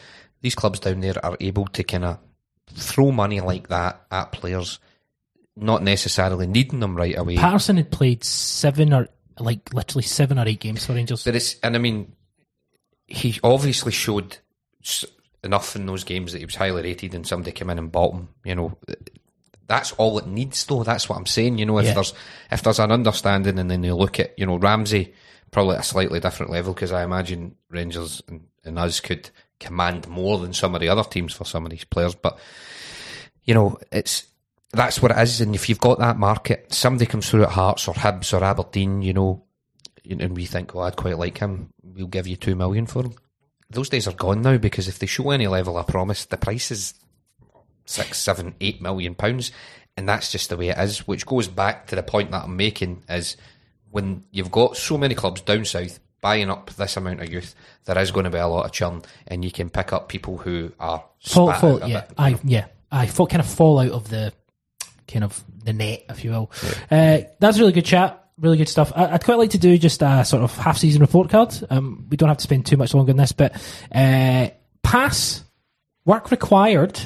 these 0.41 0.55
clubs 0.55 0.81
down 0.81 1.01
there 1.01 1.15
are 1.25 1.37
able 1.41 1.67
to 1.67 1.83
kind 1.83 2.05
of 2.05 2.19
throw 2.75 3.11
money 3.11 3.41
like 3.41 3.69
that 3.69 4.05
at 4.11 4.33
players, 4.33 4.79
not 5.57 5.83
necessarily 5.83 6.47
needing 6.47 6.81
them 6.81 6.97
right 6.97 7.17
away. 7.17 7.37
Patterson 7.37 7.77
had 7.77 7.91
played 7.91 8.25
seven 8.25 8.93
or 8.93 9.09
like 9.39 9.73
literally 9.73 10.03
seven 10.03 10.39
or 10.39 10.47
eight 10.47 10.61
games 10.61 10.85
for 10.85 10.95
Rangers. 10.95 11.25
But 11.25 11.37
it's, 11.37 11.57
and 11.63 11.75
I 11.75 11.79
mean, 11.79 12.13
he 13.07 13.39
obviously 13.43 13.93
showed 13.93 14.39
enough 15.45 15.77
in 15.77 15.87
those 15.87 16.05
games 16.05 16.33
that 16.33 16.39
he 16.39 16.45
was 16.45 16.55
highly 16.57 16.83
rated 16.83 17.15
and 17.15 17.27
somebody 17.27 17.53
came 17.53 17.71
in 17.71 17.79
and 17.79 17.93
bought 17.93 18.15
him. 18.15 18.29
You 18.45 18.55
know, 18.55 18.79
that's 19.67 19.93
all 19.93 20.19
it 20.19 20.27
needs 20.27 20.65
though. 20.67 20.83
That's 20.85 21.09
what 21.09 21.17
I'm 21.17 21.27
saying. 21.27 21.59
You 21.59 21.67
know, 21.67 21.79
if 21.79 21.87
Yeah. 21.87 21.95
there's, 21.95 22.15
if 22.51 22.63
there's 22.63 22.79
an 22.79 22.91
understanding 22.93 23.59
and 23.59 23.71
then 23.71 23.83
you 23.85 23.95
look 23.95 24.19
at, 24.19 24.39
you 24.39 24.47
know, 24.47 24.57
Ramsey, 24.57 25.15
probably 25.51 25.77
at 25.77 25.83
a 25.83 25.85
slightly 25.85 26.21
different 26.21 26.53
level 26.53 26.75
because 26.75 26.93
I 26.93 27.05
imagine 27.05 27.55
Rangers 27.71 28.23
and, 28.29 28.47
and 28.65 28.79
us 28.79 29.01
could 29.01 29.31
command 29.61 30.07
more 30.09 30.39
than 30.39 30.53
some 30.53 30.75
of 30.75 30.81
the 30.81 30.89
other 30.89 31.05
teams 31.05 31.33
for 31.33 31.45
some 31.45 31.65
of 31.65 31.71
these 31.71 31.85
players. 31.85 32.15
But, 32.15 32.39
you 33.45 33.55
know, 33.55 33.79
it's, 33.93 34.27
that's 34.73 35.01
what 35.01 35.11
it 35.13 35.19
is. 35.19 35.41
And 35.41 35.55
if 35.55 35.69
you've 35.69 35.81
got 35.81 35.99
that 36.01 36.19
market, 36.19 36.73
somebody 36.75 37.07
comes 37.07 37.29
through 37.31 37.45
at 37.45 37.51
Hearts 37.51 37.89
or 37.89 37.95
Hibs 37.95 38.39
or 38.39 38.45
Aberdeen, 38.45 39.03
you 39.03 39.15
know, 39.15 39.45
and 40.09 40.37
we 40.37 40.47
think, 40.47 40.75
well, 40.75 40.85
I'd 40.85 40.97
quite 40.97 41.19
like 41.19 41.39
him. 41.39 41.71
We'll 41.83 42.07
give 42.07 42.27
you 42.27 42.37
two 42.37 42.55
million 42.55 42.87
for 42.87 43.05
him. 43.05 43.15
Those 43.71 43.89
days 43.89 44.09
are 44.09 44.15
gone 44.15 44.43
now 44.43 44.57
because 44.57 44.89
if 44.89 44.99
they 44.99 45.07
show 45.07 45.31
any 45.31 45.47
level 45.47 45.77
of 45.77 45.87
promise, 45.87 46.25
the 46.25 46.37
price 46.37 46.71
is 46.71 46.95
six, 47.85 48.19
seven, 48.19 48.55
eight 48.61 48.81
million 48.81 49.15
pounds, 49.15 49.53
and 49.97 50.09
that's 50.09 50.33
just 50.33 50.49
the 50.49 50.57
way 50.57 50.69
it 50.69 50.79
is. 50.79 51.07
Which 51.07 51.27
goes 51.27 51.49
back 51.49 51.87
to 51.89 51.97
the 51.97 52.03
point 52.03 52.31
that 52.31 52.45
I'm 52.45 52.57
making 52.57 53.03
is 53.09 53.37
when 53.91 54.25
you've 54.31 54.51
got 54.51 54.77
so 54.77 54.97
many 54.97 55.15
clubs 55.15 55.41
down 55.41 55.65
south 55.65 56.01
buying 56.21 56.51
up 56.51 56.71
this 56.71 56.97
amount 56.97 57.21
of 57.21 57.31
youth, 57.31 57.55
there 57.85 57.99
is 57.99 58.11
going 58.11 58.25
to 58.25 58.31
be 58.31 58.39
a 58.39 58.47
lot 58.47 58.65
of 58.65 58.73
churn, 58.73 59.03
and 59.27 59.45
you 59.45 59.51
can 59.51 59.71
pick 59.71 59.93
up 59.93 60.09
people 60.09 60.39
who 60.39 60.73
are 60.81 61.05
fall, 61.21 61.53
fall, 61.53 61.81
yeah, 61.81 62.01
bit. 62.01 62.13
I 62.19 62.39
yeah, 62.45 62.67
I 62.91 63.07
fall, 63.07 63.27
kind 63.27 63.41
of 63.41 63.49
fall 63.49 63.79
out 63.79 63.93
of 63.93 64.09
the 64.09 64.33
kind 65.07 65.25
of 65.25 65.43
the 65.65 65.73
net, 65.73 66.05
if 66.09 66.25
you 66.25 66.31
will. 66.31 66.51
Uh, 66.91 67.21
that's 67.39 67.57
a 67.57 67.61
really 67.61 67.73
good 67.73 67.85
chat. 67.85 68.28
Really 68.41 68.57
good 68.57 68.69
stuff. 68.69 68.93
I, 68.95 69.15
I'd 69.15 69.25
quite 69.25 69.39
like 69.39 69.51
to 69.51 69.59
do 69.59 69.77
just 69.79 70.03
a 70.03 70.25
sort 70.25 70.43
of 70.43 70.57
half 70.57 70.79
season 70.79 71.01
report 71.01 71.31
card. 71.31 71.55
Um, 71.71 72.07
we 72.09 72.17
don't 72.17 72.29
have 72.29 72.39
to 72.39 72.43
spend 72.43 72.67
too 72.67 72.77
much 72.77 72.95
longer 72.95 73.11
on 73.11 73.17
this, 73.17 73.33
but 73.33 73.55
uh, 73.93 74.49
pass, 74.83 75.45
work 76.05 76.31
required, 76.31 77.01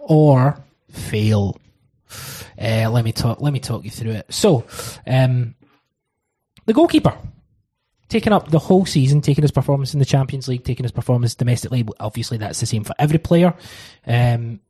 or 0.00 0.62
fail. 0.90 1.56
Uh, 2.60 2.90
let 2.90 3.04
me 3.04 3.12
talk. 3.12 3.40
Let 3.40 3.52
me 3.52 3.60
talk 3.60 3.84
you 3.84 3.90
through 3.90 4.12
it. 4.12 4.26
So, 4.28 4.66
um, 5.06 5.54
the 6.66 6.74
goalkeeper 6.74 7.16
taking 8.10 8.32
up 8.32 8.50
the 8.50 8.58
whole 8.58 8.84
season, 8.84 9.22
taking 9.22 9.42
his 9.42 9.52
performance 9.52 9.94
in 9.94 10.00
the 10.00 10.04
Champions 10.04 10.48
League, 10.48 10.64
taking 10.64 10.84
his 10.84 10.92
performance 10.92 11.34
domestically. 11.34 11.86
Obviously, 11.98 12.36
that's 12.36 12.60
the 12.60 12.66
same 12.66 12.84
for 12.84 12.94
every 12.98 13.18
player. 13.18 13.54
Um, 14.06 14.60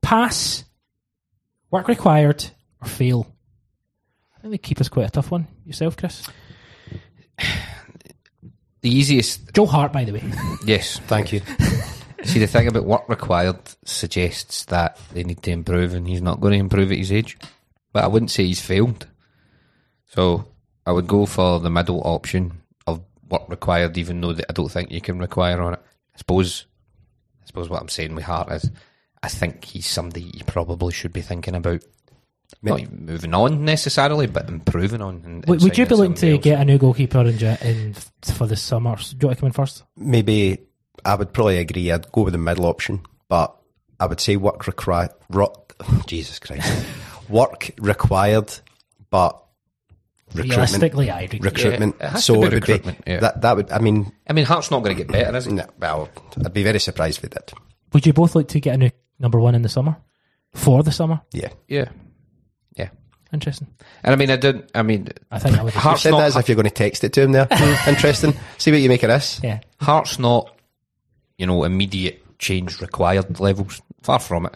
pass, 0.00 0.64
work 1.70 1.88
required, 1.88 2.48
or 2.80 2.88
fail. 2.88 3.26
I 4.42 4.46
think 4.46 4.52
the 4.52 4.58
keeper's 4.58 4.88
quite 4.88 5.06
a 5.06 5.10
tough 5.10 5.30
one. 5.30 5.46
Yourself, 5.64 5.96
Chris? 5.96 6.28
The 8.80 8.90
easiest, 8.90 9.54
Joe 9.54 9.66
Hart, 9.66 9.92
by 9.92 10.02
the 10.04 10.12
way. 10.12 10.24
yes, 10.66 10.98
Thank 11.06 11.32
you. 11.32 11.40
See, 12.24 12.40
the 12.40 12.48
thing 12.48 12.66
about 12.66 12.84
work 12.84 13.08
required 13.08 13.58
suggests 13.84 14.64
that 14.66 14.98
they 15.12 15.22
need 15.22 15.42
to 15.44 15.52
improve, 15.52 15.94
and 15.94 16.06
he's 16.06 16.22
not 16.22 16.40
going 16.40 16.52
to 16.52 16.58
improve 16.58 16.90
at 16.90 16.98
his 16.98 17.12
age. 17.12 17.38
But 17.92 18.02
I 18.02 18.08
wouldn't 18.08 18.32
say 18.32 18.44
he's 18.44 18.60
failed. 18.60 19.06
So 20.06 20.48
I 20.84 20.90
would 20.90 21.06
go 21.06 21.26
for 21.26 21.60
the 21.60 21.70
middle 21.70 22.00
option 22.04 22.62
of 22.88 23.02
work 23.28 23.48
required, 23.48 23.96
even 23.96 24.20
though 24.20 24.30
I 24.30 24.52
don't 24.52 24.70
think 24.70 24.90
you 24.90 25.00
can 25.00 25.18
require 25.20 25.60
on 25.62 25.74
it. 25.74 25.80
I 26.14 26.18
suppose, 26.18 26.66
I 27.42 27.46
suppose 27.46 27.68
what 27.68 27.80
I'm 27.80 27.88
saying 27.88 28.16
with 28.16 28.24
Hart 28.24 28.50
is, 28.50 28.70
I 29.22 29.28
think 29.28 29.64
he's 29.64 29.86
somebody 29.86 30.22
you 30.22 30.44
probably 30.44 30.92
should 30.92 31.12
be 31.12 31.22
thinking 31.22 31.54
about. 31.54 31.84
Not 32.62 32.92
moving 32.92 33.34
on 33.34 33.64
necessarily, 33.64 34.26
but 34.26 34.48
improving 34.48 35.00
on. 35.02 35.22
And 35.24 35.46
Would 35.46 35.62
would 35.62 35.78
you 35.78 35.86
be 35.86 35.94
looking 35.94 36.14
to 36.14 36.32
else. 36.32 36.42
get 36.42 36.60
a 36.60 36.64
new 36.64 36.78
goalkeeper 36.78 37.20
in, 37.20 37.38
in 37.38 37.94
for 38.22 38.46
the 38.46 38.56
summer? 38.56 38.96
Do 38.96 39.16
you 39.20 39.26
want 39.28 39.38
to 39.38 39.40
come 39.40 39.46
in 39.48 39.52
first? 39.52 39.84
Maybe 39.96 40.58
I 41.04 41.14
would 41.14 41.32
probably 41.32 41.58
agree. 41.58 41.90
I'd 41.90 42.10
go 42.12 42.22
with 42.22 42.32
the 42.32 42.38
middle 42.38 42.66
option, 42.66 43.02
but 43.28 43.56
I 43.98 44.06
would 44.06 44.20
say 44.20 44.36
work 44.36 44.66
required. 44.66 45.10
Ro- 45.30 45.52
Jesus 46.06 46.38
Christ, 46.38 46.86
work 47.28 47.70
required, 47.78 48.52
but. 49.10 49.38
Realistically, 50.34 51.10
I 51.10 51.22
agree. 51.22 51.40
recruitment. 51.40 51.96
Yeah, 52.00 52.16
it 52.16 52.20
so 52.20 52.34
it 52.36 52.38
would 52.38 52.52
recruitment, 52.54 53.04
be 53.04 53.10
yeah. 53.12 53.20
that. 53.20 53.42
That 53.42 53.54
would. 53.54 53.70
I 53.70 53.80
mean, 53.80 54.10
I 54.26 54.32
mean, 54.32 54.46
Hart's 54.46 54.70
not 54.70 54.82
going 54.82 54.96
to 54.96 55.04
get 55.04 55.12
better, 55.12 55.36
is 55.36 55.44
he? 55.44 55.52
no, 55.52 55.66
well, 55.78 56.08
I'd 56.42 56.54
be 56.54 56.62
very 56.62 56.80
surprised 56.80 57.20
with 57.20 57.36
it. 57.36 57.52
Would 57.92 58.06
you 58.06 58.14
both 58.14 58.34
like 58.34 58.48
to 58.48 58.60
get 58.60 58.74
a 58.74 58.78
new 58.78 58.90
number 59.18 59.38
one 59.38 59.54
in 59.54 59.60
the 59.60 59.68
summer? 59.68 59.96
For 60.54 60.82
the 60.82 60.90
summer? 60.90 61.20
Yeah, 61.32 61.50
yeah. 61.68 61.90
Interesting. 63.32 63.68
And 64.02 64.12
I 64.12 64.16
mean, 64.16 64.30
I 64.30 64.36
don't. 64.36 64.70
I 64.74 64.82
mean, 64.82 65.08
I 65.30 65.38
think 65.38 65.58
I 65.58 65.62
would. 65.62 65.74
you 65.74 65.96
said 65.96 66.12
that 66.12 66.20
as 66.26 66.36
if 66.36 66.48
you're 66.48 66.56
going 66.56 66.68
to 66.68 66.70
text 66.74 67.02
it 67.04 67.12
to 67.14 67.22
him. 67.22 67.32
There, 67.32 67.46
interesting. 67.86 68.34
See 68.58 68.70
what 68.70 68.80
you 68.80 68.88
make 68.88 69.02
of 69.02 69.08
this. 69.08 69.40
Yeah. 69.42 69.60
Hart's 69.80 70.18
not, 70.18 70.54
you 71.38 71.46
know, 71.46 71.64
immediate 71.64 72.22
change 72.38 72.80
required 72.80 73.40
levels. 73.40 73.80
Far 74.02 74.18
from 74.18 74.46
it. 74.46 74.54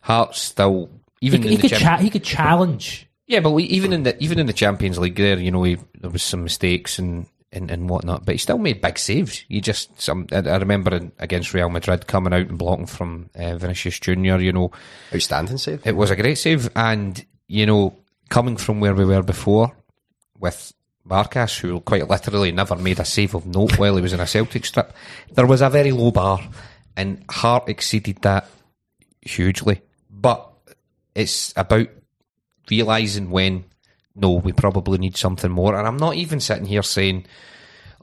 Hart's 0.00 0.40
still 0.40 0.88
He, 1.20 1.26
even 1.28 1.42
he 1.42 1.48
in 1.48 1.54
the 1.56 1.60
could 1.68 1.70
Champ- 1.78 1.82
cha- 1.82 2.02
he 2.02 2.08
could 2.10 2.24
challenge. 2.24 3.06
yeah, 3.26 3.40
but 3.40 3.58
even 3.58 3.92
in 3.92 4.04
the 4.04 4.22
even 4.22 4.38
in 4.38 4.46
the 4.46 4.52
Champions 4.52 4.98
League, 4.98 5.16
there, 5.16 5.38
you 5.38 5.50
know, 5.50 5.60
we, 5.60 5.76
there 6.00 6.10
was 6.10 6.22
some 6.22 6.44
mistakes 6.44 6.98
and 6.98 7.26
and, 7.52 7.70
and 7.70 7.88
whatnot, 7.88 8.24
but 8.24 8.34
he 8.34 8.38
still 8.38 8.58
made 8.58 8.80
big 8.80 8.98
saves. 8.98 9.44
You 9.48 9.60
just 9.60 10.00
some. 10.00 10.26
I, 10.32 10.38
I 10.38 10.56
remember 10.56 10.96
in, 10.96 11.12
against 11.18 11.52
Real 11.54 11.68
Madrid 11.68 12.06
coming 12.06 12.32
out 12.32 12.48
and 12.48 12.58
blocking 12.58 12.86
from 12.86 13.30
uh, 13.36 13.56
Vinicius 13.58 13.98
Junior. 14.00 14.40
You 14.40 14.52
know, 14.52 14.72
Outstanding 15.14 15.58
save. 15.58 15.86
it 15.86 15.94
was 15.94 16.10
a 16.10 16.16
great 16.16 16.36
save, 16.38 16.68
and 16.74 17.24
you 17.46 17.64
know, 17.66 17.94
coming 18.28 18.56
from 18.56 18.80
where 18.80 18.94
we 18.94 19.04
were 19.04 19.22
before 19.22 19.76
with 20.38 20.72
Barkas, 21.06 21.58
who 21.60 21.80
quite 21.80 22.08
literally 22.08 22.52
never 22.52 22.76
made 22.76 23.00
a 23.00 23.04
save 23.04 23.34
of 23.34 23.46
note 23.46 23.78
while 23.78 23.96
he 23.96 24.02
was 24.02 24.12
in 24.12 24.20
a 24.20 24.26
Celtic 24.26 24.64
strip, 24.64 24.92
there 25.32 25.46
was 25.46 25.60
a 25.60 25.70
very 25.70 25.90
low 25.90 26.10
bar, 26.10 26.40
and 26.96 27.22
Hart 27.28 27.68
exceeded 27.68 28.22
that 28.22 28.48
hugely. 29.20 29.82
But 30.10 30.50
it's 31.14 31.52
about 31.56 31.88
realizing 32.70 33.30
when 33.30 33.64
no, 34.16 34.32
we 34.32 34.52
probably 34.52 34.98
need 34.98 35.16
something 35.16 35.50
more. 35.50 35.76
And 35.76 35.86
I'm 35.86 35.96
not 35.96 36.14
even 36.14 36.40
sitting 36.40 36.66
here 36.66 36.82
saying 36.82 37.26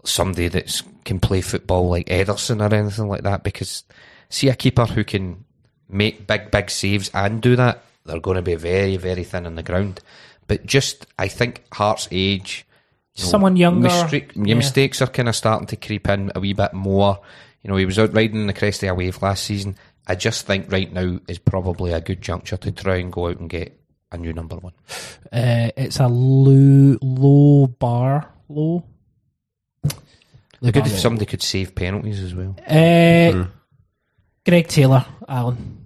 somebody 0.04 0.48
that 0.50 0.82
can 1.06 1.20
play 1.20 1.42
football 1.42 1.90
like 1.90 2.08
Ederson 2.08 2.60
or 2.60 2.74
anything 2.74 3.08
like 3.08 3.24
that 3.24 3.44
because 3.44 3.84
see 4.30 4.50
a 4.50 4.56
keeper 4.56 4.86
who 4.86 5.04
can 5.04 5.46
make 5.88 6.28
big, 6.28 6.52
big 6.52 6.70
saves 6.70 7.10
and 7.14 7.42
do 7.42 7.56
that, 7.56 7.84
they're 8.06 8.20
going 8.20 8.36
to 8.36 8.42
be 8.42 8.56
very, 8.56 8.98
very 8.98 9.24
thin 9.24 9.46
on 9.46 9.56
the 9.56 9.64
ground. 9.64 10.02
But 10.48 10.66
just, 10.66 11.06
I 11.18 11.28
think 11.28 11.64
Hart's 11.72 12.08
age, 12.12 12.66
you 13.16 13.24
know, 13.24 13.30
Someone 13.30 13.56
younger, 13.58 13.88
mistake- 13.90 14.32
yeah. 14.36 14.56
mistakes 14.56 15.02
are 15.02 15.08
kind 15.08 15.30
of 15.30 15.36
starting 15.36 15.68
to 15.68 15.76
creep 15.76 16.08
in 16.10 16.32
a 16.36 16.40
wee 16.40 16.54
bit 16.54 16.74
more. 16.74 17.20
You 17.62 17.70
know, 17.70 17.78
he 17.78 17.86
was 17.86 18.00
out 18.00 18.14
riding 18.14 18.48
the 18.48 18.54
crest 18.54 18.84
of 18.84 18.90
a 18.90 18.94
wave 18.96 19.22
last 19.22 19.44
season. 19.44 19.76
I 20.08 20.16
just 20.16 20.48
think 20.48 20.72
right 20.72 20.92
now 20.92 21.20
is 21.28 21.38
probably 21.38 21.92
a 21.94 22.02
good 22.02 22.22
juncture 22.22 22.58
to 22.58 22.72
try 22.72 22.96
and 22.98 23.12
go 23.14 23.28
out 23.28 23.40
and 23.40 23.50
get 23.50 23.80
a 24.12 24.18
new 24.18 24.34
number 24.34 24.56
one. 24.58 24.74
Uh, 25.32 25.70
it's 25.78 26.00
a 26.00 26.08
low, 26.08 26.98
low 27.02 27.68
bar. 27.68 28.28
Low. 28.50 28.84
Low 29.84 30.72
Good 30.72 30.88
if 30.88 31.00
somebody 31.00 31.26
could 31.26 31.42
save 31.42 31.74
penalties 31.76 32.20
as 32.22 32.36
well. 32.36 32.56
Uh, 32.68 33.46
Greg 34.46 34.68
Taylor, 34.68 35.06
Alan. 35.28 35.81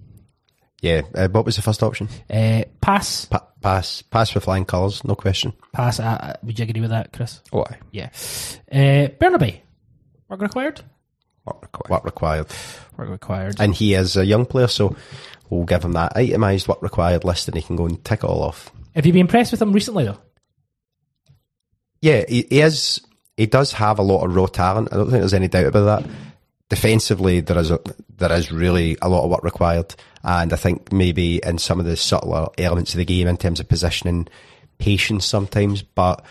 Yeah. 0.86 1.01
Uh, 1.15 1.27
what 1.29 1.45
was 1.45 1.55
the 1.55 1.63
first 1.63 1.81
option? 1.81 2.07
Uh, 2.29 2.61
pass. 2.79 3.25
Pa- 3.25 3.47
pass. 3.59 4.03
Pass 4.03 4.36
with 4.36 4.43
flying 4.43 4.65
colours. 4.65 5.03
No 5.03 5.15
question. 5.15 5.51
Pass. 5.73 5.99
Uh, 5.99 6.36
would 6.43 6.59
you 6.59 6.63
agree 6.63 6.81
with 6.81 6.91
that, 6.91 7.11
Chris? 7.11 7.41
Oh, 7.51 7.63
aye. 7.63 7.77
Yeah. 7.91 8.09
Uh, 8.71 9.09
Bernabei. 9.19 9.61
Work 10.29 10.41
required? 10.41 10.81
Work 11.43 11.63
required. 11.63 11.89
Work 11.89 12.05
required. 12.05 12.47
Work 12.97 13.09
required. 13.09 13.55
And 13.59 13.73
he 13.73 13.95
is 13.95 14.15
a 14.15 14.23
young 14.23 14.45
player, 14.45 14.67
so 14.67 14.95
we'll 15.49 15.63
give 15.65 15.83
him 15.83 15.93
that 15.93 16.13
itemised 16.15 16.67
work 16.67 16.83
required 16.83 17.23
list, 17.23 17.47
and 17.47 17.57
he 17.57 17.63
can 17.63 17.75
go 17.75 17.88
and 17.88 18.03
tick 18.05 18.23
it 18.23 18.27
all 18.29 18.43
off. 18.43 18.71
Have 18.95 19.07
you 19.07 19.11
been 19.11 19.21
impressed 19.21 19.53
with 19.53 19.61
him 19.63 19.73
recently, 19.73 20.05
though? 20.05 20.19
Yeah, 21.99 22.25
he, 22.29 22.45
he 22.47 22.61
is. 22.61 23.01
He 23.38 23.47
does 23.47 23.71
have 23.73 23.97
a 23.97 24.03
lot 24.03 24.23
of 24.23 24.36
raw 24.36 24.45
talent. 24.45 24.89
I 24.91 24.97
don't 24.97 25.09
think 25.09 25.21
there's 25.21 25.33
any 25.33 25.47
doubt 25.47 25.65
about 25.65 26.03
that. 26.03 26.11
Defensively, 26.70 27.41
there 27.41 27.57
is 27.57 27.70
a, 27.70 27.80
there 28.18 28.32
is 28.32 28.51
really 28.51 28.97
a 29.01 29.09
lot 29.09 29.24
of 29.24 29.30
work 29.30 29.43
required, 29.43 29.95
and 30.24 30.51
I 30.51 30.55
think 30.55 30.91
maybe 30.91 31.39
in 31.43 31.57
some 31.59 31.80
of 31.80 31.86
the 31.86 31.95
subtler 31.95 32.47
elements 32.57 32.93
of 32.93 32.97
the 32.97 33.05
game 33.05 33.28
in 33.28 33.38
terms 33.38 33.59
of 33.59 33.70
positioning, 33.70 34.28
patience 34.80 35.26
sometimes. 35.26 35.84
But 35.84 36.26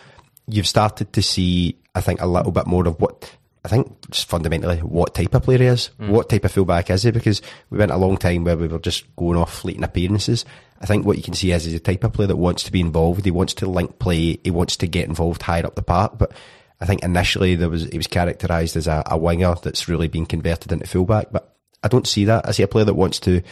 you've 0.48 0.66
started 0.66 1.12
to 1.12 1.22
see, 1.22 1.78
I 1.94 2.00
think, 2.00 2.20
a 2.20 2.26
little 2.26 2.52
bit 2.52 2.66
more 2.66 2.86
of 2.88 3.00
what 3.00 3.30
I 3.64 3.68
think 3.68 4.10
just 4.10 4.28
fundamentally 4.28 4.78
what 4.78 5.14
type 5.14 5.34
of 5.34 5.42
player 5.42 5.58
he 5.58 5.64
is, 5.66 5.86
hmm. 5.86 6.10
what 6.10 6.28
type 6.28 6.44
of 6.44 6.52
fullback 6.52 6.90
is 6.90 7.04
he? 7.04 7.10
Because 7.10 7.40
we 7.70 7.78
went 7.78 7.92
a 7.92 7.96
long 7.96 8.16
time 8.18 8.44
where 8.44 8.56
we 8.56 8.68
were 8.68 8.78
just 8.78 9.14
going 9.16 9.38
off 9.38 9.54
fleeting 9.54 9.84
appearances. 9.84 10.44
I 10.80 10.86
think 10.86 11.06
what 11.06 11.16
you 11.16 11.22
can 11.22 11.34
see 11.34 11.52
is 11.52 11.64
he's 11.64 11.74
a 11.74 11.80
type 11.80 12.04
of 12.04 12.12
player 12.12 12.28
that 12.28 12.36
wants 12.36 12.64
to 12.64 12.72
be 12.72 12.80
involved. 12.80 13.24
He 13.24 13.30
wants 13.30 13.54
to 13.54 13.66
link 13.66 13.98
play. 13.98 14.38
He 14.44 14.50
wants 14.50 14.76
to 14.78 14.86
get 14.86 15.08
involved 15.08 15.42
higher 15.42 15.64
up 15.64 15.76
the 15.76 15.82
park. 15.82 16.18
But 16.18 16.32
I 16.80 16.86
think 16.86 17.02
initially 17.02 17.54
there 17.54 17.68
was 17.68 17.84
he 17.84 17.96
was 17.96 18.06
characterised 18.06 18.76
as 18.76 18.86
a, 18.86 19.02
a 19.06 19.16
winger 19.16 19.54
that's 19.62 19.88
really 19.88 20.08
been 20.08 20.26
converted 20.26 20.72
into 20.72 20.86
fullback. 20.86 21.28
But 21.30 21.56
I 21.82 21.88
don't 21.88 22.06
see 22.06 22.24
that. 22.26 22.48
I 22.48 22.52
see 22.52 22.62
a 22.62 22.68
player 22.68 22.84
that 22.84 22.94
wants 22.94 23.20
to. 23.20 23.42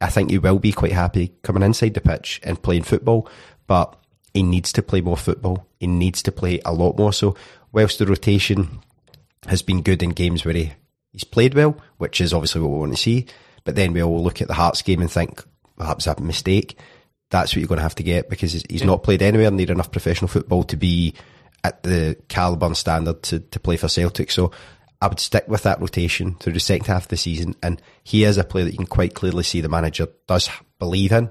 I 0.00 0.08
think 0.08 0.30
he 0.30 0.38
will 0.38 0.58
be 0.58 0.72
quite 0.72 0.92
happy 0.92 1.34
coming 1.42 1.62
inside 1.62 1.94
the 1.94 2.00
pitch 2.00 2.40
and 2.42 2.60
playing 2.60 2.82
football, 2.82 3.28
but 3.66 3.96
he 4.34 4.42
needs 4.42 4.72
to 4.72 4.82
play 4.82 5.00
more 5.00 5.16
football. 5.16 5.66
He 5.78 5.86
needs 5.86 6.22
to 6.22 6.32
play 6.32 6.60
a 6.64 6.72
lot 6.72 6.96
more. 6.98 7.12
So 7.12 7.36
whilst 7.70 7.98
the 7.98 8.06
rotation 8.06 8.80
has 9.46 9.62
been 9.62 9.82
good 9.82 10.02
in 10.02 10.10
games 10.10 10.44
where 10.44 10.54
he, 10.54 10.72
he's 11.12 11.24
played 11.24 11.54
well, 11.54 11.76
which 11.98 12.20
is 12.20 12.32
obviously 12.32 12.60
what 12.60 12.70
we 12.70 12.78
want 12.78 12.92
to 12.92 12.98
see. 12.98 13.26
But 13.64 13.76
then 13.76 13.92
we 13.92 14.02
all 14.02 14.22
look 14.22 14.40
at 14.42 14.48
the 14.48 14.54
Hearts 14.54 14.82
game 14.82 15.00
and 15.00 15.10
think 15.10 15.44
perhaps 15.76 16.06
a 16.06 16.20
mistake. 16.20 16.76
That's 17.30 17.52
what 17.52 17.60
you're 17.60 17.68
going 17.68 17.78
to 17.78 17.84
have 17.84 17.94
to 17.96 18.02
get 18.02 18.28
because 18.28 18.52
he's, 18.52 18.64
he's 18.68 18.84
not 18.84 19.02
played 19.02 19.22
anywhere 19.22 19.50
near 19.50 19.70
enough 19.70 19.90
professional 19.90 20.28
football 20.28 20.64
to 20.64 20.76
be 20.76 21.14
at 21.64 21.82
the 21.82 22.16
calibre 22.28 22.66
and 22.66 22.76
standard 22.76 23.22
to, 23.24 23.40
to 23.40 23.60
play 23.60 23.76
for 23.76 23.88
Celtic. 23.88 24.30
So 24.30 24.50
I 25.00 25.06
would 25.08 25.20
stick 25.20 25.44
with 25.48 25.62
that 25.64 25.80
rotation 25.80 26.34
through 26.34 26.54
the 26.54 26.60
second 26.60 26.86
half 26.86 27.04
of 27.04 27.08
the 27.08 27.16
season. 27.16 27.54
And 27.62 27.80
he 28.04 28.24
is 28.24 28.38
a 28.38 28.44
player 28.44 28.64
that 28.64 28.72
you 28.72 28.78
can 28.78 28.86
quite 28.86 29.14
clearly 29.14 29.42
see 29.42 29.60
the 29.60 29.68
manager 29.68 30.08
does 30.26 30.48
believe 30.78 31.12
in, 31.12 31.30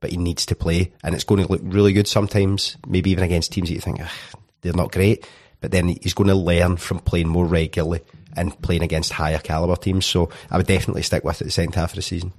but 0.00 0.10
he 0.10 0.16
needs 0.16 0.46
to 0.46 0.54
play. 0.54 0.92
And 1.02 1.14
it's 1.14 1.24
going 1.24 1.42
to 1.42 1.50
look 1.50 1.62
really 1.64 1.92
good 1.92 2.08
sometimes, 2.08 2.76
maybe 2.86 3.10
even 3.10 3.24
against 3.24 3.52
teams 3.52 3.68
that 3.68 3.74
you 3.74 3.80
think, 3.80 4.00
"Ugh, 4.00 4.40
they're 4.60 4.72
not 4.72 4.92
great. 4.92 5.26
But 5.60 5.70
then 5.70 5.88
he's 5.88 6.14
going 6.14 6.28
to 6.28 6.34
learn 6.34 6.78
from 6.78 7.00
playing 7.00 7.28
more 7.28 7.44
regularly 7.44 8.00
and 8.36 8.60
playing 8.62 8.82
against 8.82 9.12
higher 9.12 9.38
caliber 9.38 9.76
teams. 9.76 10.06
So 10.06 10.30
I 10.50 10.56
would 10.56 10.66
definitely 10.66 11.02
stick 11.02 11.24
with 11.24 11.40
it 11.40 11.44
the 11.44 11.50
second 11.50 11.74
half 11.74 11.90
of 11.90 11.96
the 11.96 12.02
season. 12.02 12.32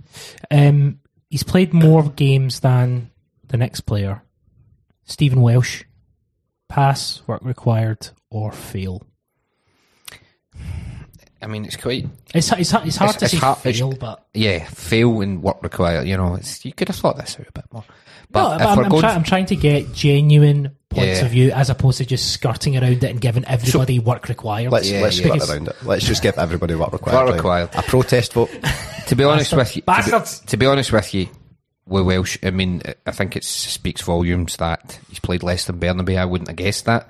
Um, 0.49 0.99
he's 1.29 1.43
played 1.43 1.73
more 1.73 2.09
games 2.09 2.61
than 2.61 3.11
the 3.47 3.57
next 3.57 3.81
player, 3.81 4.23
Stephen 5.05 5.41
Welsh. 5.41 5.83
Pass, 6.71 7.21
work 7.27 7.41
required, 7.43 8.07
or 8.29 8.51
fail. 8.53 9.03
I 11.43 11.47
mean, 11.47 11.65
it's 11.65 11.75
quite 11.75 12.07
It's 12.33 12.51
it's, 12.51 12.71
it's 12.71 12.71
hard 12.71 12.85
It's- 12.87 13.15
to 13.17 13.25
it's 13.25 13.31
say 13.31 13.37
hard- 13.37 13.57
it's- 13.65 13.77
fail, 13.79 13.93
but 13.93 14.25
yeah, 14.33 14.63
fail 14.65 15.21
and 15.21 15.41
work 15.43 15.61
required. 15.63 16.07
You 16.07 16.15
know, 16.15 16.35
it's, 16.35 16.63
you 16.63 16.71
could 16.71 16.87
have 16.87 16.95
thought 16.97 17.17
this 17.17 17.35
out 17.39 17.47
a 17.47 17.51
bit 17.51 17.65
more. 17.73 17.83
But 18.29 18.57
no, 18.57 18.57
but 18.59 18.67
I'm, 18.67 18.93
I'm, 18.93 18.99
try, 19.01 19.13
I'm 19.13 19.23
trying 19.23 19.47
to 19.47 19.55
get 19.57 19.91
genuine 19.91 20.77
points 20.89 21.19
Yeah. 21.19 21.25
of 21.25 21.31
view 21.31 21.51
as 21.51 21.69
opposed 21.69 21.97
to 21.97 22.05
just 22.05 22.31
skirting 22.31 22.77
around 22.77 23.03
it 23.03 23.09
and 23.09 23.19
giving 23.19 23.43
everybody 23.45 23.99
work 23.99 24.29
required. 24.29 24.71
Let's 24.71 24.89
Yeah, 24.89 25.01
let's 25.01 25.19
yeah. 25.19 25.35
skirt 25.35 25.49
around 25.49 25.67
it. 25.67 25.75
Let's 25.83 26.05
just 26.05 26.23
give 26.23 26.37
everybody 26.37 26.75
work 26.75 26.93
required. 26.93 27.25
What 27.25 27.33
required. 27.35 27.69
A 27.73 27.81
protest 27.81 28.31
vote. 28.33 28.49
to 29.07 29.15
be 29.15 29.23
honest 29.25 29.51
with 29.53 29.75
you, 29.75 29.81
to 29.81 30.03
be, 30.21 30.47
to 30.47 30.57
be 30.57 30.65
honest 30.67 30.93
with 30.93 31.13
you, 31.13 31.27
with 31.85 32.05
Welsh, 32.05 32.37
I 32.43 32.51
mean, 32.51 32.81
I 33.05 33.11
think 33.11 33.35
it 33.35 33.43
speaks 33.43 34.01
volumes 34.01 34.57
that 34.57 34.99
he's 35.09 35.19
played 35.19 35.43
less 35.43 35.65
than 35.65 35.79
Bernabei. 35.79 36.17
I 36.17 36.25
wouldn't 36.25 36.49
have 36.49 36.57
guessed 36.57 36.85
that. 36.85 37.09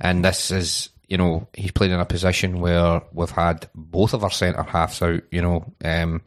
And 0.00 0.24
this 0.24 0.50
is, 0.50 0.90
you 1.08 1.18
know, 1.18 1.48
he's 1.54 1.72
played 1.72 1.90
in 1.90 2.00
a 2.00 2.06
position 2.06 2.60
where 2.60 3.02
we've 3.12 3.30
had 3.30 3.68
both 3.74 4.14
of 4.14 4.24
our 4.24 4.30
centre 4.30 4.62
halves 4.62 5.02
out. 5.02 5.22
You 5.30 5.42
know, 5.42 5.72
um, 5.84 6.22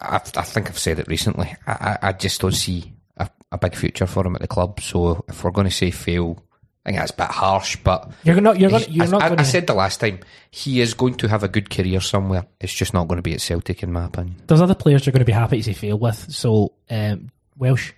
I, 0.00 0.16
I 0.16 0.42
think 0.42 0.68
I've 0.68 0.78
said 0.78 0.98
it 0.98 1.08
recently. 1.08 1.54
I, 1.66 1.98
I, 2.02 2.12
just 2.12 2.40
don't 2.40 2.52
see 2.52 2.92
a, 3.16 3.28
a 3.50 3.58
big 3.58 3.74
future 3.74 4.06
for 4.06 4.26
him 4.26 4.34
at 4.34 4.40
the 4.42 4.48
club. 4.48 4.80
So 4.80 5.24
if 5.28 5.44
we're 5.44 5.50
going 5.50 5.68
to 5.68 5.70
say 5.70 5.90
fail, 5.90 6.42
I 6.84 6.88
think 6.88 6.98
that's 6.98 7.12
a 7.12 7.16
bit 7.16 7.30
harsh, 7.30 7.76
but 7.76 8.10
You're 8.24 8.40
not. 8.40 8.58
You're, 8.58 8.70
gonna, 8.70 8.84
you're 8.88 9.04
I, 9.06 9.08
not 9.08 9.22
I- 9.22 9.28
going 9.28 9.40
I 9.40 9.44
said 9.44 9.66
the 9.68 9.74
last 9.74 10.00
time 10.00 10.18
he 10.50 10.80
is 10.80 10.94
going 10.94 11.14
to 11.14 11.28
have 11.28 11.44
a 11.44 11.48
good 11.48 11.70
career 11.70 12.00
somewhere. 12.00 12.44
It's 12.60 12.74
just 12.74 12.92
not 12.92 13.06
going 13.06 13.18
to 13.18 13.22
be 13.22 13.34
at 13.34 13.40
Celtic, 13.40 13.82
in 13.84 13.92
my 13.92 14.06
opinion. 14.06 14.36
There's 14.48 14.60
other 14.60 14.74
players 14.74 15.06
you're 15.06 15.12
going 15.12 15.20
to 15.20 15.24
be 15.24 15.32
happy 15.32 15.58
to 15.58 15.62
say 15.62 15.74
fail 15.74 15.98
with. 15.98 16.32
So 16.32 16.72
um, 16.90 17.30
Welsh. 17.56 17.92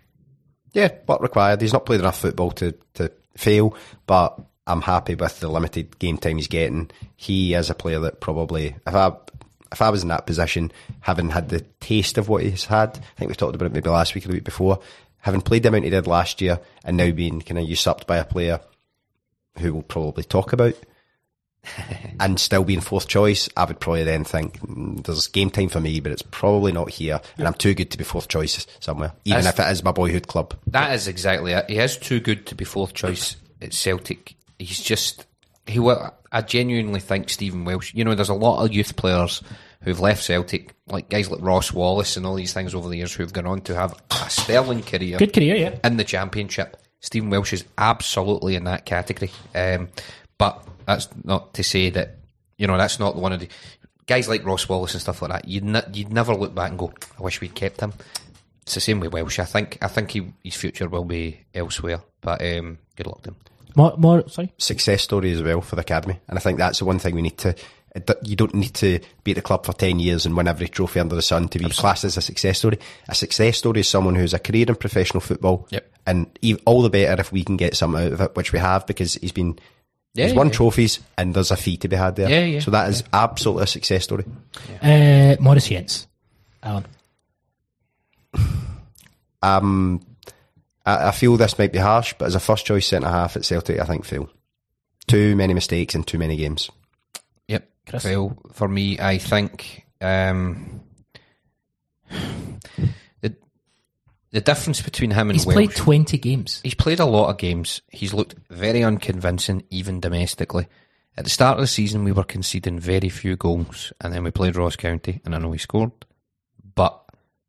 Yeah, 0.74 0.89
what 1.07 1.22
required. 1.22 1.61
He's 1.62 1.72
not 1.72 1.87
played 1.87 2.01
enough 2.01 2.18
football 2.18 2.51
to, 2.53 2.74
to 2.95 3.11
fail, 3.37 3.74
but 4.07 4.39
I'm 4.66 4.82
happy 4.82 5.14
with 5.14 5.41
the 5.41 5.49
limited 5.49 5.99
game 5.99 6.18
time 6.18 6.37
he's 6.37 6.49
getting. 6.49 6.91
He 7.16 7.55
is 7.55 7.70
a 7.70 7.74
player 7.74 8.01
that 8.01 8.20
probably, 8.20 8.74
if 8.87 8.95
I 8.95 9.12
if 9.72 9.80
I 9.80 9.91
was 9.91 10.03
in 10.03 10.09
that 10.09 10.26
position, 10.26 10.72
having 11.01 11.30
had 11.30 11.49
the 11.49 11.61
taste 11.80 12.18
of 12.18 12.28
what 12.28 12.43
he's 12.43 12.66
had, 12.66 12.91
I 12.99 13.18
think 13.18 13.28
we 13.30 13.35
talked 13.35 13.55
about 13.55 13.66
it 13.66 13.72
maybe 13.72 13.89
last 13.89 14.14
week 14.14 14.24
or 14.24 14.28
the 14.28 14.35
week 14.35 14.45
before, 14.45 14.80
having 15.18 15.41
played 15.41 15.62
the 15.62 15.68
amount 15.70 15.85
he 15.85 15.91
did 15.91 16.07
last 16.07 16.41
year 16.41 16.61
and 16.85 16.97
now 16.97 17.11
being 17.11 17.41
kind 17.41 17.59
of 17.59 17.68
usurped 17.68 18.07
by 18.07 18.18
a 18.18 18.24
player 18.24 18.61
who 19.59 19.73
we'll 19.75 19.83
probably 19.83 20.25
talk 20.25 20.53
about 20.53 20.75
and 22.21 22.39
still 22.39 22.65
being 22.65 22.81
fourth 22.81 23.09
choice, 23.09 23.49
I 23.57 23.65
would 23.65 23.81
probably 23.81 24.05
then 24.05 24.25
think 24.25 24.61
"Mm, 24.61 25.05
there's 25.05 25.29
game 25.29 25.51
time 25.51 25.69
for 25.69 25.81
me, 25.81 26.01
but 26.01 26.13
it's 26.13 26.23
probably 26.23 26.73
not 26.73 26.91
here, 26.91 27.21
and 27.39 27.47
I'm 27.47 27.55
too 27.55 27.75
good 27.75 27.91
to 27.93 27.99
be 27.99 28.05
fourth 28.05 28.29
choice 28.29 28.67
somewhere, 28.81 29.13
even 29.25 29.45
That's- 29.45 29.59
if 29.59 29.67
it 29.67 29.73
is 29.73 29.85
my 29.85 29.93
boyhood 29.93 30.27
club. 30.29 30.55
That 30.67 30.93
is 30.95 31.09
exactly 31.09 31.53
it. 31.53 31.69
He 31.71 31.79
is 31.79 31.97
too 31.97 32.21
good 32.21 32.47
to 32.47 32.55
be 32.55 32.65
fourth 32.65 32.93
choice 32.95 33.37
at 33.63 33.73
Celtic. 33.73 34.35
He's 34.59 34.81
just 34.81 35.27
he. 35.67 35.79
will- 35.79 36.13
I 36.31 36.41
genuinely 36.43 36.99
think 37.01 37.31
Stephen 37.31 37.65
Welsh. 37.65 37.95
You 37.95 38.05
know, 38.05 38.15
there's 38.17 38.29
a 38.29 38.35
lot 38.35 38.65
of 38.65 38.73
youth 38.75 38.97
players 38.97 39.41
who've 39.83 40.01
left 40.01 40.25
Celtic, 40.25 40.75
like 40.89 41.09
guys 41.09 41.31
like 41.31 41.41
Ross 41.41 41.73
Wallace 41.73 42.17
and 42.17 42.27
all 42.27 42.35
these 42.35 42.53
things 42.53 42.75
over 42.75 42.89
the 42.89 42.97
years, 42.97 43.15
who've 43.15 43.33
gone 43.33 43.47
on 43.47 43.61
to 43.63 43.75
have 43.75 43.95
a 44.11 44.29
sterling 44.29 44.83
career. 44.83 45.17
Good 45.17 45.33
career, 45.33 45.55
yeah. 45.55 45.79
in 45.85 45.97
the 45.97 46.03
championship. 46.05 46.77
Stephen 47.05 47.29
Welsh 47.29 47.53
is 47.53 47.65
absolutely 47.77 48.57
in 48.57 48.65
that 48.65 48.87
category. 48.87 49.31
Um, 49.55 49.89
but 50.39 50.67
that's 50.87 51.09
not 51.23 51.53
to 51.55 51.63
say 51.63 51.91
that 51.91 52.17
you 52.57 52.67
know 52.67 52.79
that's 52.79 52.99
not 52.99 53.15
one 53.17 53.33
of 53.33 53.41
the 53.41 53.49
guys 54.07 54.27
like 54.27 54.45
Ross 54.45 54.69
Wallace 54.69 54.95
and 54.95 55.03
stuff 55.03 55.21
like 55.21 55.31
that. 55.31 55.47
You'd 55.47 55.65
ne- 55.65 55.83
you'd 55.93 56.13
never 56.13 56.35
look 56.35 56.55
back 56.55 56.71
and 56.71 56.79
go, 56.79 56.93
"I 57.19 57.23
wish 57.23 57.41
we'd 57.43 57.55
kept 57.55 57.81
him." 57.81 57.93
It's 58.63 58.75
the 58.75 58.81
same 58.81 59.01
with 59.01 59.13
Welsh. 59.13 59.39
I 59.39 59.45
think 59.45 59.77
I 59.83 59.89
think 59.89 60.13
he, 60.13 60.33
his 60.43 60.55
future 60.57 60.89
will 60.89 61.05
be 61.05 61.41
elsewhere. 61.55 62.01
But 62.23 62.41
um, 62.41 62.79
good 62.97 63.07
luck 63.07 63.23
to 63.25 63.31
him. 63.31 63.37
More, 63.77 63.95
more 63.99 64.29
sorry. 64.29 64.53
success 64.57 65.03
story 65.03 65.33
as 65.33 65.43
well 65.43 65.61
for 65.61 65.77
the 65.77 65.83
academy, 65.83 66.21
and 66.29 66.39
I 66.39 66.41
think 66.41 66.59
that's 66.59 66.79
the 66.79 66.85
one 66.87 66.99
thing 66.99 67.15
we 67.15 67.23
need 67.23 67.37
to. 67.39 67.55
You 68.23 68.35
don't 68.35 68.55
need 68.55 68.75
to 68.75 68.99
be 69.23 69.33
at 69.33 69.35
the 69.37 69.43
club 69.43 69.67
for 69.67 69.73
ten 69.75 69.99
years 70.01 70.25
and 70.27 70.37
win 70.37 70.49
every 70.49 70.69
trophy 70.69 71.01
under 71.01 71.15
the 71.15 71.23
sun 71.23 71.49
to 71.51 71.59
be 71.59 71.69
classed 71.69 72.05
as 72.05 72.17
a 72.17 72.21
success 72.23 72.59
story. 72.59 72.79
A 73.09 73.15
success 73.15 73.59
story 73.59 73.81
is 73.81 73.89
someone 73.89 74.15
who's 74.15 74.33
a 74.35 74.39
career 74.39 74.65
in 74.69 74.75
professional 74.77 75.21
football, 75.21 75.69
Yep. 75.71 75.91
And 76.07 76.27
e- 76.43 76.59
all 76.67 76.83
the 76.83 76.91
better 76.91 77.21
if 77.21 77.33
we 77.33 77.45
can 77.45 77.57
get 77.57 77.77
some 77.77 77.95
out 77.95 78.13
of 78.13 78.21
it, 78.21 78.37
which 78.37 78.53
we 78.53 78.59
have 78.59 78.87
because 78.87 79.15
he's 79.15 79.33
been. 79.33 79.59
Yeah, 80.15 80.27
he's 80.27 80.35
won 80.35 80.47
yeah. 80.47 80.53
trophies 80.53 81.01
and 81.19 81.35
there's 81.35 81.51
a 81.51 81.57
fee 81.57 81.77
to 81.79 81.89
be 81.89 81.97
had 81.97 82.15
there. 82.15 82.31
Yeah, 82.31 82.45
yeah, 82.45 82.61
So 82.61 82.71
that 82.71 82.89
is 82.89 83.03
absolutely 83.13 83.65
a 83.65 83.67
success 83.67 84.05
story. 84.05 84.25
Uh, 84.81 85.35
Moritz 85.41 85.69
Jenz. 85.69 86.07
Alan. 86.63 86.87
Um, 89.43 90.01
I, 90.87 91.09
I 91.09 91.11
feel 91.11 91.37
this 91.37 91.59
might 91.59 91.71
be 91.71 91.79
harsh, 91.79 92.15
but 92.17 92.25
as 92.25 92.35
a 92.35 92.41
first 92.41 92.65
choice 92.65 92.87
centre 92.87 93.09
half 93.09 93.37
at 93.37 93.45
Celtic, 93.45 93.79
I 93.79 93.85
think 93.85 94.07
Phil. 94.07 94.31
Too 95.07 95.37
many 95.37 95.53
mistakes 95.53 95.95
in 95.95 96.03
too 96.03 96.17
many 96.17 96.37
games. 96.37 96.71
Yep. 97.49 97.69
Chris? 97.87 98.05
Well, 98.05 98.39
for 98.53 98.69
me, 98.69 98.99
I 98.99 99.19
think 99.19 99.85
um, 100.01 100.81
the 104.35 104.41
difference 104.41 104.82
between 104.82 105.12
him 105.12 105.30
and 105.30 105.37
He's 105.37 105.47
Welsh. 105.47 105.55
played 105.55 105.76
20 105.76 106.18
games. 106.18 106.61
He's 106.64 106.74
played 106.74 106.99
a 106.99 107.05
lot 107.07 107.30
of 107.30 107.39
games. 107.39 107.80
He's 107.89 108.12
looked 108.12 108.35
very 108.51 108.82
unconvincing, 108.82 109.62
even 109.70 110.01
domestically. 110.01 110.66
At 111.16 111.22
the 111.22 111.30
start 111.30 111.57
of 111.59 111.62
the 111.62 111.68
season, 111.68 112.03
we 112.03 112.11
were 112.11 112.24
conceding 112.24 112.80
very 112.80 113.09
few 113.09 113.37
goals, 113.37 113.93
and 114.01 114.12
then 114.12 114.24
we 114.24 114.32
played 114.32 114.57
Ross 114.57 114.74
County, 114.74 115.20
and 115.24 115.35
I 115.35 115.39
know 115.39 115.53
he 115.53 115.59
scored, 115.59 115.93
but 116.74 117.01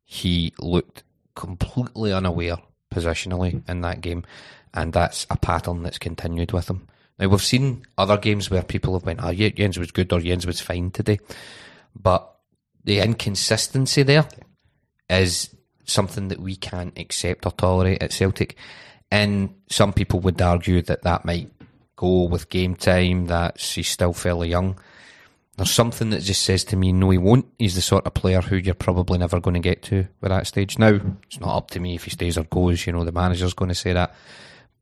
he 0.04 0.54
looked 0.60 1.02
completely 1.34 2.12
unaware 2.12 2.58
positionally 2.94 3.68
in 3.68 3.80
that 3.80 4.00
game, 4.00 4.22
and 4.72 4.92
that's 4.92 5.26
a 5.28 5.36
pattern 5.36 5.82
that's 5.82 5.98
continued 5.98 6.52
with 6.52 6.70
him. 6.70 6.86
Now 7.18 7.26
we've 7.26 7.42
seen 7.42 7.84
other 7.98 8.16
games 8.16 8.48
where 8.48 8.62
people 8.62 8.92
have 8.94 9.04
went, 9.04 9.18
ah, 9.20 9.26
"Oh, 9.26 9.30
Ye- 9.30 9.50
Jenz 9.50 9.76
was 9.76 9.90
good" 9.90 10.12
or 10.12 10.20
"Jenz 10.20 10.46
was 10.46 10.60
fine 10.60 10.92
today," 10.92 11.18
but 12.00 12.32
the 12.84 13.00
inconsistency 13.00 14.04
there 14.04 14.28
is 15.10 15.50
something 15.86 16.28
that 16.28 16.40
we 16.40 16.56
can't 16.56 16.98
accept 16.98 17.46
or 17.46 17.52
tolerate 17.52 18.02
at 18.02 18.12
Celtic. 18.12 18.56
And 19.10 19.54
some 19.68 19.92
people 19.92 20.20
would 20.20 20.40
argue 20.42 20.82
that 20.82 21.02
that 21.02 21.24
might 21.24 21.50
go 21.96 22.24
with 22.24 22.50
game 22.50 22.74
time, 22.74 23.26
that 23.26 23.60
he's 23.60 23.88
still 23.88 24.12
fairly 24.12 24.48
young. 24.48 24.78
There's 25.56 25.70
something 25.70 26.10
that 26.10 26.22
just 26.22 26.42
says 26.42 26.64
to 26.64 26.76
me, 26.76 26.92
no, 26.92 27.08
he 27.08 27.16
won't. 27.16 27.46
He's 27.58 27.74
the 27.74 27.80
sort 27.80 28.04
of 28.04 28.12
player 28.12 28.42
who 28.42 28.56
you're 28.56 28.74
probably 28.74 29.16
never 29.16 29.40
going 29.40 29.54
to 29.54 29.60
get 29.60 29.82
to 29.84 30.06
with 30.20 30.30
that 30.30 30.46
stage. 30.46 30.78
Now, 30.78 31.00
it's 31.22 31.40
not 31.40 31.56
up 31.56 31.70
to 31.70 31.80
me 31.80 31.94
if 31.94 32.04
he 32.04 32.10
stays 32.10 32.36
or 32.36 32.44
goes, 32.44 32.86
you 32.86 32.92
know, 32.92 33.04
the 33.04 33.12
manager's 33.12 33.54
going 33.54 33.70
to 33.70 33.74
say 33.74 33.94
that. 33.94 34.14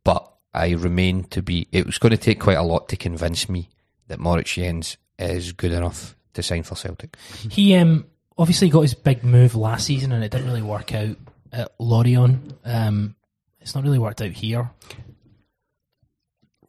But 0.03 0.29
I 0.53 0.73
remain 0.73 1.25
to 1.25 1.43
be, 1.43 1.69
it 1.71 1.87
was 1.87 1.99
going 1.99 2.11
to 2.11 2.17
take 2.17 2.41
quite 2.41 2.59
a 2.59 2.63
lot 2.63 2.89
to 2.89 2.97
convince 2.97 3.49
me 3.49 3.69
that 4.09 4.19
Moritz 4.19 4.55
Jenz 4.55 4.97
is 5.17 5.53
good 5.53 5.73
enough 5.73 6.17
to 6.33 6.43
sign 6.43 6.65
for 6.65 6.75
Celtic. 6.75 7.17
He 7.51 7.77
um, 7.77 8.07
obviously 8.37 8.69
got 8.69 8.83
his 8.83 8.95
big 8.95 9.25
move 9.25 9.55
last 9.55 9.87
season 9.87 10.13
and 10.13 10.25
it 10.25 10.31
didn't 10.31 10.47
really 10.47 10.63
work 10.63 10.95
out 10.95 11.17
at 11.53 11.73
Lorient. 11.79 12.55
Um, 12.65 13.15
it's 13.61 13.75
not 13.75 13.85
really 13.85 13.99
worked 13.99 14.21
out 14.21 14.31
here. 14.33 14.71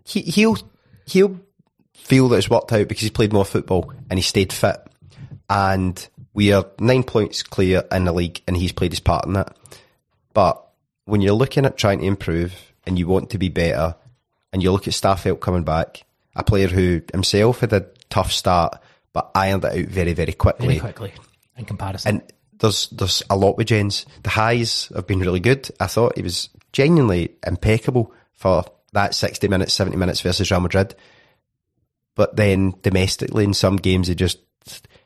he, 0.05 0.22
he'll 0.22 0.57
he'll 1.05 1.39
feel 1.93 2.30
that 2.30 2.38
it's 2.38 2.49
worked 2.49 2.72
out 2.72 2.88
because 2.88 3.01
he's 3.01 3.11
played 3.11 3.34
more 3.34 3.45
football 3.45 3.91
and 4.09 4.18
he 4.18 4.24
stayed 4.24 4.53
fit. 4.53 4.78
And 5.49 6.07
we 6.34 6.53
are 6.53 6.66
nine 6.80 7.03
points 7.03 7.43
clear 7.43 7.84
in 7.91 8.05
the 8.05 8.13
league, 8.13 8.41
and 8.47 8.57
he's 8.57 8.72
played 8.72 8.91
his 8.91 8.99
part 8.99 9.26
in 9.26 9.34
that. 9.34 9.55
But 10.34 10.63
when 11.05 11.22
you're 11.22 11.34
looking 11.34 11.66
at 11.66 11.78
trying 11.78 11.99
to 11.99 12.05
improve 12.05 12.74
and 12.86 12.97
you 12.97 13.07
want 13.07 13.30
to 13.32 13.38
be 13.38 13.49
better, 13.49 13.95
and 14.51 14.63
you 14.63 14.72
look 14.72 14.88
at 14.88 14.93
Starfelt 14.93 15.39
coming 15.39 15.63
back, 15.63 16.03
a 16.36 16.43
player 16.43 16.68
who 16.68 17.01
himself 17.11 17.59
had 17.59 17.74
a 17.74 17.86
tough 18.09 18.32
start 18.32 18.82
but 19.13 19.32
ironed 19.36 19.63
it 19.63 19.72
out 19.72 19.89
very, 19.89 20.13
very 20.13 20.34
quickly. 20.34 20.80
Very 20.80 20.93
quickly 20.93 21.13
in 21.58 21.66
comparison. 21.66 22.10
And 22.10 22.34
there's 22.60 22.88
there's 22.89 23.24
a 23.30 23.36
lot 23.36 23.58
with 23.58 23.68
Jenz. 23.68 24.06
The 24.24 24.30
highs 24.30 24.91
have 24.95 25.08
been 25.08 25.20
really 25.20 25.39
good. 25.39 25.70
I 25.80 25.88
thought 25.88 26.16
he 26.16 26.24
was 26.24 26.49
genuinely 26.72 27.36
impeccable 27.45 28.14
for 28.34 28.66
that 28.93 29.14
60 29.14 29.47
minutes, 29.47 29.74
70 29.74 29.97
minutes 29.97 30.22
versus 30.22 30.49
Real 30.51 30.62
Madrid. 30.62 30.95
But 32.16 32.36
then 32.36 32.74
domestically 32.82 33.43
in 33.43 33.53
some 33.53 33.76
games 33.76 34.08
he 34.08 34.16
just 34.16 34.39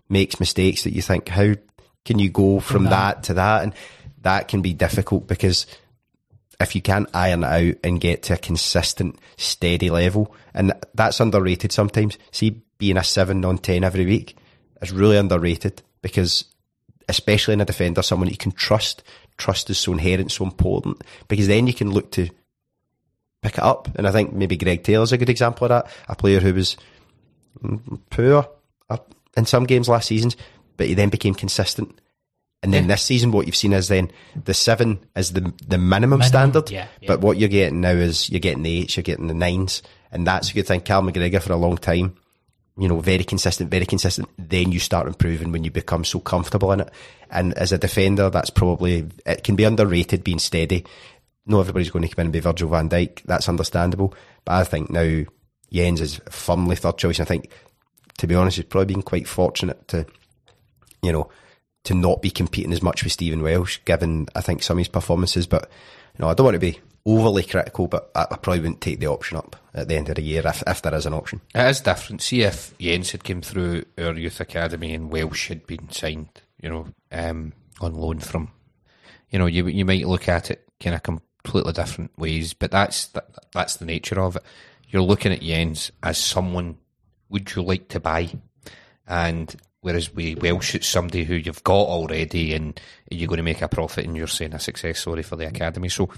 makes 0.10 0.40
mistakes 0.40 0.84
that 0.84 0.94
you 0.94 1.02
think, 1.02 1.28
how 1.28 1.56
can 2.06 2.20
you 2.20 2.30
go 2.30 2.60
from 2.60 2.86
that 2.86 3.24
to 3.24 3.36
that? 3.36 3.64
And 3.64 3.74
that 4.22 4.48
can 4.48 4.62
be 4.62 4.74
difficult 4.74 5.28
because 5.28 5.66
if 6.60 6.76
you 6.76 6.82
can't 6.82 7.10
iron 7.14 7.44
it 7.44 7.48
out 7.48 7.76
and 7.84 8.02
get 8.02 8.24
to 8.24 8.34
a 8.34 8.38
consistent, 8.38 9.18
steady 9.38 9.90
level, 9.90 10.36
and 10.54 10.74
that's 10.94 11.20
underrated 11.20 11.72
sometimes. 11.72 12.18
See, 12.32 12.62
being 12.78 12.98
a 12.98 13.04
seven 13.04 13.46
on 13.46 13.58
ten 13.58 13.84
every 13.84 14.06
week 14.06 14.36
is 14.82 14.92
really 14.92 15.18
underrated 15.18 15.82
because, 16.02 16.46
especially 17.08 17.54
in 17.54 17.62
a 17.62 17.66
defender, 17.66 18.02
someone 18.02 18.30
you 18.30 18.38
can 18.38 18.52
trust. 18.52 19.04
Trust 19.38 19.70
is 19.70 19.78
so 19.78 19.92
inherent, 19.94 20.32
so 20.32 20.44
important 20.44 21.02
because 21.30 21.48
then 21.48 21.66
you 21.66 21.74
can 21.74 21.92
look 21.92 22.12
to 22.12 22.30
pick 23.42 23.54
it 23.54 23.64
up. 23.64 23.88
And 23.96 24.06
I 24.06 24.12
think 24.12 24.34
maybe 24.34 24.58
Greg 24.58 24.84
Taylor's 24.84 25.12
a 25.14 25.18
good 25.18 25.30
example 25.30 25.66
of 25.66 25.70
that. 25.70 25.92
A 26.10 26.16
player 26.16 26.40
who 26.42 26.54
was 26.54 26.76
poor 28.10 28.48
uh, 28.90 28.98
in 29.38 29.46
some 29.46 29.66
games 29.66 29.88
last 29.90 30.08
season, 30.08 30.32
but 30.78 30.88
he 30.88 30.94
then 30.94 31.10
became 31.10 31.34
consistent. 31.36 32.00
And 32.62 32.74
then 32.74 32.88
this 32.88 33.04
season, 33.04 33.32
what 33.32 33.46
you've 33.46 33.56
seen 33.56 33.72
is 33.72 33.88
then 33.88 34.12
the 34.44 34.54
seven 34.54 35.00
is 35.16 35.32
the 35.32 35.54
the 35.66 35.78
minimum, 35.78 36.20
Minimum, 36.20 36.22
standard. 36.24 36.70
yeah, 36.70 36.88
yeah. 37.00 37.08
But 37.08 37.22
what 37.22 37.38
you're 37.38 37.48
getting 37.48 37.80
now 37.80 37.92
is 37.92 38.30
you're 38.30 38.42
getting 38.42 38.64
the 38.64 38.82
eights, 38.82 38.98
you're 38.98 39.04
getting 39.04 39.28
the 39.28 39.34
nines, 39.34 39.82
and 40.12 40.28
that's 40.28 40.52
a 40.52 40.54
good 40.54 40.68
thing. 40.68 40.82
Cal 40.82 41.02
McGregor 41.02 41.42
for 41.42 41.54
a 41.54 41.56
long 41.56 41.78
time, 41.78 42.18
you 42.80 42.88
know, 42.88 43.02
very 43.02 43.26
consistent, 43.26 43.70
very 43.70 43.86
consistent. 43.86 44.30
Then 44.38 44.72
you 44.72 44.80
start 44.80 45.06
improving 45.06 45.52
when 45.52 45.66
you 45.66 45.70
become 45.70 46.06
so 46.06 46.22
comfortable 46.22 46.72
in 46.72 46.80
it. 46.80 46.90
And 47.30 47.54
as 47.56 47.74
a 47.74 47.78
defender, 47.78 48.30
that's 48.30 48.50
probably 48.50 49.06
it 49.26 49.44
can 49.44 49.58
be 49.58 49.66
underrated 49.66 50.24
being 50.24 50.40
steady. 50.40 50.86
No, 51.46 51.60
everybody's 51.60 51.90
going 51.90 52.08
to 52.08 52.16
come 52.16 52.22
in 52.22 52.28
and 52.28 52.34
be 52.34 52.40
Virgil 52.40 52.70
van 52.70 52.90
Dijk. 52.90 53.24
That's 53.26 53.50
understandable. 53.50 54.14
But 54.46 54.54
I 54.54 54.64
think 54.64 54.90
now 54.90 55.26
Jenz 55.74 56.00
is 56.00 56.22
firmly 56.30 56.78
third 56.78 56.98
choice. 56.98 57.20
And 57.20 57.26
I 57.26 57.28
think, 57.28 57.52
to 58.18 58.28
be 58.28 58.36
honest, 58.36 58.56
he's 58.56 58.66
probably 58.66 58.94
been 58.94 59.04
quite 59.04 59.28
fortunate 59.28 59.86
to, 59.90 60.06
you 61.02 61.12
know, 61.12 61.30
to 61.84 61.94
not 61.94 62.22
be 62.22 62.32
competing 62.32 62.72
as 62.72 62.82
much 62.82 63.04
with 63.04 63.12
Stephen 63.12 63.42
Welsh, 63.42 63.80
given 63.84 64.28
I 64.36 64.42
think 64.42 64.64
some 64.64 64.78
of 64.78 64.80
his 64.80 64.88
performances. 64.88 65.48
But 65.48 65.70
you 66.18 66.24
know, 66.24 66.30
I 66.30 66.34
don't 66.34 66.46
want 66.46 66.56
to 66.56 66.60
be 66.60 66.80
overly 67.06 67.44
critical, 67.44 67.88
but 67.88 68.10
I, 68.16 68.22
I 68.32 68.38
probably 68.38 68.62
wouldn't 68.62 68.82
take 68.82 69.02
the 69.02 69.08
option 69.08 69.36
up 69.38 69.58
at 69.74 69.88
the 69.88 69.96
end 69.96 70.10
of 70.10 70.16
the 70.16 70.22
year 70.22 70.46
if, 70.46 70.64
if 70.66 70.82
there 70.82 70.96
is 70.96 71.06
an 71.06 71.14
option. 71.14 71.42
It 71.54 71.68
is 71.68 71.82
different. 71.82 72.22
See 72.22 72.42
if 72.42 72.78
Jenz 72.80 73.12
had 73.12 73.24
come 73.24 73.42
through 73.42 73.86
our 73.98 74.14
youth 74.14 74.40
academy 74.40 74.94
and 74.94 75.12
Welsh 75.12 75.50
had 75.50 75.68
been 75.68 75.90
signed, 75.92 76.42
you 76.62 76.70
know, 76.70 76.88
um, 77.12 77.54
on 77.80 77.96
loan 77.96 78.20
from, 78.20 78.52
you 79.30 79.40
know, 79.40 79.46
you 79.46 79.68
you 79.68 79.86
might 79.86 80.08
look 80.08 80.28
at 80.28 80.52
it 80.52 80.68
kind 80.80 80.96
of 80.96 81.04
completely 81.04 81.74
different 81.74 82.18
ways, 82.18 82.54
but 82.54 82.72
that's 82.72 83.08
that, 83.08 83.30
that's 83.54 83.78
the 83.78 83.86
nature 83.86 84.20
of 84.20 84.36
it. 84.36 84.44
You're 84.90 85.04
looking 85.04 85.32
at 85.32 85.42
Jenz 85.42 85.92
as 86.02 86.18
someone 86.18 86.78
would 87.30 87.56
you 87.56 87.62
like 87.62 87.90
to 87.90 88.00
buy, 88.00 88.30
and 89.08 89.56
whereas 89.82 90.14
we 90.14 90.36
Welsh 90.36 90.74
it's 90.74 90.88
somebody 90.88 91.24
who 91.24 91.36
you've 91.36 91.64
got 91.64 91.88
already, 91.88 92.54
and 92.56 92.80
you're 93.12 93.28
going 93.28 93.38
to 93.38 93.44
make 93.44 93.62
a 93.62 93.68
profit, 93.68 94.06
and 94.06 94.18
you're 94.18 94.28
saying 94.28 94.54
a 94.54 94.60
success 94.60 95.00
story 95.00 95.22
for 95.22 95.36
the 95.36 95.48
academy. 95.48 95.90
So 95.90 96.10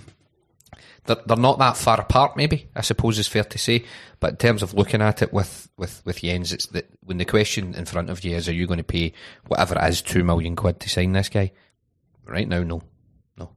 they're, 1.05 1.17
they're 1.25 1.37
not 1.37 1.59
that 1.59 1.77
far 1.77 1.99
apart, 1.99 2.37
maybe, 2.37 2.67
I 2.75 2.81
suppose 2.81 3.17
is 3.19 3.27
fair 3.27 3.43
to 3.43 3.57
say. 3.57 3.83
But 4.19 4.31
in 4.31 4.37
terms 4.37 4.61
of 4.63 4.73
looking 4.73 5.01
at 5.01 5.21
it 5.21 5.33
with, 5.33 5.69
with, 5.77 6.01
with 6.05 6.21
Jenz, 6.21 6.51
it's 6.53 6.67
that 6.67 6.87
when 7.03 7.17
the 7.17 7.25
question 7.25 7.73
in 7.73 7.85
front 7.85 8.09
of 8.09 8.23
you 8.23 8.35
is, 8.35 8.47
are 8.47 8.53
you 8.53 8.67
going 8.67 8.77
to 8.77 8.83
pay 8.83 9.13
whatever 9.47 9.75
it 9.77 9.89
is, 9.89 10.01
two 10.01 10.23
million 10.23 10.55
quid 10.55 10.79
to 10.79 10.89
sign 10.89 11.11
this 11.13 11.29
guy? 11.29 11.51
Right 12.25 12.47
now, 12.47 12.63
no. 12.63 12.81
No. 13.37 13.51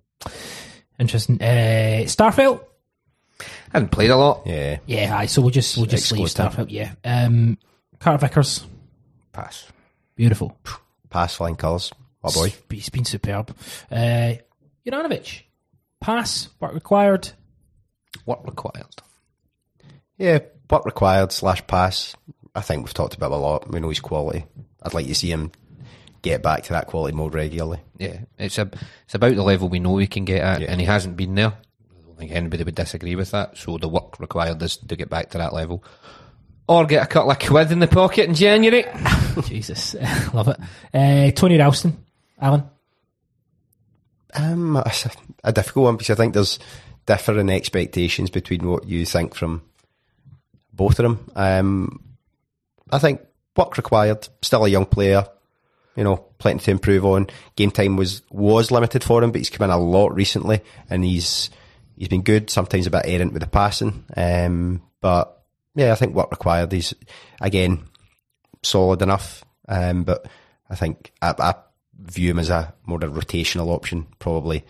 Interesting. 0.98 1.40
Uh, 1.40 2.04
Starfelt? 2.06 2.60
I 3.40 3.44
haven't 3.78 3.90
played 3.90 4.10
a 4.10 4.16
lot. 4.16 4.42
Yeah, 4.46 4.78
Yeah, 4.86 5.16
aye, 5.16 5.26
so 5.26 5.42
we'll 5.42 5.50
just 5.50 5.76
we'll 5.76 5.86
just 5.86 6.10
leave 6.12 6.22
Exclusive. 6.22 6.52
Starfelt, 6.52 6.70
yeah. 6.70 6.92
Um, 7.04 7.58
Carter 7.98 8.26
Vickers, 8.26 8.64
Pass. 9.32 9.66
beautiful. 10.14 10.56
pass 11.10 11.34
flying 11.34 11.56
colours. 11.56 11.92
Oh 12.22 12.30
boy. 12.32 12.54
He's 12.70 12.88
been 12.88 13.04
superb. 13.04 13.54
Uh, 13.90 14.34
Juranovic, 14.86 15.42
pass, 16.04 16.50
work 16.60 16.74
required. 16.74 17.30
What 18.26 18.44
required? 18.46 18.94
Yeah, 20.18 20.40
what 20.68 20.84
required 20.84 21.32
slash 21.32 21.66
pass. 21.66 22.14
I 22.54 22.60
think 22.60 22.84
we've 22.84 22.94
talked 22.94 23.14
about 23.14 23.28
him 23.28 23.32
a 23.32 23.38
lot. 23.38 23.70
We 23.70 23.80
know 23.80 23.88
his 23.88 24.00
quality. 24.00 24.44
I'd 24.82 24.92
like 24.94 25.06
to 25.06 25.14
see 25.14 25.30
him 25.30 25.50
get 26.22 26.42
back 26.42 26.62
to 26.64 26.72
that 26.74 26.86
quality 26.88 27.16
more 27.16 27.30
regularly. 27.30 27.80
Yeah, 27.98 28.20
it's 28.38 28.58
a, 28.58 28.70
it's 29.06 29.14
about 29.14 29.34
the 29.34 29.42
level 29.42 29.68
we 29.68 29.80
know 29.80 29.96
he 29.96 30.06
can 30.06 30.24
get 30.24 30.42
at, 30.42 30.60
Yeah. 30.60 30.70
and 30.70 30.80
he 30.80 30.86
hasn't 30.86 31.16
been 31.16 31.34
there. 31.34 31.48
I 31.54 32.06
don't 32.06 32.18
think 32.18 32.32
anybody 32.32 32.64
would 32.64 32.74
disagree 32.74 33.16
with 33.16 33.30
that. 33.32 33.56
So 33.56 33.78
the 33.78 33.88
work 33.88 34.20
required 34.20 34.62
is 34.62 34.76
to 34.76 34.96
get 34.96 35.08
back 35.10 35.30
to 35.30 35.38
that 35.38 35.52
level, 35.54 35.82
or 36.68 36.84
get 36.86 37.02
a 37.02 37.06
couple 37.06 37.30
of 37.30 37.38
quid 37.38 37.72
in 37.72 37.78
the 37.78 37.88
pocket 37.88 38.28
in 38.28 38.34
January. 38.34 38.84
Jesus, 39.44 39.94
love 40.34 40.48
it. 40.48 40.58
Uh, 40.92 41.30
Tony 41.32 41.56
Ralston, 41.58 41.96
Alan. 42.38 42.64
Um, 44.34 44.76
a, 44.76 44.92
a 45.44 45.52
difficult 45.52 45.84
one 45.84 45.96
because 45.96 46.10
I 46.10 46.14
think 46.14 46.34
there's 46.34 46.58
differing 47.06 47.50
expectations 47.50 48.30
between 48.30 48.66
what 48.66 48.86
you 48.86 49.04
think 49.04 49.34
from 49.34 49.62
both 50.72 50.98
of 50.98 51.04
them. 51.04 51.30
Um, 51.36 52.16
I 52.90 52.98
think 52.98 53.20
work 53.56 53.76
required. 53.76 54.28
Still 54.42 54.64
a 54.64 54.68
young 54.68 54.86
player, 54.86 55.26
you 55.96 56.04
know, 56.04 56.16
plenty 56.38 56.64
to 56.64 56.70
improve 56.70 57.04
on. 57.04 57.28
Game 57.56 57.70
time 57.70 57.96
was 57.96 58.22
was 58.30 58.70
limited 58.70 59.04
for 59.04 59.22
him, 59.22 59.30
but 59.30 59.40
he's 59.40 59.50
come 59.50 59.64
in 59.64 59.74
a 59.74 59.78
lot 59.78 60.14
recently, 60.14 60.62
and 60.90 61.04
he's 61.04 61.50
he's 61.96 62.08
been 62.08 62.22
good. 62.22 62.50
Sometimes 62.50 62.86
a 62.86 62.90
bit 62.90 63.02
errant 63.06 63.32
with 63.32 63.42
the 63.42 63.48
passing, 63.48 64.04
um, 64.16 64.82
but 65.00 65.42
yeah, 65.74 65.92
I 65.92 65.94
think 65.94 66.14
work 66.14 66.30
required. 66.30 66.72
He's 66.72 66.94
again 67.40 67.84
solid 68.62 69.02
enough, 69.02 69.44
um, 69.68 70.04
but 70.04 70.26
I 70.68 70.74
think 70.74 71.12
I, 71.20 71.34
I 71.38 71.54
view 71.98 72.30
him 72.30 72.38
as 72.38 72.50
a 72.50 72.74
more 72.86 73.02
of 73.02 73.16
a 73.16 73.20
rotational 73.20 73.68
option, 73.68 74.06
probably 74.18 74.64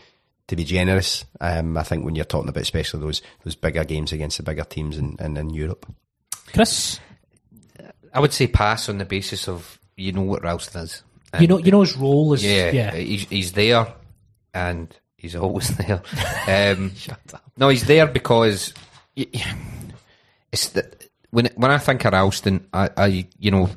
to 0.48 0.56
be 0.56 0.64
generous. 0.64 1.24
Um, 1.40 1.76
I 1.76 1.82
think 1.82 2.04
when 2.04 2.14
you're 2.14 2.24
talking 2.24 2.48
about 2.48 2.62
especially 2.62 3.00
those 3.00 3.22
those 3.44 3.54
bigger 3.56 3.84
games 3.84 4.12
against 4.12 4.36
the 4.36 4.42
bigger 4.42 4.64
teams 4.64 4.98
in, 4.98 5.16
in, 5.20 5.36
in 5.36 5.50
Europe. 5.50 5.86
Chris, 6.52 7.00
I 8.12 8.20
would 8.20 8.32
say 8.32 8.46
pass 8.46 8.88
on 8.88 8.98
the 8.98 9.04
basis 9.04 9.48
of 9.48 9.78
you 9.96 10.12
know 10.12 10.22
what 10.22 10.42
Ralston 10.42 10.82
is. 10.82 11.02
you 11.40 11.46
know, 11.46 11.58
you 11.58 11.70
know 11.72 11.80
his 11.80 11.96
role 11.96 12.32
is 12.34 12.44
Yeah, 12.44 12.70
yeah. 12.70 12.94
He's, 12.94 13.28
he's 13.28 13.52
there, 13.52 13.86
and 14.52 14.94
he's 15.16 15.34
always 15.36 15.76
there. 15.76 16.02
Um, 16.46 16.92
no, 17.56 17.68
he's 17.70 17.86
there 17.86 18.06
because 18.06 18.74
y- 19.16 19.26
y- 19.32 19.56
it's 20.52 20.68
the, 20.70 20.88
when 21.30 21.46
when 21.56 21.70
I 21.70 21.78
think 21.78 22.04
of 22.04 22.12
Ralston, 22.12 22.68
I, 22.72 22.90
I 22.96 23.26
you 23.38 23.50
know 23.50 23.70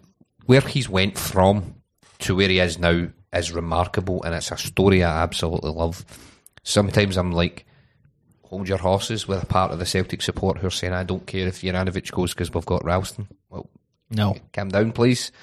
where 0.45 0.61
he's 0.61 0.90
went 0.90 1.18
from 1.18 1.76
to 2.19 2.36
where 2.36 2.49
he 2.49 2.60
is 2.60 2.78
now 2.80 3.07
is 3.33 3.51
remarkable, 3.51 4.23
and 4.23 4.33
it's 4.35 4.51
a 4.51 4.57
story 4.57 5.03
I 5.03 5.23
absolutely 5.23 5.71
love. 5.71 6.05
Sometimes 6.63 7.17
I'm 7.17 7.31
like. 7.31 7.65
Hold 8.49 8.69
your 8.69 8.77
horses 8.77 9.27
with 9.27 9.43
a 9.43 9.45
part 9.45 9.73
of 9.73 9.79
the 9.79 9.85
Celtic 9.85 10.21
support 10.21 10.57
who 10.57 10.67
are 10.67 10.71
saying, 10.71 10.93
I 10.93 11.03
don't 11.03 11.27
care 11.27 11.49
if 11.49 11.59
Juranovic 11.59 12.09
goes 12.13 12.33
because 12.33 12.53
we've 12.53 12.65
got 12.65 12.85
Ralston. 12.85 13.27
Well, 13.49 13.69
No, 14.09 14.37
calm 14.53 14.69
down, 14.69 14.93
please. 14.93 15.33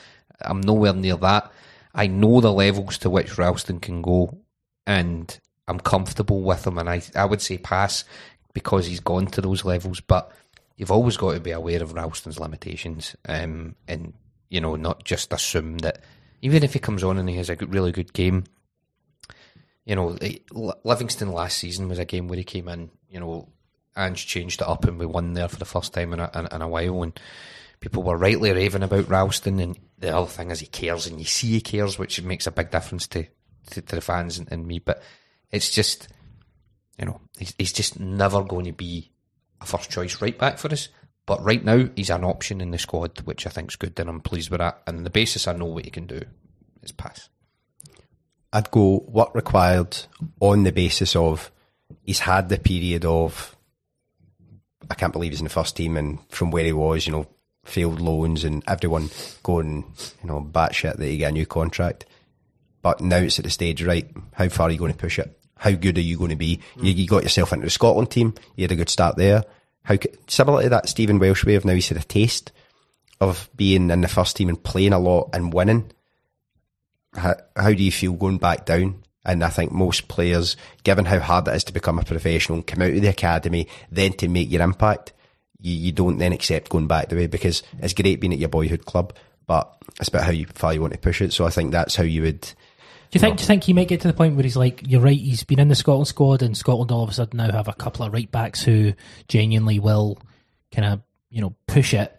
I'm 0.40 0.62
nowhere 0.62 0.94
near 0.94 1.16
that. 1.16 1.52
I 1.94 2.06
know 2.06 2.40
the 2.40 2.51
levels 2.51 2.97
to 2.98 3.11
which 3.11 3.36
Ralston 3.36 3.78
can 3.81 4.01
go, 4.01 4.39
and 4.86 5.39
I'm 5.69 5.81
comfortable 5.81 6.40
with 6.40 6.66
him. 6.66 6.78
And 6.78 6.89
I, 6.89 7.02
I 7.15 7.27
would 7.27 7.43
say 7.43 7.59
pass 7.59 8.05
because 8.55 8.86
he's 8.86 9.01
gone 9.01 9.27
to 9.27 9.43
those 9.43 9.66
levels. 9.66 10.01
But 10.01 10.32
you've 10.78 10.90
always 10.90 11.19
got 11.19 11.35
to 11.35 11.40
be 11.40 11.51
aware 11.51 11.82
of 11.82 11.93
Ralston's 11.93 12.40
limitations, 12.40 13.15
um, 13.28 13.74
and 13.86 14.15
you 14.48 14.62
know, 14.62 14.77
not 14.77 15.05
just 15.05 15.31
assume 15.32 15.78
that 15.78 16.01
even 16.45 16.62
if 16.62 16.75
he 16.75 16.79
comes 16.79 17.03
on 17.03 17.16
and 17.16 17.27
he 17.27 17.37
has 17.37 17.49
a 17.49 17.57
really 17.57 17.91
good 17.91 18.12
game. 18.12 18.45
You 19.87 19.97
know, 19.97 20.19
eh, 20.21 20.37
Livingston 20.53 21.33
last 21.33 21.57
season 21.57 21.89
was 21.89 21.99
a 21.99 22.05
game 22.05 22.29
where 22.29 22.37
he 22.37 22.45
came 22.45 22.69
in. 22.69 22.91
You 23.09 23.19
know, 23.19 23.49
Ange 23.97 24.27
changed 24.27 24.61
it 24.61 24.69
up, 24.69 24.85
and 24.85 24.99
we 24.99 25.07
won 25.07 25.33
there 25.33 25.49
for 25.49 25.57
the 25.57 25.65
first 25.65 25.95
time 25.95 26.12
in 26.12 26.21
a, 26.21 26.49
in 26.53 26.61
a 26.61 26.69
while. 26.69 27.03
And 27.03 27.19
people 27.81 28.03
were 28.03 28.19
rightly 28.19 28.53
raving 28.53 28.83
about 28.83 29.09
Ralston, 29.09 29.59
and 29.59 29.79
the 29.99 30.15
other 30.15 30.27
thing 30.27 30.51
is 30.51 30.61
he 30.61 30.66
cares, 30.66 31.07
and 31.07 31.19
you 31.19 31.25
see 31.25 31.49
he 31.49 31.61
cares, 31.62 31.99
which 31.99 32.21
makes 32.21 32.47
a 32.47 32.53
big 32.53 32.71
difference 32.71 33.07
to 33.09 33.27
to, 33.71 33.81
to 33.81 33.95
the 33.95 34.03
fans 34.03 34.37
and, 34.37 34.53
and 34.53 34.66
me. 34.66 34.81
But 34.81 35.03
it's 35.51 35.71
just, 35.71 36.09
you 36.99 37.07
know, 37.07 37.23
he's, 37.39 37.55
he's 37.57 37.73
just 37.73 37.99
never 37.99 38.43
going 38.43 38.66
to 38.66 38.73
be 38.73 39.11
a 39.62 39.65
first 39.65 39.91
choice 39.91 40.21
right 40.21 40.39
back 40.39 40.59
for 40.59 40.71
us. 40.71 40.91
But 41.27 41.43
right 41.43 41.65
now, 41.65 41.89
he's 41.97 42.11
an 42.11 42.25
option 42.25 42.61
in 42.61 42.71
the 42.71 42.79
squad, 42.79 43.21
which 43.23 43.47
I 43.47 43.51
think 43.51 43.71
is 43.71 43.77
good, 43.77 43.99
and 43.99 44.11
I'm 44.11 44.21
pleased 44.21 44.51
with 44.51 44.61
that. 44.61 44.83
And 44.87 45.07
the 45.07 45.11
basis 45.11 45.49
I 45.49 45.55
know 45.55 45.65
what 45.67 45.85
he 45.85 45.91
can 45.91 46.07
do, 46.07 46.21
is 46.83 46.93
pass. 46.93 47.29
I'd 48.53 48.71
go 48.71 49.05
work 49.09 49.35
required 49.35 49.97
on 50.41 50.63
the 50.63 50.73
basis 50.73 51.17
of 51.17 51.51
he's 52.03 52.21
had 52.21 52.49
the 52.49 52.59
period 52.59 53.05
of 53.05 53.57
I 54.91 54.95
can't 54.95 55.13
believe 55.13 55.33
he's 55.33 55.41
in 55.41 55.45
the 55.45 55.51
first 55.51 55.77
team 55.77 55.97
and 55.97 56.19
from 56.29 56.51
where 56.51 56.65
he 56.65 56.73
was, 56.73 57.07
you 57.07 57.13
know, 57.13 57.27
failed 57.65 58.01
loans 58.01 58.45
and 58.45 58.63
everyone 58.69 59.11
going, 59.43 59.85
you 60.23 60.29
know, 60.29 60.41
batshit 60.41 60.97
that 60.97 61.07
he 61.07 61.17
get 61.17 61.31
a 61.31 61.33
new 61.33 61.47
contract. 61.47 62.05
But 62.83 63.01
now 63.01 63.17
it's 63.17 63.39
at 63.39 63.45
the 63.45 63.51
stage, 63.51 63.83
right? 63.83 64.09
How 64.35 64.49
far 64.49 64.69
are 64.69 64.71
you 64.71 64.79
going 64.79 64.93
to 64.93 64.99
push 64.99 65.19
it? 65.19 65.39
How 65.57 65.71
good 65.71 65.97
are 65.97 66.03
you 66.03 66.19
going 66.19 66.31
to 66.31 66.37
be? 66.37 66.61
You, 66.77 66.93
you 66.93 67.07
got 67.07 67.23
yourself 67.23 67.53
into 67.53 67.65
the 67.65 67.71
Scotland 67.71 68.11
team. 68.11 68.35
You 68.57 68.65
had 68.65 68.73
a 68.73 68.77
good 68.77 68.91
start 68.91 69.17
there. 69.17 69.45
How 69.85 69.97
similar 70.27 70.62
to 70.62 70.69
that 70.70 70.89
Stephen 70.89 71.19
Welsh 71.19 71.44
way 71.44 71.55
of 71.55 71.65
now 71.65 71.74
he's 71.74 71.89
had 71.89 71.98
a 71.98 72.02
taste 72.02 72.52
of 73.20 73.48
being 73.56 73.90
in 73.90 74.01
the 74.01 74.09
first 74.09 74.36
team 74.36 74.48
and 74.48 74.62
playing 74.62 74.93
a 74.93 74.98
lot 74.98 75.31
and 75.32 75.52
winning 75.52 75.93
how, 77.16 77.35
how 77.56 77.73
do 77.73 77.82
you 77.82 77.93
feel 77.93 78.12
going 78.12 78.39
back 78.39 78.66
down? 78.66 79.02
And 79.24 79.43
I 79.43 79.48
think 79.48 79.73
most 79.73 80.09
players, 80.09 80.56
given 80.82 81.06
how 81.06 81.19
hard 81.19 81.48
it 81.48 81.55
is 81.55 81.65
to 81.65 81.73
become 81.73 81.98
a 81.98 82.05
professional 82.05 82.56
and 82.56 82.66
come 82.66 82.82
out 82.82 82.90
of 82.90 83.01
the 83.01 83.09
academy, 83.09 83.69
then 83.90 84.12
to 84.15 84.28
make 84.28 84.51
your 84.51 84.62
impact, 84.62 85.12
you, 85.61 85.74
you 85.74 85.93
don't 85.93 86.19
then 86.19 86.32
accept 86.32 86.69
going 86.69 86.86
back 86.86 87.09
the 87.09 87.16
way 87.16 87.27
because 87.27 87.62
it's 87.78 87.94
great 87.94 88.20
being 88.20 88.35
at 88.35 88.39
your 88.39 88.51
boyhood 88.51 88.85
club, 88.85 89.15
but 89.47 89.74
it's 89.98 90.09
about 90.09 90.24
how 90.24 90.31
you, 90.31 90.47
far 90.47 90.74
you 90.74 90.81
want 90.81 90.93
to 90.93 90.98
push 90.98 91.23
it. 91.23 91.32
So 91.32 91.47
I 91.47 91.51
think 91.51 91.73
that's 91.73 91.97
how 91.97 92.02
you 92.02 92.23
would. 92.23 92.52
Do 93.15 93.19
you 93.19 93.20
think? 93.20 93.36
Do 93.36 93.43
you 93.43 93.47
think 93.47 93.62
he 93.62 93.73
might 93.73 93.86
get 93.86 94.01
to 94.01 94.09
the 94.09 94.12
point 94.12 94.35
where 94.35 94.43
he's 94.43 94.57
like, 94.57 94.82
you're 94.89 95.01
right. 95.01 95.16
He's 95.16 95.45
been 95.45 95.61
in 95.61 95.69
the 95.69 95.77
Scotland 95.77 96.09
squad, 96.09 96.43
and 96.43 96.57
Scotland 96.57 96.91
all 96.91 97.05
of 97.05 97.11
a 97.11 97.12
sudden 97.12 97.36
now 97.36 97.53
have 97.53 97.69
a 97.69 97.73
couple 97.73 98.05
of 98.05 98.12
right 98.12 98.28
backs 98.28 98.61
who 98.61 98.93
genuinely 99.28 99.78
will 99.78 100.19
kind 100.73 100.85
of 100.85 101.01
you 101.31 101.41
know 101.41 101.55
push 101.69 101.95
it. 101.95 102.11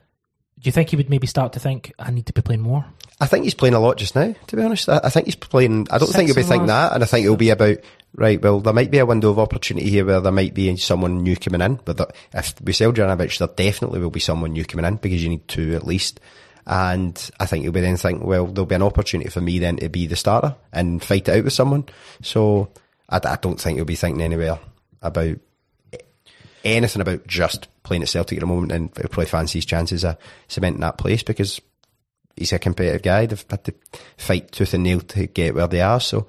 Do 0.57 0.69
you 0.69 0.71
think 0.71 0.91
he 0.91 0.95
would 0.95 1.09
maybe 1.09 1.27
start 1.27 1.51
to 1.51 1.59
think 1.59 1.91
I 1.99 2.11
need 2.11 2.27
to 2.27 2.33
be 2.33 2.41
playing 2.41 2.61
more? 2.61 2.85
I 3.19 3.25
think 3.25 3.43
he's 3.43 3.53
playing 3.53 3.73
a 3.73 3.79
lot 3.81 3.97
just 3.97 4.15
now, 4.15 4.33
to 4.47 4.55
be 4.55 4.61
honest. 4.61 4.87
I, 4.87 5.01
I 5.03 5.09
think 5.09 5.25
he's 5.25 5.35
playing, 5.35 5.87
I 5.91 5.97
don't 5.97 6.07
Six 6.07 6.15
think 6.15 6.27
he'll 6.27 6.35
be 6.35 6.43
thinking 6.43 6.67
that, 6.67 6.93
and 6.93 7.03
I 7.03 7.05
think 7.05 7.25
it'll 7.25 7.35
be 7.35 7.49
about, 7.49 7.77
right, 8.13 8.41
well, 8.41 8.61
there 8.61 8.73
might 8.73 8.89
be 8.89 8.99
a 8.99 9.05
window 9.05 9.29
of 9.29 9.39
opportunity 9.39 9.89
here 9.89 10.05
where 10.05 10.21
there 10.21 10.31
might 10.31 10.53
be 10.53 10.75
someone 10.77 11.23
new 11.23 11.35
coming 11.35 11.61
in, 11.61 11.75
but 11.83 12.15
if 12.33 12.53
we 12.61 12.71
sell 12.71 12.93
Juranovic, 12.93 13.37
there 13.37 13.49
definitely 13.49 13.99
will 13.99 14.09
be 14.09 14.21
someone 14.21 14.53
new 14.53 14.63
coming 14.63 14.85
in 14.85 14.95
because 14.95 15.21
you 15.21 15.29
need 15.29 15.47
two 15.47 15.75
at 15.75 15.85
least. 15.85 16.21
And 16.67 17.29
I 17.39 17.45
think 17.45 17.63
he'll 17.63 17.71
be 17.71 17.81
then 17.81 17.97
think, 17.97 18.23
well, 18.23 18.47
there'll 18.47 18.65
be 18.65 18.75
an 18.75 18.81
opportunity 18.81 19.29
for 19.29 19.41
me 19.41 19.59
then 19.59 19.77
to 19.77 19.89
be 19.89 20.07
the 20.07 20.15
starter 20.15 20.55
and 20.73 21.03
fight 21.03 21.27
it 21.27 21.37
out 21.37 21.43
with 21.43 21.53
someone. 21.53 21.85
So 22.23 22.69
I, 23.07 23.17
I 23.23 23.37
don't 23.41 23.59
think 23.61 23.77
he'll 23.77 23.85
be 23.85 23.95
thinking 23.95 24.21
anywhere 24.23 24.57
about 25.01 25.37
anything 26.63 27.01
about 27.01 27.27
just 27.27 27.67
playing 27.83 28.01
at 28.01 28.09
Celtic 28.09 28.37
at 28.37 28.41
the 28.41 28.47
moment 28.47 28.71
and 28.71 28.89
he'll 28.97 29.07
probably 29.09 29.25
fancy 29.27 29.59
his 29.59 29.65
chances 29.65 30.03
of 30.03 30.17
cementing 30.47 30.81
that 30.81 30.97
place 30.97 31.21
because 31.21 31.61
he's 32.35 32.53
a 32.53 32.59
competitive 32.59 33.03
guy. 33.03 33.27
They've 33.27 33.45
had 33.49 33.63
to 33.65 33.73
fight 34.17 34.51
tooth 34.51 34.73
and 34.73 34.83
nail 34.83 35.01
to 35.01 35.27
get 35.27 35.53
where 35.53 35.67
they 35.67 35.81
are. 35.81 35.99
So 35.99 36.25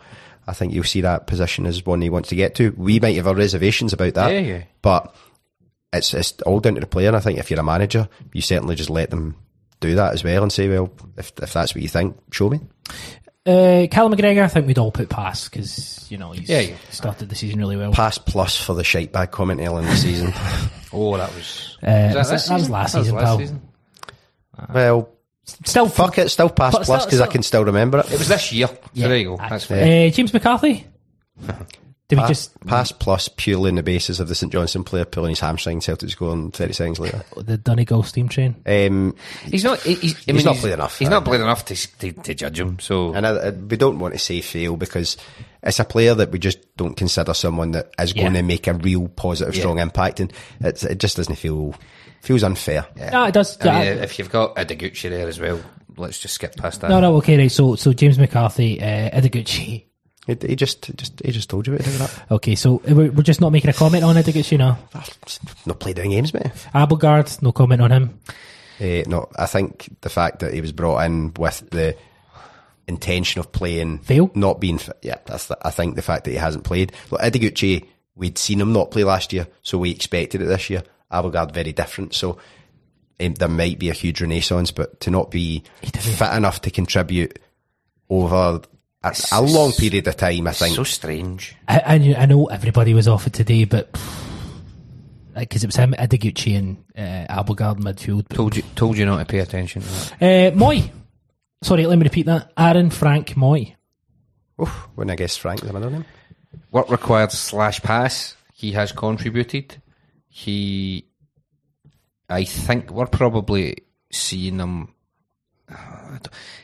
I 0.47 0.53
think 0.53 0.75
you'll 0.75 0.85
see 0.85 1.01
that 1.01 1.27
position 1.27 1.65
as 1.67 1.87
one 1.87 2.03
he 2.03 2.11
wants 2.11 2.29
to 2.29 2.37
get 2.37 2.55
to. 2.57 2.75
We 2.77 3.01
might 3.01 3.17
have 3.17 3.27
our 3.27 3.35
reservations 3.35 3.95
about 3.95 4.15
that, 4.15 4.33
Yeah, 4.33 4.41
yeah. 4.41 4.63
but 4.83 5.15
it's 5.93 6.13
it's 6.13 6.33
all 6.43 6.61
down 6.61 6.75
to 6.75 6.81
the 6.81 6.87
player. 6.87 7.09
And 7.09 7.17
I 7.17 7.21
think 7.21 7.39
if 7.39 7.51
you're 7.51 7.59
a 7.61 7.65
manager, 7.65 8.09
you 8.35 8.43
certainly 8.43 8.75
just 8.75 8.91
let 8.91 9.09
them 9.09 9.37
do 9.81 9.95
that 9.97 10.15
as 10.15 10.25
well 10.25 10.43
and 10.43 10.53
say, 10.53 10.69
well, 10.69 10.91
if 11.17 11.33
if 11.43 11.53
that's 11.53 11.75
what 11.75 11.83
you 11.83 11.89
think, 11.89 12.17
show 12.33 12.49
me. 12.51 12.61
Uh, 13.45 13.87
Callum 13.91 14.13
McGregor, 14.13 14.43
I 14.43 14.49
think 14.49 14.67
we'd 14.67 14.79
all 14.79 14.91
put 14.91 15.09
pass 15.09 15.49
because 15.49 16.05
you 16.11 16.19
know 16.19 16.33
he's 16.33 16.49
Yeah, 16.49 16.61
yeah. 16.61 16.77
started 16.91 17.29
the 17.29 17.37
season 17.37 17.61
really 17.61 17.77
well. 17.77 17.93
Pass 17.93 18.19
plus 18.19 18.61
for 18.61 18.75
the 18.75 18.83
shite 18.83 19.13
bag 19.13 19.31
comment 19.31 19.61
early 19.61 19.85
in 19.85 19.91
the 19.91 19.97
season. 19.97 20.33
Oh, 20.93 21.17
that 21.17 21.35
was. 21.35 21.77
Uh, 21.83 22.13
was 22.15 22.15
was 22.15 22.15
that- 22.15 22.15
that 22.15 22.33
was 22.33 22.43
season? 22.63 22.73
last 22.73 22.93
That 22.93 22.99
was 22.99 23.39
season, 23.39 23.61
pal. 24.57 24.67
well, 24.73 25.09
Still, 25.45 25.89
fuck 25.89 26.19
it, 26.19 26.29
still 26.31 26.49
pass 26.49 26.75
plus 26.85 27.05
because 27.05 27.21
I 27.21 27.27
can 27.29 27.43
still 27.43 27.65
remember 27.65 27.99
it. 28.01 28.07
It 28.11 28.19
was 28.19 28.27
this 28.29 28.51
year. 28.53 28.67
So 28.67 28.75
Yeah, 28.95 29.09
there 29.09 29.17
you 29.19 29.25
go. 29.27 29.37
that's 29.37 29.51
That's 29.51 29.65
fair. 29.67 29.85
fair. 29.85 30.09
Uh, 30.09 30.11
James 30.11 30.33
McCarthy. 30.33 30.87
Did 32.09 32.21
we 32.21 32.27
just 32.29 32.59
pass 32.67 32.93
plus 32.93 33.29
purely 33.29 33.69
on 33.69 33.75
the 33.75 33.83
basis 33.83 34.21
of 34.21 34.29
the 34.29 34.35
St 34.37 34.53
Johnstone 34.53 34.85
player 34.85 35.05
pulling 35.05 35.31
his 35.31 35.41
hamstring, 35.41 35.81
Celtic 35.81 36.09
scoring 36.11 36.53
30 36.53 36.73
seconds 36.73 37.01
later. 37.01 37.25
the 37.37 37.59
Donegal 37.59 38.05
steam 38.05 38.29
train? 38.29 38.55
Um, 38.65 39.17
He's 39.45 39.65
not. 39.65 39.81
He, 39.81 39.95
he's, 39.95 40.15
I 40.15 40.19
He's 40.27 40.35
mean, 40.35 40.45
not 40.45 40.57
played 40.57 40.75
enough, 40.75 40.99
He's 41.01 41.09
uh, 41.09 41.11
not 41.11 41.25
played 41.25 41.41
enough 41.41 41.65
to, 41.65 41.99
to 41.99 42.13
to 42.13 42.35
judge 42.35 42.61
him. 42.61 42.79
So 42.79 43.13
and 43.13 43.27
I, 43.27 43.31
I, 43.31 43.51
we 43.51 43.77
don't 43.77 43.99
want 43.99 44.15
to 44.15 44.21
say 44.21 44.41
fail 44.41 44.77
because 44.77 45.17
it's 45.65 45.81
a 45.81 45.85
player 45.85 46.15
that 46.15 46.31
we 46.31 46.39
just 46.39 46.77
don't 46.77 46.97
consider 46.97 47.35
someone 47.35 47.73
that 47.73 47.91
is 47.99 48.13
going 48.13 48.35
Yeah. 48.35 48.41
to 48.41 48.47
make 48.47 48.69
a 48.69 48.75
real 48.75 49.09
positive, 49.09 49.55
Yeah. 49.57 49.61
strong 49.63 49.81
impact, 49.81 50.21
and 50.21 50.33
it's, 50.61 50.85
it 50.85 50.99
just 51.01 51.17
doesn't 51.17 51.35
feel 51.35 51.75
feels 52.23 52.45
unfair. 52.45 52.87
No, 53.13 53.25
it 53.25 53.35
does. 53.35 53.59
I 53.63 53.65
mean, 53.65 53.75
yeah. 53.99 54.03
if 54.05 54.19
you've 54.21 54.31
got 54.31 54.55
Ideguchi 54.55 55.11
there 55.11 55.27
as 55.27 55.41
well, 55.41 55.61
let's 55.97 56.21
just 56.21 56.35
skip 56.35 56.55
past 56.55 56.83
that. 56.83 56.91
no, 56.91 57.01
no, 57.01 57.17
okay, 57.17 57.37
right. 57.37 57.51
So, 57.51 57.75
so 57.75 57.93
James 57.93 58.17
McCarthy, 58.17 58.81
uh, 58.81 59.11
Ideguchi. 59.11 59.87
He, 60.27 60.37
he 60.41 60.57
just, 60.57 60.95
just, 60.97 61.21
he 61.25 61.31
just 61.31 61.49
told 61.49 61.67
you 61.67 61.75
about 61.75 61.85
that. 61.85 62.23
Okay, 62.33 62.55
so 62.57 62.83
we're, 62.85 63.13
we're 63.13 63.23
just 63.23 63.41
not 63.41 63.53
making 63.53 63.71
a 63.71 63.73
comment 63.73 64.03
on 64.03 64.17
Ideguchi 64.17 64.59
now. 64.59 64.79
Not 65.67 65.79
played 65.79 65.99
any 65.99 66.11
games, 66.11 66.35
mate. 66.35 66.51
Abildgaard, 66.75 67.43
no 67.43 67.53
comment 67.53 67.81
on 67.81 67.93
him. 67.93 68.21
Uh, 68.81 69.03
no, 69.07 69.29
I 69.39 69.47
think 69.47 69.89
the 70.01 70.09
fact 70.09 70.41
that 70.41 70.53
he 70.53 70.61
was 70.61 70.73
brought 70.73 70.99
in 71.05 71.33
with 71.35 71.71
the 71.71 71.97
intention 72.89 73.39
of 73.39 73.53
playing, 73.53 73.99
Fail? 74.01 74.31
not 74.35 74.61
being. 74.61 74.81
Yeah, 75.03 75.19
that's. 75.25 75.47
The, 75.47 75.59
I 75.63 75.71
think 75.71 75.97
the 75.97 76.03
fact 76.03 76.25
that 76.25 76.33
he 76.33 76.37
hasn't 76.37 76.65
played. 76.65 76.93
Look, 77.11 77.21
Ideguchi, 77.21 77.87
we'd 78.17 78.39
seen 78.39 78.61
him 78.61 78.73
not 78.73 78.91
play 78.91 79.05
last 79.05 79.33
year, 79.33 79.47
so 79.63 79.79
we 79.79 79.91
expected 79.91 80.43
it 80.43 80.47
this 80.47 80.69
year. 80.69 80.83
Abildgaard 81.11 81.53
very 81.53 81.73
different, 81.73 82.15
so 82.15 82.39
um, 83.21 83.35
there 83.35 83.49
might 83.49 83.79
be 83.79 83.91
a 83.91 83.95
huge 83.95 84.21
renaissance, 84.21 84.73
but 84.73 85.01
to 85.01 85.11
not 85.11 85.31
be 85.31 85.63
fit 85.83 86.35
enough 86.35 86.61
to 86.63 86.71
contribute 86.71 87.39
over 88.11 88.61
a, 89.07 89.15
a 89.33 89.41
long 89.43 89.73
period 89.73 90.07
of 90.09 90.17
time, 90.17 90.47
I 90.47 90.53
think. 90.53 90.75
so 90.77 90.85
strange. 90.85 91.55
I, 91.69 91.83
I, 91.87 91.99
knew- 91.99 92.15
I 92.15 92.27
know 92.27 92.47
everybody 92.47 92.95
was 92.95 93.09
offered 93.09 93.33
today, 93.33 93.65
but 93.65 93.91
because 95.35 95.63
it 95.65 95.67
was 95.69 95.77
him, 95.77 95.93
Ideguchi, 95.99 96.57
and 96.57 96.85
uh, 96.97 97.33
Abildgaard 97.43 97.79
midfield. 97.79 98.25
But, 98.29 98.37
Told 98.37 98.57
you, 98.57 98.63
told 98.75 98.97
you 98.97 99.07
not 99.07 99.19
to 99.19 99.25
pay 99.25 99.39
attention. 99.41 99.83
To 99.83 99.89
that. 99.89 100.13
uh, 100.55 100.57
Mooy. 100.57 100.91
Sorry, 101.63 101.87
let 101.87 101.99
me 101.99 102.05
repeat 102.05 102.27
that. 102.27 102.53
Aaron 102.57 102.91
Frank 102.91 103.29
Mooy. 103.35 103.75
Oof, 104.61 104.89
wouldn't 104.97 105.13
I 105.13 105.17
guess 105.17 105.37
Frank 105.37 105.61
the 105.61 105.73
middle 105.73 105.91
name? 105.91 106.05
Work 106.71 106.91
required 106.91 107.33
slash 107.33 107.83
pass. 107.83 108.35
He 108.55 108.73
has 108.73 108.93
contributed. 108.93 109.81
He, 110.29 111.07
I 112.29 112.45
think 112.45 112.91
we're 112.91 113.07
probably 113.07 113.77
seeing 114.11 114.59
him. 114.59 114.95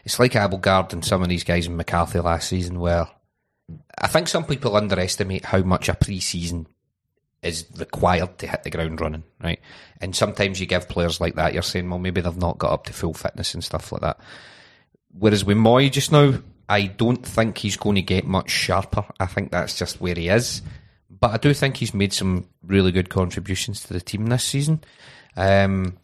It's 0.04 0.18
like 0.18 0.32
Abildgaard 0.32 0.92
and 0.92 1.04
some 1.04 1.22
of 1.22 1.28
these 1.28 1.44
guys 1.44 1.66
in 1.66 1.76
McCarthy 1.76 2.20
last 2.20 2.48
season, 2.48 2.80
where 2.80 3.06
I 3.98 4.08
think 4.08 4.28
some 4.28 4.44
people 4.44 4.76
underestimate 4.76 5.44
how 5.44 5.62
much 5.62 5.88
a 5.88 5.94
pre-season 5.94 6.66
is 7.42 7.66
required 7.76 8.38
to 8.38 8.46
hit 8.46 8.62
the 8.62 8.70
ground 8.70 9.00
running, 9.00 9.24
right? 9.42 9.60
And 10.00 10.14
sometimes 10.14 10.60
you 10.60 10.66
give 10.66 10.88
players 10.88 11.20
like 11.20 11.34
that, 11.34 11.52
you're 11.52 11.62
saying, 11.62 11.88
well, 11.90 11.98
maybe 11.98 12.20
they've 12.20 12.36
not 12.36 12.58
got 12.58 12.72
up 12.72 12.84
to 12.86 12.92
full 12.92 13.14
fitness 13.14 13.54
and 13.54 13.64
stuff 13.64 13.90
like 13.92 14.02
that. 14.02 14.20
Whereas 15.18 15.44
with 15.44 15.56
Mooy 15.56 15.90
just 15.90 16.12
now, 16.12 16.34
I 16.68 16.86
don't 16.86 17.24
think 17.26 17.58
he's 17.58 17.76
going 17.76 17.96
to 17.96 18.02
get 18.02 18.26
much 18.26 18.50
sharper. 18.50 19.04
I 19.18 19.26
think 19.26 19.50
that's 19.50 19.76
just 19.76 20.00
where 20.00 20.14
he 20.14 20.28
is. 20.28 20.62
But 21.10 21.32
I 21.32 21.36
do 21.36 21.52
think 21.52 21.76
he's 21.76 21.92
made 21.92 22.12
some 22.12 22.48
really 22.62 22.92
good 22.92 23.10
contributions 23.10 23.82
to 23.84 23.92
the 23.92 24.00
team 24.00 24.26
this 24.26 24.44
season. 24.44 24.82
Um, 25.36 25.98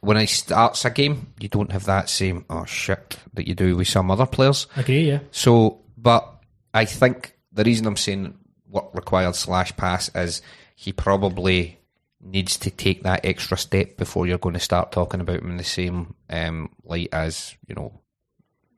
when 0.00 0.16
he 0.16 0.26
starts 0.26 0.84
a 0.84 0.90
game, 0.90 1.32
you 1.40 1.48
don't 1.48 1.72
have 1.72 1.84
that 1.84 2.08
same 2.08 2.44
oh 2.50 2.64
shit 2.64 3.18
that 3.34 3.48
you 3.48 3.54
do 3.54 3.76
with 3.76 3.88
some 3.88 4.10
other 4.10 4.26
players. 4.26 4.66
Agree, 4.76 5.08
yeah. 5.08 5.20
So, 5.30 5.80
but 5.96 6.42
I 6.72 6.84
think 6.84 7.36
the 7.52 7.64
reason 7.64 7.86
I'm 7.86 7.96
saying 7.96 8.38
what 8.68 8.94
required 8.94 9.34
slash 9.34 9.76
pass 9.76 10.10
is 10.14 10.42
he 10.76 10.92
probably 10.92 11.78
needs 12.20 12.56
to 12.58 12.70
take 12.70 13.02
that 13.02 13.24
extra 13.24 13.56
step 13.56 13.96
before 13.96 14.26
you're 14.26 14.38
going 14.38 14.54
to 14.54 14.60
start 14.60 14.92
talking 14.92 15.20
about 15.20 15.40
him 15.40 15.50
in 15.50 15.56
the 15.56 15.64
same 15.64 16.14
um, 16.30 16.70
light 16.84 17.08
as 17.12 17.56
you 17.66 17.74
know 17.74 18.00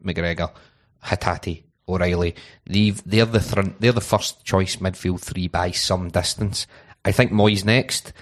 McGregor, 0.05 0.51
Hatate, 1.05 1.65
O'Riley. 1.89 2.35
They 2.67 2.91
they're 2.91 3.27
the 3.27 3.75
they're 3.79 3.93
the 3.93 4.01
first 4.01 4.45
choice 4.45 4.77
midfield 4.77 5.21
three 5.21 5.49
by 5.49 5.73
some 5.73 6.09
distance. 6.09 6.67
I 7.05 7.13
think 7.13 7.33
Mooy's 7.33 7.65
next. 7.65 8.13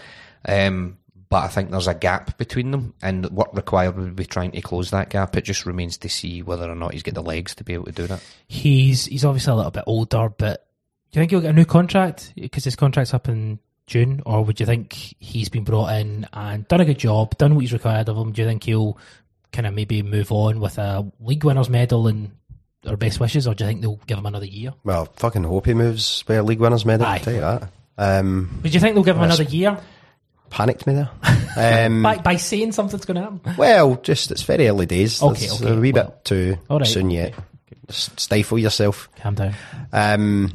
Um, 0.46 0.98
but 1.28 1.44
I 1.44 1.48
think 1.48 1.70
there's 1.70 1.88
a 1.88 1.94
gap 1.94 2.38
between 2.38 2.70
them, 2.70 2.94
and 3.02 3.26
what 3.26 3.54
required 3.54 3.96
would 3.96 4.16
be 4.16 4.24
trying 4.24 4.52
to 4.52 4.60
close 4.62 4.90
that 4.90 5.10
gap. 5.10 5.36
It 5.36 5.44
just 5.44 5.66
remains 5.66 5.98
to 5.98 6.08
see 6.08 6.42
whether 6.42 6.70
or 6.70 6.74
not 6.74 6.92
he's 6.92 7.02
got 7.02 7.14
the 7.14 7.22
legs 7.22 7.54
to 7.56 7.64
be 7.64 7.74
able 7.74 7.84
to 7.84 7.92
do 7.92 8.06
that. 8.06 8.22
He's 8.46 9.06
he's 9.06 9.24
obviously 9.24 9.52
a 9.52 9.56
little 9.56 9.70
bit 9.70 9.84
older, 9.86 10.28
but 10.30 10.66
do 11.10 11.18
you 11.18 11.22
think 11.22 11.30
he'll 11.30 11.40
get 11.40 11.50
a 11.50 11.54
new 11.54 11.64
contract 11.64 12.32
because 12.36 12.64
his 12.64 12.76
contract's 12.76 13.12
up 13.12 13.28
in 13.28 13.58
June, 13.86 14.22
or 14.24 14.44
would 14.44 14.60
you 14.60 14.66
think 14.66 14.92
he's 15.18 15.48
been 15.48 15.64
brought 15.64 15.92
in 15.92 16.26
and 16.32 16.66
done 16.68 16.80
a 16.80 16.84
good 16.84 16.98
job, 16.98 17.36
done 17.38 17.54
what 17.54 17.60
he's 17.60 17.72
required 17.72 18.08
of 18.08 18.16
him? 18.16 18.32
Do 18.32 18.42
you 18.42 18.48
think 18.48 18.64
he'll 18.64 18.98
kind 19.52 19.66
of 19.66 19.74
maybe 19.74 20.02
move 20.02 20.32
on 20.32 20.60
with 20.60 20.78
a 20.78 21.10
league 21.20 21.44
winners 21.44 21.70
medal 21.70 22.06
and 22.06 22.30
our 22.86 22.96
best 22.96 23.20
wishes, 23.20 23.46
or 23.46 23.54
do 23.54 23.64
you 23.64 23.68
think 23.68 23.82
they'll 23.82 24.00
give 24.06 24.18
him 24.18 24.26
another 24.26 24.46
year? 24.46 24.72
Well, 24.84 25.06
fucking 25.16 25.44
hope 25.44 25.66
he 25.66 25.74
moves 25.74 26.24
with 26.26 26.38
a 26.38 26.42
league 26.42 26.60
winners 26.60 26.86
medal. 26.86 27.06
Aye. 27.06 27.14
I'll 27.14 27.20
tell 27.20 27.34
you 27.34 27.40
that. 27.40 27.70
Um, 27.98 28.60
Would 28.62 28.72
you 28.72 28.80
think 28.80 28.94
they'll 28.94 29.04
give 29.04 29.16
him 29.16 29.24
another 29.24 29.42
year 29.42 29.78
panicked 30.50 30.86
me 30.86 30.94
there. 30.94 31.10
Um, 31.58 32.04
by 32.04 32.18
by 32.18 32.36
saying 32.36 32.70
something's 32.70 33.04
going 33.04 33.16
to 33.16 33.22
happen? 33.22 33.54
well, 33.56 33.96
just 33.96 34.30
it's 34.30 34.42
very 34.42 34.68
early 34.68 34.86
days. 34.86 35.20
Okay, 35.20 35.46
It's 35.46 35.60
okay, 35.60 35.72
a 35.72 35.80
wee 35.80 35.90
well, 35.90 36.04
bit 36.04 36.24
too 36.24 36.56
right, 36.70 36.86
soon 36.86 37.10
yet. 37.10 37.34
Just 37.88 38.20
stifle 38.20 38.60
yourself. 38.60 39.08
Calm 39.16 39.34
down. 39.34 39.54
Um, 39.92 40.52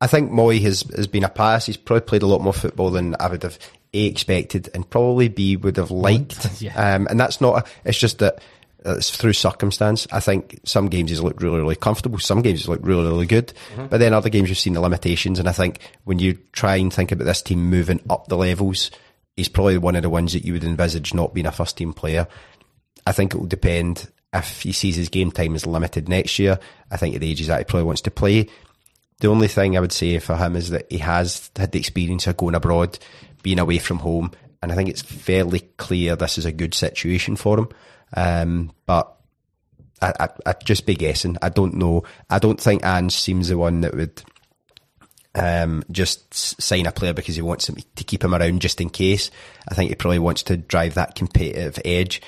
I 0.00 0.06
think 0.06 0.30
Mooy 0.30 0.62
has, 0.62 0.82
has 0.96 1.06
been 1.08 1.24
a 1.24 1.28
pass. 1.28 1.66
He's 1.66 1.76
probably 1.76 2.06
played 2.06 2.22
a 2.22 2.26
lot 2.26 2.40
more 2.40 2.54
football 2.54 2.90
than 2.90 3.16
I 3.20 3.28
would 3.28 3.42
have 3.42 3.58
A 3.92 4.06
expected 4.06 4.70
and 4.72 4.88
probably 4.88 5.28
B 5.28 5.56
would 5.56 5.76
have 5.76 5.90
liked. 5.90 6.48
Yeah. 6.62 6.94
Um, 6.94 7.06
and 7.10 7.20
that's 7.20 7.42
not, 7.42 7.66
a, 7.66 7.70
it's 7.84 7.98
just 7.98 8.20
that 8.20 8.40
Uh, 8.86 8.96
it's 8.96 9.14
through 9.14 9.32
circumstance. 9.32 10.06
I 10.12 10.20
think 10.20 10.60
some 10.64 10.88
games 10.88 11.10
he's 11.10 11.20
looked 11.20 11.42
really, 11.42 11.58
really 11.58 11.76
comfortable. 11.76 12.18
Some 12.18 12.42
games 12.42 12.60
he's 12.60 12.68
looked 12.68 12.84
really, 12.84 13.04
really 13.04 13.26
good. 13.26 13.52
Mm-hmm. 13.72 13.86
But 13.86 13.98
then 13.98 14.12
other 14.12 14.28
games 14.28 14.48
you've 14.48 14.58
seen 14.58 14.74
the 14.74 14.80
limitations. 14.80 15.38
And 15.38 15.48
I 15.48 15.52
think 15.52 15.80
when 16.04 16.18
you 16.18 16.34
try 16.52 16.76
and 16.76 16.92
think 16.92 17.10
about 17.10 17.24
this 17.24 17.42
team 17.42 17.70
moving 17.70 18.00
up 18.10 18.28
the 18.28 18.36
levels, 18.36 18.90
he's 19.36 19.48
probably 19.48 19.78
one 19.78 19.96
of 19.96 20.02
the 20.02 20.10
ones 20.10 20.32
that 20.34 20.44
you 20.44 20.52
would 20.52 20.64
envisage 20.64 21.14
not 21.14 21.32
being 21.32 21.46
a 21.46 21.52
first 21.52 21.76
team 21.76 21.92
player. 21.92 22.26
I 23.06 23.12
think 23.12 23.34
it 23.34 23.38
will 23.38 23.46
depend 23.46 24.10
if 24.34 24.62
he 24.62 24.72
sees 24.72 24.96
his 24.96 25.08
game 25.08 25.30
time 25.30 25.54
is 25.54 25.66
limited 25.66 26.08
next 26.08 26.38
year. 26.38 26.58
I 26.90 26.96
think 26.96 27.14
at 27.14 27.20
the 27.20 27.30
age 27.30 27.38
he's 27.38 27.50
at, 27.50 27.58
he 27.58 27.64
probably 27.64 27.84
wants 27.84 28.02
to 28.02 28.10
play. 28.10 28.48
The 29.20 29.28
only 29.28 29.48
thing 29.48 29.76
I 29.76 29.80
would 29.80 29.92
say 29.92 30.18
for 30.18 30.36
him 30.36 30.56
is 30.56 30.70
that 30.70 30.90
he 30.90 30.98
has 30.98 31.50
had 31.56 31.72
the 31.72 31.78
experience 31.78 32.26
of 32.26 32.36
going 32.36 32.54
abroad, 32.54 32.98
being 33.42 33.58
away 33.58 33.78
from 33.78 33.98
home, 33.98 34.32
and 34.62 34.72
I 34.72 34.74
think 34.74 34.88
it's 34.88 35.02
fairly 35.02 35.60
clear 35.76 36.16
this 36.16 36.38
is 36.38 36.46
a 36.46 36.52
good 36.52 36.74
situation 36.74 37.36
for 37.36 37.58
him. 37.58 37.68
Um, 38.16 38.72
but 38.86 39.14
I, 40.00 40.12
I, 40.20 40.28
I'd 40.46 40.64
just 40.64 40.86
be 40.86 40.94
guessing. 40.94 41.36
I 41.42 41.48
don't 41.48 41.74
know. 41.74 42.04
I 42.30 42.38
don't 42.38 42.60
think 42.60 42.84
Ange 42.84 43.12
seems 43.12 43.48
the 43.48 43.58
one 43.58 43.80
that 43.82 43.94
would 43.94 44.22
um, 45.34 45.82
just 45.90 46.34
sign 46.62 46.86
a 46.86 46.92
player 46.92 47.12
because 47.12 47.36
he 47.36 47.42
wants 47.42 47.68
him 47.68 47.76
to 47.96 48.04
keep 48.04 48.22
him 48.22 48.34
around 48.34 48.60
just 48.60 48.80
in 48.80 48.90
case. 48.90 49.30
I 49.68 49.74
think 49.74 49.90
he 49.90 49.96
probably 49.96 50.20
wants 50.20 50.44
to 50.44 50.56
drive 50.56 50.94
that 50.94 51.14
competitive 51.14 51.78
edge. 51.84 52.22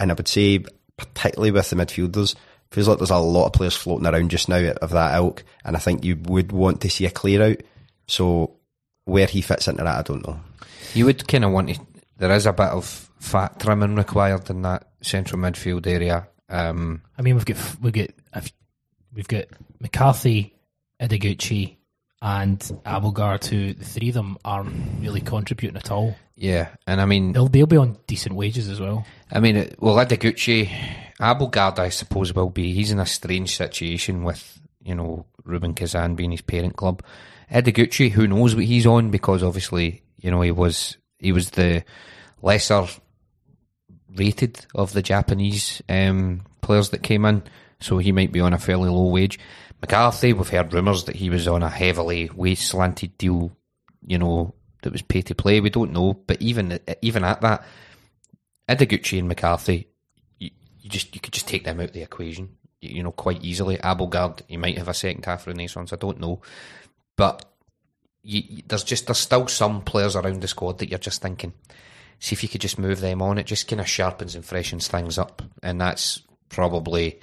And 0.00 0.10
I 0.10 0.14
would 0.14 0.28
say, 0.28 0.64
particularly 0.96 1.50
with 1.50 1.70
the 1.70 1.76
midfielders, 1.76 2.34
feels 2.70 2.88
like 2.88 2.98
there's 2.98 3.10
a 3.10 3.18
lot 3.18 3.46
of 3.46 3.52
players 3.52 3.76
floating 3.76 4.06
around 4.06 4.30
just 4.30 4.48
now 4.48 4.72
of 4.82 4.90
that 4.90 5.16
ilk. 5.16 5.44
And 5.64 5.76
I 5.76 5.78
think 5.78 6.04
you 6.04 6.16
would 6.24 6.52
want 6.52 6.80
to 6.82 6.90
see 6.90 7.06
a 7.06 7.10
clear 7.10 7.42
out. 7.42 7.62
So 8.06 8.56
where 9.04 9.26
he 9.26 9.40
fits 9.40 9.68
into 9.68 9.84
that, 9.84 9.98
I 9.98 10.02
don't 10.02 10.26
know. 10.26 10.40
You 10.94 11.06
would 11.06 11.26
kind 11.28 11.44
of 11.44 11.52
want 11.52 11.74
to. 11.74 11.80
There 12.16 12.32
is 12.32 12.46
a 12.46 12.52
bit 12.52 12.68
of 12.68 12.84
fat 13.20 13.60
trimming 13.60 13.94
required 13.94 14.50
in 14.50 14.62
that 14.62 14.87
central 15.00 15.40
midfield 15.40 15.86
area. 15.86 16.28
Um, 16.48 17.02
I 17.18 17.22
mean, 17.22 17.34
we've 17.34 17.44
got 17.44 17.56
we've 17.80 17.92
got 17.92 18.08
we've 19.14 19.28
got 19.28 19.44
McCarthy, 19.80 20.54
Ideguchi, 21.00 21.76
and 22.22 22.58
Abildgaard. 22.86 23.44
Who 23.46 23.74
the 23.74 23.84
three 23.84 24.08
of 24.08 24.14
them 24.14 24.38
aren't 24.44 25.00
really 25.00 25.20
contributing 25.20 25.76
at 25.76 25.90
all. 25.90 26.16
yeah, 26.36 26.68
and 26.86 27.00
I 27.00 27.04
mean, 27.06 27.32
They'll 27.32 27.48
they'll 27.48 27.66
be 27.66 27.76
on 27.76 27.98
decent 28.06 28.34
wages 28.34 28.68
as 28.68 28.80
well. 28.80 29.04
I 29.30 29.40
mean, 29.40 29.56
it- 29.56 29.76
well, 29.80 29.96
Ideguchi, 29.96 30.68
Abildgaard, 31.20 31.78
I 31.78 31.88
suppose, 31.90 32.32
will 32.34 32.50
be. 32.50 32.72
He's 32.72 32.90
in 32.90 32.98
a 33.00 33.06
strange 33.06 33.56
situation 33.56 34.24
with, 34.24 34.60
you 34.82 34.94
know, 34.94 35.26
Rubin 35.44 35.74
Kazan 35.74 36.14
being 36.14 36.30
his 36.30 36.42
parent 36.42 36.76
club. 36.76 37.02
Ideguchi, 37.50 38.10
who 38.10 38.26
knows 38.26 38.54
what 38.54 38.64
he's 38.64 38.86
on 38.86 39.10
because 39.10 39.42
obviously, 39.42 40.02
you 40.18 40.30
know, 40.30 40.40
he 40.42 40.50
was 40.50 40.96
he 41.18 41.32
was 41.32 41.50
the 41.50 41.84
lesser 42.42 42.86
rated 44.16 44.64
of 44.74 44.92
the 44.92 45.02
Japanese 45.02 45.82
um, 45.88 46.42
players 46.60 46.90
that 46.90 47.02
came 47.02 47.24
in, 47.24 47.42
so 47.80 47.98
he 47.98 48.12
might 48.12 48.32
be 48.32 48.40
on 48.40 48.52
a 48.52 48.58
fairly 48.58 48.88
low 48.88 49.08
wage. 49.08 49.38
McCarthy, 49.80 50.32
we've 50.32 50.48
heard 50.48 50.72
rumours 50.74 51.04
that 51.04 51.16
he 51.16 51.30
was 51.30 51.46
on 51.46 51.62
a 51.62 51.68
heavily 51.68 52.30
wage 52.34 52.60
slanted 52.60 53.16
deal, 53.18 53.52
you 54.06 54.18
know, 54.18 54.54
that 54.82 54.92
was 54.92 55.02
pay 55.02 55.22
to 55.22 55.34
play. 55.34 55.60
We 55.60 55.70
don't 55.70 55.92
know, 55.92 56.14
but 56.26 56.40
even 56.42 56.80
even 57.02 57.24
at 57.24 57.40
that, 57.42 57.64
Ideguchi 58.68 59.18
and 59.18 59.28
McCarthy, 59.28 59.88
you, 60.38 60.50
you 60.80 60.90
just 60.90 61.14
you 61.14 61.20
could 61.20 61.32
just 61.32 61.48
take 61.48 61.64
them 61.64 61.80
out 61.80 61.86
of 61.86 61.92
the 61.92 62.02
equation, 62.02 62.50
you, 62.80 62.96
you 62.96 63.02
know, 63.02 63.12
quite 63.12 63.42
easily. 63.44 63.76
Abildgaard, 63.78 64.42
you 64.48 64.58
might 64.58 64.78
have 64.78 64.88
a 64.88 64.94
second 64.94 65.24
half 65.24 65.46
renaissance. 65.46 65.92
I 65.92 65.96
don't 65.96 66.20
know, 66.20 66.42
but 67.16 67.44
you- 68.22 68.62
there's 68.66 68.84
just 68.84 69.06
there's 69.06 69.18
still 69.18 69.46
some 69.48 69.82
players 69.82 70.16
around 70.16 70.42
the 70.42 70.48
squad 70.48 70.78
that 70.78 70.90
you're 70.90 70.98
just 70.98 71.22
thinking, 71.22 71.52
see 72.18 72.34
if 72.34 72.42
you 72.42 72.48
could 72.48 72.60
just 72.60 72.78
move 72.78 73.00
them 73.00 73.22
on. 73.22 73.38
It 73.38 73.46
just 73.46 73.68
kind 73.68 73.80
of 73.80 73.88
sharpens 73.88 74.34
and 74.34 74.44
freshens 74.44 74.88
things 74.88 75.18
up, 75.18 75.42
and 75.62 75.80
that's 75.80 76.22
probably 76.48 77.20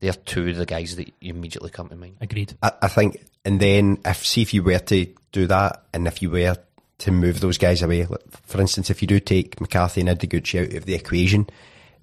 they're 0.00 0.12
two 0.12 0.48
of 0.48 0.56
the 0.56 0.66
guys 0.66 0.96
that 0.96 1.12
immediately 1.20 1.70
come 1.70 1.88
to 1.88 1.96
mind. 1.96 2.16
Agreed. 2.20 2.56
I, 2.62 2.72
I 2.82 2.88
think, 2.88 3.24
and 3.44 3.60
then 3.60 3.98
if 4.04 4.24
see 4.24 4.42
if 4.42 4.52
you 4.54 4.62
were 4.62 4.78
to 4.78 5.06
do 5.32 5.46
that, 5.46 5.84
and 5.92 6.06
if 6.06 6.22
you 6.22 6.30
were 6.30 6.56
to 6.98 7.10
move 7.10 7.40
those 7.40 7.58
guys 7.58 7.82
away, 7.82 8.06
like, 8.06 8.22
for 8.46 8.60
instance, 8.60 8.90
if 8.90 9.02
you 9.02 9.08
do 9.08 9.20
take 9.20 9.60
McCarthy 9.60 10.00
and 10.00 10.10
Ideguchi 10.10 10.62
out 10.62 10.76
of 10.76 10.86
the 10.86 10.94
equation, 10.94 11.48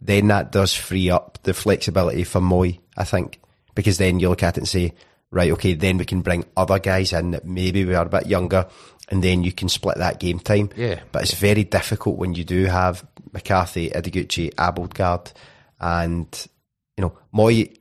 then 0.02 0.28
that 0.28 0.52
does 0.52 0.74
free 0.74 1.10
up 1.10 1.40
the 1.44 1.54
flexibility 1.54 2.24
for 2.24 2.42
Mooy. 2.42 2.80
I 2.98 3.04
think 3.04 3.40
because 3.76 3.98
then 3.98 4.20
you 4.20 4.30
look 4.30 4.44
at 4.44 4.58
it 4.58 4.62
and 4.62 4.68
say, 4.68 4.94
right, 5.34 5.52
okay, 5.52 5.74
then 5.74 5.98
we 5.98 6.06
can 6.06 6.22
bring 6.22 6.46
other 6.56 6.80
guys 6.80 7.12
in 7.12 7.32
that 7.32 7.46
maybe 7.46 7.84
we 7.84 7.96
are 7.96 8.06
a 8.06 8.10
bit 8.10 8.28
younger, 8.28 8.68
and 9.10 9.24
then 9.24 9.44
you 9.44 9.52
can 9.52 9.68
split 9.68 9.98
that 9.98 10.20
game 10.20 10.40
time. 10.40 10.70
Yeah. 10.76 11.00
but 11.12 11.24
it's 11.24 11.34
very 11.34 11.64
difficult 11.64 12.18
when 12.18 12.36
you 12.36 12.44
do 12.44 12.66
have 12.66 13.06
McCarthy, 13.34 13.90
Ideguchi, 13.90 14.54
Abildgaard, 14.56 15.34
and 15.82 16.48
you 16.96 17.02
know 17.02 17.18
Mooy 17.34 17.76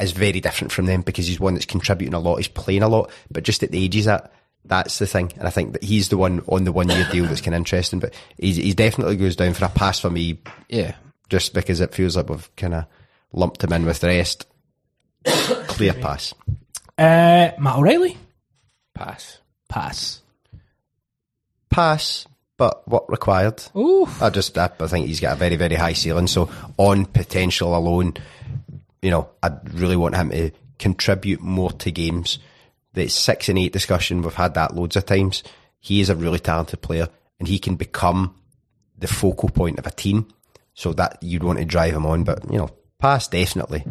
is 0.00 0.12
very 0.12 0.40
different 0.40 0.72
from 0.72 0.86
them 0.86 1.02
because 1.02 1.26
he's 1.26 1.40
one 1.40 1.54
that's 1.54 1.66
contributing 1.66 2.14
a 2.14 2.20
lot, 2.20 2.36
he's 2.36 2.48
playing 2.48 2.82
a 2.82 2.88
lot, 2.88 3.10
but 3.30 3.42
just 3.42 3.62
at 3.62 3.70
the 3.70 3.84
age 3.84 3.94
he's 3.94 4.06
at, 4.06 4.32
that's 4.64 4.98
the 4.98 5.06
thing. 5.06 5.32
And 5.38 5.46
I 5.46 5.50
think 5.50 5.72
that 5.72 5.82
he's 5.82 6.08
the 6.08 6.16
one 6.16 6.42
on 6.46 6.64
the 6.64 6.72
one 6.72 6.88
year 6.88 7.06
deal 7.10 7.24
that's 7.24 7.40
kind 7.40 7.54
of 7.54 7.58
interesting, 7.58 7.98
but 7.98 8.14
he's, 8.38 8.56
he 8.56 8.74
definitely 8.74 9.16
goes 9.16 9.36
down 9.36 9.54
for 9.54 9.64
a 9.64 9.70
pass 9.70 9.98
for 9.98 10.10
me 10.10 10.38
Yeah, 10.68 10.94
just 11.28 11.54
because 11.54 11.80
it 11.80 11.94
feels 11.94 12.16
like 12.16 12.28
we've 12.28 12.56
kind 12.56 12.74
of 12.74 12.86
lumped 13.32 13.64
him 13.64 13.72
in 13.72 13.86
with 13.86 14.00
the 14.00 14.08
rest. 14.08 14.46
Clear 15.24 15.94
pass. 15.94 16.34
Uh, 16.98 17.50
Matt 17.58 17.76
O'Riley, 17.76 18.16
pass. 18.94 19.38
pass. 19.68 20.22
Pass. 21.68 22.26
but 22.56 22.88
what 22.88 23.10
required? 23.10 23.62
Ooh. 23.76 24.08
I 24.20 24.30
just, 24.30 24.56
I, 24.56 24.70
I 24.80 24.86
think 24.86 25.06
he's 25.06 25.20
got 25.20 25.34
a 25.34 25.36
very, 25.36 25.56
very 25.56 25.74
high 25.74 25.92
ceiling. 25.92 26.26
So 26.26 26.48
on 26.78 27.04
potential 27.04 27.76
alone, 27.76 28.14
you 29.02 29.10
know, 29.10 29.28
I'd 29.42 29.74
really 29.74 29.96
want 29.96 30.14
him 30.16 30.30
to 30.30 30.50
contribute 30.78 31.40
more 31.42 31.70
to 31.72 31.90
games. 31.90 32.38
The 32.94 33.08
six 33.08 33.50
and 33.50 33.58
eight 33.58 33.74
discussion, 33.74 34.22
we've 34.22 34.32
had 34.32 34.54
that 34.54 34.74
loads 34.74 34.96
of 34.96 35.04
times. 35.04 35.42
He 35.80 36.00
is 36.00 36.08
a 36.08 36.16
really 36.16 36.38
talented 36.38 36.80
player 36.80 37.08
and 37.38 37.46
he 37.46 37.58
can 37.58 37.76
become 37.76 38.34
the 38.96 39.06
focal 39.06 39.50
point 39.50 39.78
of 39.78 39.86
a 39.86 39.90
team. 39.90 40.28
So 40.72 40.92
that 40.94 41.18
you'd 41.22 41.42
want 41.44 41.58
to 41.58 41.64
drive 41.64 41.94
him 41.94 42.04
on, 42.06 42.24
but 42.24 42.50
you 42.50 42.58
know, 42.58 42.70
pass 42.98 43.28
definitely. 43.28 43.84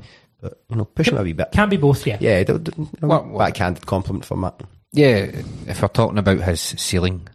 But 0.45 0.61
you 0.69 0.75
know, 0.75 0.85
push 0.85 1.07
him 1.09 1.17
a 1.17 1.23
wee 1.23 1.33
bit. 1.33 1.51
Can 1.51 1.69
be 1.69 1.77
both, 1.77 2.05
yeah. 2.05 2.17
Yeah, 2.19 2.43
d- 2.43 2.59
d- 2.59 2.71
you 2.77 2.87
know, 3.01 3.07
What- 3.07 3.25
what- 3.27 3.39
backhanded 3.39 3.83
compliment 3.87 4.25
from 4.25 4.41
Matt. 4.41 4.61
Yeah, 4.93 5.31
if 5.67 5.81
we're 5.81 5.87
talking 5.87 6.19
about 6.19 6.41
his 6.41 6.61
ceiling, 6.61 7.27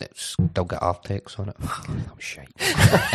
it's 0.00 0.36
still 0.50 0.64
got 0.64 0.80
Artex 0.82 1.38
on 1.38 1.48
it. 1.50 1.56
I'm 1.88 2.18
shite. 2.18 2.48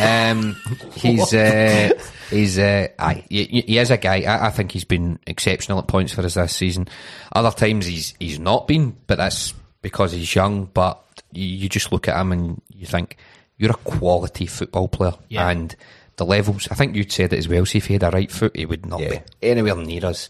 um, 0.00 0.56
he's 0.94 1.32
uh, 1.34 1.90
he's 2.30 2.58
uh, 2.58 2.88
aye, 2.98 3.24
he, 3.28 3.44
he 3.66 3.78
is 3.78 3.90
a 3.90 3.96
guy. 3.98 4.22
I, 4.22 4.46
I 4.46 4.50
think 4.50 4.72
he's 4.72 4.84
been 4.84 5.18
exceptional 5.26 5.78
at 5.78 5.86
points 5.86 6.12
for 6.14 6.22
us 6.22 6.34
this 6.34 6.56
season. 6.56 6.88
Other 7.34 7.50
times 7.50 7.86
he's 7.86 8.14
he's 8.18 8.38
not 8.38 8.66
been, 8.66 8.96
but 9.06 9.18
that's 9.18 9.52
because 9.82 10.12
he's 10.12 10.34
young. 10.34 10.66
But 10.72 11.02
you, 11.32 11.44
you 11.44 11.68
just 11.68 11.92
look 11.92 12.08
at 12.08 12.18
him 12.18 12.32
and 12.32 12.62
you 12.74 12.86
think 12.86 13.16
you're 13.58 13.70
a 13.72 13.74
quality 13.74 14.46
football 14.46 14.88
player, 14.88 15.12
Yeah. 15.28 15.48
and 15.50 15.76
the 16.16 16.24
levels. 16.26 16.68
I 16.70 16.74
think 16.74 16.94
you'd 16.96 17.12
said 17.12 17.32
it 17.32 17.38
as 17.38 17.48
well. 17.48 17.66
See 17.66 17.78
if 17.78 17.86
he 17.86 17.94
had 17.94 18.02
a 18.04 18.10
right 18.10 18.30
foot, 18.30 18.56
he 18.56 18.66
would 18.66 18.86
not 18.86 19.00
Yeah. 19.00 19.08
be 19.10 19.20
anywhere 19.42 19.76
near 19.76 20.06
us. 20.06 20.28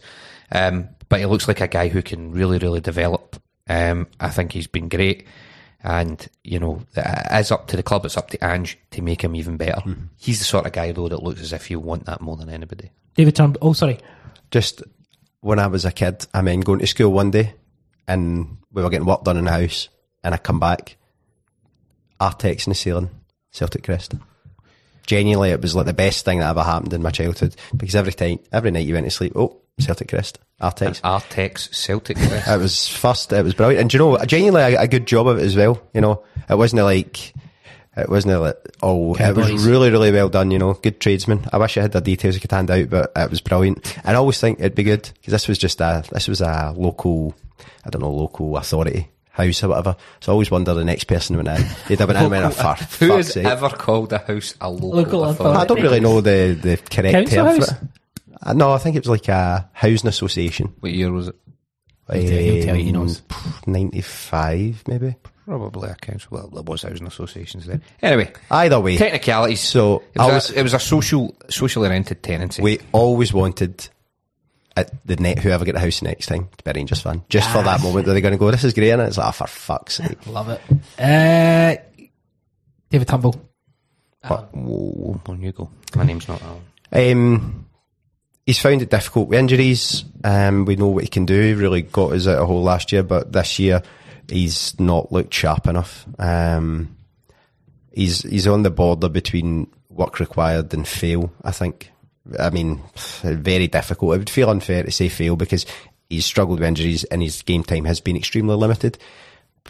Um, 0.51 0.89
but 1.09 1.19
he 1.19 1.25
looks 1.25 1.47
like 1.47 1.61
a 1.61 1.67
guy 1.67 1.87
who 1.87 2.01
can 2.01 2.31
really, 2.31 2.57
really 2.57 2.81
develop. 2.81 3.41
Um, 3.67 4.07
I 4.19 4.29
think 4.29 4.51
he's 4.51 4.67
been 4.67 4.89
great. 4.89 5.25
And, 5.83 6.27
you 6.43 6.59
know, 6.59 6.81
it's 6.95 7.51
up 7.51 7.67
to 7.67 7.77
the 7.77 7.83
club, 7.83 8.05
it's 8.05 8.17
up 8.17 8.31
to 8.31 8.43
Ange 8.43 8.77
to 8.91 9.03
make 9.03 9.23
him 9.23 9.35
even 9.35 9.55
better. 9.57 9.83
He's 10.17 10.39
the 10.39 10.45
sort 10.45 10.65
of 10.65 10.71
guy, 10.71 10.91
though, 10.91 11.07
that 11.07 11.21
looks 11.21 11.41
as 11.41 11.53
if 11.53 11.67
he'll 11.67 11.79
want 11.79 12.05
that 12.05 12.21
more 12.21 12.35
than 12.37 12.49
anybody. 12.49 12.89
David 13.13 13.35
Turnbull. 13.35 13.69
Oh, 13.69 13.73
sorry. 13.73 13.99
Just 14.49 14.81
when 15.41 15.59
I 15.59 15.67
was 15.67 15.85
a 15.85 15.91
kid, 15.91 16.25
I 16.33 16.41
mean, 16.41 16.61
going 16.61 16.79
to 16.79 16.87
school 16.87 17.11
one 17.11 17.29
day 17.29 17.53
and 18.07 18.57
we 18.71 18.81
were 18.81 18.89
getting 18.89 19.05
work 19.05 19.23
done 19.23 19.37
in 19.37 19.45
the 19.45 19.51
house 19.51 19.89
and 20.23 20.33
I 20.33 20.37
come 20.37 20.59
back, 20.59 20.97
Artex 22.19 22.65
in 22.65 22.71
the 22.71 22.75
ceiling, 22.75 23.09
Celtic 23.51 23.83
Crest. 23.83 24.13
Genuinely, 25.05 25.51
it 25.51 25.61
was 25.61 25.75
like 25.75 25.85
the 25.85 25.93
best 25.93 26.25
thing 26.25 26.39
that 26.39 26.49
ever 26.49 26.63
happened 26.63 26.93
in 26.93 27.01
my 27.01 27.11
childhood 27.11 27.55
because 27.75 27.95
every 27.95 28.13
time, 28.13 28.39
every 28.51 28.71
night 28.71 28.85
you 28.85 28.93
went 28.93 29.05
to 29.05 29.11
sleep, 29.11 29.33
oh, 29.35 29.61
Celtic 29.79 30.07
Crest, 30.07 30.39
Artex. 30.61 31.01
Artex 31.01 31.73
Celtic. 31.73 32.17
crest. 32.17 32.47
It 32.47 32.57
was 32.57 32.87
first. 32.87 33.31
It 33.33 33.43
was 33.43 33.53
brilliant, 33.53 33.81
and 33.81 33.93
you 33.93 33.99
know, 33.99 34.17
genuinely 34.25 34.61
a, 34.61 34.81
a 34.81 34.87
good 34.87 35.05
job 35.05 35.27
of 35.27 35.37
it 35.37 35.43
as 35.43 35.55
well. 35.55 35.81
You 35.93 36.01
know, 36.01 36.23
it 36.49 36.57
wasn't 36.57 36.83
like 36.83 37.33
it 37.97 38.09
wasn't 38.09 38.39
like 38.39 38.57
oh, 38.81 39.15
it 39.15 39.35
was 39.35 39.65
really, 39.65 39.89
really 39.89 40.11
well 40.11 40.29
done. 40.29 40.51
You 40.51 40.59
know, 40.59 40.73
good 40.73 40.99
tradesman. 40.99 41.47
I 41.51 41.57
wish 41.57 41.77
I 41.77 41.81
had 41.81 41.91
the 41.91 42.01
details 42.01 42.35
I 42.35 42.39
could 42.39 42.51
hand 42.51 42.71
out, 42.71 42.89
but 42.89 43.11
it 43.15 43.29
was 43.29 43.41
brilliant. 43.41 43.97
And 44.03 44.15
I 44.15 44.19
always 44.19 44.39
think 44.39 44.59
it'd 44.59 44.75
be 44.75 44.83
good 44.83 45.09
because 45.13 45.31
this 45.31 45.47
was 45.47 45.57
just 45.57 45.81
a 45.81 46.03
this 46.11 46.27
was 46.27 46.41
a 46.41 46.73
local, 46.75 47.35
I 47.85 47.89
don't 47.89 48.01
know, 48.01 48.11
local 48.11 48.57
authority 48.57 49.09
house 49.35 49.63
or 49.63 49.69
whatever. 49.69 49.95
So 50.21 50.31
I 50.31 50.33
always 50.33 50.49
wonder 50.49 50.73
the 50.73 50.83
next 50.85 51.03
person 51.05 51.35
went 51.35 51.47
in. 51.49 51.65
They'd 51.87 51.99
have 51.99 52.07
been 52.07 52.17
in 52.17 52.23
and 52.23 52.31
went, 52.31 52.45
"Oh, 52.45 52.73
for 52.75 53.05
Who 53.05 53.11
has 53.17 53.33
sake." 53.33 53.45
ever 53.45 53.69
called 53.69 54.11
a 54.13 54.17
house 54.19 54.55
a 54.61 54.69
local, 54.69 54.89
Local 54.89 55.23
authority? 55.25 55.33
authority. 55.33 55.59
I 55.59 55.65
don't 55.65 55.81
really 55.81 55.99
know 55.99 56.21
the 56.21 56.57
the 56.61 56.77
correct 56.77 57.13
Council 57.13 57.35
term 57.35 57.45
house? 57.47 57.69
for 57.69 57.75
it. 57.85 57.89
Uh, 58.41 58.53
no, 58.53 58.71
I 58.71 58.77
think 58.77 58.95
it 58.95 58.99
was 58.99 59.09
like 59.09 59.27
a 59.27 59.69
housing 59.73 60.07
association. 60.07 60.73
What 60.79 60.91
year 60.91 61.11
was 61.11 61.29
it? 61.29 61.35
He'll 62.11 62.21
tell 62.21 62.37
he'll 62.39 62.63
tell 62.65 62.75
you 62.75 62.83
he 62.83 62.89
Um, 62.89 62.95
knows. 62.95 63.21
95 63.65 64.83
maybe. 64.87 65.15
Probably 65.45 65.89
a 65.89 65.95
council. 65.95 66.29
Well, 66.31 66.49
there 66.51 66.63
was 66.63 66.81
housing 66.81 67.05
associations 67.05 67.67
then. 67.67 67.81
Anyway, 68.01 68.31
Either 68.49 68.79
way, 68.79 68.97
technicalities. 68.97 69.59
So, 69.61 70.01
it 70.13 70.19
was, 70.19 70.27
I 70.29 70.33
was- 70.33 70.49
a, 70.51 70.59
it 70.59 70.63
was 70.63 70.73
a 70.73 70.79
social, 70.79 71.35
socially 71.49 71.87
rented 71.89 72.23
tenancy. 72.23 72.63
we 72.63 72.79
always 72.91 73.31
wanted 73.31 73.71
at 73.71 73.89
the 75.05 75.15
net 75.15 75.39
whoever 75.39 75.65
get 75.65 75.73
the 75.73 75.79
house 75.79 76.01
next 76.01 76.27
time 76.27 76.49
to 76.57 76.63
be 76.63 76.71
a 76.71 76.73
Rangers 76.73 77.01
fan. 77.01 77.23
Just 77.29 77.49
for 77.49 77.63
that 77.63 77.81
moment, 77.81 78.05
they're 78.05 78.21
going 78.21 78.33
to 78.33 78.37
go, 78.37 78.51
"This 78.51 78.63
is 78.63 78.73
great," 78.73 78.91
and 78.91 79.01
it's 79.01 79.17
like, 79.17 79.27
oh, 79.27 79.31
"For 79.31 79.47
fuck's 79.47 79.95
sake!" 79.95 80.17
Love 80.27 80.49
it. 80.49 80.61
Uh, 80.99 81.81
David 82.89 83.07
Turnbull. 83.07 83.41
Whoa, 84.25 84.37
whoa, 84.53 85.21
on 85.27 85.41
you 85.41 85.51
go. 85.51 85.69
My 85.95 86.03
name's 86.03 86.27
not 86.27 86.41
Alan. 86.41 86.61
Um, 86.91 87.65
he's 88.45 88.59
found 88.59 88.81
it 88.81 88.89
difficult 88.89 89.29
with 89.29 89.39
injuries. 89.39 90.03
Um, 90.23 90.65
we 90.65 90.75
know 90.75 90.87
what 90.87 91.03
he 91.03 91.09
can 91.09 91.25
do. 91.25 91.39
He 91.39 91.53
really 91.53 91.83
got 91.83 92.13
us 92.13 92.27
out 92.27 92.41
a 92.41 92.45
hole 92.45 92.63
last 92.63 92.91
year, 92.91 93.03
but 93.03 93.31
this 93.31 93.59
year 93.59 93.81
he's 94.29 94.79
not 94.79 95.11
looked 95.11 95.33
sharp 95.33 95.67
enough. 95.67 96.05
Um, 96.17 96.97
he's 97.91 98.21
he's 98.23 98.47
on 98.47 98.63
the 98.63 98.71
border 98.71 99.09
between 99.09 99.67
work 99.89 100.19
required 100.19 100.73
and 100.73 100.87
fail. 100.87 101.31
I 101.43 101.51
think. 101.51 101.91
I 102.39 102.49
mean, 102.49 102.81
very 103.23 103.67
difficult. 103.67 104.15
It 104.15 104.19
would 104.19 104.29
feel 104.29 104.49
unfair 104.49 104.83
to 104.83 104.91
say 104.91 105.09
fail 105.09 105.35
because 105.35 105.65
he's 106.09 106.25
struggled 106.25 106.59
with 106.59 106.67
injuries 106.67 107.03
and 107.05 107.21
his 107.21 107.41
game 107.41 107.63
time 107.63 107.85
has 107.85 107.99
been 107.99 108.17
extremely 108.17 108.55
limited. 108.55 108.97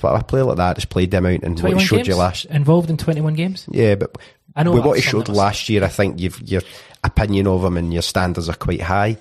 But 0.01 0.19
a 0.19 0.23
player 0.23 0.43
like 0.43 0.57
that 0.57 0.77
has 0.77 0.85
played 0.85 1.11
the 1.11 1.17
amount 1.17 1.43
and 1.43 1.59
what 1.61 1.73
he 1.73 1.85
showed 1.85 1.97
games? 1.97 2.07
you 2.09 2.15
last 2.15 2.45
Involved 2.45 2.89
in 2.89 2.97
21 2.97 3.33
games? 3.33 3.65
yeah, 3.71 3.95
but 3.95 4.17
I 4.55 4.63
know 4.63 4.73
with 4.73 4.85
what 4.85 4.97
he 4.97 5.01
showed 5.01 5.29
last 5.29 5.69
year, 5.69 5.83
I 5.83 5.87
think 5.87 6.19
you've, 6.19 6.41
your 6.41 6.61
opinion 7.03 7.47
of 7.47 7.63
him 7.63 7.77
and 7.77 7.93
your 7.93 8.01
standards 8.01 8.49
are 8.49 8.55
quite 8.55 8.81
high, 8.81 9.17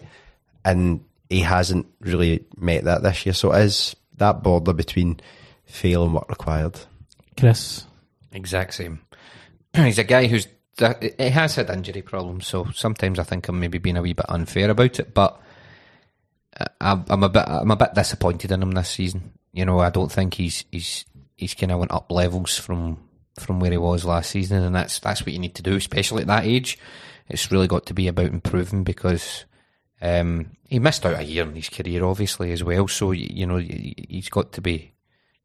and 0.64 1.04
he 1.28 1.40
hasn't 1.40 1.86
really 2.00 2.44
met 2.56 2.84
that 2.84 3.02
this 3.02 3.24
year. 3.26 3.34
So 3.34 3.52
it 3.52 3.64
is 3.64 3.96
that 4.16 4.42
border 4.42 4.72
between 4.72 5.20
fail 5.64 6.04
and 6.04 6.14
what 6.14 6.28
required. 6.28 6.78
Chris. 7.38 7.84
Exact 8.32 8.74
same. 8.74 9.00
He's 9.74 9.98
a 9.98 10.04
guy 10.04 10.26
who's 10.26 10.46
he 10.78 11.30
has 11.30 11.54
had 11.54 11.70
injury 11.70 12.02
problems, 12.02 12.46
so 12.46 12.66
sometimes 12.74 13.18
I 13.18 13.22
think 13.22 13.48
I'm 13.48 13.60
maybe 13.60 13.78
being 13.78 13.96
a 13.96 14.02
wee 14.02 14.12
bit 14.12 14.26
unfair 14.28 14.70
about 14.70 14.98
it. 14.98 15.14
But 15.14 15.40
I'm 16.80 17.22
a 17.22 17.28
bit 17.28 17.44
I'm 17.46 17.70
a 17.70 17.76
bit 17.76 17.94
disappointed 17.94 18.52
in 18.52 18.62
him 18.62 18.72
this 18.72 18.90
season. 18.90 19.32
You 19.52 19.64
know, 19.64 19.78
I 19.78 19.90
don't 19.90 20.10
think 20.10 20.34
he's 20.34 20.64
he's 20.70 21.04
he's 21.36 21.54
kind 21.54 21.72
of 21.72 21.78
went 21.78 21.92
up 21.92 22.10
levels 22.10 22.58
from 22.58 22.98
from 23.38 23.60
where 23.60 23.70
he 23.70 23.78
was 23.78 24.04
last 24.04 24.30
season, 24.30 24.62
and 24.62 24.74
that's 24.74 24.98
that's 24.98 25.22
what 25.22 25.32
you 25.32 25.38
need 25.38 25.54
to 25.56 25.62
do, 25.62 25.76
especially 25.76 26.22
at 26.22 26.28
that 26.28 26.44
age. 26.44 26.78
It's 27.28 27.50
really 27.50 27.68
got 27.68 27.86
to 27.86 27.94
be 27.94 28.08
about 28.08 28.26
improving 28.26 28.84
because 28.84 29.44
um, 30.02 30.56
he 30.68 30.78
missed 30.78 31.06
out 31.06 31.18
a 31.18 31.24
year 31.24 31.44
in 31.44 31.54
his 31.54 31.68
career, 31.68 32.04
obviously 32.04 32.52
as 32.52 32.62
well. 32.62 32.86
So 32.88 33.12
you 33.12 33.46
know 33.46 33.58
he's 33.58 34.28
got 34.28 34.52
to 34.52 34.60
be 34.60 34.92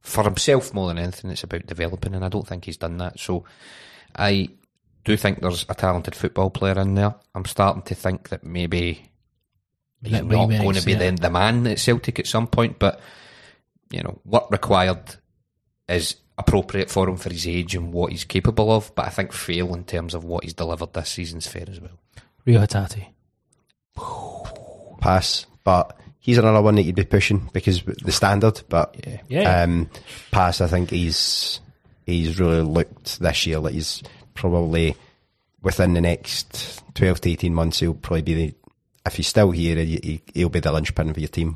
for 0.02 0.24
himself 0.24 0.74
more 0.74 0.88
than 0.88 0.98
anything. 0.98 1.32
It's 1.32 1.44
about 1.44 1.66
developing, 1.66 2.16
and 2.16 2.26
I 2.26 2.30
don't 2.30 2.48
think 2.48 2.66
he's 2.66 2.78
done 2.78 2.98
that. 2.98 3.20
So 3.20 3.46
I 4.16 4.50
do 5.06 5.16
think 5.18 5.42
there's 5.42 5.66
a 5.70 5.74
talented 5.74 6.16
football 6.16 6.50
player 6.50 6.80
in 6.80 6.96
there. 6.96 7.16
I'm 7.36 7.46
starting 7.46 7.82
to 7.84 7.96
think 7.96 8.30
that 8.30 8.44
maybe 8.44 9.10
he's 10.04 10.12
That 10.12 10.26
not 10.26 10.50
remix, 10.50 10.62
going 10.62 10.76
to 10.76 10.86
be 10.86 10.92
yeah. 10.94 11.12
the, 11.12 11.22
the 11.22 11.30
man 11.30 11.66
at 11.68 11.80
Celtic 11.80 12.20
at 12.20 12.28
some 12.28 12.48
point, 12.48 12.80
but 12.80 13.00
you 13.92 14.04
know, 14.04 14.20
what 14.24 14.52
required 14.52 15.16
is 15.88 16.16
appropriate 16.38 16.90
for 16.90 17.10
him 17.10 17.18
for 17.18 17.30
his 17.30 17.48
age 17.48 17.76
and 17.76 17.92
what 17.92 18.12
he's 18.12 18.24
capable 18.24 18.72
of. 18.72 18.94
But 18.96 19.08
I 19.08 19.10
think 19.10 19.34
fail 19.34 19.74
in 19.74 19.84
terms 19.84 20.14
of 20.14 20.24
what 20.24 20.44
he's 20.44 20.54
delivered 20.54 20.94
this 20.94 21.10
season's 21.10 21.48
fair 21.48 21.66
as 21.68 21.82
well. 21.82 22.00
Reo 22.46 22.62
Hatate. 22.62 23.08
Pass, 25.02 25.46
but 25.64 25.98
he's 26.20 26.38
another 26.38 26.62
one 26.62 26.76
that 26.76 26.84
you'd 26.84 26.96
be 26.96 27.04
pushing 27.06 27.50
because 27.54 27.82
the 27.84 28.12
standard. 28.12 28.62
But 28.70 28.96
Yeah. 29.06 29.22
Yeah. 29.28 29.64
um, 29.64 29.90
pass, 30.32 30.62
I 30.62 30.68
think 30.68 30.90
he's 30.90 31.60
he's 32.06 32.40
really 32.40 32.62
looked 32.62 33.20
this 33.20 33.46
year 33.46 33.60
like 33.60 33.74
he's 33.74 34.04
probably 34.40 34.96
within 35.62 35.94
the 35.94 36.02
next 36.02 36.82
twelve 36.94 37.20
to 37.22 37.30
eighteen 37.30 37.54
months 37.54 37.80
he'll 37.80 37.94
probably 37.94 38.22
be 38.22 38.34
the 38.34 38.54
if 39.06 39.16
he's 39.16 39.28
still 39.28 39.52
here 39.52 39.76
he, 39.76 40.00
he- 40.02 40.22
he'll 40.34 40.50
be 40.50 40.60
the 40.60 40.72
linchpin 40.72 41.14
for 41.14 41.20
your 41.20 41.30
team. 41.30 41.56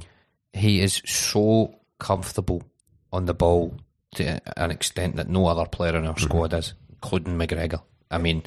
He 0.54 0.82
is 0.82 1.02
so 1.06 1.76
comfortable 2.00 2.64
on 3.12 3.26
the 3.26 3.34
ball 3.34 3.74
to 4.16 4.42
an 4.58 4.72
extent 4.72 5.16
that 5.16 5.30
no 5.30 5.48
other 5.48 5.66
player 5.66 5.96
in 5.98 6.06
our 6.06 6.14
mm-hmm. 6.14 6.24
squad 6.24 6.54
is, 6.54 6.74
including 6.90 7.38
McGregor. 7.38 7.82
I 8.12 8.18
mean, 8.18 8.44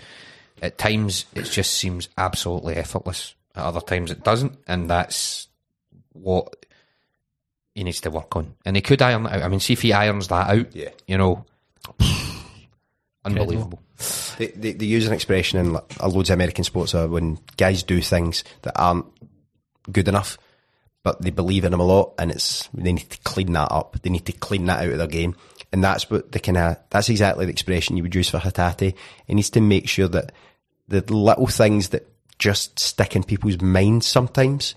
at 0.63 0.79
times 0.79 1.27
it 1.35 1.45
just 1.45 1.73
seems 1.73 2.09
absolutely 2.17 2.77
effortless. 2.77 3.35
At 3.55 3.65
other 3.65 3.81
times 3.81 4.11
it 4.11 4.23
doesn't, 4.23 4.57
and 4.67 4.89
that's 4.89 5.49
what 6.13 6.67
he 7.75 7.85
needs 7.85 8.01
to 8.03 8.11
work 8.11 8.35
on. 8.37 8.55
And 8.65 8.77
he 8.77 8.83
could 8.83 9.03
iron 9.03 9.25
that 9.25 9.35
out. 9.35 9.43
I 9.43 9.49
mean, 9.49 9.61
see 9.61 9.75
if 9.75 9.83
he 9.83 9.93
irons 9.93 10.29
that 10.29 10.49
out. 10.49 10.75
Yeah. 10.75 10.91
you 11.07 11.19
know, 11.19 11.45
unbelievable. 13.27 13.81
They, 14.39 14.49
they, 14.49 14.73
they 14.73 14.87
use 14.87 15.07
an 15.07 15.13
expression 15.13 15.59
in 15.59 15.73
loads 16.03 16.31
of 16.31 16.35
American 16.35 16.65
sports 16.65 16.95
when 16.95 17.39
guys 17.57 17.83
do 17.83 18.01
things 18.01 18.45
that 18.63 18.79
aren't 18.81 19.07
good 19.91 20.09
enough, 20.09 20.39
but 21.03 21.21
they 21.21 21.31
believe 21.31 21.65
in 21.65 21.73
them 21.73 21.81
a 21.81 21.85
lot, 21.85 22.15
and 22.19 22.31
it's 22.31 22.69
they 22.75 22.93
need 22.93 23.11
to 23.11 23.19
clean 23.19 23.53
that 23.53 23.71
up. 23.71 23.97
They 24.03 24.11
need 24.11 24.27
to 24.27 24.33
clean 24.33 24.67
that 24.67 24.85
out 24.85 24.93
of 24.93 24.99
their 24.99 25.07
game, 25.07 25.37
and 25.73 25.83
that's 25.83 26.11
what 26.11 26.33
the 26.33 26.41
kind 26.41 26.59
of 26.59 26.77
that's 26.91 27.09
exactly 27.09 27.47
the 27.47 27.53
expression 27.53 27.97
you 27.97 28.03
would 28.03 28.15
use 28.15 28.31
for 28.31 28.39
Hatate. 28.39 28.95
He 29.27 29.35
needs 29.35 29.51
to 29.51 29.61
make 29.61 29.89
sure 29.89 30.09
that 30.09 30.33
the 30.89 31.01
little 31.13 31.47
things 31.47 31.91
that 31.91 32.09
just 32.39 32.79
stick 32.79 33.17
in 33.17 33.25
people's 33.25 33.61
minds 33.61 34.07
sometimes, 34.07 34.75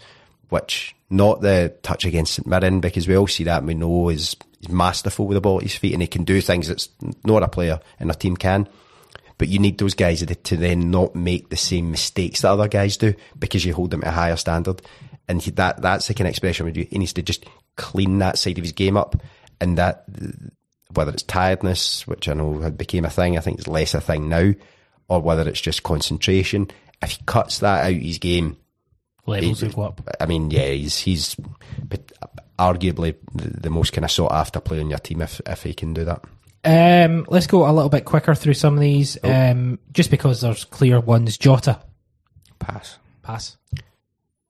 which 0.49 0.95
not 1.09 1.41
the 1.41 1.75
touch 1.81 2.05
against 2.05 2.35
St 2.35 2.47
Mirren 2.47 2.79
because 2.79 3.07
we 3.07 3.17
all 3.17 3.27
see 3.27 3.43
that 3.45 3.59
and 3.59 3.67
we 3.67 3.73
know 3.73 4.07
his 4.07 4.35
he's 4.59 4.69
masterful 4.69 5.27
with 5.27 5.35
the 5.35 5.41
ball 5.41 5.57
at 5.57 5.63
his 5.63 5.75
feet, 5.75 5.93
and 5.93 6.01
he 6.01 6.07
can 6.07 6.23
do 6.23 6.41
things 6.41 6.67
that's 6.67 6.89
not 7.23 7.43
a 7.43 7.47
player 7.47 7.79
in 7.99 8.09
a 8.09 8.13
team 8.13 8.37
can. 8.37 8.67
But 9.37 9.47
you 9.47 9.59
need 9.59 9.77
those 9.77 9.93
guys 9.93 10.25
to 10.25 10.57
then 10.57 10.91
not 10.91 11.15
make 11.15 11.49
the 11.49 11.57
same 11.57 11.91
mistakes 11.91 12.41
that 12.41 12.51
other 12.51 12.67
guys 12.67 12.97
do 12.97 13.13
because 13.37 13.63
you 13.63 13.73
hold 13.73 13.91
them 13.91 14.01
to 14.01 14.09
a 14.09 14.11
higher 14.11 14.35
standard. 14.35 14.81
And 15.29 15.41
he, 15.41 15.51
that 15.51 15.81
that's 15.81 16.09
like 16.09 16.19
an 16.19 16.25
expression 16.25 16.65
where 16.65 16.73
he 16.73 16.97
needs 16.97 17.13
to 17.13 17.21
just 17.21 17.45
clean 17.77 18.19
that 18.19 18.37
side 18.37 18.57
of 18.57 18.63
his 18.63 18.73
game 18.73 18.97
up, 18.97 19.15
and 19.61 19.77
that 19.77 20.05
whether 20.93 21.11
it's 21.11 21.23
tiredness, 21.23 22.05
which 22.07 22.27
I 22.27 22.33
know 22.33 22.59
had 22.59 22.77
became 22.77 23.05
a 23.05 23.09
thing, 23.09 23.37
I 23.37 23.41
think 23.41 23.59
it's 23.59 23.67
less 23.67 23.93
a 23.93 24.01
thing 24.01 24.27
now, 24.27 24.53
or 25.07 25.21
whether 25.21 25.47
it's 25.47 25.61
just 25.61 25.83
concentration. 25.83 26.69
If 27.01 27.11
he 27.11 27.23
cuts 27.25 27.59
that 27.59 27.85
out 27.85 27.93
his 27.93 28.17
game, 28.17 28.57
levels 29.25 29.61
will 29.61 29.71
go 29.71 29.83
up. 29.83 30.01
I 30.19 30.25
mean, 30.25 30.51
yeah, 30.51 30.67
he's 30.67 30.97
he's 30.97 31.37
arguably 32.59 33.15
the, 33.33 33.61
the 33.61 33.69
most 33.69 33.93
kind 33.93 34.05
of 34.05 34.11
sought 34.11 34.31
after 34.33 34.59
player 34.59 34.81
in 34.81 34.89
your 34.89 34.99
team 34.99 35.21
if 35.21 35.41
if 35.47 35.63
he 35.63 35.73
can 35.73 35.93
do 35.93 36.05
that. 36.05 36.23
Um, 36.65 37.25
let's 37.29 37.47
go 37.47 37.67
a 37.67 37.71
little 37.71 37.89
bit 37.89 38.03
quicker 38.05 38.35
through 38.35 38.53
some 38.55 38.73
of 38.73 38.81
these, 38.81 39.17
um, 39.23 39.79
just 39.93 40.11
because 40.11 40.41
there's 40.41 40.65
clear 40.65 40.99
ones. 40.99 41.37
Jota, 41.37 41.79
Pass. 42.59 42.97
pass. 43.23 43.55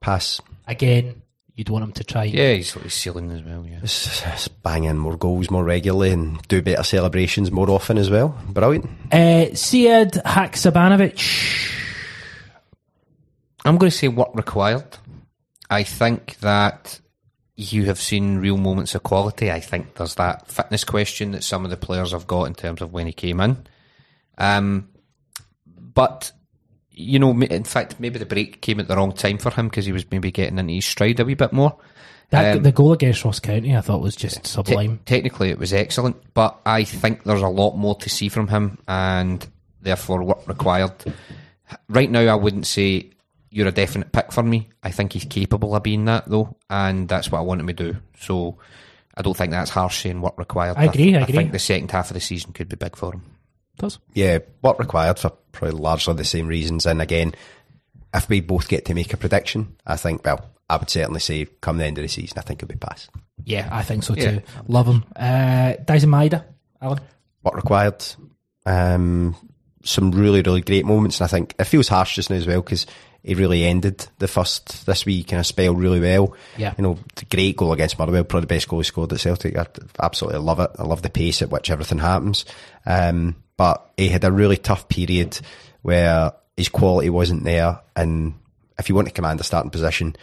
Pass. 0.02 0.42
Again, 0.68 1.22
you'd 1.54 1.70
want 1.70 1.84
him 1.84 1.92
to 1.94 2.04
try. 2.04 2.24
Yeah, 2.24 2.54
he's 2.54 2.72
got 2.74 2.84
his 2.84 2.96
ceiling 2.96 3.30
as 3.32 3.44
well. 3.44 3.64
Yeah. 3.66 3.80
Just, 3.82 4.24
just 4.24 4.64
bang 4.64 4.86
in 4.86 4.98
more 4.98 5.18
goals 5.18 5.52
more 5.52 5.64
regularly 5.64 6.12
and 6.12 6.42
do 6.48 6.62
better 6.64 6.82
celebrations 6.84 7.52
more 7.52 7.70
often 7.70 7.98
as 8.00 8.10
well. 8.10 8.36
Brilliant. 8.50 8.86
Uh, 9.12 9.54
Sead 9.54 10.14
Haksabanovic. 10.26 11.76
I'm 13.66 13.78
going 13.78 13.92
to 13.92 13.96
say 13.98 14.08
work 14.08 14.34
required. 14.34 14.98
I 15.70 15.84
think 15.84 16.38
that 16.40 17.00
you 17.60 17.86
have 17.88 18.00
seen 18.00 18.38
real 18.38 18.56
moments 18.56 18.96
of 18.96 19.04
quality. 19.04 19.52
I 19.52 19.60
think 19.60 19.96
there's 19.96 20.16
that 20.16 20.48
fitness 20.50 20.86
question 20.86 21.32
that 21.34 21.44
some 21.44 21.66
of 21.66 21.72
the 21.72 21.76
players 21.78 22.14
have 22.14 22.26
got 22.26 22.46
in 22.46 22.54
terms 22.56 22.82
of 22.82 22.94
when 22.94 23.06
he 23.06 23.12
came 23.12 23.42
in. 23.42 23.58
Um, 24.38 24.88
but 25.68 26.32
you 26.92 27.20
know, 27.20 27.32
in 27.32 27.64
fact, 27.66 28.00
maybe 28.00 28.18
the 28.18 28.26
break 28.26 28.62
came 28.62 28.80
at 28.80 28.88
the 28.88 28.96
wrong 28.96 29.12
time 29.12 29.38
for 29.38 29.50
him 29.52 29.68
because 29.68 29.86
he 29.86 29.92
was 29.92 30.10
maybe 30.10 30.32
getting 30.32 30.58
into 30.58 30.74
his 30.74 30.86
stride 30.86 31.20
a 31.20 31.26
wee 31.26 31.34
bit 31.34 31.52
more. 31.52 31.78
That, 32.30 32.58
Um, 32.58 32.64
the 32.64 32.72
goal 32.72 32.94
against 32.94 33.26
Ross 33.26 33.40
County, 33.40 33.76
I 33.76 33.82
thought 33.82 34.02
was 34.02 34.16
just 34.16 34.44
Te- 34.44 34.50
sublime. 34.50 35.00
technically, 35.06 35.50
it 35.50 35.60
was 35.60 35.74
excellent, 35.74 36.16
but 36.34 36.60
I 36.66 36.84
think 36.86 37.24
there's 37.24 37.42
a 37.42 37.48
lot 37.50 37.76
more 37.76 37.96
to 37.96 38.10
see 38.10 38.30
from 38.30 38.48
him, 38.48 38.78
and 38.88 39.46
therefore 39.82 40.24
work 40.24 40.48
required. 40.48 40.94
Right 41.90 42.10
now, 42.10 42.22
I 42.22 42.36
wouldn't 42.36 42.68
say 42.68 43.10
you're 43.52 43.68
a 43.68 43.72
definite 43.72 44.12
pick 44.12 44.32
for 44.32 44.44
me. 44.44 44.70
I 44.84 44.92
think 44.92 45.14
he's 45.14 45.26
capable 45.26 45.76
of 45.76 45.84
being 45.84 46.06
that, 46.06 46.26
though, 46.28 46.56
and 46.70 47.08
that's 47.10 47.32
what 47.32 47.40
I 47.40 47.42
want 47.42 47.62
him 47.62 47.68
to 47.68 47.74
do. 47.74 47.98
So 48.20 48.58
I 49.16 49.22
don't 49.22 49.36
think 49.36 49.52
that's 49.52 49.72
harsh 49.72 50.02
saying 50.04 50.22
work 50.22 50.38
required. 50.38 50.78
I 50.78 50.86
agree, 50.86 51.16
I 51.16 51.20
I 51.20 51.24
agree. 51.24 51.36
think 51.36 51.52
the 51.52 51.60
second 51.60 51.92
half 51.92 52.10
of 52.10 52.14
the 52.14 52.20
season 52.22 52.54
could 52.54 52.70
be 52.70 52.76
big 52.76 52.96
for 52.96 53.14
him. 53.14 53.24
Does 53.78 53.98
Yeah, 54.14 54.40
what 54.62 54.78
required 54.80 55.20
for 55.20 55.32
probably 55.52 55.80
largely 55.80 56.14
the 56.16 56.24
same 56.26 56.48
reasons. 56.48 56.86
And 56.86 57.02
again, 57.02 57.34
if 58.14 58.28
we 58.30 58.42
both 58.42 58.68
get 58.68 58.86
to 58.86 58.94
make 58.94 59.14
a 59.14 59.18
prediction, 59.18 59.76
I 59.86 59.96
think, 59.96 60.24
well, 60.26 60.46
I 60.70 60.78
would 60.78 60.90
certainly 60.90 61.20
say 61.22 61.46
come 61.62 61.78
the 61.78 61.86
end 61.86 61.98
of 61.98 62.02
the 62.04 62.08
season, 62.10 62.38
I 62.38 62.42
think 62.42 62.62
it'll 62.62 62.72
be 62.74 62.78
pass. 62.78 63.08
yeah, 63.46 63.68
I 63.72 63.82
think 63.84 64.04
so 64.04 64.16
Yeah. 64.16 64.32
too. 64.32 64.42
Love 64.68 64.86
him. 64.88 65.04
Uh, 65.16 65.74
Daizen 65.86 66.10
Maeda, 66.10 66.44
Alan. 66.82 67.00
What 67.42 67.56
required? 67.56 68.04
Um, 68.66 69.36
some 69.84 70.12
really, 70.12 70.42
really 70.42 70.62
great 70.62 70.86
moments. 70.86 71.20
And 71.20 71.26
I 71.26 71.30
think 71.30 71.56
it 71.58 71.64
feels 71.64 71.88
harsh 71.88 72.16
just 72.16 72.30
now 72.30 72.36
as 72.36 72.46
well 72.46 72.62
because 72.62 72.86
he 73.24 73.36
really 73.36 73.66
ended 73.66 74.08
the 74.20 74.28
first 74.28 74.86
this 74.86 75.06
week 75.06 75.28
kind 75.28 75.40
of 75.40 75.46
spell 75.46 75.76
really 75.76 76.00
well. 76.00 76.36
Yeah. 76.58 76.74
You 76.78 76.84
know, 76.84 77.00
great 77.30 77.58
goal 77.58 77.74
against 77.74 78.00
Motherwell, 78.00 78.24
probably 78.24 78.46
the 78.46 78.56
best 78.56 78.68
goal 78.68 78.80
he 78.80 78.84
scored 78.84 79.12
at 79.12 79.20
Celtic. 79.20 79.58
I 79.58 79.66
absolutely 80.02 80.40
love 80.40 80.60
it. 80.60 80.72
I 80.80 80.84
love 80.84 81.02
the 81.02 81.10
pace 81.10 81.42
at 81.42 81.50
which 81.50 81.70
everything 81.70 81.98
happens. 82.00 82.46
Um, 82.86 83.36
but 83.58 83.92
he 83.98 84.10
had 84.10 84.24
a 84.24 84.32
really 84.32 84.58
tough 84.58 84.88
period 84.88 85.40
where 85.82 86.32
his 86.56 86.70
quality 86.70 87.10
wasn't 87.10 87.44
there. 87.44 87.80
And 87.96 88.36
if 88.78 88.88
you 88.88 88.96
want 88.96 89.08
to 89.08 89.14
command 89.14 89.40
a 89.42 89.44
starting 89.44 89.72
position, 89.72 90.16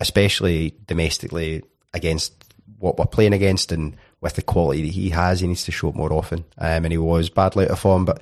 especially 0.00 0.74
domestically 0.86 1.62
against 1.94 2.32
what 2.78 2.98
we're 2.98 3.06
playing 3.06 3.32
against 3.32 3.72
and 3.72 3.96
with 4.20 4.34
the 4.34 4.42
quality 4.42 4.82
that 4.82 4.92
he 4.92 5.10
has, 5.10 5.40
he 5.40 5.46
needs 5.46 5.64
to 5.64 5.72
show 5.72 5.88
it 5.88 5.94
more 5.94 6.12
often. 6.12 6.44
Um, 6.58 6.84
and 6.84 6.92
he 6.92 6.98
was 6.98 7.30
badly 7.30 7.66
out 7.66 7.70
of 7.70 7.78
form, 7.78 8.04
but 8.04 8.20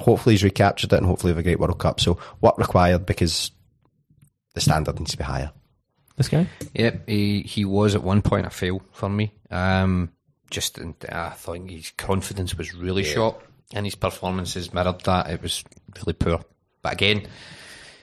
hopefully 0.00 0.34
he's 0.34 0.44
recaptured 0.44 0.92
it 0.92 0.96
and 0.96 1.06
hopefully 1.06 1.30
have 1.32 1.38
a 1.38 1.42
great 1.42 1.58
World 1.58 1.78
Cup. 1.78 2.00
So 2.00 2.18
what 2.40 2.58
required 2.58 3.06
because 3.06 3.50
the 4.54 4.60
standard 4.60 4.98
needs 4.98 5.12
to 5.12 5.18
be 5.18 5.24
higher. 5.24 5.52
This 6.16 6.28
guy. 6.28 6.48
Yep, 6.74 7.08
he 7.08 7.42
he 7.42 7.64
was 7.64 7.94
at 7.94 8.02
one 8.02 8.22
point 8.22 8.46
a 8.46 8.50
fail 8.50 8.82
for 8.90 9.08
me. 9.08 9.32
Um, 9.50 10.10
just 10.50 10.78
in, 10.78 10.94
I 11.08 11.30
thought 11.30 11.68
his 11.68 11.92
confidence 11.96 12.56
was 12.56 12.74
really 12.74 13.04
shot, 13.04 13.40
and 13.72 13.86
his 13.86 13.94
performances 13.94 14.74
mirrored 14.74 15.02
that. 15.02 15.30
It 15.30 15.42
was 15.42 15.62
really 15.96 16.14
poor. 16.14 16.40
But 16.82 16.94
again, 16.94 17.26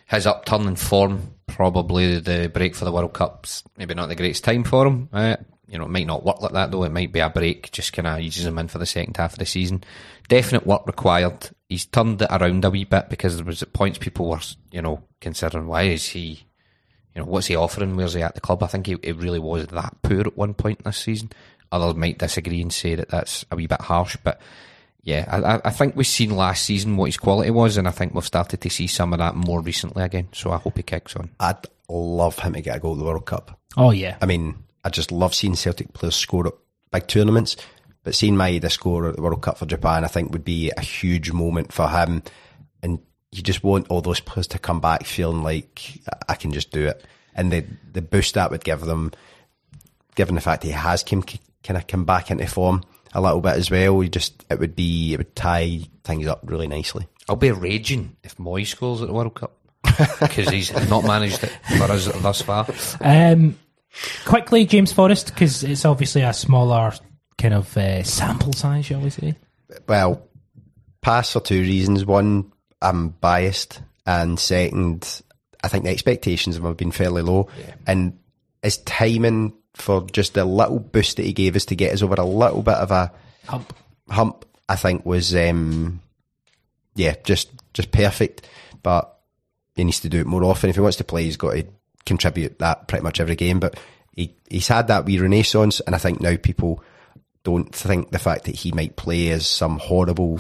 his 0.06 0.28
upturn 0.28 0.68
in 0.68 0.78
form, 0.78 1.34
probably 1.48 2.20
the 2.20 2.50
break 2.54 2.76
for 2.76 2.86
the 2.86 2.92
World 2.92 3.14
Cup's 3.14 3.64
maybe 3.78 3.94
not 3.94 4.08
the 4.08 4.16
greatest 4.16 4.44
time 4.46 4.64
for 4.64 4.88
him. 4.88 5.10
Uh, 5.12 5.36
you 5.68 5.78
know, 5.78 5.86
it 5.86 5.92
might 5.92 6.08
not 6.08 6.24
work 6.24 6.42
like 6.42 6.54
that 6.54 6.72
though. 6.72 6.84
It 6.84 6.92
might 6.92 7.12
be 7.12 7.20
a 7.20 7.30
break, 7.30 7.72
just 7.72 7.92
kind 7.92 8.08
of 8.08 8.20
eases 8.20 8.46
him 8.46 8.60
in 8.60 8.68
for 8.68 8.78
the 8.78 8.86
second 8.86 9.18
half 9.18 9.34
of 9.34 9.40
the 9.40 9.46
season. 9.46 9.84
Definite 10.28 10.66
work 10.66 10.86
required. 10.88 11.50
He's 11.70 11.86
turned 11.86 12.22
it 12.22 12.28
around 12.32 12.64
a 12.66 12.70
wee 12.70 12.84
bit 12.84 13.10
because 13.10 13.36
there 13.38 13.46
was 13.46 13.62
at 13.64 13.74
points 13.74 13.98
people 13.98 14.30
were, 14.30 14.40
you 14.72 14.82
know, 14.82 15.04
considering 15.20 15.68
why 15.68 15.84
is 15.84 16.06
he 16.08 16.46
you 17.16 17.22
know, 17.22 17.26
what's 17.26 17.48
he 17.48 17.56
offering? 17.56 17.96
Where's 17.96 18.14
he 18.14 18.22
at 18.22 18.36
the 18.36 18.42
club? 18.42 18.62
I 18.62 18.68
think 18.68 18.88
he, 18.88 18.98
it 19.02 19.16
really 19.16 19.40
was 19.40 19.68
that 19.68 19.96
poor 20.02 20.20
at 20.20 20.36
one 20.38 20.54
point 20.54 20.84
this 20.84 20.98
season. 20.98 21.32
Others 21.72 21.96
might 21.96 22.18
disagree 22.18 22.62
and 22.62 22.74
say 22.74 22.96
that 22.96 23.08
that's 23.10 23.46
a 23.52 23.56
wee 23.56 23.68
bit 23.68 23.80
harsh, 23.82 24.18
but 24.24 24.40
yeah, 25.02 25.26
I, 25.30 25.56
I- 25.56 25.62
I 25.66 25.70
think 25.72 25.96
we've 25.96 26.06
seen 26.06 26.36
last 26.36 26.64
season 26.64 26.98
what 26.98 27.06
his 27.06 27.18
quality 27.18 27.52
was, 27.52 27.78
and 27.78 27.88
I 27.88 27.92
think 27.92 28.14
we've 28.14 28.26
started 28.26 28.60
to 28.62 28.70
see 28.70 28.88
some 28.88 29.14
of 29.14 29.20
that 29.20 29.36
more 29.36 29.62
recently 29.62 30.04
again. 30.04 30.28
So 30.34 30.52
I 30.52 30.58
hope 30.58 30.76
he 30.78 30.84
kicks 30.84 31.16
on. 31.16 31.30
I'd 31.40 31.68
love 31.88 32.38
him 32.40 32.54
to 32.54 32.62
get 32.62 32.78
a 32.78 32.80
goal 32.80 32.94
at 32.94 33.00
the 33.00 33.06
World 33.06 33.26
Cup. 33.26 33.60
Oh 33.78 33.92
yeah. 33.92 34.18
I 34.22 34.26
mean, 34.26 34.64
I 34.84 34.90
just 34.90 35.12
love 35.12 35.34
seeing 35.34 35.56
Celtic 35.56 35.94
players 35.94 36.16
score 36.16 36.48
at 36.48 36.54
big 36.92 37.08
tournaments, 37.08 37.56
but 38.06 38.16
seeing 38.16 38.36
Maeda 38.36 38.72
score 38.72 39.10
at 39.10 39.16
the 39.16 39.22
World 39.22 39.42
Cup 39.42 39.58
for 39.58 39.66
Japan, 39.66 40.06
I 40.06 40.08
think 40.08 40.32
would 40.32 40.46
be 40.46 40.72
a 40.78 40.82
huge 40.82 41.32
moment 41.32 41.74
for 41.74 41.90
him. 41.90 42.22
And 42.84 43.00
you 43.32 43.42
just 43.42 43.64
want 43.64 43.88
all 43.90 44.00
those 44.00 44.20
players 44.20 44.48
to 44.48 44.60
come 44.60 44.80
back 44.80 45.06
feeling 45.06 45.42
like 45.42 46.00
I 46.30 46.36
can 46.36 46.54
just 46.54 46.72
do 46.72 46.86
it, 46.86 47.04
and 47.34 47.52
the 47.52 47.66
the 47.92 48.04
boost 48.04 48.36
that 48.36 48.52
would 48.52 48.64
give 48.64 48.82
them, 48.82 49.12
given 50.16 50.36
the 50.36 50.42
fact 50.42 50.64
he 50.64 50.70
has 50.70 51.04
come 51.04 51.24
kind 51.24 51.78
of 51.78 51.88
come 51.88 52.06
back 52.06 52.30
into 52.30 52.48
form 52.48 52.84
a 53.14 53.22
little 53.22 53.42
bit 53.42 53.56
as 53.56 53.72
well. 53.72 54.04
You 54.04 54.10
just 54.10 54.46
it 54.52 54.60
would 54.60 54.76
be 54.76 55.14
it 55.14 55.18
would 55.18 55.36
tie 55.36 55.82
things 56.04 56.28
up 56.28 56.42
really 56.46 56.68
nicely. 56.68 57.08
I'll 57.28 57.36
be 57.36 57.52
raging 57.52 58.16
if 58.24 58.38
Mooy 58.38 58.68
scores 58.68 59.02
at 59.02 59.08
the 59.08 59.14
World 59.14 59.34
Cup 59.34 59.58
because 60.20 60.48
he's 60.50 60.72
not 60.90 61.04
managed 61.06 61.44
it 61.44 61.52
for 61.76 61.86
us 61.86 62.06
thus 62.22 62.42
far. 62.44 62.68
Um, 63.02 63.58
quickly, 64.26 64.68
James 64.68 64.94
Forrest, 64.94 65.28
because 65.34 65.64
it's 65.64 65.86
obviously 65.86 66.22
a 66.22 66.34
smaller 66.34 66.94
kind 67.38 67.54
of 67.54 67.76
uh, 67.78 68.04
sample 68.04 68.54
size, 68.54 68.86
shall 68.86 69.02
we 69.02 69.10
say? 69.10 69.36
Well, 69.88 70.28
pass 71.02 71.32
for 71.32 71.40
two 71.40 71.62
reasons. 71.62 72.06
One, 72.06 72.52
I'm 72.82 73.10
biased, 73.10 73.82
and 74.06 74.40
second, 74.40 75.22
I 75.64 75.68
think 75.68 75.84
the 75.84 75.92
expectations 75.92 76.56
of 76.56 76.64
him 76.64 76.70
have 76.70 76.78
been 76.78 76.92
fairly 76.92 77.22
low. 77.22 77.50
And 77.88 78.20
his 78.62 78.78
timing 78.78 79.54
for 79.76 80.06
just 80.12 80.34
the 80.34 80.46
little 80.46 80.80
boost 80.80 81.18
that 81.18 81.26
he 81.26 81.34
gave 81.34 81.56
us 81.56 81.66
to 81.66 81.76
get 81.76 81.94
us 81.94 82.02
over 82.02 82.16
a 82.16 82.26
little 82.26 82.64
bit 82.64 82.76
of 82.76 82.92
a 82.92 83.12
Hump. 83.48 83.74
hump, 84.10 84.46
I 84.68 84.76
think 84.76 85.06
was 85.06 85.36
um, 85.36 86.02
yeah, 86.96 87.16
just 87.24 87.50
just 87.74 87.92
perfect. 87.92 88.48
But 88.82 89.12
he 89.76 89.84
needs 89.84 90.00
to 90.02 90.10
do 90.10 90.20
it 90.20 90.28
more 90.28 90.44
often. 90.44 90.70
If 90.70 90.76
he 90.76 90.82
wants 90.82 90.98
to 90.98 91.04
play, 91.04 91.24
he's 91.24 91.38
got 91.38 91.52
to 91.54 91.66
contribute 92.06 92.60
that 92.60 92.88
pretty 92.88 93.04
much 93.04 93.20
every 93.20 93.36
game. 93.36 93.60
But 93.60 93.78
he 94.16 94.36
he's 94.50 94.68
had 94.68 94.88
that 94.88 95.06
wee 95.06 95.20
renaissance, 95.20 95.80
and 95.82 95.94
I 95.94 95.98
think 95.98 96.22
now 96.22 96.38
people 96.38 96.84
don't 97.46 97.74
think 97.74 98.10
the 98.12 98.20
fact 98.20 98.44
that 98.46 98.56
he 98.56 98.72
might 98.74 98.98
play 98.98 99.30
as 99.30 99.46
some 99.48 99.78
horrible, 99.80 100.40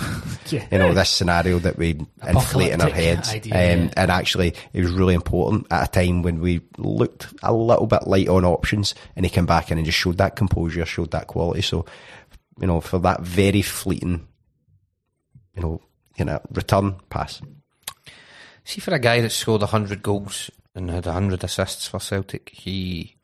Yeah. 0.49 0.67
you 0.71 0.77
know, 0.79 0.93
this 0.93 1.09
scenario 1.09 1.59
that 1.59 1.77
we 1.77 1.97
inflate 2.27 2.73
in 2.73 2.81
our 2.81 2.89
heads. 2.89 3.29
idea, 3.29 3.53
um, 3.53 3.83
yeah. 3.85 3.93
And 3.95 4.11
actually, 4.11 4.55
it 4.73 4.81
was 4.81 4.91
really 4.91 5.13
important 5.13 5.67
at 5.71 5.87
a 5.87 5.91
time 5.91 6.23
when 6.23 6.41
we 6.41 6.61
looked 6.77 7.27
a 7.43 7.53
little 7.53 7.87
bit 7.87 8.07
light 8.07 8.27
on 8.27 8.43
options, 8.43 8.95
and 9.15 9.25
he 9.25 9.29
came 9.29 9.45
back 9.45 9.71
in 9.71 9.77
and 9.77 9.85
just 9.85 9.97
showed 9.99 10.17
that 10.17 10.35
composure, 10.35 10.85
showed 10.85 11.11
that 11.11 11.27
quality. 11.27 11.61
So, 11.61 11.85
you 12.59 12.67
know, 12.67 12.81
for 12.81 12.99
that 12.99 13.21
very 13.21 13.61
fleeting, 13.61 14.27
you 15.55 15.61
know, 15.61 15.81
you 16.17 16.25
know, 16.25 16.41
return 16.51 16.95
pass. 17.09 17.41
See, 18.63 18.81
for 18.81 18.93
a 18.95 18.99
guy 18.99 19.21
that 19.21 19.29
scored 19.31 19.61
hundred 19.61 20.01
goals 20.01 20.49
and 20.73 20.89
had 20.89 21.05
hundred 21.05 21.43
assists 21.43 21.87
for 21.87 21.99
Celtic, 21.99 22.49
he 22.49 23.15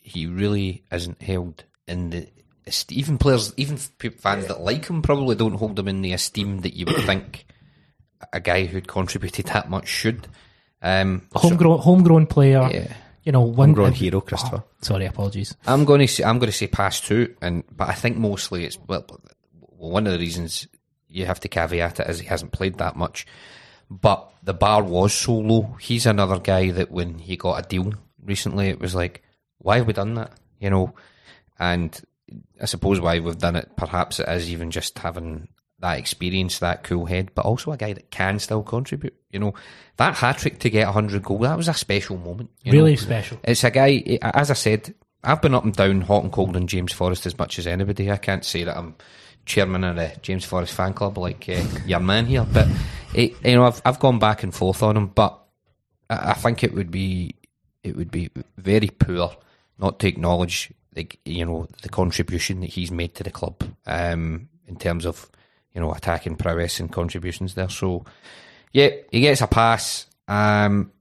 he 0.00 0.26
really 0.26 0.84
isn't 0.92 1.20
held 1.20 1.64
in 1.88 2.10
the 2.10 2.18
est- 2.18 2.33
even 2.90 3.18
players, 3.18 3.52
even 3.56 3.76
fans 3.76 4.46
that 4.46 4.60
like 4.60 4.86
him 4.86 5.02
probably 5.02 5.36
don't 5.36 5.54
hold 5.54 5.78
him 5.78 5.88
in 5.88 6.02
the 6.02 6.12
esteem 6.12 6.60
that 6.60 6.74
you 6.74 6.86
would 6.86 7.02
think 7.04 7.46
a 8.32 8.40
guy 8.40 8.64
who'd 8.64 8.88
contributed 8.88 9.46
that 9.46 9.68
much 9.68 9.86
should. 9.88 10.26
Um, 10.82 11.26
so- 11.34 11.40
Homegrown, 11.40 11.78
homegrown 11.80 12.26
player. 12.26 12.68
yeah, 12.72 12.92
you 13.22 13.32
know, 13.32 13.42
one 13.42 13.70
Homegrown 13.70 13.92
hero, 13.92 14.20
Christopher. 14.20 14.64
Sorry, 14.82 15.06
apologies. 15.06 15.56
I'm 15.66 15.84
going 15.84 16.00
to 16.00 16.08
say 16.08 16.24
I'm 16.24 16.38
going 16.38 16.50
to 16.50 16.56
say 16.56 16.66
pass 16.66 17.00
two, 17.00 17.34
and 17.42 17.64
but 17.74 17.88
I 17.88 17.94
think 17.94 18.16
mostly 18.16 18.64
it's 18.64 18.78
well, 18.86 19.06
one 19.60 20.06
of 20.06 20.12
the 20.12 20.18
reasons 20.18 20.66
you 21.08 21.26
have 21.26 21.40
to 21.40 21.48
caveat 21.48 22.00
it 22.00 22.08
is 22.08 22.20
he 22.20 22.26
hasn't 22.26 22.52
played 22.52 22.78
that 22.78 22.96
much, 22.96 23.26
but 23.90 24.30
the 24.42 24.54
bar 24.54 24.82
was 24.82 25.12
so 25.14 25.34
low. 25.34 25.76
He's 25.80 26.06
another 26.06 26.38
guy 26.38 26.70
that 26.72 26.90
when 26.90 27.18
he 27.18 27.36
got 27.36 27.64
a 27.64 27.68
deal 27.68 27.92
recently, 28.22 28.68
it 28.68 28.80
was 28.80 28.94
like, 28.94 29.22
why 29.58 29.76
have 29.76 29.86
we 29.86 29.92
done 29.92 30.14
that? 30.14 30.32
You 30.60 30.70
know, 30.70 30.94
and 31.58 31.98
I 32.60 32.66
suppose 32.66 33.00
why 33.00 33.18
we've 33.20 33.38
done 33.38 33.56
it, 33.56 33.70
perhaps 33.76 34.20
it 34.20 34.28
is 34.28 34.50
even 34.50 34.70
just 34.70 34.98
having 34.98 35.48
that 35.80 35.98
experience, 35.98 36.60
that 36.60 36.82
cool 36.84 37.04
head, 37.06 37.30
but 37.34 37.44
also 37.44 37.72
a 37.72 37.76
guy 37.76 37.92
that 37.92 38.10
can 38.10 38.38
still 38.38 38.62
contribute. 38.62 39.14
You 39.30 39.40
know, 39.40 39.54
that 39.96 40.14
hat 40.14 40.38
trick 40.38 40.58
to 40.60 40.70
get 40.70 40.86
100 40.86 41.22
goals, 41.22 41.42
that 41.42 41.56
was 41.56 41.68
a 41.68 41.74
special 41.74 42.16
moment. 42.16 42.50
you 42.62 42.72
Really 42.72 42.92
know. 42.92 42.96
special. 42.96 43.38
It's 43.44 43.64
a 43.64 43.70
guy, 43.70 44.18
as 44.22 44.50
I 44.50 44.54
said, 44.54 44.94
I've 45.22 45.42
been 45.42 45.54
up 45.54 45.64
and 45.64 45.74
down, 45.74 46.02
hot 46.02 46.22
and 46.22 46.32
cold 46.32 46.56
on 46.56 46.66
James 46.66 46.92
Forrest 46.92 47.26
as 47.26 47.36
much 47.38 47.58
as 47.58 47.66
anybody. 47.66 48.10
I 48.10 48.16
can't 48.18 48.44
say 48.44 48.64
that 48.64 48.76
I'm 48.76 48.94
chairman 49.46 49.84
of 49.84 49.96
the 49.96 50.12
James 50.22 50.44
Forrest 50.44 50.72
fan 50.74 50.94
club 50.94 51.18
like 51.18 51.48
uh, 51.48 51.62
your 51.86 52.00
man 52.00 52.26
here, 52.26 52.46
but 52.50 52.66
it, 53.14 53.34
you 53.44 53.54
know, 53.54 53.64
I've 53.64 53.80
I've 53.84 53.98
gone 54.00 54.18
back 54.18 54.42
and 54.42 54.54
forth 54.54 54.82
on 54.82 54.96
him, 54.96 55.06
but 55.08 55.38
I, 56.08 56.30
I 56.30 56.32
think 56.34 56.62
it 56.64 56.74
would 56.74 56.90
be 56.90 57.34
it 57.82 57.96
would 57.96 58.10
be 58.10 58.30
very 58.56 58.88
poor 58.88 59.36
not 59.78 59.98
to 60.00 60.08
acknowledge 60.08 60.72
the 60.94 61.08
you 61.24 61.44
know 61.44 61.66
the 61.82 61.88
contribution 61.88 62.60
that 62.60 62.70
he's 62.70 62.90
made 62.90 63.14
to 63.16 63.24
the 63.24 63.30
club 63.30 63.62
um, 63.86 64.48
in 64.66 64.76
terms 64.76 65.04
of 65.04 65.30
you 65.74 65.80
know 65.80 65.92
attacking 65.92 66.36
prowess 66.36 66.80
and 66.80 66.92
contributions 66.92 67.54
there. 67.54 67.68
So 67.68 68.04
yeah, 68.72 68.90
he 69.10 69.20
gets 69.20 69.40
a 69.40 69.46
pass. 69.46 70.06
Um, 70.26 70.92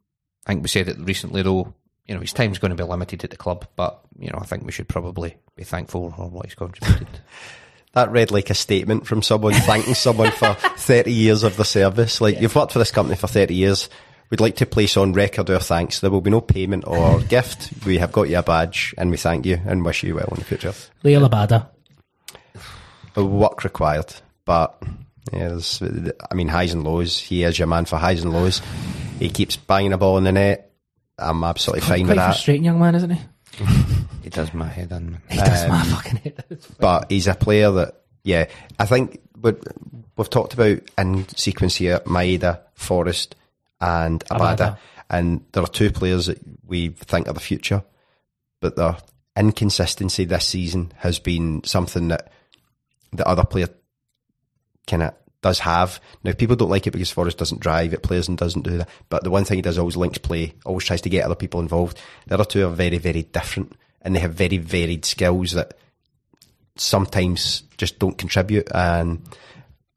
I 0.45 0.52
think 0.52 0.64
we 0.64 0.70
said 0.70 0.90
it 0.90 0.98
recently 0.99 1.41
though. 1.41 1.74
You 2.06 2.15
know 2.15 2.22
his 2.22 2.34
time's 2.34 2.60
going 2.60 2.76
to 2.76 2.84
be 2.84 2.90
limited 2.90 3.24
at 3.24 3.30
the 3.30 3.38
club, 3.38 3.68
but 3.76 4.02
you 4.20 4.30
know 4.30 4.40
I 4.41 4.45
think 4.45 4.65
we 4.65 4.72
should 4.72 4.90
probably 4.90 5.38
be 5.56 5.64
thankful 5.64 6.11
for 6.11 6.30
what 6.30 6.45
he's 6.45 6.56
contributed. 6.56 7.07
That 7.94 8.11
read 8.11 8.32
like 8.32 8.49
a 8.49 8.56
statement 8.56 9.06
from 9.06 9.22
someone 9.22 9.53
thanking 9.53 9.94
someone 9.94 10.32
for 10.32 10.53
30 10.78 11.14
years 11.14 11.44
of 11.44 11.57
the 11.57 11.64
service. 11.64 12.20
Like, 12.22 12.41
you've 12.41 12.56
worked 12.56 12.72
for 12.72 12.80
this 12.80 12.90
company 12.90 13.15
for 13.15 13.28
30 13.28 13.53
years. 13.53 13.88
We'd 14.34 14.41
like 14.41 14.55
to 14.55 14.65
place 14.65 14.97
on 14.97 15.14
record 15.14 15.51
our 15.51 15.60
thanks. 15.60 15.99
There 15.99 16.10
will 16.10 16.19
be 16.19 16.31
no 16.31 16.41
payment 16.41 16.85
or 16.88 17.19
gift. 17.30 17.85
We 17.85 17.99
have 17.99 18.11
got 18.11 18.30
you 18.30 18.39
a 18.39 18.41
badge 18.41 18.95
and 18.97 19.11
we 19.11 19.18
thank 19.18 19.45
you 19.45 19.61
and 19.64 19.85
wish 19.85 20.01
you 20.01 20.15
well 20.15 20.27
in 20.31 20.39
the 20.39 20.43
future. 20.43 20.73
Liel 21.03 21.30
Abada. 21.30 21.68
Uh, 23.15 23.27
work 23.27 23.64
required. 23.64 24.11
But, 24.43 24.81
yeah, 25.31 25.60
I 26.31 26.34
mean, 26.34 26.47
highs 26.47 26.73
and 26.73 26.84
lows. 26.84 27.19
He 27.19 27.43
is 27.43 27.60
your 27.60 27.68
man 27.68 27.85
for 27.85 27.97
highs 27.97 28.23
and 28.23 28.34
lows. 28.34 28.64
He 29.19 29.30
keeps 29.30 29.55
banging 29.55 29.93
a 29.93 29.99
ball 29.99 30.18
in 30.18 30.23
the 30.23 30.31
net. 30.31 30.72
I'm 31.19 31.43
absolutely 31.43 31.81
fine 31.81 31.99
Quite 31.99 32.07
with 32.07 32.15
that. 32.15 32.26
frustrating 32.30 32.64
young 32.64 32.80
man, 32.80 32.95
isn't 32.95 33.11
he? 33.11 33.22
he 34.23 34.30
does 34.31 34.51
my 34.55 34.68
head 34.68 34.91
in. 34.93 35.11
man. 35.11 35.22
He 35.30 35.38
does 35.38 35.68
my 35.69 35.80
um, 35.80 35.88
fucking 35.89 36.15
head. 36.15 36.60
but 36.80 37.11
he's 37.11 37.27
a 37.27 37.35
player 37.35 37.69
that, 37.69 38.01
yeah, 38.23 38.47
I 38.80 38.88
think 38.88 39.22
we 39.39 39.53
we've 40.18 40.30
talked 40.31 40.55
about 40.55 40.80
in 40.97 41.27
sequence 41.27 41.76
here 41.76 41.99
Maeda, 42.07 42.61
Forrest, 42.73 43.35
and 43.84 44.23
Abada, 44.26 44.57
Abada. 44.57 44.77
and 45.10 45.45
there 45.51 45.64
are 45.64 45.68
two 45.68 45.91
players 45.91 46.27
that 46.27 46.39
we 46.65 46.89
think 46.89 47.27
are 47.27 47.34
the 47.34 47.39
future, 47.39 47.84
but 48.61 48.76
their 48.76 48.97
inconsistency 49.35 50.26
this 50.26 50.45
season 50.45 50.93
has 50.97 51.19
been 51.19 51.64
something 51.64 52.07
that 52.07 52.31
the 53.11 53.27
other 53.27 53.43
player 53.43 53.68
kind 54.88 55.03
of 55.03 55.14
does 55.41 55.60
have. 55.60 55.99
Now, 56.23 56.31
people 56.34 56.55
don't 56.55 56.69
like 56.69 56.88
it 56.88 56.91
because 56.91 57.11
Forrest 57.11 57.38
doesn't 57.38 57.61
drive 57.61 57.93
it, 57.93 58.03
plays 58.03 58.27
and 58.27 58.38
doesn't 58.38 58.61
do 58.61 58.77
that. 58.77 58.89
But 59.10 59.23
the 59.23 59.31
one 59.31 59.43
thing 59.43 59.57
he 59.57 59.61
does 59.61 59.77
always 59.77 59.97
links 59.97 60.18
play, 60.18 60.53
always 60.65 60.85
tries 60.85 61.01
to 61.01 61.10
get 61.10 61.26
other 61.26 61.35
people 61.35 61.60
involved. 61.60 61.99
The 62.27 62.35
other 62.35 62.45
two 62.45 62.65
are 62.65 62.72
very, 62.72 62.97
very 62.97 63.23
different, 63.23 63.73
and 64.01 64.15
they 64.15 64.19
have 64.19 64.34
very 64.34 64.57
varied 64.57 65.05
skills 65.05 65.51
that 65.51 65.77
sometimes 66.76 67.64
just 67.77 67.99
don't 67.99 68.18
contribute. 68.18 68.72
And 68.73 69.22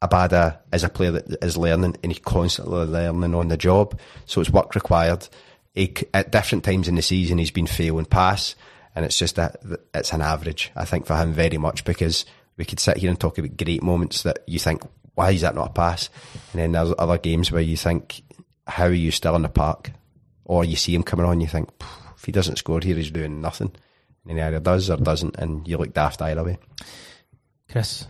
Abada 0.03 0.33
uh, 0.33 0.57
is 0.73 0.85
a 0.85 0.89
player 0.89 1.13
that 1.13 1.43
is 1.43 1.57
learning, 1.57 1.97
and 2.03 2.13
he's 2.13 2.21
constantly 2.23 2.85
learning 2.85 3.35
on 3.35 3.49
the 3.49 3.57
job. 3.57 3.99
So 4.27 4.41
it's 4.41 4.51
work 4.51 4.75
required. 4.75 5.27
He, 5.75 5.95
at 6.13 6.33
different 6.33 6.65
times 6.65 6.89
in 6.89 6.97
the 6.97 7.03
season, 7.03 7.39
he's 7.39 7.51
been 7.51 7.67
failing 7.67 8.05
pass, 8.05 8.55
and 8.95 9.05
it's 9.05 9.19
just 9.19 9.37
that 9.37 9.57
it's 9.95 10.13
an 10.13 10.21
average. 10.21 10.71
I 10.77 10.85
think 10.85 11.07
for 11.07 11.17
him 11.17 11.33
very 11.33 11.59
much 11.59 11.85
because 11.85 12.27
we 12.57 12.65
could 12.65 12.81
sit 12.81 12.99
here 12.99 13.11
and 13.11 13.19
talk 13.19 13.39
about 13.39 13.57
great 13.57 13.83
moments 13.83 14.23
that 14.23 14.41
you 14.47 14.59
think, 14.59 14.83
why 15.15 15.31
is 15.31 15.41
that 15.41 15.55
not 15.55 15.71
a 15.71 15.73
pass? 15.73 16.11
And 16.53 16.61
then 16.61 16.73
there's 16.73 16.95
other 16.99 17.19
games 17.19 17.51
where 17.51 17.63
you 17.63 17.77
think, 17.77 18.23
how 18.67 18.85
are 18.85 18.93
you 18.93 19.11
still 19.11 19.37
in 19.37 19.43
the 19.43 19.49
park? 19.49 19.93
Or 20.45 20.65
you 20.65 20.77
see 20.77 20.95
him 20.95 21.03
coming 21.03 21.27
on, 21.27 21.41
you 21.41 21.47
think, 21.47 21.71
if 22.17 22.25
he 22.25 22.33
doesn't 22.33 22.57
score 22.57 22.81
here, 22.81 22.97
he's 22.97 23.11
doing 23.11 23.41
nothing. 23.41 23.73
And 24.29 24.39
he 24.39 24.43
either 24.43 24.61
does 24.61 24.91
or 24.91 24.97
doesn't, 24.97 25.37
and 25.37 25.67
you 25.67 25.79
look 25.79 25.95
daft 25.95 26.21
either 26.21 26.45
way. 26.45 26.59
Chris. 27.71 28.07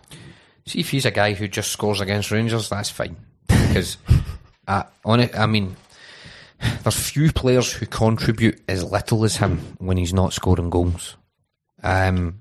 See 0.67 0.81
if 0.81 0.91
he's 0.91 1.07
a 1.07 1.11
guy 1.11 1.35
who 1.35 1.49
just 1.49 1.71
scores 1.71 2.01
against 2.01 2.31
Rangers, 2.31 2.69
that's 2.69 2.91
fine. 2.91 3.17
Because 3.47 3.99
uh, 4.69 4.83
on 5.05 5.21
it, 5.21 5.39
I 5.39 5.47
mean, 5.47 5.77
there's 6.83 7.11
few 7.11 7.33
players 7.33 7.73
who 7.73 7.87
contribute 7.87 8.61
as 8.69 8.83
little 8.85 9.25
as 9.25 9.37
him 9.37 9.59
when 9.79 9.97
he's 9.97 10.15
not 10.15 10.33
scoring 10.33 10.71
goals. 10.71 11.17
Um, 11.83 12.41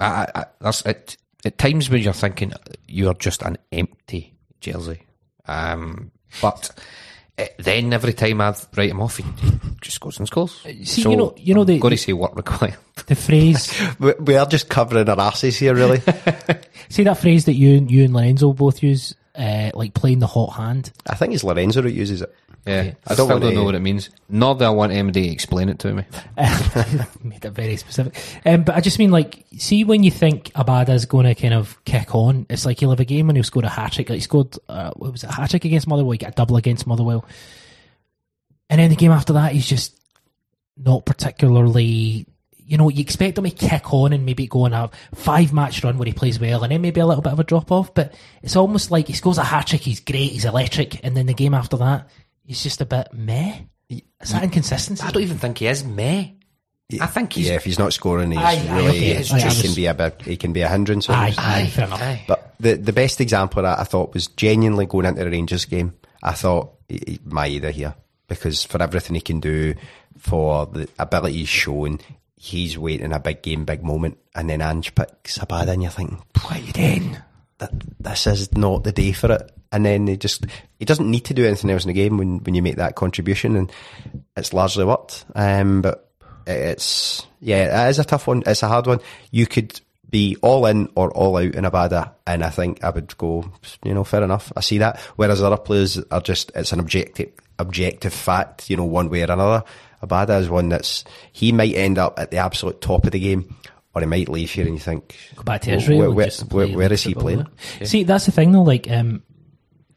I, 0.00 0.26
I, 0.34 0.44
I, 0.62 0.72
at, 0.86 1.16
at 1.44 1.58
times 1.58 1.90
when 1.90 2.02
you're 2.02 2.12
thinking 2.12 2.52
you're 2.86 3.14
just 3.14 3.42
an 3.42 3.58
empty 3.70 4.34
jersey. 4.60 5.02
Um, 5.46 6.10
but 6.42 6.70
Eh, 7.38 7.46
then 7.58 7.92
every 7.92 8.14
time 8.14 8.40
I 8.40 8.52
write 8.76 8.90
him 8.90 9.00
off, 9.00 9.18
he, 9.18 9.24
just 9.80 10.00
goes 10.00 10.18
and 10.18 10.26
scores. 10.26 10.60
Eh, 10.64 10.84
see, 10.84 11.02
you 11.02 11.16
know- 11.16 11.34
you 11.36 11.54
know 11.54 11.64
the- 11.64 11.78
got 11.78 11.90
to 11.90 11.96
say 11.96 12.12
work 12.12 12.34
required. 12.36 12.76
The 13.06 13.14
phrase, 13.14 13.72
We 14.00 14.12
we 14.18 14.36
are 14.36 14.44
just 14.46 14.68
covering 14.68 15.08
our 15.08 15.20
asses 15.20 15.56
here, 15.56 15.72
really. 15.74 16.00
see 16.88 17.04
that 17.04 17.18
phrase 17.18 17.44
that 17.44 17.54
you, 17.54 17.86
you 17.88 18.04
and 18.04 18.12
Lorenzo 18.12 18.52
both 18.52 18.82
use, 18.82 19.14
uh, 19.38 19.70
like 19.74 19.94
playing 19.94 20.18
the 20.18 20.26
hot 20.26 20.48
hand. 20.54 20.92
I 21.08 21.14
think 21.14 21.32
it's 21.32 21.44
Lorenzo 21.44 21.80
that 21.82 21.92
uses 21.92 22.22
it. 22.22 22.34
Yeah, 22.66 22.74
Okay. 22.80 22.88
I 23.06 23.12
I 23.12 23.14
don't 23.14 23.26
still 23.26 23.38
don't 23.38 23.50
to- 23.50 23.54
know 23.56 23.64
what 23.64 23.74
it 23.76 23.80
means. 23.80 24.10
Nor 24.28 24.54
do 24.56 24.64
I 24.64 24.70
want 24.70 24.92
MD 24.92 25.12
to 25.14 25.20
explain 25.28 25.68
it 25.70 25.78
to 25.78 25.94
me. 25.94 26.02
made 27.22 27.44
it 27.44 27.50
very 27.52 27.76
specific. 27.76 28.14
Um, 28.44 28.64
but 28.64 28.74
I 28.74 28.80
just 28.80 28.98
mean 28.98 29.10
like, 29.10 29.44
see 29.56 29.84
when 29.84 30.02
you 30.02 30.10
think 30.10 30.52
Abada's 30.54 31.06
going 31.06 31.24
to 31.26 31.34
kind 31.34 31.54
of 31.54 31.82
kick 31.84 32.14
on, 32.14 32.46
it's 32.50 32.66
like 32.66 32.80
he'll 32.80 32.90
have 32.90 33.00
a 33.00 33.04
game 33.06 33.28
when 33.28 33.36
he'll 33.36 33.44
score 33.44 33.64
a 33.64 33.68
hat 33.68 33.92
trick. 33.92 34.10
Like 34.10 34.16
he 34.16 34.22
scored, 34.22 34.54
uh, 34.68 34.90
what 34.96 35.12
was 35.12 35.24
it, 35.24 35.30
a 35.30 35.32
hat 35.32 35.50
trick 35.50 35.64
against 35.64 35.86
Motherwell, 35.86 36.12
he 36.12 36.18
got 36.18 36.30
a 36.32 36.34
double 36.34 36.56
against 36.56 36.86
Motherwell, 36.86 37.24
and 38.68 38.80
then 38.80 38.90
the 38.90 38.96
game 38.96 39.12
after 39.12 39.34
that, 39.34 39.52
he's 39.52 39.66
just 39.66 39.98
not 40.76 41.06
particularly. 41.06 42.26
You 42.68 42.76
know, 42.76 42.90
you 42.90 43.00
expect 43.00 43.38
him 43.38 43.44
to 43.44 43.50
kick 43.50 43.92
on 43.94 44.12
and 44.12 44.26
maybe 44.26 44.46
go 44.46 44.66
on 44.66 44.74
a 44.74 44.90
five 45.14 45.52
match 45.54 45.82
run 45.82 45.96
where 45.96 46.06
he 46.06 46.12
plays 46.12 46.38
well, 46.38 46.62
and 46.62 46.70
then 46.70 46.82
maybe 46.82 47.00
a 47.00 47.06
little 47.06 47.22
bit 47.22 47.32
of 47.32 47.40
a 47.40 47.44
drop 47.44 47.72
off. 47.72 47.94
But 47.94 48.14
it's 48.42 48.56
almost 48.56 48.90
like 48.90 49.06
he 49.06 49.14
scores 49.14 49.38
a 49.38 49.44
hat 49.44 49.68
trick, 49.68 49.80
he's 49.80 50.00
great, 50.00 50.32
he's 50.32 50.44
electric, 50.44 51.02
and 51.04 51.16
then 51.16 51.26
the 51.26 51.34
game 51.34 51.54
after 51.54 51.78
that, 51.78 52.08
he's 52.44 52.62
just 52.62 52.80
a 52.82 52.86
bit 52.86 53.08
meh. 53.12 53.60
Is 53.88 54.32
that 54.32 54.44
inconsistency? 54.44 55.02
I 55.02 55.10
don't 55.10 55.22
even 55.22 55.38
think 55.38 55.58
he 55.58 55.66
is 55.66 55.82
meh. 55.82 56.26
I 57.00 57.06
think 57.06 57.32
he's 57.34 57.48
yeah, 57.48 57.54
if 57.54 57.64
he's 57.64 57.78
not 57.78 57.92
scoring, 57.92 58.30
he's 58.32 58.40
Aye, 58.40 58.66
aye, 58.68 58.76
really 58.76 58.88
okay. 58.90 59.10
it's 59.12 59.32
Aye, 59.32 59.40
just 59.40 59.62
was- 59.62 59.66
can 59.66 59.74
be 59.74 59.86
a 59.86 59.94
bit. 59.94 60.22
He 60.22 60.36
can 60.36 60.52
be 60.52 60.60
a 60.62 60.68
hindrance. 60.68 61.08
Aye, 61.08 61.34
aye, 61.38 61.66
fair 61.66 61.86
enough. 61.86 62.20
But 62.26 62.54
the 62.60 62.74
the 62.74 62.92
best 62.92 63.20
example 63.20 63.60
of 63.60 63.64
that 63.64 63.78
I 63.78 63.84
thought 63.84 64.12
was 64.14 64.26
genuinely 64.26 64.86
going 64.86 65.06
into 65.06 65.24
the 65.24 65.30
Rangers 65.30 65.64
game. 65.64 65.94
I 66.22 66.32
thought 66.32 66.72
my 67.24 67.46
either 67.46 67.70
here 67.70 67.94
because 68.26 68.64
for 68.64 68.82
everything 68.82 69.14
he 69.14 69.20
can 69.20 69.40
do, 69.40 69.74
for 70.18 70.66
the 70.66 70.88
ability 70.98 71.38
he's 71.38 71.48
shown, 71.48 71.98
he's 72.38 72.78
waiting 72.78 73.12
a 73.12 73.18
big 73.18 73.42
game, 73.42 73.64
big 73.64 73.82
moment, 73.82 74.18
and 74.34 74.48
then 74.48 74.62
Ange 74.62 74.94
picks 74.94 75.38
Abada, 75.38 75.68
and 75.68 75.82
you're 75.82 75.90
thinking, 75.90 76.22
what 76.40 76.56
are 76.56 76.60
you 76.60 76.72
doing? 76.72 77.16
That 77.58 77.72
this 77.98 78.26
is 78.26 78.52
not 78.56 78.84
the 78.84 78.92
day 78.92 79.12
for 79.12 79.32
it. 79.32 79.50
And 79.72 79.84
then 79.84 80.06
he 80.06 80.16
just 80.16 80.46
he 80.78 80.84
doesn't 80.84 81.10
need 81.10 81.26
to 81.26 81.34
do 81.34 81.44
anything 81.44 81.70
else 81.70 81.84
in 81.84 81.88
the 81.88 81.94
game 81.94 82.16
when, 82.16 82.38
when 82.38 82.54
you 82.54 82.62
make 82.62 82.76
that 82.76 82.94
contribution, 82.94 83.56
and 83.56 83.72
it's 84.36 84.54
largely 84.54 84.84
worked. 84.84 85.26
Um, 85.34 85.82
but 85.82 86.10
it's 86.46 87.26
yeah, 87.40 87.86
it 87.86 87.90
is 87.90 87.98
a 87.98 88.04
tough 88.04 88.26
one. 88.26 88.44
It's 88.46 88.62
a 88.62 88.68
hard 88.68 88.86
one. 88.86 89.00
You 89.30 89.46
could 89.46 89.78
be 90.08 90.36
all 90.40 90.64
in 90.66 90.88
or 90.94 91.10
all 91.10 91.36
out 91.36 91.54
in 91.54 91.64
Abada, 91.64 92.12
and 92.26 92.42
I 92.42 92.50
think 92.50 92.82
I 92.82 92.90
would 92.90 93.18
go, 93.18 93.52
you 93.84 93.92
know, 93.92 94.04
fair 94.04 94.22
enough. 94.22 94.52
I 94.56 94.60
see 94.60 94.78
that. 94.78 94.98
Whereas 95.16 95.42
other 95.42 95.58
players 95.58 95.98
are 96.10 96.22
just 96.22 96.52
it's 96.54 96.72
an 96.72 96.80
objective 96.80 97.32
objective 97.58 98.14
fact, 98.14 98.70
you 98.70 98.76
know, 98.76 98.84
one 98.84 99.10
way 99.10 99.22
or 99.22 99.32
another. 99.32 99.64
Abada 100.02 100.40
is 100.40 100.48
one 100.48 100.68
that's 100.68 101.04
he 101.32 101.52
might 101.52 101.74
end 101.74 101.98
up 101.98 102.18
at 102.18 102.30
the 102.30 102.36
absolute 102.38 102.80
top 102.80 103.04
of 103.04 103.12
the 103.12 103.18
game, 103.20 103.54
or 103.94 104.00
he 104.00 104.06
might 104.06 104.28
leave 104.28 104.50
here, 104.50 104.64
and 104.66 104.74
you 104.74 104.80
think 104.80 105.16
go 105.36 105.42
back 105.42 105.62
to 105.62 105.72
Israel. 105.72 105.98
where- 105.98 106.10
where- 106.10 106.30
where- 106.50 106.76
where 106.76 106.92
is 106.92 107.02
he 107.02 107.14
playing? 107.14 107.46
there. 107.78 107.86
See, 107.86 108.02
that's 108.04 108.26
the 108.26 108.32
thing 108.32 108.52
though. 108.52 108.62
Like, 108.62 108.90
um, 108.90 109.22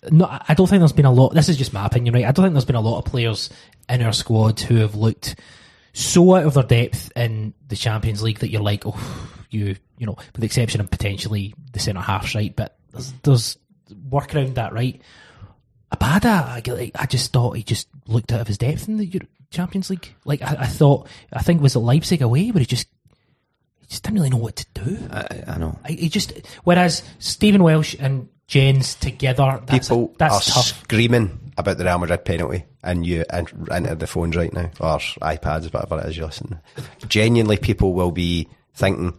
no, 0.10 0.26
I 0.26 0.54
don't 0.56 0.68
think 0.68 0.80
there's 0.82 0.92
been 0.94 1.06
a 1.06 1.12
lot. 1.12 1.34
This 1.36 1.50
is 1.50 1.58
just 1.58 1.74
my 1.74 1.86
opinion, 1.86 2.14
right? 2.16 2.26
I 2.26 2.32
don't 2.32 2.44
think 2.44 2.54
there's 2.54 2.66
been 2.66 2.76
a 2.76 2.82
lot 2.82 2.98
of 2.98 3.06
players 3.06 3.50
in 3.88 4.02
our 4.02 4.14
squad 4.14 4.60
who 4.60 4.78
have 4.78 4.96
looked 4.96 5.36
so 5.94 6.36
out 6.36 6.46
of 6.46 6.54
their 6.56 6.64
depth 6.64 7.12
in 7.16 7.54
the 7.68 7.76
Champions 7.76 8.24
League 8.24 8.40
that 8.40 8.50
you're 8.50 8.62
like, 8.64 8.84
oh, 8.86 8.98
you, 9.52 9.76
you 10.00 10.06
know, 10.08 10.14
with 10.18 10.40
the 10.40 10.46
exception 10.46 10.82
of 10.82 10.90
potentially 10.90 11.54
the 11.74 11.80
centre 11.80 12.02
half, 12.02 12.34
right? 12.34 12.56
But 12.56 12.78
there's, 12.94 13.14
there's 13.24 13.58
work 14.10 14.34
around 14.34 14.56
that, 14.56 14.74
right? 14.74 15.00
Abada, 15.94 16.48
I, 16.48 16.62
get 16.62 16.78
like, 16.78 16.92
I 16.96 17.06
just 17.06 17.34
thought 17.34 17.58
he 17.58 17.64
just 17.64 17.88
looked 18.08 18.32
out 18.32 18.40
of 18.42 18.48
his 18.48 18.58
depth 18.58 18.88
in 18.88 18.98
the 18.98 19.06
Champions 19.52 19.90
League. 19.90 20.14
Like 20.26 20.42
I, 20.42 20.58
I 20.62 20.66
thought, 20.66 21.08
I 21.32 21.42
think 21.44 21.60
it 21.60 21.64
was 21.64 21.76
at 21.76 21.82
Leipzig 21.84 22.22
away 22.22 22.50
but 22.52 22.62
he 22.62 22.66
just 22.66 22.88
he 23.82 23.88
just 23.88 24.04
didn't 24.04 24.18
really 24.18 24.30
know 24.30 24.38
what 24.38 24.56
to 24.56 24.66
do. 24.74 24.98
I, 25.12 25.44
I 25.48 25.58
know. 25.58 25.78
I, 25.86 25.92
he 25.92 26.10
just 26.10 26.34
whereas 26.64 27.04
Stephen 27.20 27.62
Welsh 27.62 27.96
and 28.00 28.30
Jenz 28.48 29.00
together, 29.00 29.62
that's 29.66 29.88
People 29.88 30.14
that's 30.18 30.50
are 30.50 30.54
tough. 30.54 30.82
screaming 30.84 31.40
about 31.58 31.78
the 31.78 31.86
Real 31.86 32.00
Madrid 32.00 32.26
penalty, 32.26 32.66
and 32.84 33.06
you 33.06 33.24
and 33.30 33.50
into 33.70 33.96
the 33.96 34.08
phones 34.08 34.36
right 34.36 34.52
now 34.52 34.70
or 34.80 34.98
iPads, 34.98 35.74
whatever 35.74 36.00
it 36.00 36.10
is 36.10 36.18
you 36.18 36.26
listen. 36.26 36.60
Genuinely, 37.08 37.58
people 37.58 37.94
will 37.94 38.12
be 38.12 38.50
thinking, 38.74 39.14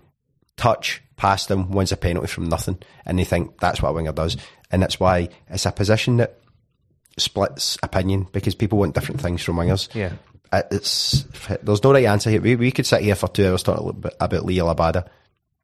touch 0.56 1.02
past 1.16 1.48
them 1.48 1.70
wins 1.70 1.92
a 1.92 1.96
penalty 1.96 2.26
from 2.26 2.48
nothing, 2.48 2.78
and 3.06 3.18
they 3.18 3.24
think 3.24 3.58
that's 3.58 3.80
what 3.80 3.90
a 3.90 3.92
winger 3.92 4.12
does, 4.12 4.36
and 4.70 4.82
that's 4.82 5.00
why 5.00 5.28
it's 5.48 5.64
a 5.64 5.72
position 5.72 6.18
that 6.18 6.38
splits 7.18 7.78
opinion 7.82 8.26
because 8.32 8.54
people 8.54 8.78
want 8.78 8.94
different 8.94 9.20
things 9.20 9.42
from 9.42 9.56
wingers. 9.56 9.94
Yeah. 9.94 10.12
Uh, 10.50 10.62
it's 10.70 11.22
there's 11.62 11.82
no 11.82 11.92
right 11.92 12.04
answer 12.04 12.30
here. 12.30 12.40
We, 12.40 12.56
we 12.56 12.70
could 12.70 12.86
sit 12.86 13.02
here 13.02 13.14
for 13.14 13.28
two 13.28 13.46
hours 13.46 13.62
talking 13.62 13.82
a 13.82 13.86
little 13.86 14.00
bit 14.00 14.14
about 14.20 14.42
Liel 14.42 14.74
Abada, 14.74 15.06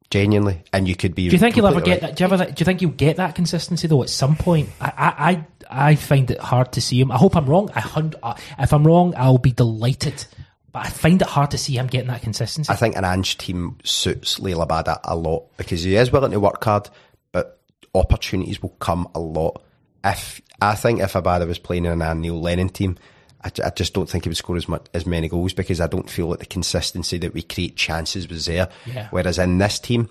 genuinely, 0.09 0.63
and 0.73 0.87
you 0.87 0.95
could 0.95 1.13
be. 1.13 1.27
Do 1.27 1.33
you 1.33 1.39
think 1.39 1.55
you'll 1.55 1.67
ever 1.67 1.81
get 1.81 2.01
that? 2.01 2.15
Do 2.15 2.23
you, 2.23 2.31
ever, 2.31 2.45
do 2.45 2.55
you 2.57 2.65
think 2.65 2.81
you'll 2.81 2.91
get 2.91 3.17
that 3.17 3.35
consistency 3.35 3.87
though 3.87 4.01
at 4.01 4.09
some 4.09 4.35
point? 4.35 4.69
I, 4.81 5.45
I, 5.69 5.89
I 5.91 5.95
find 5.95 6.31
it 6.31 6.39
hard 6.39 6.71
to 6.73 6.81
see 6.81 6.99
him. 6.99 7.11
I 7.11 7.17
hope 7.17 7.35
I'm 7.35 7.45
wrong. 7.45 7.69
I 7.75 7.81
hund- 7.81 8.15
uh, 8.23 8.33
if 8.57 8.73
I'm 8.73 8.85
wrong, 8.85 9.13
I'll 9.15 9.37
be 9.37 9.51
delighted. 9.51 10.25
But 10.71 10.85
I 10.85 10.89
find 10.89 11.21
it 11.21 11.27
hard 11.27 11.51
to 11.51 11.57
see 11.57 11.77
him 11.77 11.87
getting 11.87 12.09
that 12.09 12.21
consistency. 12.21 12.71
I 12.71 12.75
think 12.75 12.95
an 12.95 13.03
Ange 13.03 13.37
team 13.37 13.77
suits 13.83 14.39
Liel 14.39 14.65
Abada 14.65 14.99
a 15.03 15.15
lot 15.15 15.55
because 15.57 15.83
he 15.83 15.95
is 15.95 16.11
willing 16.11 16.31
to 16.31 16.39
work 16.39 16.63
hard, 16.63 16.89
but 17.31 17.59
opportunities 17.93 18.61
will 18.61 18.75
come 18.79 19.07
a 19.15 19.19
lot. 19.19 19.61
If 20.03 20.41
I 20.61 20.75
think 20.75 20.99
if 20.99 21.13
Abada 21.13 21.47
was 21.47 21.59
playing 21.59 21.85
in 21.85 22.01
an 22.01 22.21
Neil 22.21 22.39
Lennon 22.39 22.69
team, 22.69 22.97
I, 23.43 23.51
I 23.63 23.69
just 23.69 23.93
don't 23.93 24.09
think 24.09 24.25
he 24.25 24.29
would 24.29 24.37
score 24.37 24.57
as 24.57 24.67
much 24.67 24.87
as 24.93 25.05
many 25.05 25.29
goals 25.29 25.53
because 25.53 25.79
I 25.79 25.87
don't 25.87 26.09
feel 26.09 26.29
that 26.29 26.39
the 26.39 26.45
consistency 26.45 27.17
that 27.19 27.33
we 27.33 27.41
create 27.41 27.75
chances 27.75 28.27
was 28.27 28.45
there. 28.45 28.69
Yeah. 28.85 29.07
Whereas 29.11 29.39
in 29.39 29.57
this 29.57 29.79
team, 29.79 30.09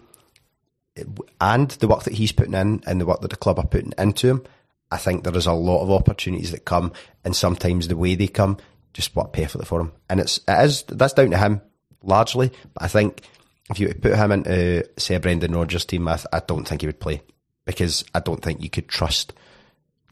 and 1.40 1.70
the 1.70 1.88
work 1.88 2.04
that 2.04 2.14
he's 2.14 2.32
putting 2.32 2.54
in 2.54 2.82
and 2.86 3.00
the 3.00 3.06
work 3.06 3.20
that 3.20 3.30
the 3.30 3.36
club 3.36 3.58
are 3.58 3.66
putting 3.66 3.92
into 3.98 4.28
him, 4.28 4.44
I 4.90 4.96
think 4.96 5.24
there 5.24 5.36
is 5.36 5.46
a 5.46 5.52
lot 5.52 5.82
of 5.82 5.90
opportunities 5.90 6.50
that 6.52 6.64
come, 6.64 6.92
and 7.24 7.36
sometimes 7.36 7.88
the 7.88 7.96
way 7.96 8.14
they 8.14 8.28
come 8.28 8.56
just 8.94 9.14
work 9.14 9.32
perfectly 9.32 9.66
for 9.66 9.80
him. 9.80 9.92
And 10.08 10.20
it's 10.20 10.38
it 10.48 10.64
is 10.64 10.82
that's 10.84 11.12
down 11.12 11.30
to 11.30 11.38
him 11.38 11.60
largely, 12.02 12.50
but 12.74 12.82
I 12.82 12.88
think 12.88 13.22
if 13.70 13.78
you 13.78 13.92
put 13.94 14.16
him 14.16 14.32
into 14.32 14.88
say 14.96 15.14
a 15.14 15.20
Brendan 15.20 15.54
Rodgers 15.54 15.84
team, 15.84 16.08
I, 16.08 16.18
I 16.32 16.40
don't 16.40 16.66
think 16.66 16.80
he 16.80 16.86
would 16.86 17.00
play 17.00 17.22
because 17.66 18.04
I 18.14 18.20
don't 18.20 18.42
think 18.42 18.62
you 18.62 18.70
could 18.70 18.88
trust 18.88 19.34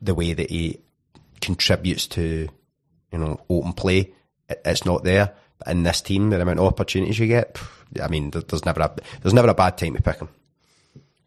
the 0.00 0.14
way 0.14 0.32
that 0.32 0.50
he 0.50 0.80
contributes 1.40 2.06
to 2.08 2.48
you 3.12 3.18
know 3.18 3.40
open 3.48 3.72
play. 3.72 4.12
It, 4.48 4.60
it's 4.64 4.84
not 4.84 5.04
there. 5.04 5.34
But 5.58 5.68
in 5.68 5.82
this 5.84 6.00
team, 6.02 6.30
the 6.30 6.40
amount 6.40 6.58
of 6.58 6.66
opportunities 6.66 7.18
you 7.18 7.26
get, 7.26 7.58
I 8.02 8.08
mean, 8.08 8.30
there's 8.30 8.64
never 8.64 8.80
a 8.80 8.94
there's 9.22 9.34
never 9.34 9.48
a 9.48 9.54
bad 9.54 9.78
time 9.78 9.94
to 9.94 10.02
pick 10.02 10.18
him. 10.18 10.28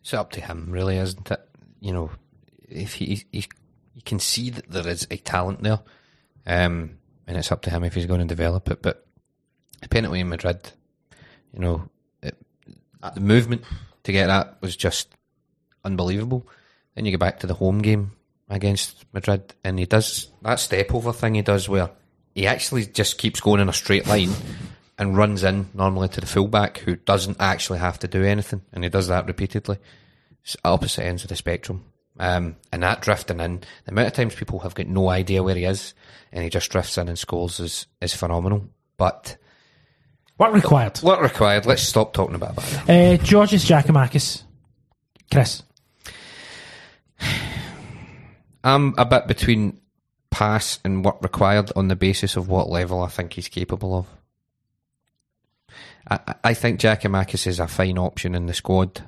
It's 0.01 0.13
up 0.13 0.31
to 0.33 0.41
him, 0.41 0.67
really, 0.69 0.97
isn't 0.97 1.29
it? 1.31 1.41
You 1.79 1.93
know, 1.93 2.11
if 2.67 2.93
he, 2.93 3.23
he 3.31 3.45
you 3.95 4.01
can 4.05 4.19
see 4.19 4.49
that 4.49 4.69
there 4.69 4.87
is 4.87 5.07
a 5.09 5.17
talent 5.17 5.63
there, 5.63 5.79
um, 6.45 6.97
and 7.27 7.37
it's 7.37 7.51
up 7.51 7.61
to 7.63 7.69
him 7.69 7.83
if 7.83 7.95
he's 7.95 8.05
going 8.05 8.21
to 8.21 8.25
develop 8.25 8.69
it. 8.69 8.81
But 8.81 9.05
apparently 9.81 10.19
in 10.19 10.29
Madrid, 10.29 10.71
you 11.53 11.59
know, 11.59 11.89
it, 12.21 12.37
the 13.13 13.19
movement 13.19 13.63
to 14.03 14.11
get 14.11 14.27
that 14.27 14.61
was 14.61 14.75
just 14.75 15.15
unbelievable. 15.83 16.47
Then 16.95 17.05
you 17.05 17.11
go 17.11 17.17
back 17.17 17.39
to 17.39 17.47
the 17.47 17.55
home 17.55 17.81
game 17.81 18.11
against 18.49 19.05
Madrid, 19.13 19.53
and 19.63 19.77
he 19.77 19.85
does 19.85 20.30
that 20.41 20.59
step 20.59 20.93
over 20.93 21.13
thing 21.13 21.35
he 21.35 21.41
does 21.41 21.69
where 21.69 21.91
he 22.34 22.47
actually 22.47 22.85
just 22.85 23.17
keeps 23.17 23.39
going 23.39 23.61
in 23.61 23.69
a 23.69 23.73
straight 23.73 24.07
line 24.07 24.31
and 24.97 25.15
runs 25.15 25.43
in 25.43 25.69
normally 25.73 26.09
to 26.09 26.21
the 26.21 26.27
fullback 26.27 26.80
who 26.80 26.95
doesn't 26.95 27.38
actually 27.39 27.80
have 27.80 27.99
to 27.99 28.07
do 28.07 28.23
anything, 28.23 28.61
and 28.73 28.84
he 28.84 28.89
does 28.89 29.07
that 29.07 29.27
repeatedly. 29.27 29.77
It's 30.43 30.57
opposite 30.63 31.03
ends 31.03 31.23
of 31.23 31.30
the 31.30 31.35
spectrum. 31.35 31.85
Um, 32.19 32.57
and 32.73 32.84
that 32.84 33.01
drifting 33.01 33.39
in, 33.39 33.59
the 33.85 33.91
amount 33.91 34.07
of 34.07 34.13
times 34.13 34.35
people 34.35 34.59
have 34.59 34.76
got 34.76 34.88
no 34.88 35.09
idea 35.09 35.41
where 35.41 35.55
he 35.55 35.63
is, 35.63 35.93
and 36.31 36.43
he 36.43 36.49
just 36.49 36.69
drifts 36.69 36.97
in 36.97 37.07
and 37.07 37.17
scores 37.17 37.59
is, 37.59 37.88
is 38.01 38.13
phenomenal. 38.13 38.67
But 38.97 39.38
what 40.35 40.53
required? 40.53 40.97
what 40.99 41.21
required? 41.21 41.65
Let's 41.65 41.84
stop 41.84 42.13
talking 42.13 42.35
about 42.35 42.55
that. 42.57 42.89
Uh, 42.89 43.23
Georges 43.23 43.63
Giakoumakis. 43.63 44.43
Chris. 45.31 45.63
I'm 48.64 48.94
a 48.98 49.06
bit 49.06 49.27
between 49.27 49.80
pass 50.31 50.80
and 50.84 51.03
what 51.03 51.23
required 51.23 51.72
on 51.76 51.88
the 51.88 51.95
basis 51.95 52.36
of 52.36 52.48
what 52.49 52.69
level 52.69 53.02
I 53.02 53.07
think 53.07 53.34
he's 53.34 53.48
capable 53.48 53.95
of. 53.98 54.07
I, 56.10 56.19
I- 56.27 56.36
I 56.49 56.53
think 56.53 56.80
Giakoumakis 56.80 57.48
is 57.48 57.60
a 57.60 57.68
fine 57.68 57.98
option 57.98 58.36
in 58.36 58.45
the 58.45 58.53
squad, 58.53 59.02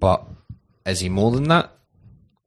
but 0.00 0.24
is 0.86 1.00
he 1.00 1.08
more 1.08 1.30
than 1.30 1.44
that? 1.44 1.72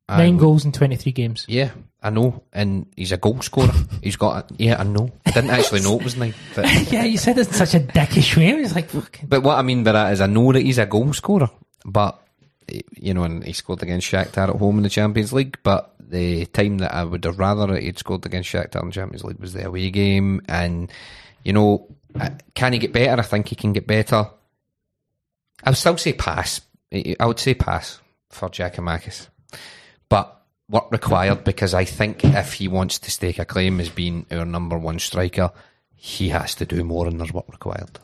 I 0.10 0.18
Nine 0.18 0.36
would- 0.36 0.42
goals 0.42 0.66
in 0.66 0.72
23 0.72 1.12
games. 1.12 1.46
Yeah, 1.48 1.72
I 2.02 2.10
know, 2.10 2.44
and 2.52 2.88
he's 2.96 3.12
a 3.12 3.18
goal 3.18 3.42
scorer. 3.42 3.72
he's 4.04 4.16
got, 4.18 4.52
a, 4.52 4.56
yeah, 4.62 4.80
I 4.80 4.84
know. 4.84 5.12
I 5.26 5.32
didn't 5.32 5.52
actually 5.52 5.82
know 5.82 5.98
it 6.00 6.04
was 6.04 6.18
nine, 6.18 6.34
but 6.56 6.66
yeah, 6.92 7.04
you 7.06 7.18
said 7.18 7.38
it 7.38 7.48
in 7.48 7.54
such 7.54 7.74
a 7.76 7.80
dickish 7.80 8.36
way. 8.36 8.50
It's 8.50 8.76
like, 8.76 8.90
fucking. 8.90 9.28
but 9.30 9.44
what 9.44 9.58
I 9.58 9.62
mean 9.62 9.84
by 9.84 9.94
that 9.94 10.12
is 10.14 10.22
I 10.22 10.26
know 10.28 10.52
that 10.52 10.62
he's 10.62 10.78
a 10.80 10.86
goal 10.86 11.14
scorer, 11.14 11.50
but 11.86 12.21
you 12.94 13.14
know, 13.14 13.24
and 13.24 13.44
he 13.44 13.54
scored 13.54 13.84
against 13.84 14.08
Shakhtar 14.10 14.50
at 14.50 14.56
home 14.56 14.78
in 14.78 14.84
the 14.84 14.90
Champions 14.90 15.34
League. 15.34 15.58
But 15.64 15.94
the 16.00 16.46
time 16.48 16.80
that 16.80 16.94
I 16.94 17.04
would 17.04 17.26
have 17.26 17.40
rather 17.40 17.78
he'd 17.78 18.00
scored 18.00 18.26
against 18.26 18.50
Shakhtar 18.50 18.82
in 18.82 18.88
the 18.88 18.94
Champions 18.94 19.24
League 19.24 19.40
was 19.40 19.54
the 19.54 19.68
away 19.68 19.90
game, 19.90 20.42
and 20.48 20.92
you 21.44 21.54
know, 21.54 21.88
uh, 22.20 22.30
can 22.54 22.74
he 22.74 22.80
get 22.80 22.94
better? 22.94 23.22
I 23.22 23.26
think 23.26 23.48
he 23.48 23.56
can 23.56 23.74
get 23.74 23.88
better. 23.88 24.28
I 25.64 25.70
would 25.70 25.78
still 25.78 25.98
say 25.98 26.14
pass. 26.14 26.62
I 26.94 27.16
I 27.20 27.26
would 27.26 27.40
say 27.40 27.54
pass 27.54 28.00
for 28.30 28.50
Giakoumakis, 28.50 29.28
but 30.10 30.42
what 30.68 30.92
required 30.92 31.44
because 31.44 31.74
I 31.74 31.84
think 31.84 32.24
if 32.24 32.54
he 32.54 32.70
wants 32.70 32.98
to 33.00 33.12
stake 33.12 33.40
a 33.40 33.46
claim 33.46 33.82
as 33.82 33.90
being 33.90 34.26
our 34.32 34.46
number 34.46 34.78
one 34.78 35.00
striker, 35.00 35.52
he 35.96 36.30
has 36.30 36.56
to 36.56 36.66
do 36.66 36.84
more, 36.84 37.08
and 37.08 37.20
there's 37.20 37.34
work 37.34 37.50
required. 37.50 38.00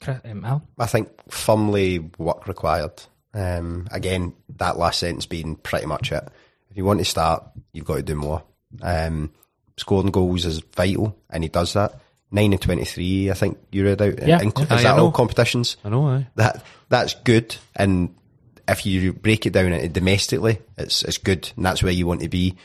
Chris- 0.00 0.20
um, 0.24 0.44
Al? 0.44 0.62
I 0.78 0.86
think 0.86 1.08
firmly 1.30 1.98
work 2.18 2.48
required. 2.48 3.02
Um, 3.38 3.86
again, 3.92 4.34
that 4.56 4.78
last 4.78 4.98
sentence 4.98 5.26
being 5.26 5.56
pretty 5.56 5.86
much 5.86 6.10
it. 6.10 6.24
If 6.70 6.76
you 6.76 6.84
want 6.84 6.98
to 6.98 7.04
start, 7.04 7.44
you've 7.72 7.84
got 7.84 7.96
to 7.96 8.02
do 8.02 8.16
more. 8.16 8.42
Um, 8.82 9.32
scoring 9.76 10.10
goals 10.10 10.44
is 10.44 10.58
vital, 10.58 11.16
and 11.30 11.44
he 11.44 11.48
does 11.48 11.74
that. 11.74 12.00
Nine 12.30 12.52
and 12.52 12.60
twenty-three, 12.60 13.30
I 13.30 13.34
think 13.34 13.58
you 13.72 13.84
read 13.84 14.02
out. 14.02 14.26
Yeah. 14.26 14.40
In- 14.42 14.48
is 14.48 14.70
I 14.70 14.82
that 14.82 14.98
all 14.98 15.12
competitions? 15.12 15.76
I 15.84 15.88
know, 15.88 16.06
aye. 16.08 16.26
That 16.34 16.64
that's 16.88 17.14
good, 17.14 17.56
and 17.76 18.14
if 18.66 18.84
you 18.84 19.14
break 19.14 19.46
it 19.46 19.52
down 19.52 19.70
domestically, 19.92 20.58
it's 20.76 21.02
it's 21.04 21.18
good, 21.18 21.50
and 21.56 21.64
that's 21.64 21.82
where 21.82 21.92
you 21.92 22.06
want 22.06 22.20
to 22.20 22.28
be. 22.28 22.56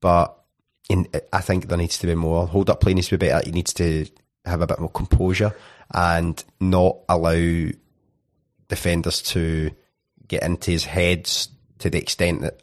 But 0.00 0.38
in, 0.88 1.08
I 1.32 1.40
think 1.42 1.68
there 1.68 1.76
needs 1.76 1.98
to 1.98 2.06
be 2.06 2.14
more. 2.14 2.46
Hold 2.46 2.70
up 2.70 2.80
play 2.80 2.94
needs 2.94 3.08
to 3.08 3.18
be 3.18 3.26
better. 3.26 3.44
He 3.44 3.52
needs 3.52 3.74
to 3.74 4.06
have 4.46 4.62
a 4.62 4.66
bit 4.66 4.80
more 4.80 4.88
composure 4.88 5.54
and 5.92 6.42
not 6.58 6.96
allow 7.08 7.70
defenders 8.68 9.20
to 9.22 9.70
get 10.32 10.42
into 10.42 10.70
his 10.70 10.84
heads 10.84 11.48
to 11.78 11.90
the 11.90 11.98
extent 11.98 12.40
that 12.40 12.60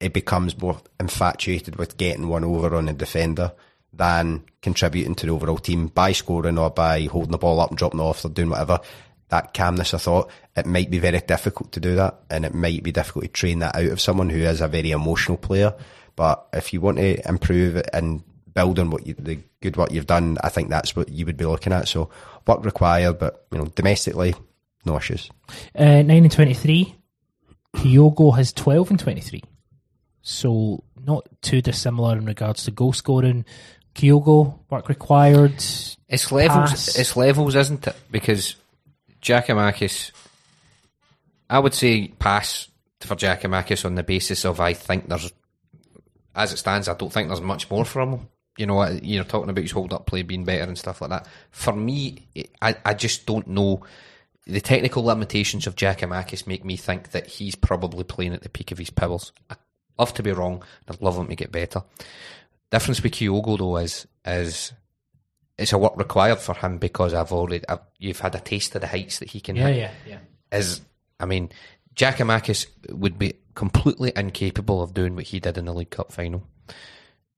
it 0.00 0.12
becomes 0.12 0.58
more 0.60 0.80
infatuated 0.98 1.76
with 1.76 1.96
getting 1.96 2.26
one 2.28 2.42
over 2.42 2.74
on 2.74 2.88
a 2.88 2.92
defender 2.92 3.52
than 3.92 4.42
contributing 4.60 5.14
to 5.14 5.26
the 5.26 5.32
overall 5.32 5.58
team 5.58 5.86
by 5.86 6.10
scoring 6.10 6.58
or 6.58 6.68
by 6.68 7.02
holding 7.04 7.30
the 7.30 7.38
ball 7.38 7.60
up 7.60 7.70
and 7.70 7.78
dropping 7.78 8.00
off 8.00 8.24
or 8.24 8.28
doing 8.28 8.50
whatever. 8.50 8.80
That 9.28 9.54
calmness, 9.54 9.94
I 9.94 9.98
thought, 9.98 10.32
it 10.56 10.66
might 10.66 10.90
be 10.90 10.98
very 10.98 11.20
difficult 11.20 11.70
to 11.72 11.80
do 11.80 11.94
that, 11.94 12.22
and 12.28 12.44
it 12.44 12.54
might 12.54 12.82
be 12.82 12.90
difficult 12.90 13.26
to 13.26 13.30
train 13.30 13.60
that 13.60 13.76
out 13.76 13.86
of 13.86 14.00
someone 14.00 14.28
who 14.28 14.40
is 14.40 14.60
a 14.60 14.66
very 14.66 14.90
emotional 14.90 15.36
player. 15.36 15.72
But 16.16 16.48
if 16.52 16.72
you 16.72 16.80
want 16.80 16.98
to 16.98 17.28
improve 17.28 17.80
and 17.92 18.24
build 18.52 18.80
on 18.80 18.90
what 18.90 19.06
you, 19.06 19.14
the 19.14 19.38
good 19.60 19.76
work 19.76 19.92
you've 19.92 20.08
done, 20.08 20.38
I 20.42 20.48
think 20.48 20.68
that's 20.68 20.96
what 20.96 21.08
you 21.08 21.24
would 21.26 21.36
be 21.36 21.44
looking 21.44 21.72
at. 21.72 21.86
So 21.86 22.10
work 22.48 22.64
required, 22.64 23.20
but 23.20 23.46
you 23.52 23.58
know, 23.58 23.66
domestically, 23.66 24.34
no 24.84 24.96
issues. 24.96 25.30
Uh, 25.74 26.02
9 26.02 26.10
and 26.10 26.32
23. 26.32 26.94
Kyogo 27.76 28.36
has 28.36 28.52
12 28.52 28.90
and 28.90 29.00
23. 29.00 29.42
So 30.22 30.84
not 31.04 31.26
too 31.42 31.62
dissimilar 31.62 32.18
in 32.18 32.26
regards 32.26 32.64
to 32.64 32.70
goal 32.70 32.92
scoring. 32.92 33.44
Kyogo, 33.94 34.58
work 34.70 34.88
required. 34.88 35.54
It's 36.08 36.32
levels. 36.32 36.70
Pass. 36.70 36.98
It's 36.98 37.16
levels, 37.16 37.54
isn't 37.54 37.86
it? 37.86 37.96
Because 38.10 38.56
Giakoumakis, 39.22 40.12
I 41.48 41.58
would 41.58 41.74
say 41.74 42.08
pass 42.08 42.68
for 43.00 43.16
Giakoumakis 43.16 43.84
on 43.84 43.94
the 43.94 44.02
basis 44.02 44.44
of 44.44 44.60
I 44.60 44.74
think 44.74 45.08
there's, 45.08 45.32
as 46.34 46.52
it 46.52 46.58
stands, 46.58 46.88
I 46.88 46.94
don't 46.94 47.12
think 47.12 47.28
there's 47.28 47.40
much 47.40 47.70
more 47.70 47.84
from 47.84 48.12
him. 48.12 48.28
You 48.56 48.66
know, 48.66 48.84
you're 49.02 49.24
talking 49.24 49.48
about 49.48 49.62
his 49.62 49.70
hold 49.70 49.92
up 49.92 50.06
play 50.06 50.22
being 50.22 50.44
better 50.44 50.64
and 50.64 50.76
stuff 50.76 51.00
like 51.00 51.10
that. 51.10 51.26
For 51.50 51.72
me, 51.72 52.28
I 52.60 52.76
I 52.84 52.94
just 52.94 53.26
don't 53.26 53.46
know. 53.46 53.82
The 54.50 54.60
technical 54.60 55.04
limitations 55.04 55.66
of 55.66 55.76
Giakoumakis 55.76 56.46
make 56.46 56.64
me 56.64 56.76
think 56.76 57.12
that 57.12 57.26
he's 57.26 57.54
probably 57.54 58.02
playing 58.04 58.34
at 58.34 58.42
the 58.42 58.48
peak 58.48 58.72
of 58.72 58.78
his 58.78 58.90
powers. 58.90 59.32
I 59.48 59.54
love 59.98 60.12
to 60.14 60.22
be 60.22 60.32
wrong. 60.32 60.64
I'd 60.88 61.00
love 61.00 61.16
him 61.16 61.28
to 61.28 61.36
get 61.36 61.52
better. 61.52 61.82
difference 62.70 63.02
with 63.02 63.12
Kyogo 63.12 63.58
though 63.58 63.76
is 63.76 64.06
is 64.26 64.72
it's 65.58 65.72
a 65.72 65.78
work 65.78 65.96
required 65.96 66.38
for 66.38 66.54
him 66.54 66.78
because 66.78 67.14
I've 67.14 67.32
already 67.32 67.62
I've, 67.68 67.80
you've 67.98 68.18
had 68.20 68.34
a 68.34 68.40
taste 68.40 68.74
of 68.74 68.80
the 68.80 68.86
heights 68.88 69.18
that 69.20 69.30
he 69.30 69.40
can 69.40 69.56
Yeah, 69.56 69.68
hit. 69.68 69.76
yeah, 69.76 69.90
yeah. 70.52 70.58
Is 70.58 70.80
I 71.20 71.26
mean, 71.26 71.50
Giakoumakis 71.94 72.66
would 72.90 73.18
be 73.18 73.34
completely 73.54 74.12
incapable 74.16 74.82
of 74.82 74.94
doing 74.94 75.14
what 75.14 75.26
he 75.26 75.38
did 75.38 75.58
in 75.58 75.66
the 75.66 75.74
League 75.74 75.90
Cup 75.90 76.10
final. 76.12 76.42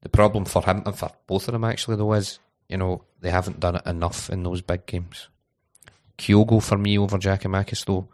The 0.02 0.08
problem 0.08 0.44
for 0.44 0.62
him 0.62 0.82
and 0.86 0.96
for 0.96 1.10
both 1.26 1.48
of 1.48 1.52
them 1.52 1.64
actually 1.64 1.96
though 1.96 2.12
is 2.14 2.38
you 2.68 2.76
know 2.78 3.04
they 3.20 3.30
haven't 3.30 3.60
done 3.60 3.76
it 3.76 3.86
enough 3.86 4.30
in 4.30 4.44
those 4.44 4.62
big 4.62 4.86
games. 4.86 5.28
Kyogo 6.22 6.62
for 6.62 6.78
me 6.78 6.98
over 6.98 7.18
Giakoumakis 7.18 7.84
though 7.84 8.08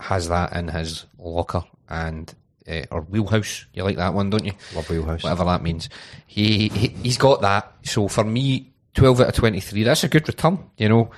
has 0.00 0.28
that 0.28 0.52
in 0.54 0.68
his 0.68 1.06
locker 1.18 1.64
and 1.88 2.34
uh, 2.68 2.84
or 2.90 3.02
wheelhouse. 3.02 3.66
You 3.72 3.84
like 3.84 3.96
that 3.96 4.14
one, 4.14 4.30
don't 4.30 4.44
you? 4.44 4.52
Love 4.74 4.90
wheelhouse. 4.90 5.22
Whatever 5.22 5.44
that 5.44 5.62
means. 5.62 5.88
He, 6.26 6.68
he 6.68 6.88
he's 6.88 7.16
got 7.16 7.40
that. 7.42 7.72
So 7.82 8.08
for 8.08 8.24
me, 8.24 8.72
twelve 8.94 9.20
out 9.20 9.28
of 9.28 9.34
twenty 9.34 9.60
three. 9.60 9.84
That's 9.84 10.04
a 10.04 10.08
good 10.08 10.28
return, 10.28 10.58
you 10.76 10.88
know. 10.88 11.10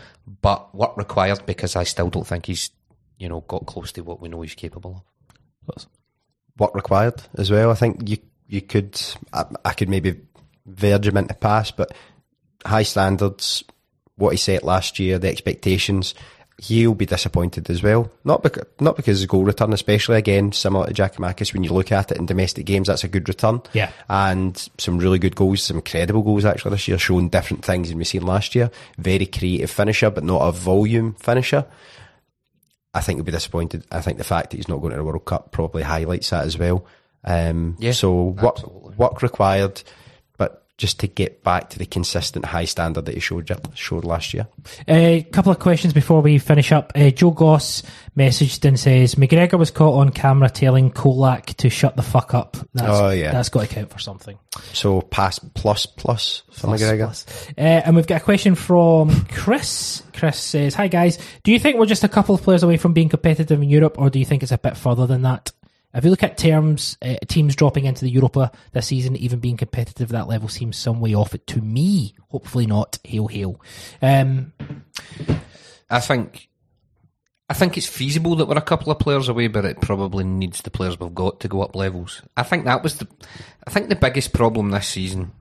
But 0.42 0.74
work 0.74 0.96
required 0.96 1.44
because 1.46 1.74
I 1.74 1.84
still 1.84 2.10
don't 2.10 2.26
think 2.26 2.46
he's 2.46 2.70
you 3.18 3.28
know 3.28 3.40
got 3.40 3.66
close 3.66 3.92
to 3.92 4.02
what 4.02 4.20
we 4.20 4.28
know 4.28 4.42
he's 4.42 4.54
capable 4.54 5.04
of. 5.68 5.86
Work 6.58 6.74
required 6.74 7.22
as 7.34 7.50
well. 7.50 7.70
I 7.70 7.74
think 7.74 8.08
you 8.08 8.18
you 8.46 8.60
could 8.60 9.00
I, 9.32 9.44
I 9.64 9.72
could 9.72 9.88
maybe 9.88 10.20
verge 10.66 11.08
him 11.08 11.16
into 11.16 11.34
pass, 11.34 11.70
but 11.70 11.92
high 12.64 12.82
standards, 12.82 13.64
what 14.20 14.30
he 14.30 14.36
set 14.36 14.62
last 14.62 14.98
year, 14.98 15.18
the 15.18 15.28
expectations, 15.28 16.14
he'll 16.58 16.94
be 16.94 17.06
disappointed 17.06 17.70
as 17.70 17.82
well. 17.82 18.10
Not 18.22 18.42
because 18.42 18.66
not 18.78 18.94
because 18.96 19.18
his 19.18 19.26
goal 19.26 19.44
return, 19.44 19.72
especially 19.72 20.18
again 20.18 20.52
similar 20.52 20.86
to 20.86 20.92
Giakoumakis. 20.92 21.52
When 21.54 21.64
you 21.64 21.72
look 21.72 21.90
at 21.90 22.12
it 22.12 22.18
in 22.18 22.26
domestic 22.26 22.66
games, 22.66 22.88
that's 22.88 23.02
a 23.04 23.08
good 23.08 23.28
return. 23.28 23.62
Yeah. 23.72 23.90
and 24.08 24.56
some 24.78 24.98
really 24.98 25.18
good 25.18 25.34
goals, 25.36 25.62
some 25.62 25.78
incredible 25.78 26.22
goals 26.22 26.44
actually 26.44 26.72
this 26.72 26.86
year, 26.86 26.98
showing 26.98 27.30
different 27.30 27.64
things 27.64 27.88
than 27.88 27.98
we've 27.98 28.06
seen 28.06 28.26
last 28.26 28.54
year. 28.54 28.70
Very 28.98 29.26
creative 29.26 29.70
finisher, 29.70 30.10
but 30.10 30.22
not 30.24 30.46
a 30.46 30.52
volume 30.52 31.14
finisher. 31.14 31.64
I 32.92 33.00
think 33.00 33.18
he'll 33.18 33.24
be 33.24 33.32
disappointed. 33.32 33.86
I 33.90 34.00
think 34.00 34.18
the 34.18 34.24
fact 34.24 34.50
that 34.50 34.56
he's 34.56 34.68
not 34.68 34.80
going 34.80 34.90
to 34.90 34.96
the 34.98 35.04
World 35.04 35.24
Cup 35.24 35.52
probably 35.52 35.82
highlights 35.82 36.30
that 36.30 36.44
as 36.44 36.58
well. 36.58 36.84
Um, 37.24 37.76
Yeah, 37.78 37.92
so 37.92 38.24
work, 38.24 38.56
absolutely. 38.56 38.94
work 38.96 39.22
required, 39.22 39.82
just 40.80 40.98
to 41.00 41.06
get 41.06 41.44
back 41.44 41.68
to 41.70 41.78
the 41.78 41.84
consistent 41.84 42.44
high 42.46 42.64
standard 42.64 43.04
that 43.04 43.14
he 43.14 43.20
showed 43.20 43.50
showed 43.74 44.04
last 44.04 44.32
year. 44.32 44.46
A 44.88 45.22
couple 45.30 45.52
of 45.52 45.58
questions 45.58 45.92
before 45.92 46.22
we 46.22 46.38
finish 46.38 46.72
up. 46.72 46.90
Uh, 46.94 47.10
Joe 47.10 47.30
Goss 47.32 47.82
messaged 48.16 48.64
and 48.64 48.80
says 48.80 49.14
McGregor 49.16 49.58
was 49.58 49.70
caught 49.70 49.98
on 50.00 50.10
camera 50.10 50.48
telling 50.48 50.90
Colak 50.90 51.54
to 51.56 51.68
shut 51.68 51.96
the 51.96 52.02
fuck 52.02 52.32
up. 52.32 52.56
That's, 52.72 52.88
Oh, 52.90 53.10
yeah. 53.10 53.30
that's 53.30 53.50
got 53.50 53.68
to 53.68 53.74
count 53.74 53.90
for 53.90 53.98
something. 53.98 54.38
So 54.72 55.02
pass 55.02 55.38
plus 55.38 55.84
plus 55.84 56.42
for 56.50 56.68
Plus, 56.68 56.82
McGregor. 56.82 57.04
plus. 57.04 57.26
Uh, 57.58 57.60
and 57.60 57.94
we've 57.94 58.06
got 58.06 58.22
a 58.22 58.24
question 58.24 58.54
from 58.54 59.26
Chris. 59.26 60.02
Chris 60.14 60.38
says, 60.38 60.74
"Hi 60.74 60.88
guys, 60.88 61.18
do 61.44 61.52
you 61.52 61.58
think 61.58 61.76
we're 61.78 61.86
just 61.86 62.04
a 62.04 62.08
couple 62.08 62.34
of 62.34 62.42
players 62.42 62.62
away 62.62 62.78
from 62.78 62.94
being 62.94 63.08
competitive 63.10 63.62
in 63.62 63.68
Europe, 63.68 63.96
or 63.98 64.08
do 64.10 64.18
you 64.18 64.24
think 64.24 64.42
it's 64.42 64.52
a 64.52 64.58
bit 64.58 64.76
further 64.76 65.06
than 65.06 65.22
that?" 65.22 65.52
If 65.92 66.04
you 66.04 66.10
look 66.10 66.22
at 66.22 66.38
terms, 66.38 66.96
uh, 67.02 67.16
teams 67.26 67.56
dropping 67.56 67.84
into 67.84 68.04
the 68.04 68.10
Europa 68.10 68.52
this 68.72 68.86
season, 68.86 69.16
even 69.16 69.40
being 69.40 69.56
competitive 69.56 70.10
at 70.10 70.18
that 70.18 70.28
level 70.28 70.48
seems 70.48 70.76
some 70.76 71.00
way 71.00 71.14
off 71.14 71.34
it 71.34 71.46
to 71.48 71.60
me. 71.60 72.14
Hopefully 72.28 72.66
not. 72.66 72.98
Hail, 73.04 73.26
hail. 73.26 73.60
Um, 74.00 74.52
I 75.90 76.00
think 76.00 76.48
I 77.48 77.54
think 77.54 77.76
it's 77.76 77.88
feasible 77.88 78.36
that 78.36 78.46
we're 78.46 78.56
a 78.56 78.62
couple 78.62 78.92
of 78.92 79.00
players 79.00 79.28
away, 79.28 79.48
but 79.48 79.64
it 79.64 79.80
probably 79.80 80.22
needs 80.22 80.62
the 80.62 80.70
players 80.70 81.00
we've 81.00 81.12
got 81.12 81.40
to 81.40 81.48
go 81.48 81.62
up 81.62 81.74
levels. 81.74 82.22
I 82.36 82.44
think 82.44 82.64
that 82.64 82.84
was 82.84 82.98
the 82.98 83.08
I 83.66 83.70
think 83.70 83.88
the 83.88 83.96
biggest 83.96 84.32
problem 84.32 84.70
this 84.70 84.86
season 84.86 85.32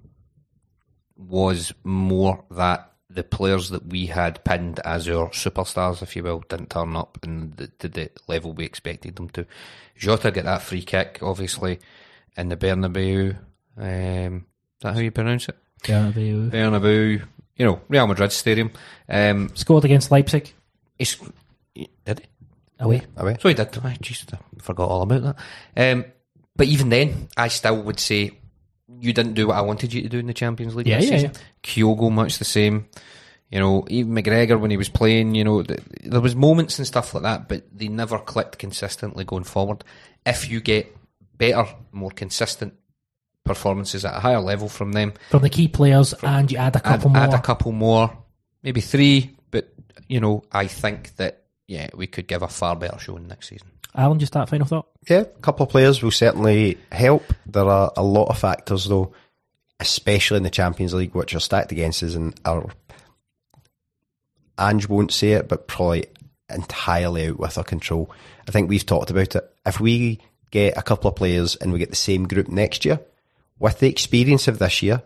was 1.15 1.71
more 1.83 2.45
that 2.49 2.91
the 3.19 3.23
players 3.25 3.69
that 3.69 3.85
we 3.87 4.05
had 4.05 4.41
pinned 4.45 4.79
as 4.85 5.09
our 5.09 5.29
superstars, 5.31 6.01
if 6.01 6.15
you 6.15 6.23
will, 6.23 6.41
didn't 6.47 6.69
turn 6.69 6.95
up 6.95 7.19
and 7.21 7.53
the, 7.57 7.67
to 7.67 7.89
the 7.89 8.09
level 8.29 8.53
we 8.53 8.63
expected 8.63 9.17
them 9.17 9.27
to. 9.31 9.45
Jota 9.97 10.31
got 10.31 10.45
that 10.45 10.61
free 10.61 10.81
kick, 10.81 11.19
obviously, 11.21 11.79
in 12.37 12.47
the 12.47 12.55
Bernabeu. 12.55 13.37
Um, 13.77 14.45
is 14.77 14.83
that 14.83 14.93
how 14.93 15.01
you 15.01 15.11
pronounce 15.11 15.49
it? 15.49 15.57
yeah, 15.85 16.09
Bernabeu, 16.15 17.21
you 17.57 17.65
know, 17.65 17.81
Real 17.89 18.07
Madrid 18.07 18.31
Stadium. 18.31 18.71
Um, 19.09 19.51
scored 19.53 19.83
against 19.83 20.11
Leipzig 20.11 20.53
he's, 20.97 21.17
did 21.75 22.19
he? 22.19 22.25
away. 22.79 23.01
Away. 23.17 23.35
So 23.41 23.49
he 23.49 23.55
did. 23.55 23.77
I 23.83 23.97
just 23.99 24.31
forgot 24.61 24.89
all 24.89 25.01
about 25.01 25.35
that. 25.75 25.93
Um, 25.93 26.05
but 26.55 26.67
even 26.67 26.87
then, 26.87 27.27
I 27.35 27.49
still 27.49 27.81
would 27.83 27.99
say 27.99 28.38
you 28.99 29.13
didn't 29.13 29.33
do 29.33 29.47
what 29.47 29.57
I 29.57 29.61
wanted 29.61 29.93
you 29.93 30.01
to 30.01 30.09
do 30.09 30.19
in 30.19 30.27
the 30.27 30.33
Champions 30.33 30.75
League 30.75 30.87
Yeah, 30.87 30.97
this 30.99 31.09
yeah, 31.09 31.17
season. 31.17 31.31
Kyogo 31.63 32.11
much 32.11 32.37
the 32.37 32.45
same. 32.45 32.87
You 33.51 33.59
know, 33.59 33.85
even 33.89 34.13
McGregor 34.13 34.59
when 34.59 34.69
he 34.69 34.77
was 34.77 34.89
playing, 34.89 35.33
you 35.33 35.43
know, 35.43 35.63
th- 35.63 35.79
there 36.03 36.21
was 36.21 36.35
moments 36.35 36.77
and 36.77 36.85
stuff 36.85 37.13
like 37.15 37.23
that, 37.23 37.47
but 37.49 37.63
they 37.75 37.87
never 37.87 38.19
clicked 38.19 38.59
consistently 38.59 39.23
going 39.23 39.43
forward. 39.43 39.83
If 40.25 40.49
you 40.49 40.61
get 40.61 40.95
better, 41.37 41.65
more 41.91 42.11
consistent 42.11 42.73
performances 43.43 44.05
at 44.05 44.15
a 44.15 44.19
higher 44.19 44.39
level 44.39 44.69
from 44.69 44.91
them, 44.91 45.13
From 45.31 45.41
the 45.41 45.49
key 45.49 45.67
players, 45.67 46.13
and 46.21 46.51
you 46.51 46.57
add 46.59 46.75
a 46.75 46.79
add, 46.79 46.83
couple 47.01 47.09
more. 47.09 47.21
add 47.23 47.33
a 47.33 47.41
couple 47.41 47.71
more, 47.71 48.15
maybe 48.61 48.81
three, 48.81 49.35
but 49.49 49.73
you 50.07 50.19
know, 50.19 50.43
I 50.51 50.67
think 50.67 51.15
that 51.15 51.45
yeah, 51.69 51.87
we 51.93 52.07
could 52.07 52.27
give 52.27 52.41
a 52.41 52.47
far 52.47 52.75
better 52.75 52.97
showing 52.97 53.27
next 53.27 53.49
season. 53.49 53.67
Alan, 53.95 54.17
just 54.17 54.33
that 54.33 54.49
final 54.49 54.65
thought. 54.65 54.87
Yeah, 55.07 55.19
a 55.19 55.25
couple 55.25 55.65
of 55.65 55.69
players 55.69 56.01
will 56.01 56.09
certainly 56.09 56.79
help. 56.91 57.23
There 57.45 57.67
are 57.69 57.93
a 57.95 58.03
lot 58.03 58.25
of 58.25 58.39
factors, 58.39 58.85
though, 58.85 59.13
especially 59.79 60.37
in 60.37 60.43
the 60.43 60.49
Champions 60.49 60.95
League, 60.95 61.13
which 61.13 61.35
are 61.35 61.39
stacked 61.39 61.71
against 61.71 62.01
us 62.01 62.15
and 62.15 62.37
are. 62.43 62.65
Ange 64.59 64.89
won't 64.89 65.13
say 65.13 65.33
it, 65.33 65.47
but 65.47 65.67
probably 65.67 66.07
entirely 66.49 67.27
out 67.27 67.39
with 67.39 67.57
our 67.57 67.63
control. 67.63 68.11
I 68.47 68.51
think 68.51 68.67
we've 68.67 68.85
talked 68.85 69.11
about 69.11 69.35
it. 69.35 69.55
If 69.63 69.79
we 69.79 70.19
get 70.49 70.75
a 70.75 70.81
couple 70.81 71.09
of 71.09 71.15
players 71.15 71.55
and 71.55 71.71
we 71.71 71.77
get 71.77 71.91
the 71.91 71.95
same 71.95 72.27
group 72.27 72.47
next 72.47 72.83
year, 72.83 72.99
with 73.59 73.79
the 73.79 73.87
experience 73.87 74.47
of 74.47 74.57
this 74.57 74.81
year 74.81 75.03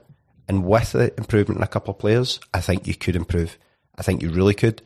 and 0.47 0.63
with 0.63 0.93
the 0.93 1.13
improvement 1.17 1.57
in 1.57 1.63
a 1.63 1.67
couple 1.67 1.93
of 1.93 1.99
players, 1.99 2.39
I 2.53 2.61
think 2.61 2.87
you 2.87 2.95
could 2.95 3.17
improve. 3.17 3.57
I 3.97 4.01
think 4.01 4.21
you 4.21 4.31
really 4.31 4.53
could. 4.53 4.81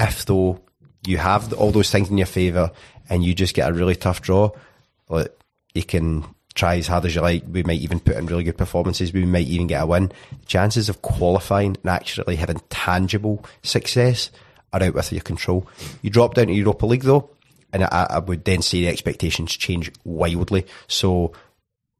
If 0.00 0.24
though 0.24 0.60
you 1.06 1.18
have 1.18 1.52
all 1.52 1.72
those 1.72 1.90
things 1.90 2.10
in 2.10 2.18
your 2.18 2.26
favour 2.26 2.70
and 3.08 3.24
you 3.24 3.34
just 3.34 3.54
get 3.54 3.68
a 3.68 3.72
really 3.72 3.96
tough 3.96 4.22
draw, 4.22 4.50
like 5.08 5.36
you 5.74 5.82
can 5.82 6.24
try 6.54 6.76
as 6.76 6.86
hard 6.86 7.04
as 7.04 7.14
you 7.14 7.20
like. 7.20 7.44
We 7.50 7.62
might 7.62 7.80
even 7.80 8.00
put 8.00 8.16
in 8.16 8.26
really 8.26 8.44
good 8.44 8.58
performances. 8.58 9.12
We 9.12 9.24
might 9.24 9.46
even 9.46 9.66
get 9.66 9.82
a 9.82 9.86
win. 9.86 10.08
The 10.40 10.46
chances 10.46 10.88
of 10.88 11.02
qualifying 11.02 11.76
and 11.82 11.90
actually 11.90 12.36
having 12.36 12.60
tangible 12.70 13.44
success 13.62 14.30
are 14.72 14.82
out 14.82 14.94
with 14.94 15.12
your 15.12 15.20
control. 15.22 15.66
You 16.02 16.10
drop 16.10 16.34
down 16.34 16.46
to 16.46 16.52
Europa 16.52 16.86
League 16.86 17.02
though, 17.02 17.30
and 17.72 17.84
I, 17.84 18.06
I 18.10 18.18
would 18.18 18.44
then 18.44 18.62
say 18.62 18.80
the 18.80 18.88
expectations 18.88 19.56
change 19.56 19.92
wildly. 20.04 20.66
So 20.88 21.32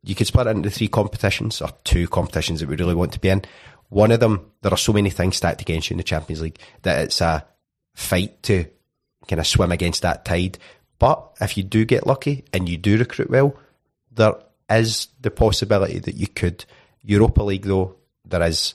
you 0.03 0.15
could 0.15 0.27
split 0.27 0.47
it 0.47 0.57
into 0.57 0.71
three 0.71 0.89
competitions 0.89 1.61
or 1.61 1.71
two 1.85 2.09
competitions 2.09 2.61
that 2.61 2.69
we 2.69 2.77
really 2.77 2.95
want 2.95 3.13
to 3.13 3.21
be 3.21 3.29
in. 3.29 3.43
One 3.89 4.13
of 4.13 4.21
them, 4.21 4.53
there 4.63 4.73
are 4.73 4.79
so 4.79 4.93
many 4.93 5.11
things 5.11 5.37
stacked 5.37 5.61
against 5.61 5.91
you 5.91 5.95
in 5.95 5.99
the 5.99 6.05
Champions 6.05 6.43
League 6.43 6.59
that 6.83 7.05
it's 7.05 7.21
a 7.21 7.45
fight 8.01 8.43
to 8.45 8.65
kind 9.29 9.41
of 9.41 9.47
swim 9.47 9.73
against 9.73 10.03
that 10.03 10.25
tide. 10.25 10.59
But 10.99 11.33
if 11.41 11.57
you 11.57 11.63
do 11.63 11.85
get 11.85 12.07
lucky 12.07 12.45
and 12.53 12.69
you 12.69 12.77
do 12.77 12.99
recruit 12.99 13.31
well, 13.31 13.57
there 14.13 14.35
is 14.69 15.09
the 15.21 15.31
possibility 15.31 15.99
that 15.99 16.15
you 16.15 16.27
could. 16.27 16.65
Europa 17.03 17.43
League, 17.43 17.65
though, 17.65 17.97
there 18.25 18.43
is. 18.43 18.75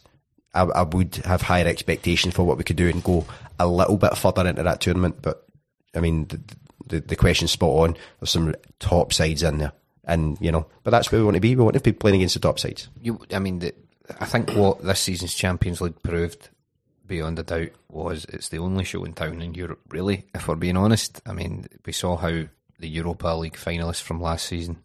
I, 0.54 0.62
I 0.64 0.84
would 0.84 1.16
have 1.18 1.42
higher 1.42 1.68
expectations 1.68 2.34
for 2.34 2.46
what 2.46 2.58
we 2.58 2.64
could 2.64 2.78
do 2.78 2.88
and 2.88 3.04
go 3.04 3.26
a 3.60 3.68
little 3.68 3.98
bit 3.98 4.18
further 4.18 4.48
into 4.48 4.64
that 4.64 4.80
tournament. 4.80 5.22
But 5.22 5.46
I 5.94 6.00
mean, 6.00 6.26
the, 6.26 6.40
the, 6.88 7.00
the 7.02 7.16
question's 7.16 7.52
spot 7.52 7.70
on. 7.70 7.98
There's 8.20 8.32
some 8.32 8.56
top 8.80 9.12
sides 9.12 9.44
in 9.44 9.58
there, 9.58 9.74
and 10.06 10.38
you 10.40 10.52
know, 10.52 10.68
but 10.84 10.92
that's 10.92 11.12
where 11.12 11.20
we 11.20 11.26
want 11.26 11.36
to 11.36 11.42
be. 11.42 11.56
We 11.56 11.64
want 11.64 11.76
to 11.76 11.82
be 11.82 11.92
playing 11.92 12.18
against 12.18 12.36
the 12.36 12.40
top 12.40 12.60
sides. 12.60 12.88
You, 13.02 13.20
I 13.34 13.40
mean, 13.40 13.60
the, 13.60 13.74
I 14.20 14.26
think 14.26 14.52
what 14.52 14.82
this 14.82 15.00
season's 15.00 15.34
Champions 15.34 15.82
League 15.82 16.02
proved, 16.04 16.50
beyond 17.08 17.40
a 17.40 17.44
doubt, 17.44 17.70
was 17.90 18.26
it's 18.26 18.50
the 18.50 18.60
only 18.60 18.84
show 18.84 19.04
in 19.04 19.14
town 19.14 19.42
in 19.42 19.54
Europe. 19.54 19.82
Really, 19.90 20.26
if 20.34 20.48
we're 20.48 20.56
being 20.56 20.78
honest, 20.78 21.22
I 21.26 21.34
mean, 21.34 21.66
we 21.86 21.94
saw 21.94 22.18
how 22.18 22.44
the 22.80 22.88
Europa 22.88 23.28
League 23.30 23.56
finalists 23.56 24.02
from 24.02 24.22
last 24.22 24.46
season 24.46 24.84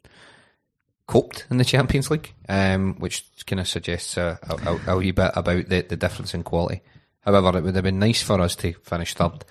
coped 1.07 1.47
in 1.51 1.57
the 1.57 1.65
Champions 1.65 2.11
League, 2.11 2.33
um, 2.49 2.95
which 3.01 3.25
kind 3.47 3.59
of 3.59 3.67
suggests 3.67 4.17
a, 4.17 4.39
a, 4.43 4.93
a 4.93 4.97
wee 4.97 5.11
bit 5.11 5.33
about 5.35 5.69
the, 5.69 5.83
the 5.83 5.97
difference 5.97 6.35
in 6.35 6.45
quality. 6.45 6.83
However, 7.21 7.59
it 7.59 7.65
would 7.65 7.75
have 7.75 7.85
been 7.85 7.99
nice 7.99 8.23
for 8.23 8.41
us 8.41 8.55
to 8.57 8.73
finish 8.85 9.15
third, 9.15 9.45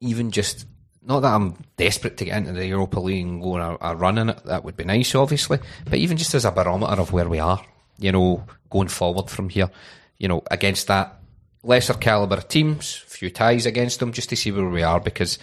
even 0.00 0.30
just. 0.30 0.66
Not 1.06 1.20
that 1.20 1.34
I'm 1.34 1.62
desperate 1.76 2.16
to 2.16 2.24
get 2.24 2.38
into 2.38 2.52
the 2.52 2.66
Europa 2.66 2.98
League 2.98 3.26
and 3.26 3.42
go 3.42 3.60
on 3.60 3.76
a, 3.78 3.92
a 3.92 3.94
run 3.94 4.16
in 4.16 4.30
it. 4.30 4.42
That 4.46 4.64
would 4.64 4.74
be 4.74 4.84
nice, 4.84 5.14
obviously. 5.14 5.58
But 5.84 5.98
even 5.98 6.16
just 6.16 6.34
as 6.34 6.46
a 6.46 6.50
barometer 6.50 6.98
of 6.98 7.12
where 7.12 7.28
we 7.28 7.38
are, 7.40 7.62
you 7.98 8.10
know, 8.10 8.44
going 8.70 8.88
forward 8.88 9.28
from 9.28 9.50
here, 9.50 9.70
you 10.16 10.28
know, 10.28 10.42
against 10.50 10.86
that 10.86 11.20
lesser 11.64 11.94
caliber 11.94 12.40
teams, 12.40 12.94
few 12.94 13.30
ties 13.30 13.66
against 13.66 14.00
them, 14.00 14.12
just 14.12 14.28
to 14.28 14.36
see 14.36 14.52
where 14.52 14.68
we 14.68 14.82
are. 14.82 15.00
Because 15.00 15.38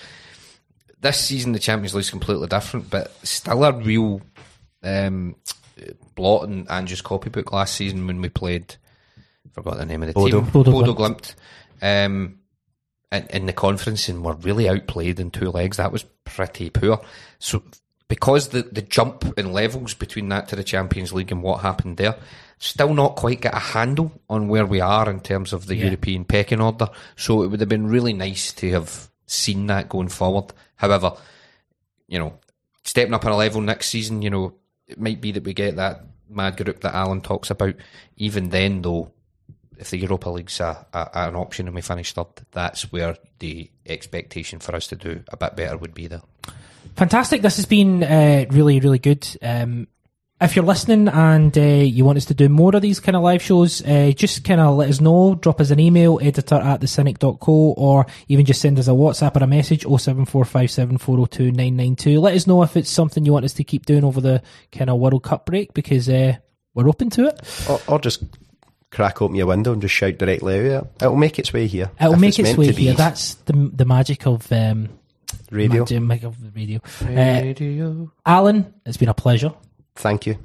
this 1.01 1.19
season 1.19 1.51
the 1.51 1.59
Champions 1.59 1.93
League 1.93 2.01
is 2.01 2.09
completely 2.09 2.47
different, 2.47 2.89
but 2.89 3.11
still 3.25 3.63
a 3.63 3.71
real 3.73 4.21
um, 4.83 5.35
blot 6.15 6.47
in 6.47 6.67
Andrew's 6.67 7.01
copybook 7.01 7.51
last 7.51 7.75
season 7.75 8.07
when 8.07 8.21
we 8.21 8.29
played. 8.29 8.75
Forgot 9.51 9.77
the 9.77 9.85
name 9.85 10.03
of 10.03 10.07
the 10.07 10.13
Bodo. 10.13 10.41
team. 10.41 10.49
Bodo 10.51 10.71
Bodo 10.71 10.93
Glimt. 10.93 11.35
Glimt. 11.81 12.05
Um, 12.05 12.39
in, 13.11 13.27
in 13.27 13.45
the 13.45 13.53
conference 13.53 14.07
and 14.07 14.23
were 14.23 14.35
really 14.35 14.69
outplayed 14.69 15.19
in 15.19 15.31
two 15.31 15.51
legs. 15.51 15.77
That 15.77 15.91
was 15.91 16.03
pretty 16.23 16.69
poor. 16.69 17.01
So 17.39 17.63
because 18.07 18.49
the, 18.49 18.63
the 18.63 18.81
jump 18.81 19.37
in 19.37 19.53
levels 19.53 19.93
between 19.93 20.29
that 20.29 20.47
to 20.49 20.55
the 20.55 20.63
Champions 20.63 21.13
League 21.13 21.31
and 21.31 21.43
what 21.43 21.61
happened 21.61 21.97
there, 21.97 22.17
still 22.61 22.93
not 22.93 23.15
quite 23.15 23.41
get 23.41 23.55
a 23.55 23.59
handle 23.59 24.11
on 24.29 24.47
where 24.47 24.67
we 24.67 24.79
are 24.79 25.09
in 25.09 25.19
terms 25.19 25.51
of 25.51 25.65
the 25.65 25.75
Yeah. 25.75 25.85
European 25.85 26.23
pecking 26.23 26.61
order. 26.61 26.89
So 27.15 27.41
it 27.41 27.47
would 27.47 27.59
have 27.59 27.67
been 27.67 27.87
really 27.87 28.13
nice 28.13 28.53
to 28.53 28.69
have 28.69 29.09
seen 29.25 29.65
that 29.67 29.89
going 29.89 30.09
forward. 30.09 30.53
However, 30.75 31.13
you 32.07 32.19
know, 32.19 32.39
stepping 32.83 33.15
up 33.15 33.25
on 33.25 33.31
a 33.31 33.37
level 33.37 33.61
next 33.61 33.87
season, 33.87 34.21
you 34.21 34.29
know, 34.29 34.53
it 34.87 34.99
might 34.99 35.19
be 35.19 35.31
that 35.31 35.43
we 35.43 35.55
get 35.55 35.77
that 35.77 36.03
mad 36.29 36.55
group 36.55 36.81
that 36.81 36.93
Alan 36.93 37.21
talks 37.21 37.49
about. 37.49 37.73
Even 38.17 38.49
then, 38.49 38.83
though, 38.83 39.11
if 39.79 39.89
the 39.89 39.97
Europa 39.97 40.29
League's 40.29 40.59
a, 40.59 40.85
a, 40.93 41.09
an 41.13 41.35
option 41.35 41.65
and 41.65 41.73
we 41.73 41.81
finish 41.81 42.13
third, 42.13 42.27
that's 42.51 42.91
where 42.91 43.17
the 43.39 43.71
expectation 43.87 44.59
for 44.59 44.75
us 44.75 44.85
to 44.89 44.95
do 44.95 45.23
a 45.29 45.37
bit 45.37 45.55
better 45.55 45.77
would 45.77 45.95
be 45.95 46.05
there. 46.05 46.21
Fantastic. 46.95 47.41
This 47.41 47.55
has 47.55 47.65
been 47.65 48.03
uh, 48.03 48.45
really, 48.51 48.79
really 48.79 48.99
good. 48.99 49.27
Um, 49.41 49.87
if 50.41 50.55
you're 50.55 50.65
listening 50.65 51.07
and 51.07 51.55
uh, 51.57 51.61
you 51.61 52.03
want 52.03 52.17
us 52.17 52.25
to 52.25 52.33
do 52.33 52.49
more 52.49 52.75
of 52.75 52.81
these 52.81 52.99
kind 52.99 53.15
of 53.15 53.21
live 53.21 53.43
shows, 53.43 53.85
uh, 53.85 54.11
just 54.15 54.43
kind 54.43 54.59
of 54.59 54.75
let 54.75 54.89
us 54.89 54.99
know. 54.99 55.35
Drop 55.35 55.61
us 55.61 55.69
an 55.69 55.79
email, 55.79 56.19
editor 56.21 56.55
at 56.55 56.81
thecynic.co, 56.81 57.73
or 57.77 58.07
even 58.27 58.45
just 58.45 58.61
send 58.61 58.79
us 58.79 58.87
a 58.87 58.91
WhatsApp 58.91 59.39
or 59.39 59.43
a 59.43 59.47
message, 59.47 59.85
07457402992. 59.85 62.19
Let 62.19 62.33
us 62.35 62.47
know 62.47 62.63
if 62.63 62.75
it's 62.75 62.89
something 62.89 63.23
you 63.25 63.33
want 63.33 63.45
us 63.45 63.53
to 63.53 63.63
keep 63.63 63.85
doing 63.85 64.03
over 64.03 64.19
the 64.19 64.41
kind 64.71 64.89
of 64.89 64.97
World 64.99 65.21
Cup 65.23 65.45
break, 65.45 65.73
because 65.73 66.09
uh, 66.09 66.35
we're 66.73 66.89
open 66.89 67.11
to 67.11 67.27
it. 67.27 67.39
Or, 67.69 67.79
or 67.87 67.99
just 67.99 68.23
crack 68.91 69.21
open 69.21 69.35
your 69.35 69.47
window 69.47 69.73
and 69.73 69.81
just 69.81 69.93
shout 69.93 70.17
directly 70.17 70.73
out. 70.73 70.89
It'll 71.01 71.15
make 71.15 71.37
its 71.39 71.53
way 71.53 71.67
here. 71.67 71.91
It'll 71.99 72.17
make 72.17 72.39
it's 72.39 72.49
its 72.49 72.57
way 72.57 72.67
to 72.67 72.73
be 72.73 72.85
here. 72.85 72.93
That's 72.93 73.35
the 73.35 73.71
the 73.73 73.85
magic 73.85 74.25
of 74.25 74.51
um, 74.51 74.89
radio. 75.49 75.85
magic 75.99 76.23
of 76.23 76.41
the 76.41 76.49
radio. 76.49 76.79
Uh, 77.01 78.07
Alan, 78.25 78.73
it's 78.85 78.97
been 78.97 79.09
a 79.09 79.13
pleasure. 79.13 79.53
Thank 79.95 80.25
you. 80.25 80.37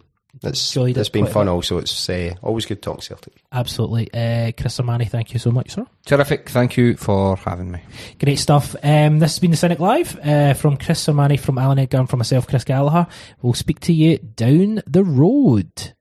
It's, 0.42 0.76
Enjoyed 0.76 0.96
it 0.96 1.00
it's 1.00 1.08
been 1.08 1.26
fun 1.26 1.48
also. 1.48 1.78
It's 1.78 2.10
uh, 2.10 2.34
always 2.42 2.66
good 2.66 2.82
talking 2.82 3.00
Celtic. 3.00 3.32
Absolutely. 3.52 4.12
Uh, 4.12 4.52
Chris 4.56 4.78
Amani, 4.78 5.06
thank 5.06 5.32
you 5.32 5.38
so 5.38 5.50
much, 5.50 5.70
sir. 5.70 5.86
Terrific. 6.04 6.50
Thank 6.50 6.76
you 6.76 6.96
for 6.96 7.36
having 7.36 7.70
me. 7.70 7.80
Great 8.18 8.38
stuff. 8.38 8.76
Um, 8.82 9.18
this 9.18 9.32
has 9.32 9.38
been 9.38 9.50
the 9.50 9.56
Cynic 9.56 9.78
Live 9.78 10.18
uh, 10.18 10.54
from 10.54 10.76
Chris 10.76 11.06
Sermani, 11.06 11.40
from 11.40 11.58
Alan 11.58 11.78
Edgar, 11.78 11.98
and 11.98 12.10
from 12.10 12.18
myself, 12.18 12.46
Chris 12.46 12.64
Gallagher. 12.64 13.06
We'll 13.40 13.54
speak 13.54 13.80
to 13.80 13.92
you 13.92 14.18
down 14.18 14.82
the 14.86 15.04
road. 15.04 15.95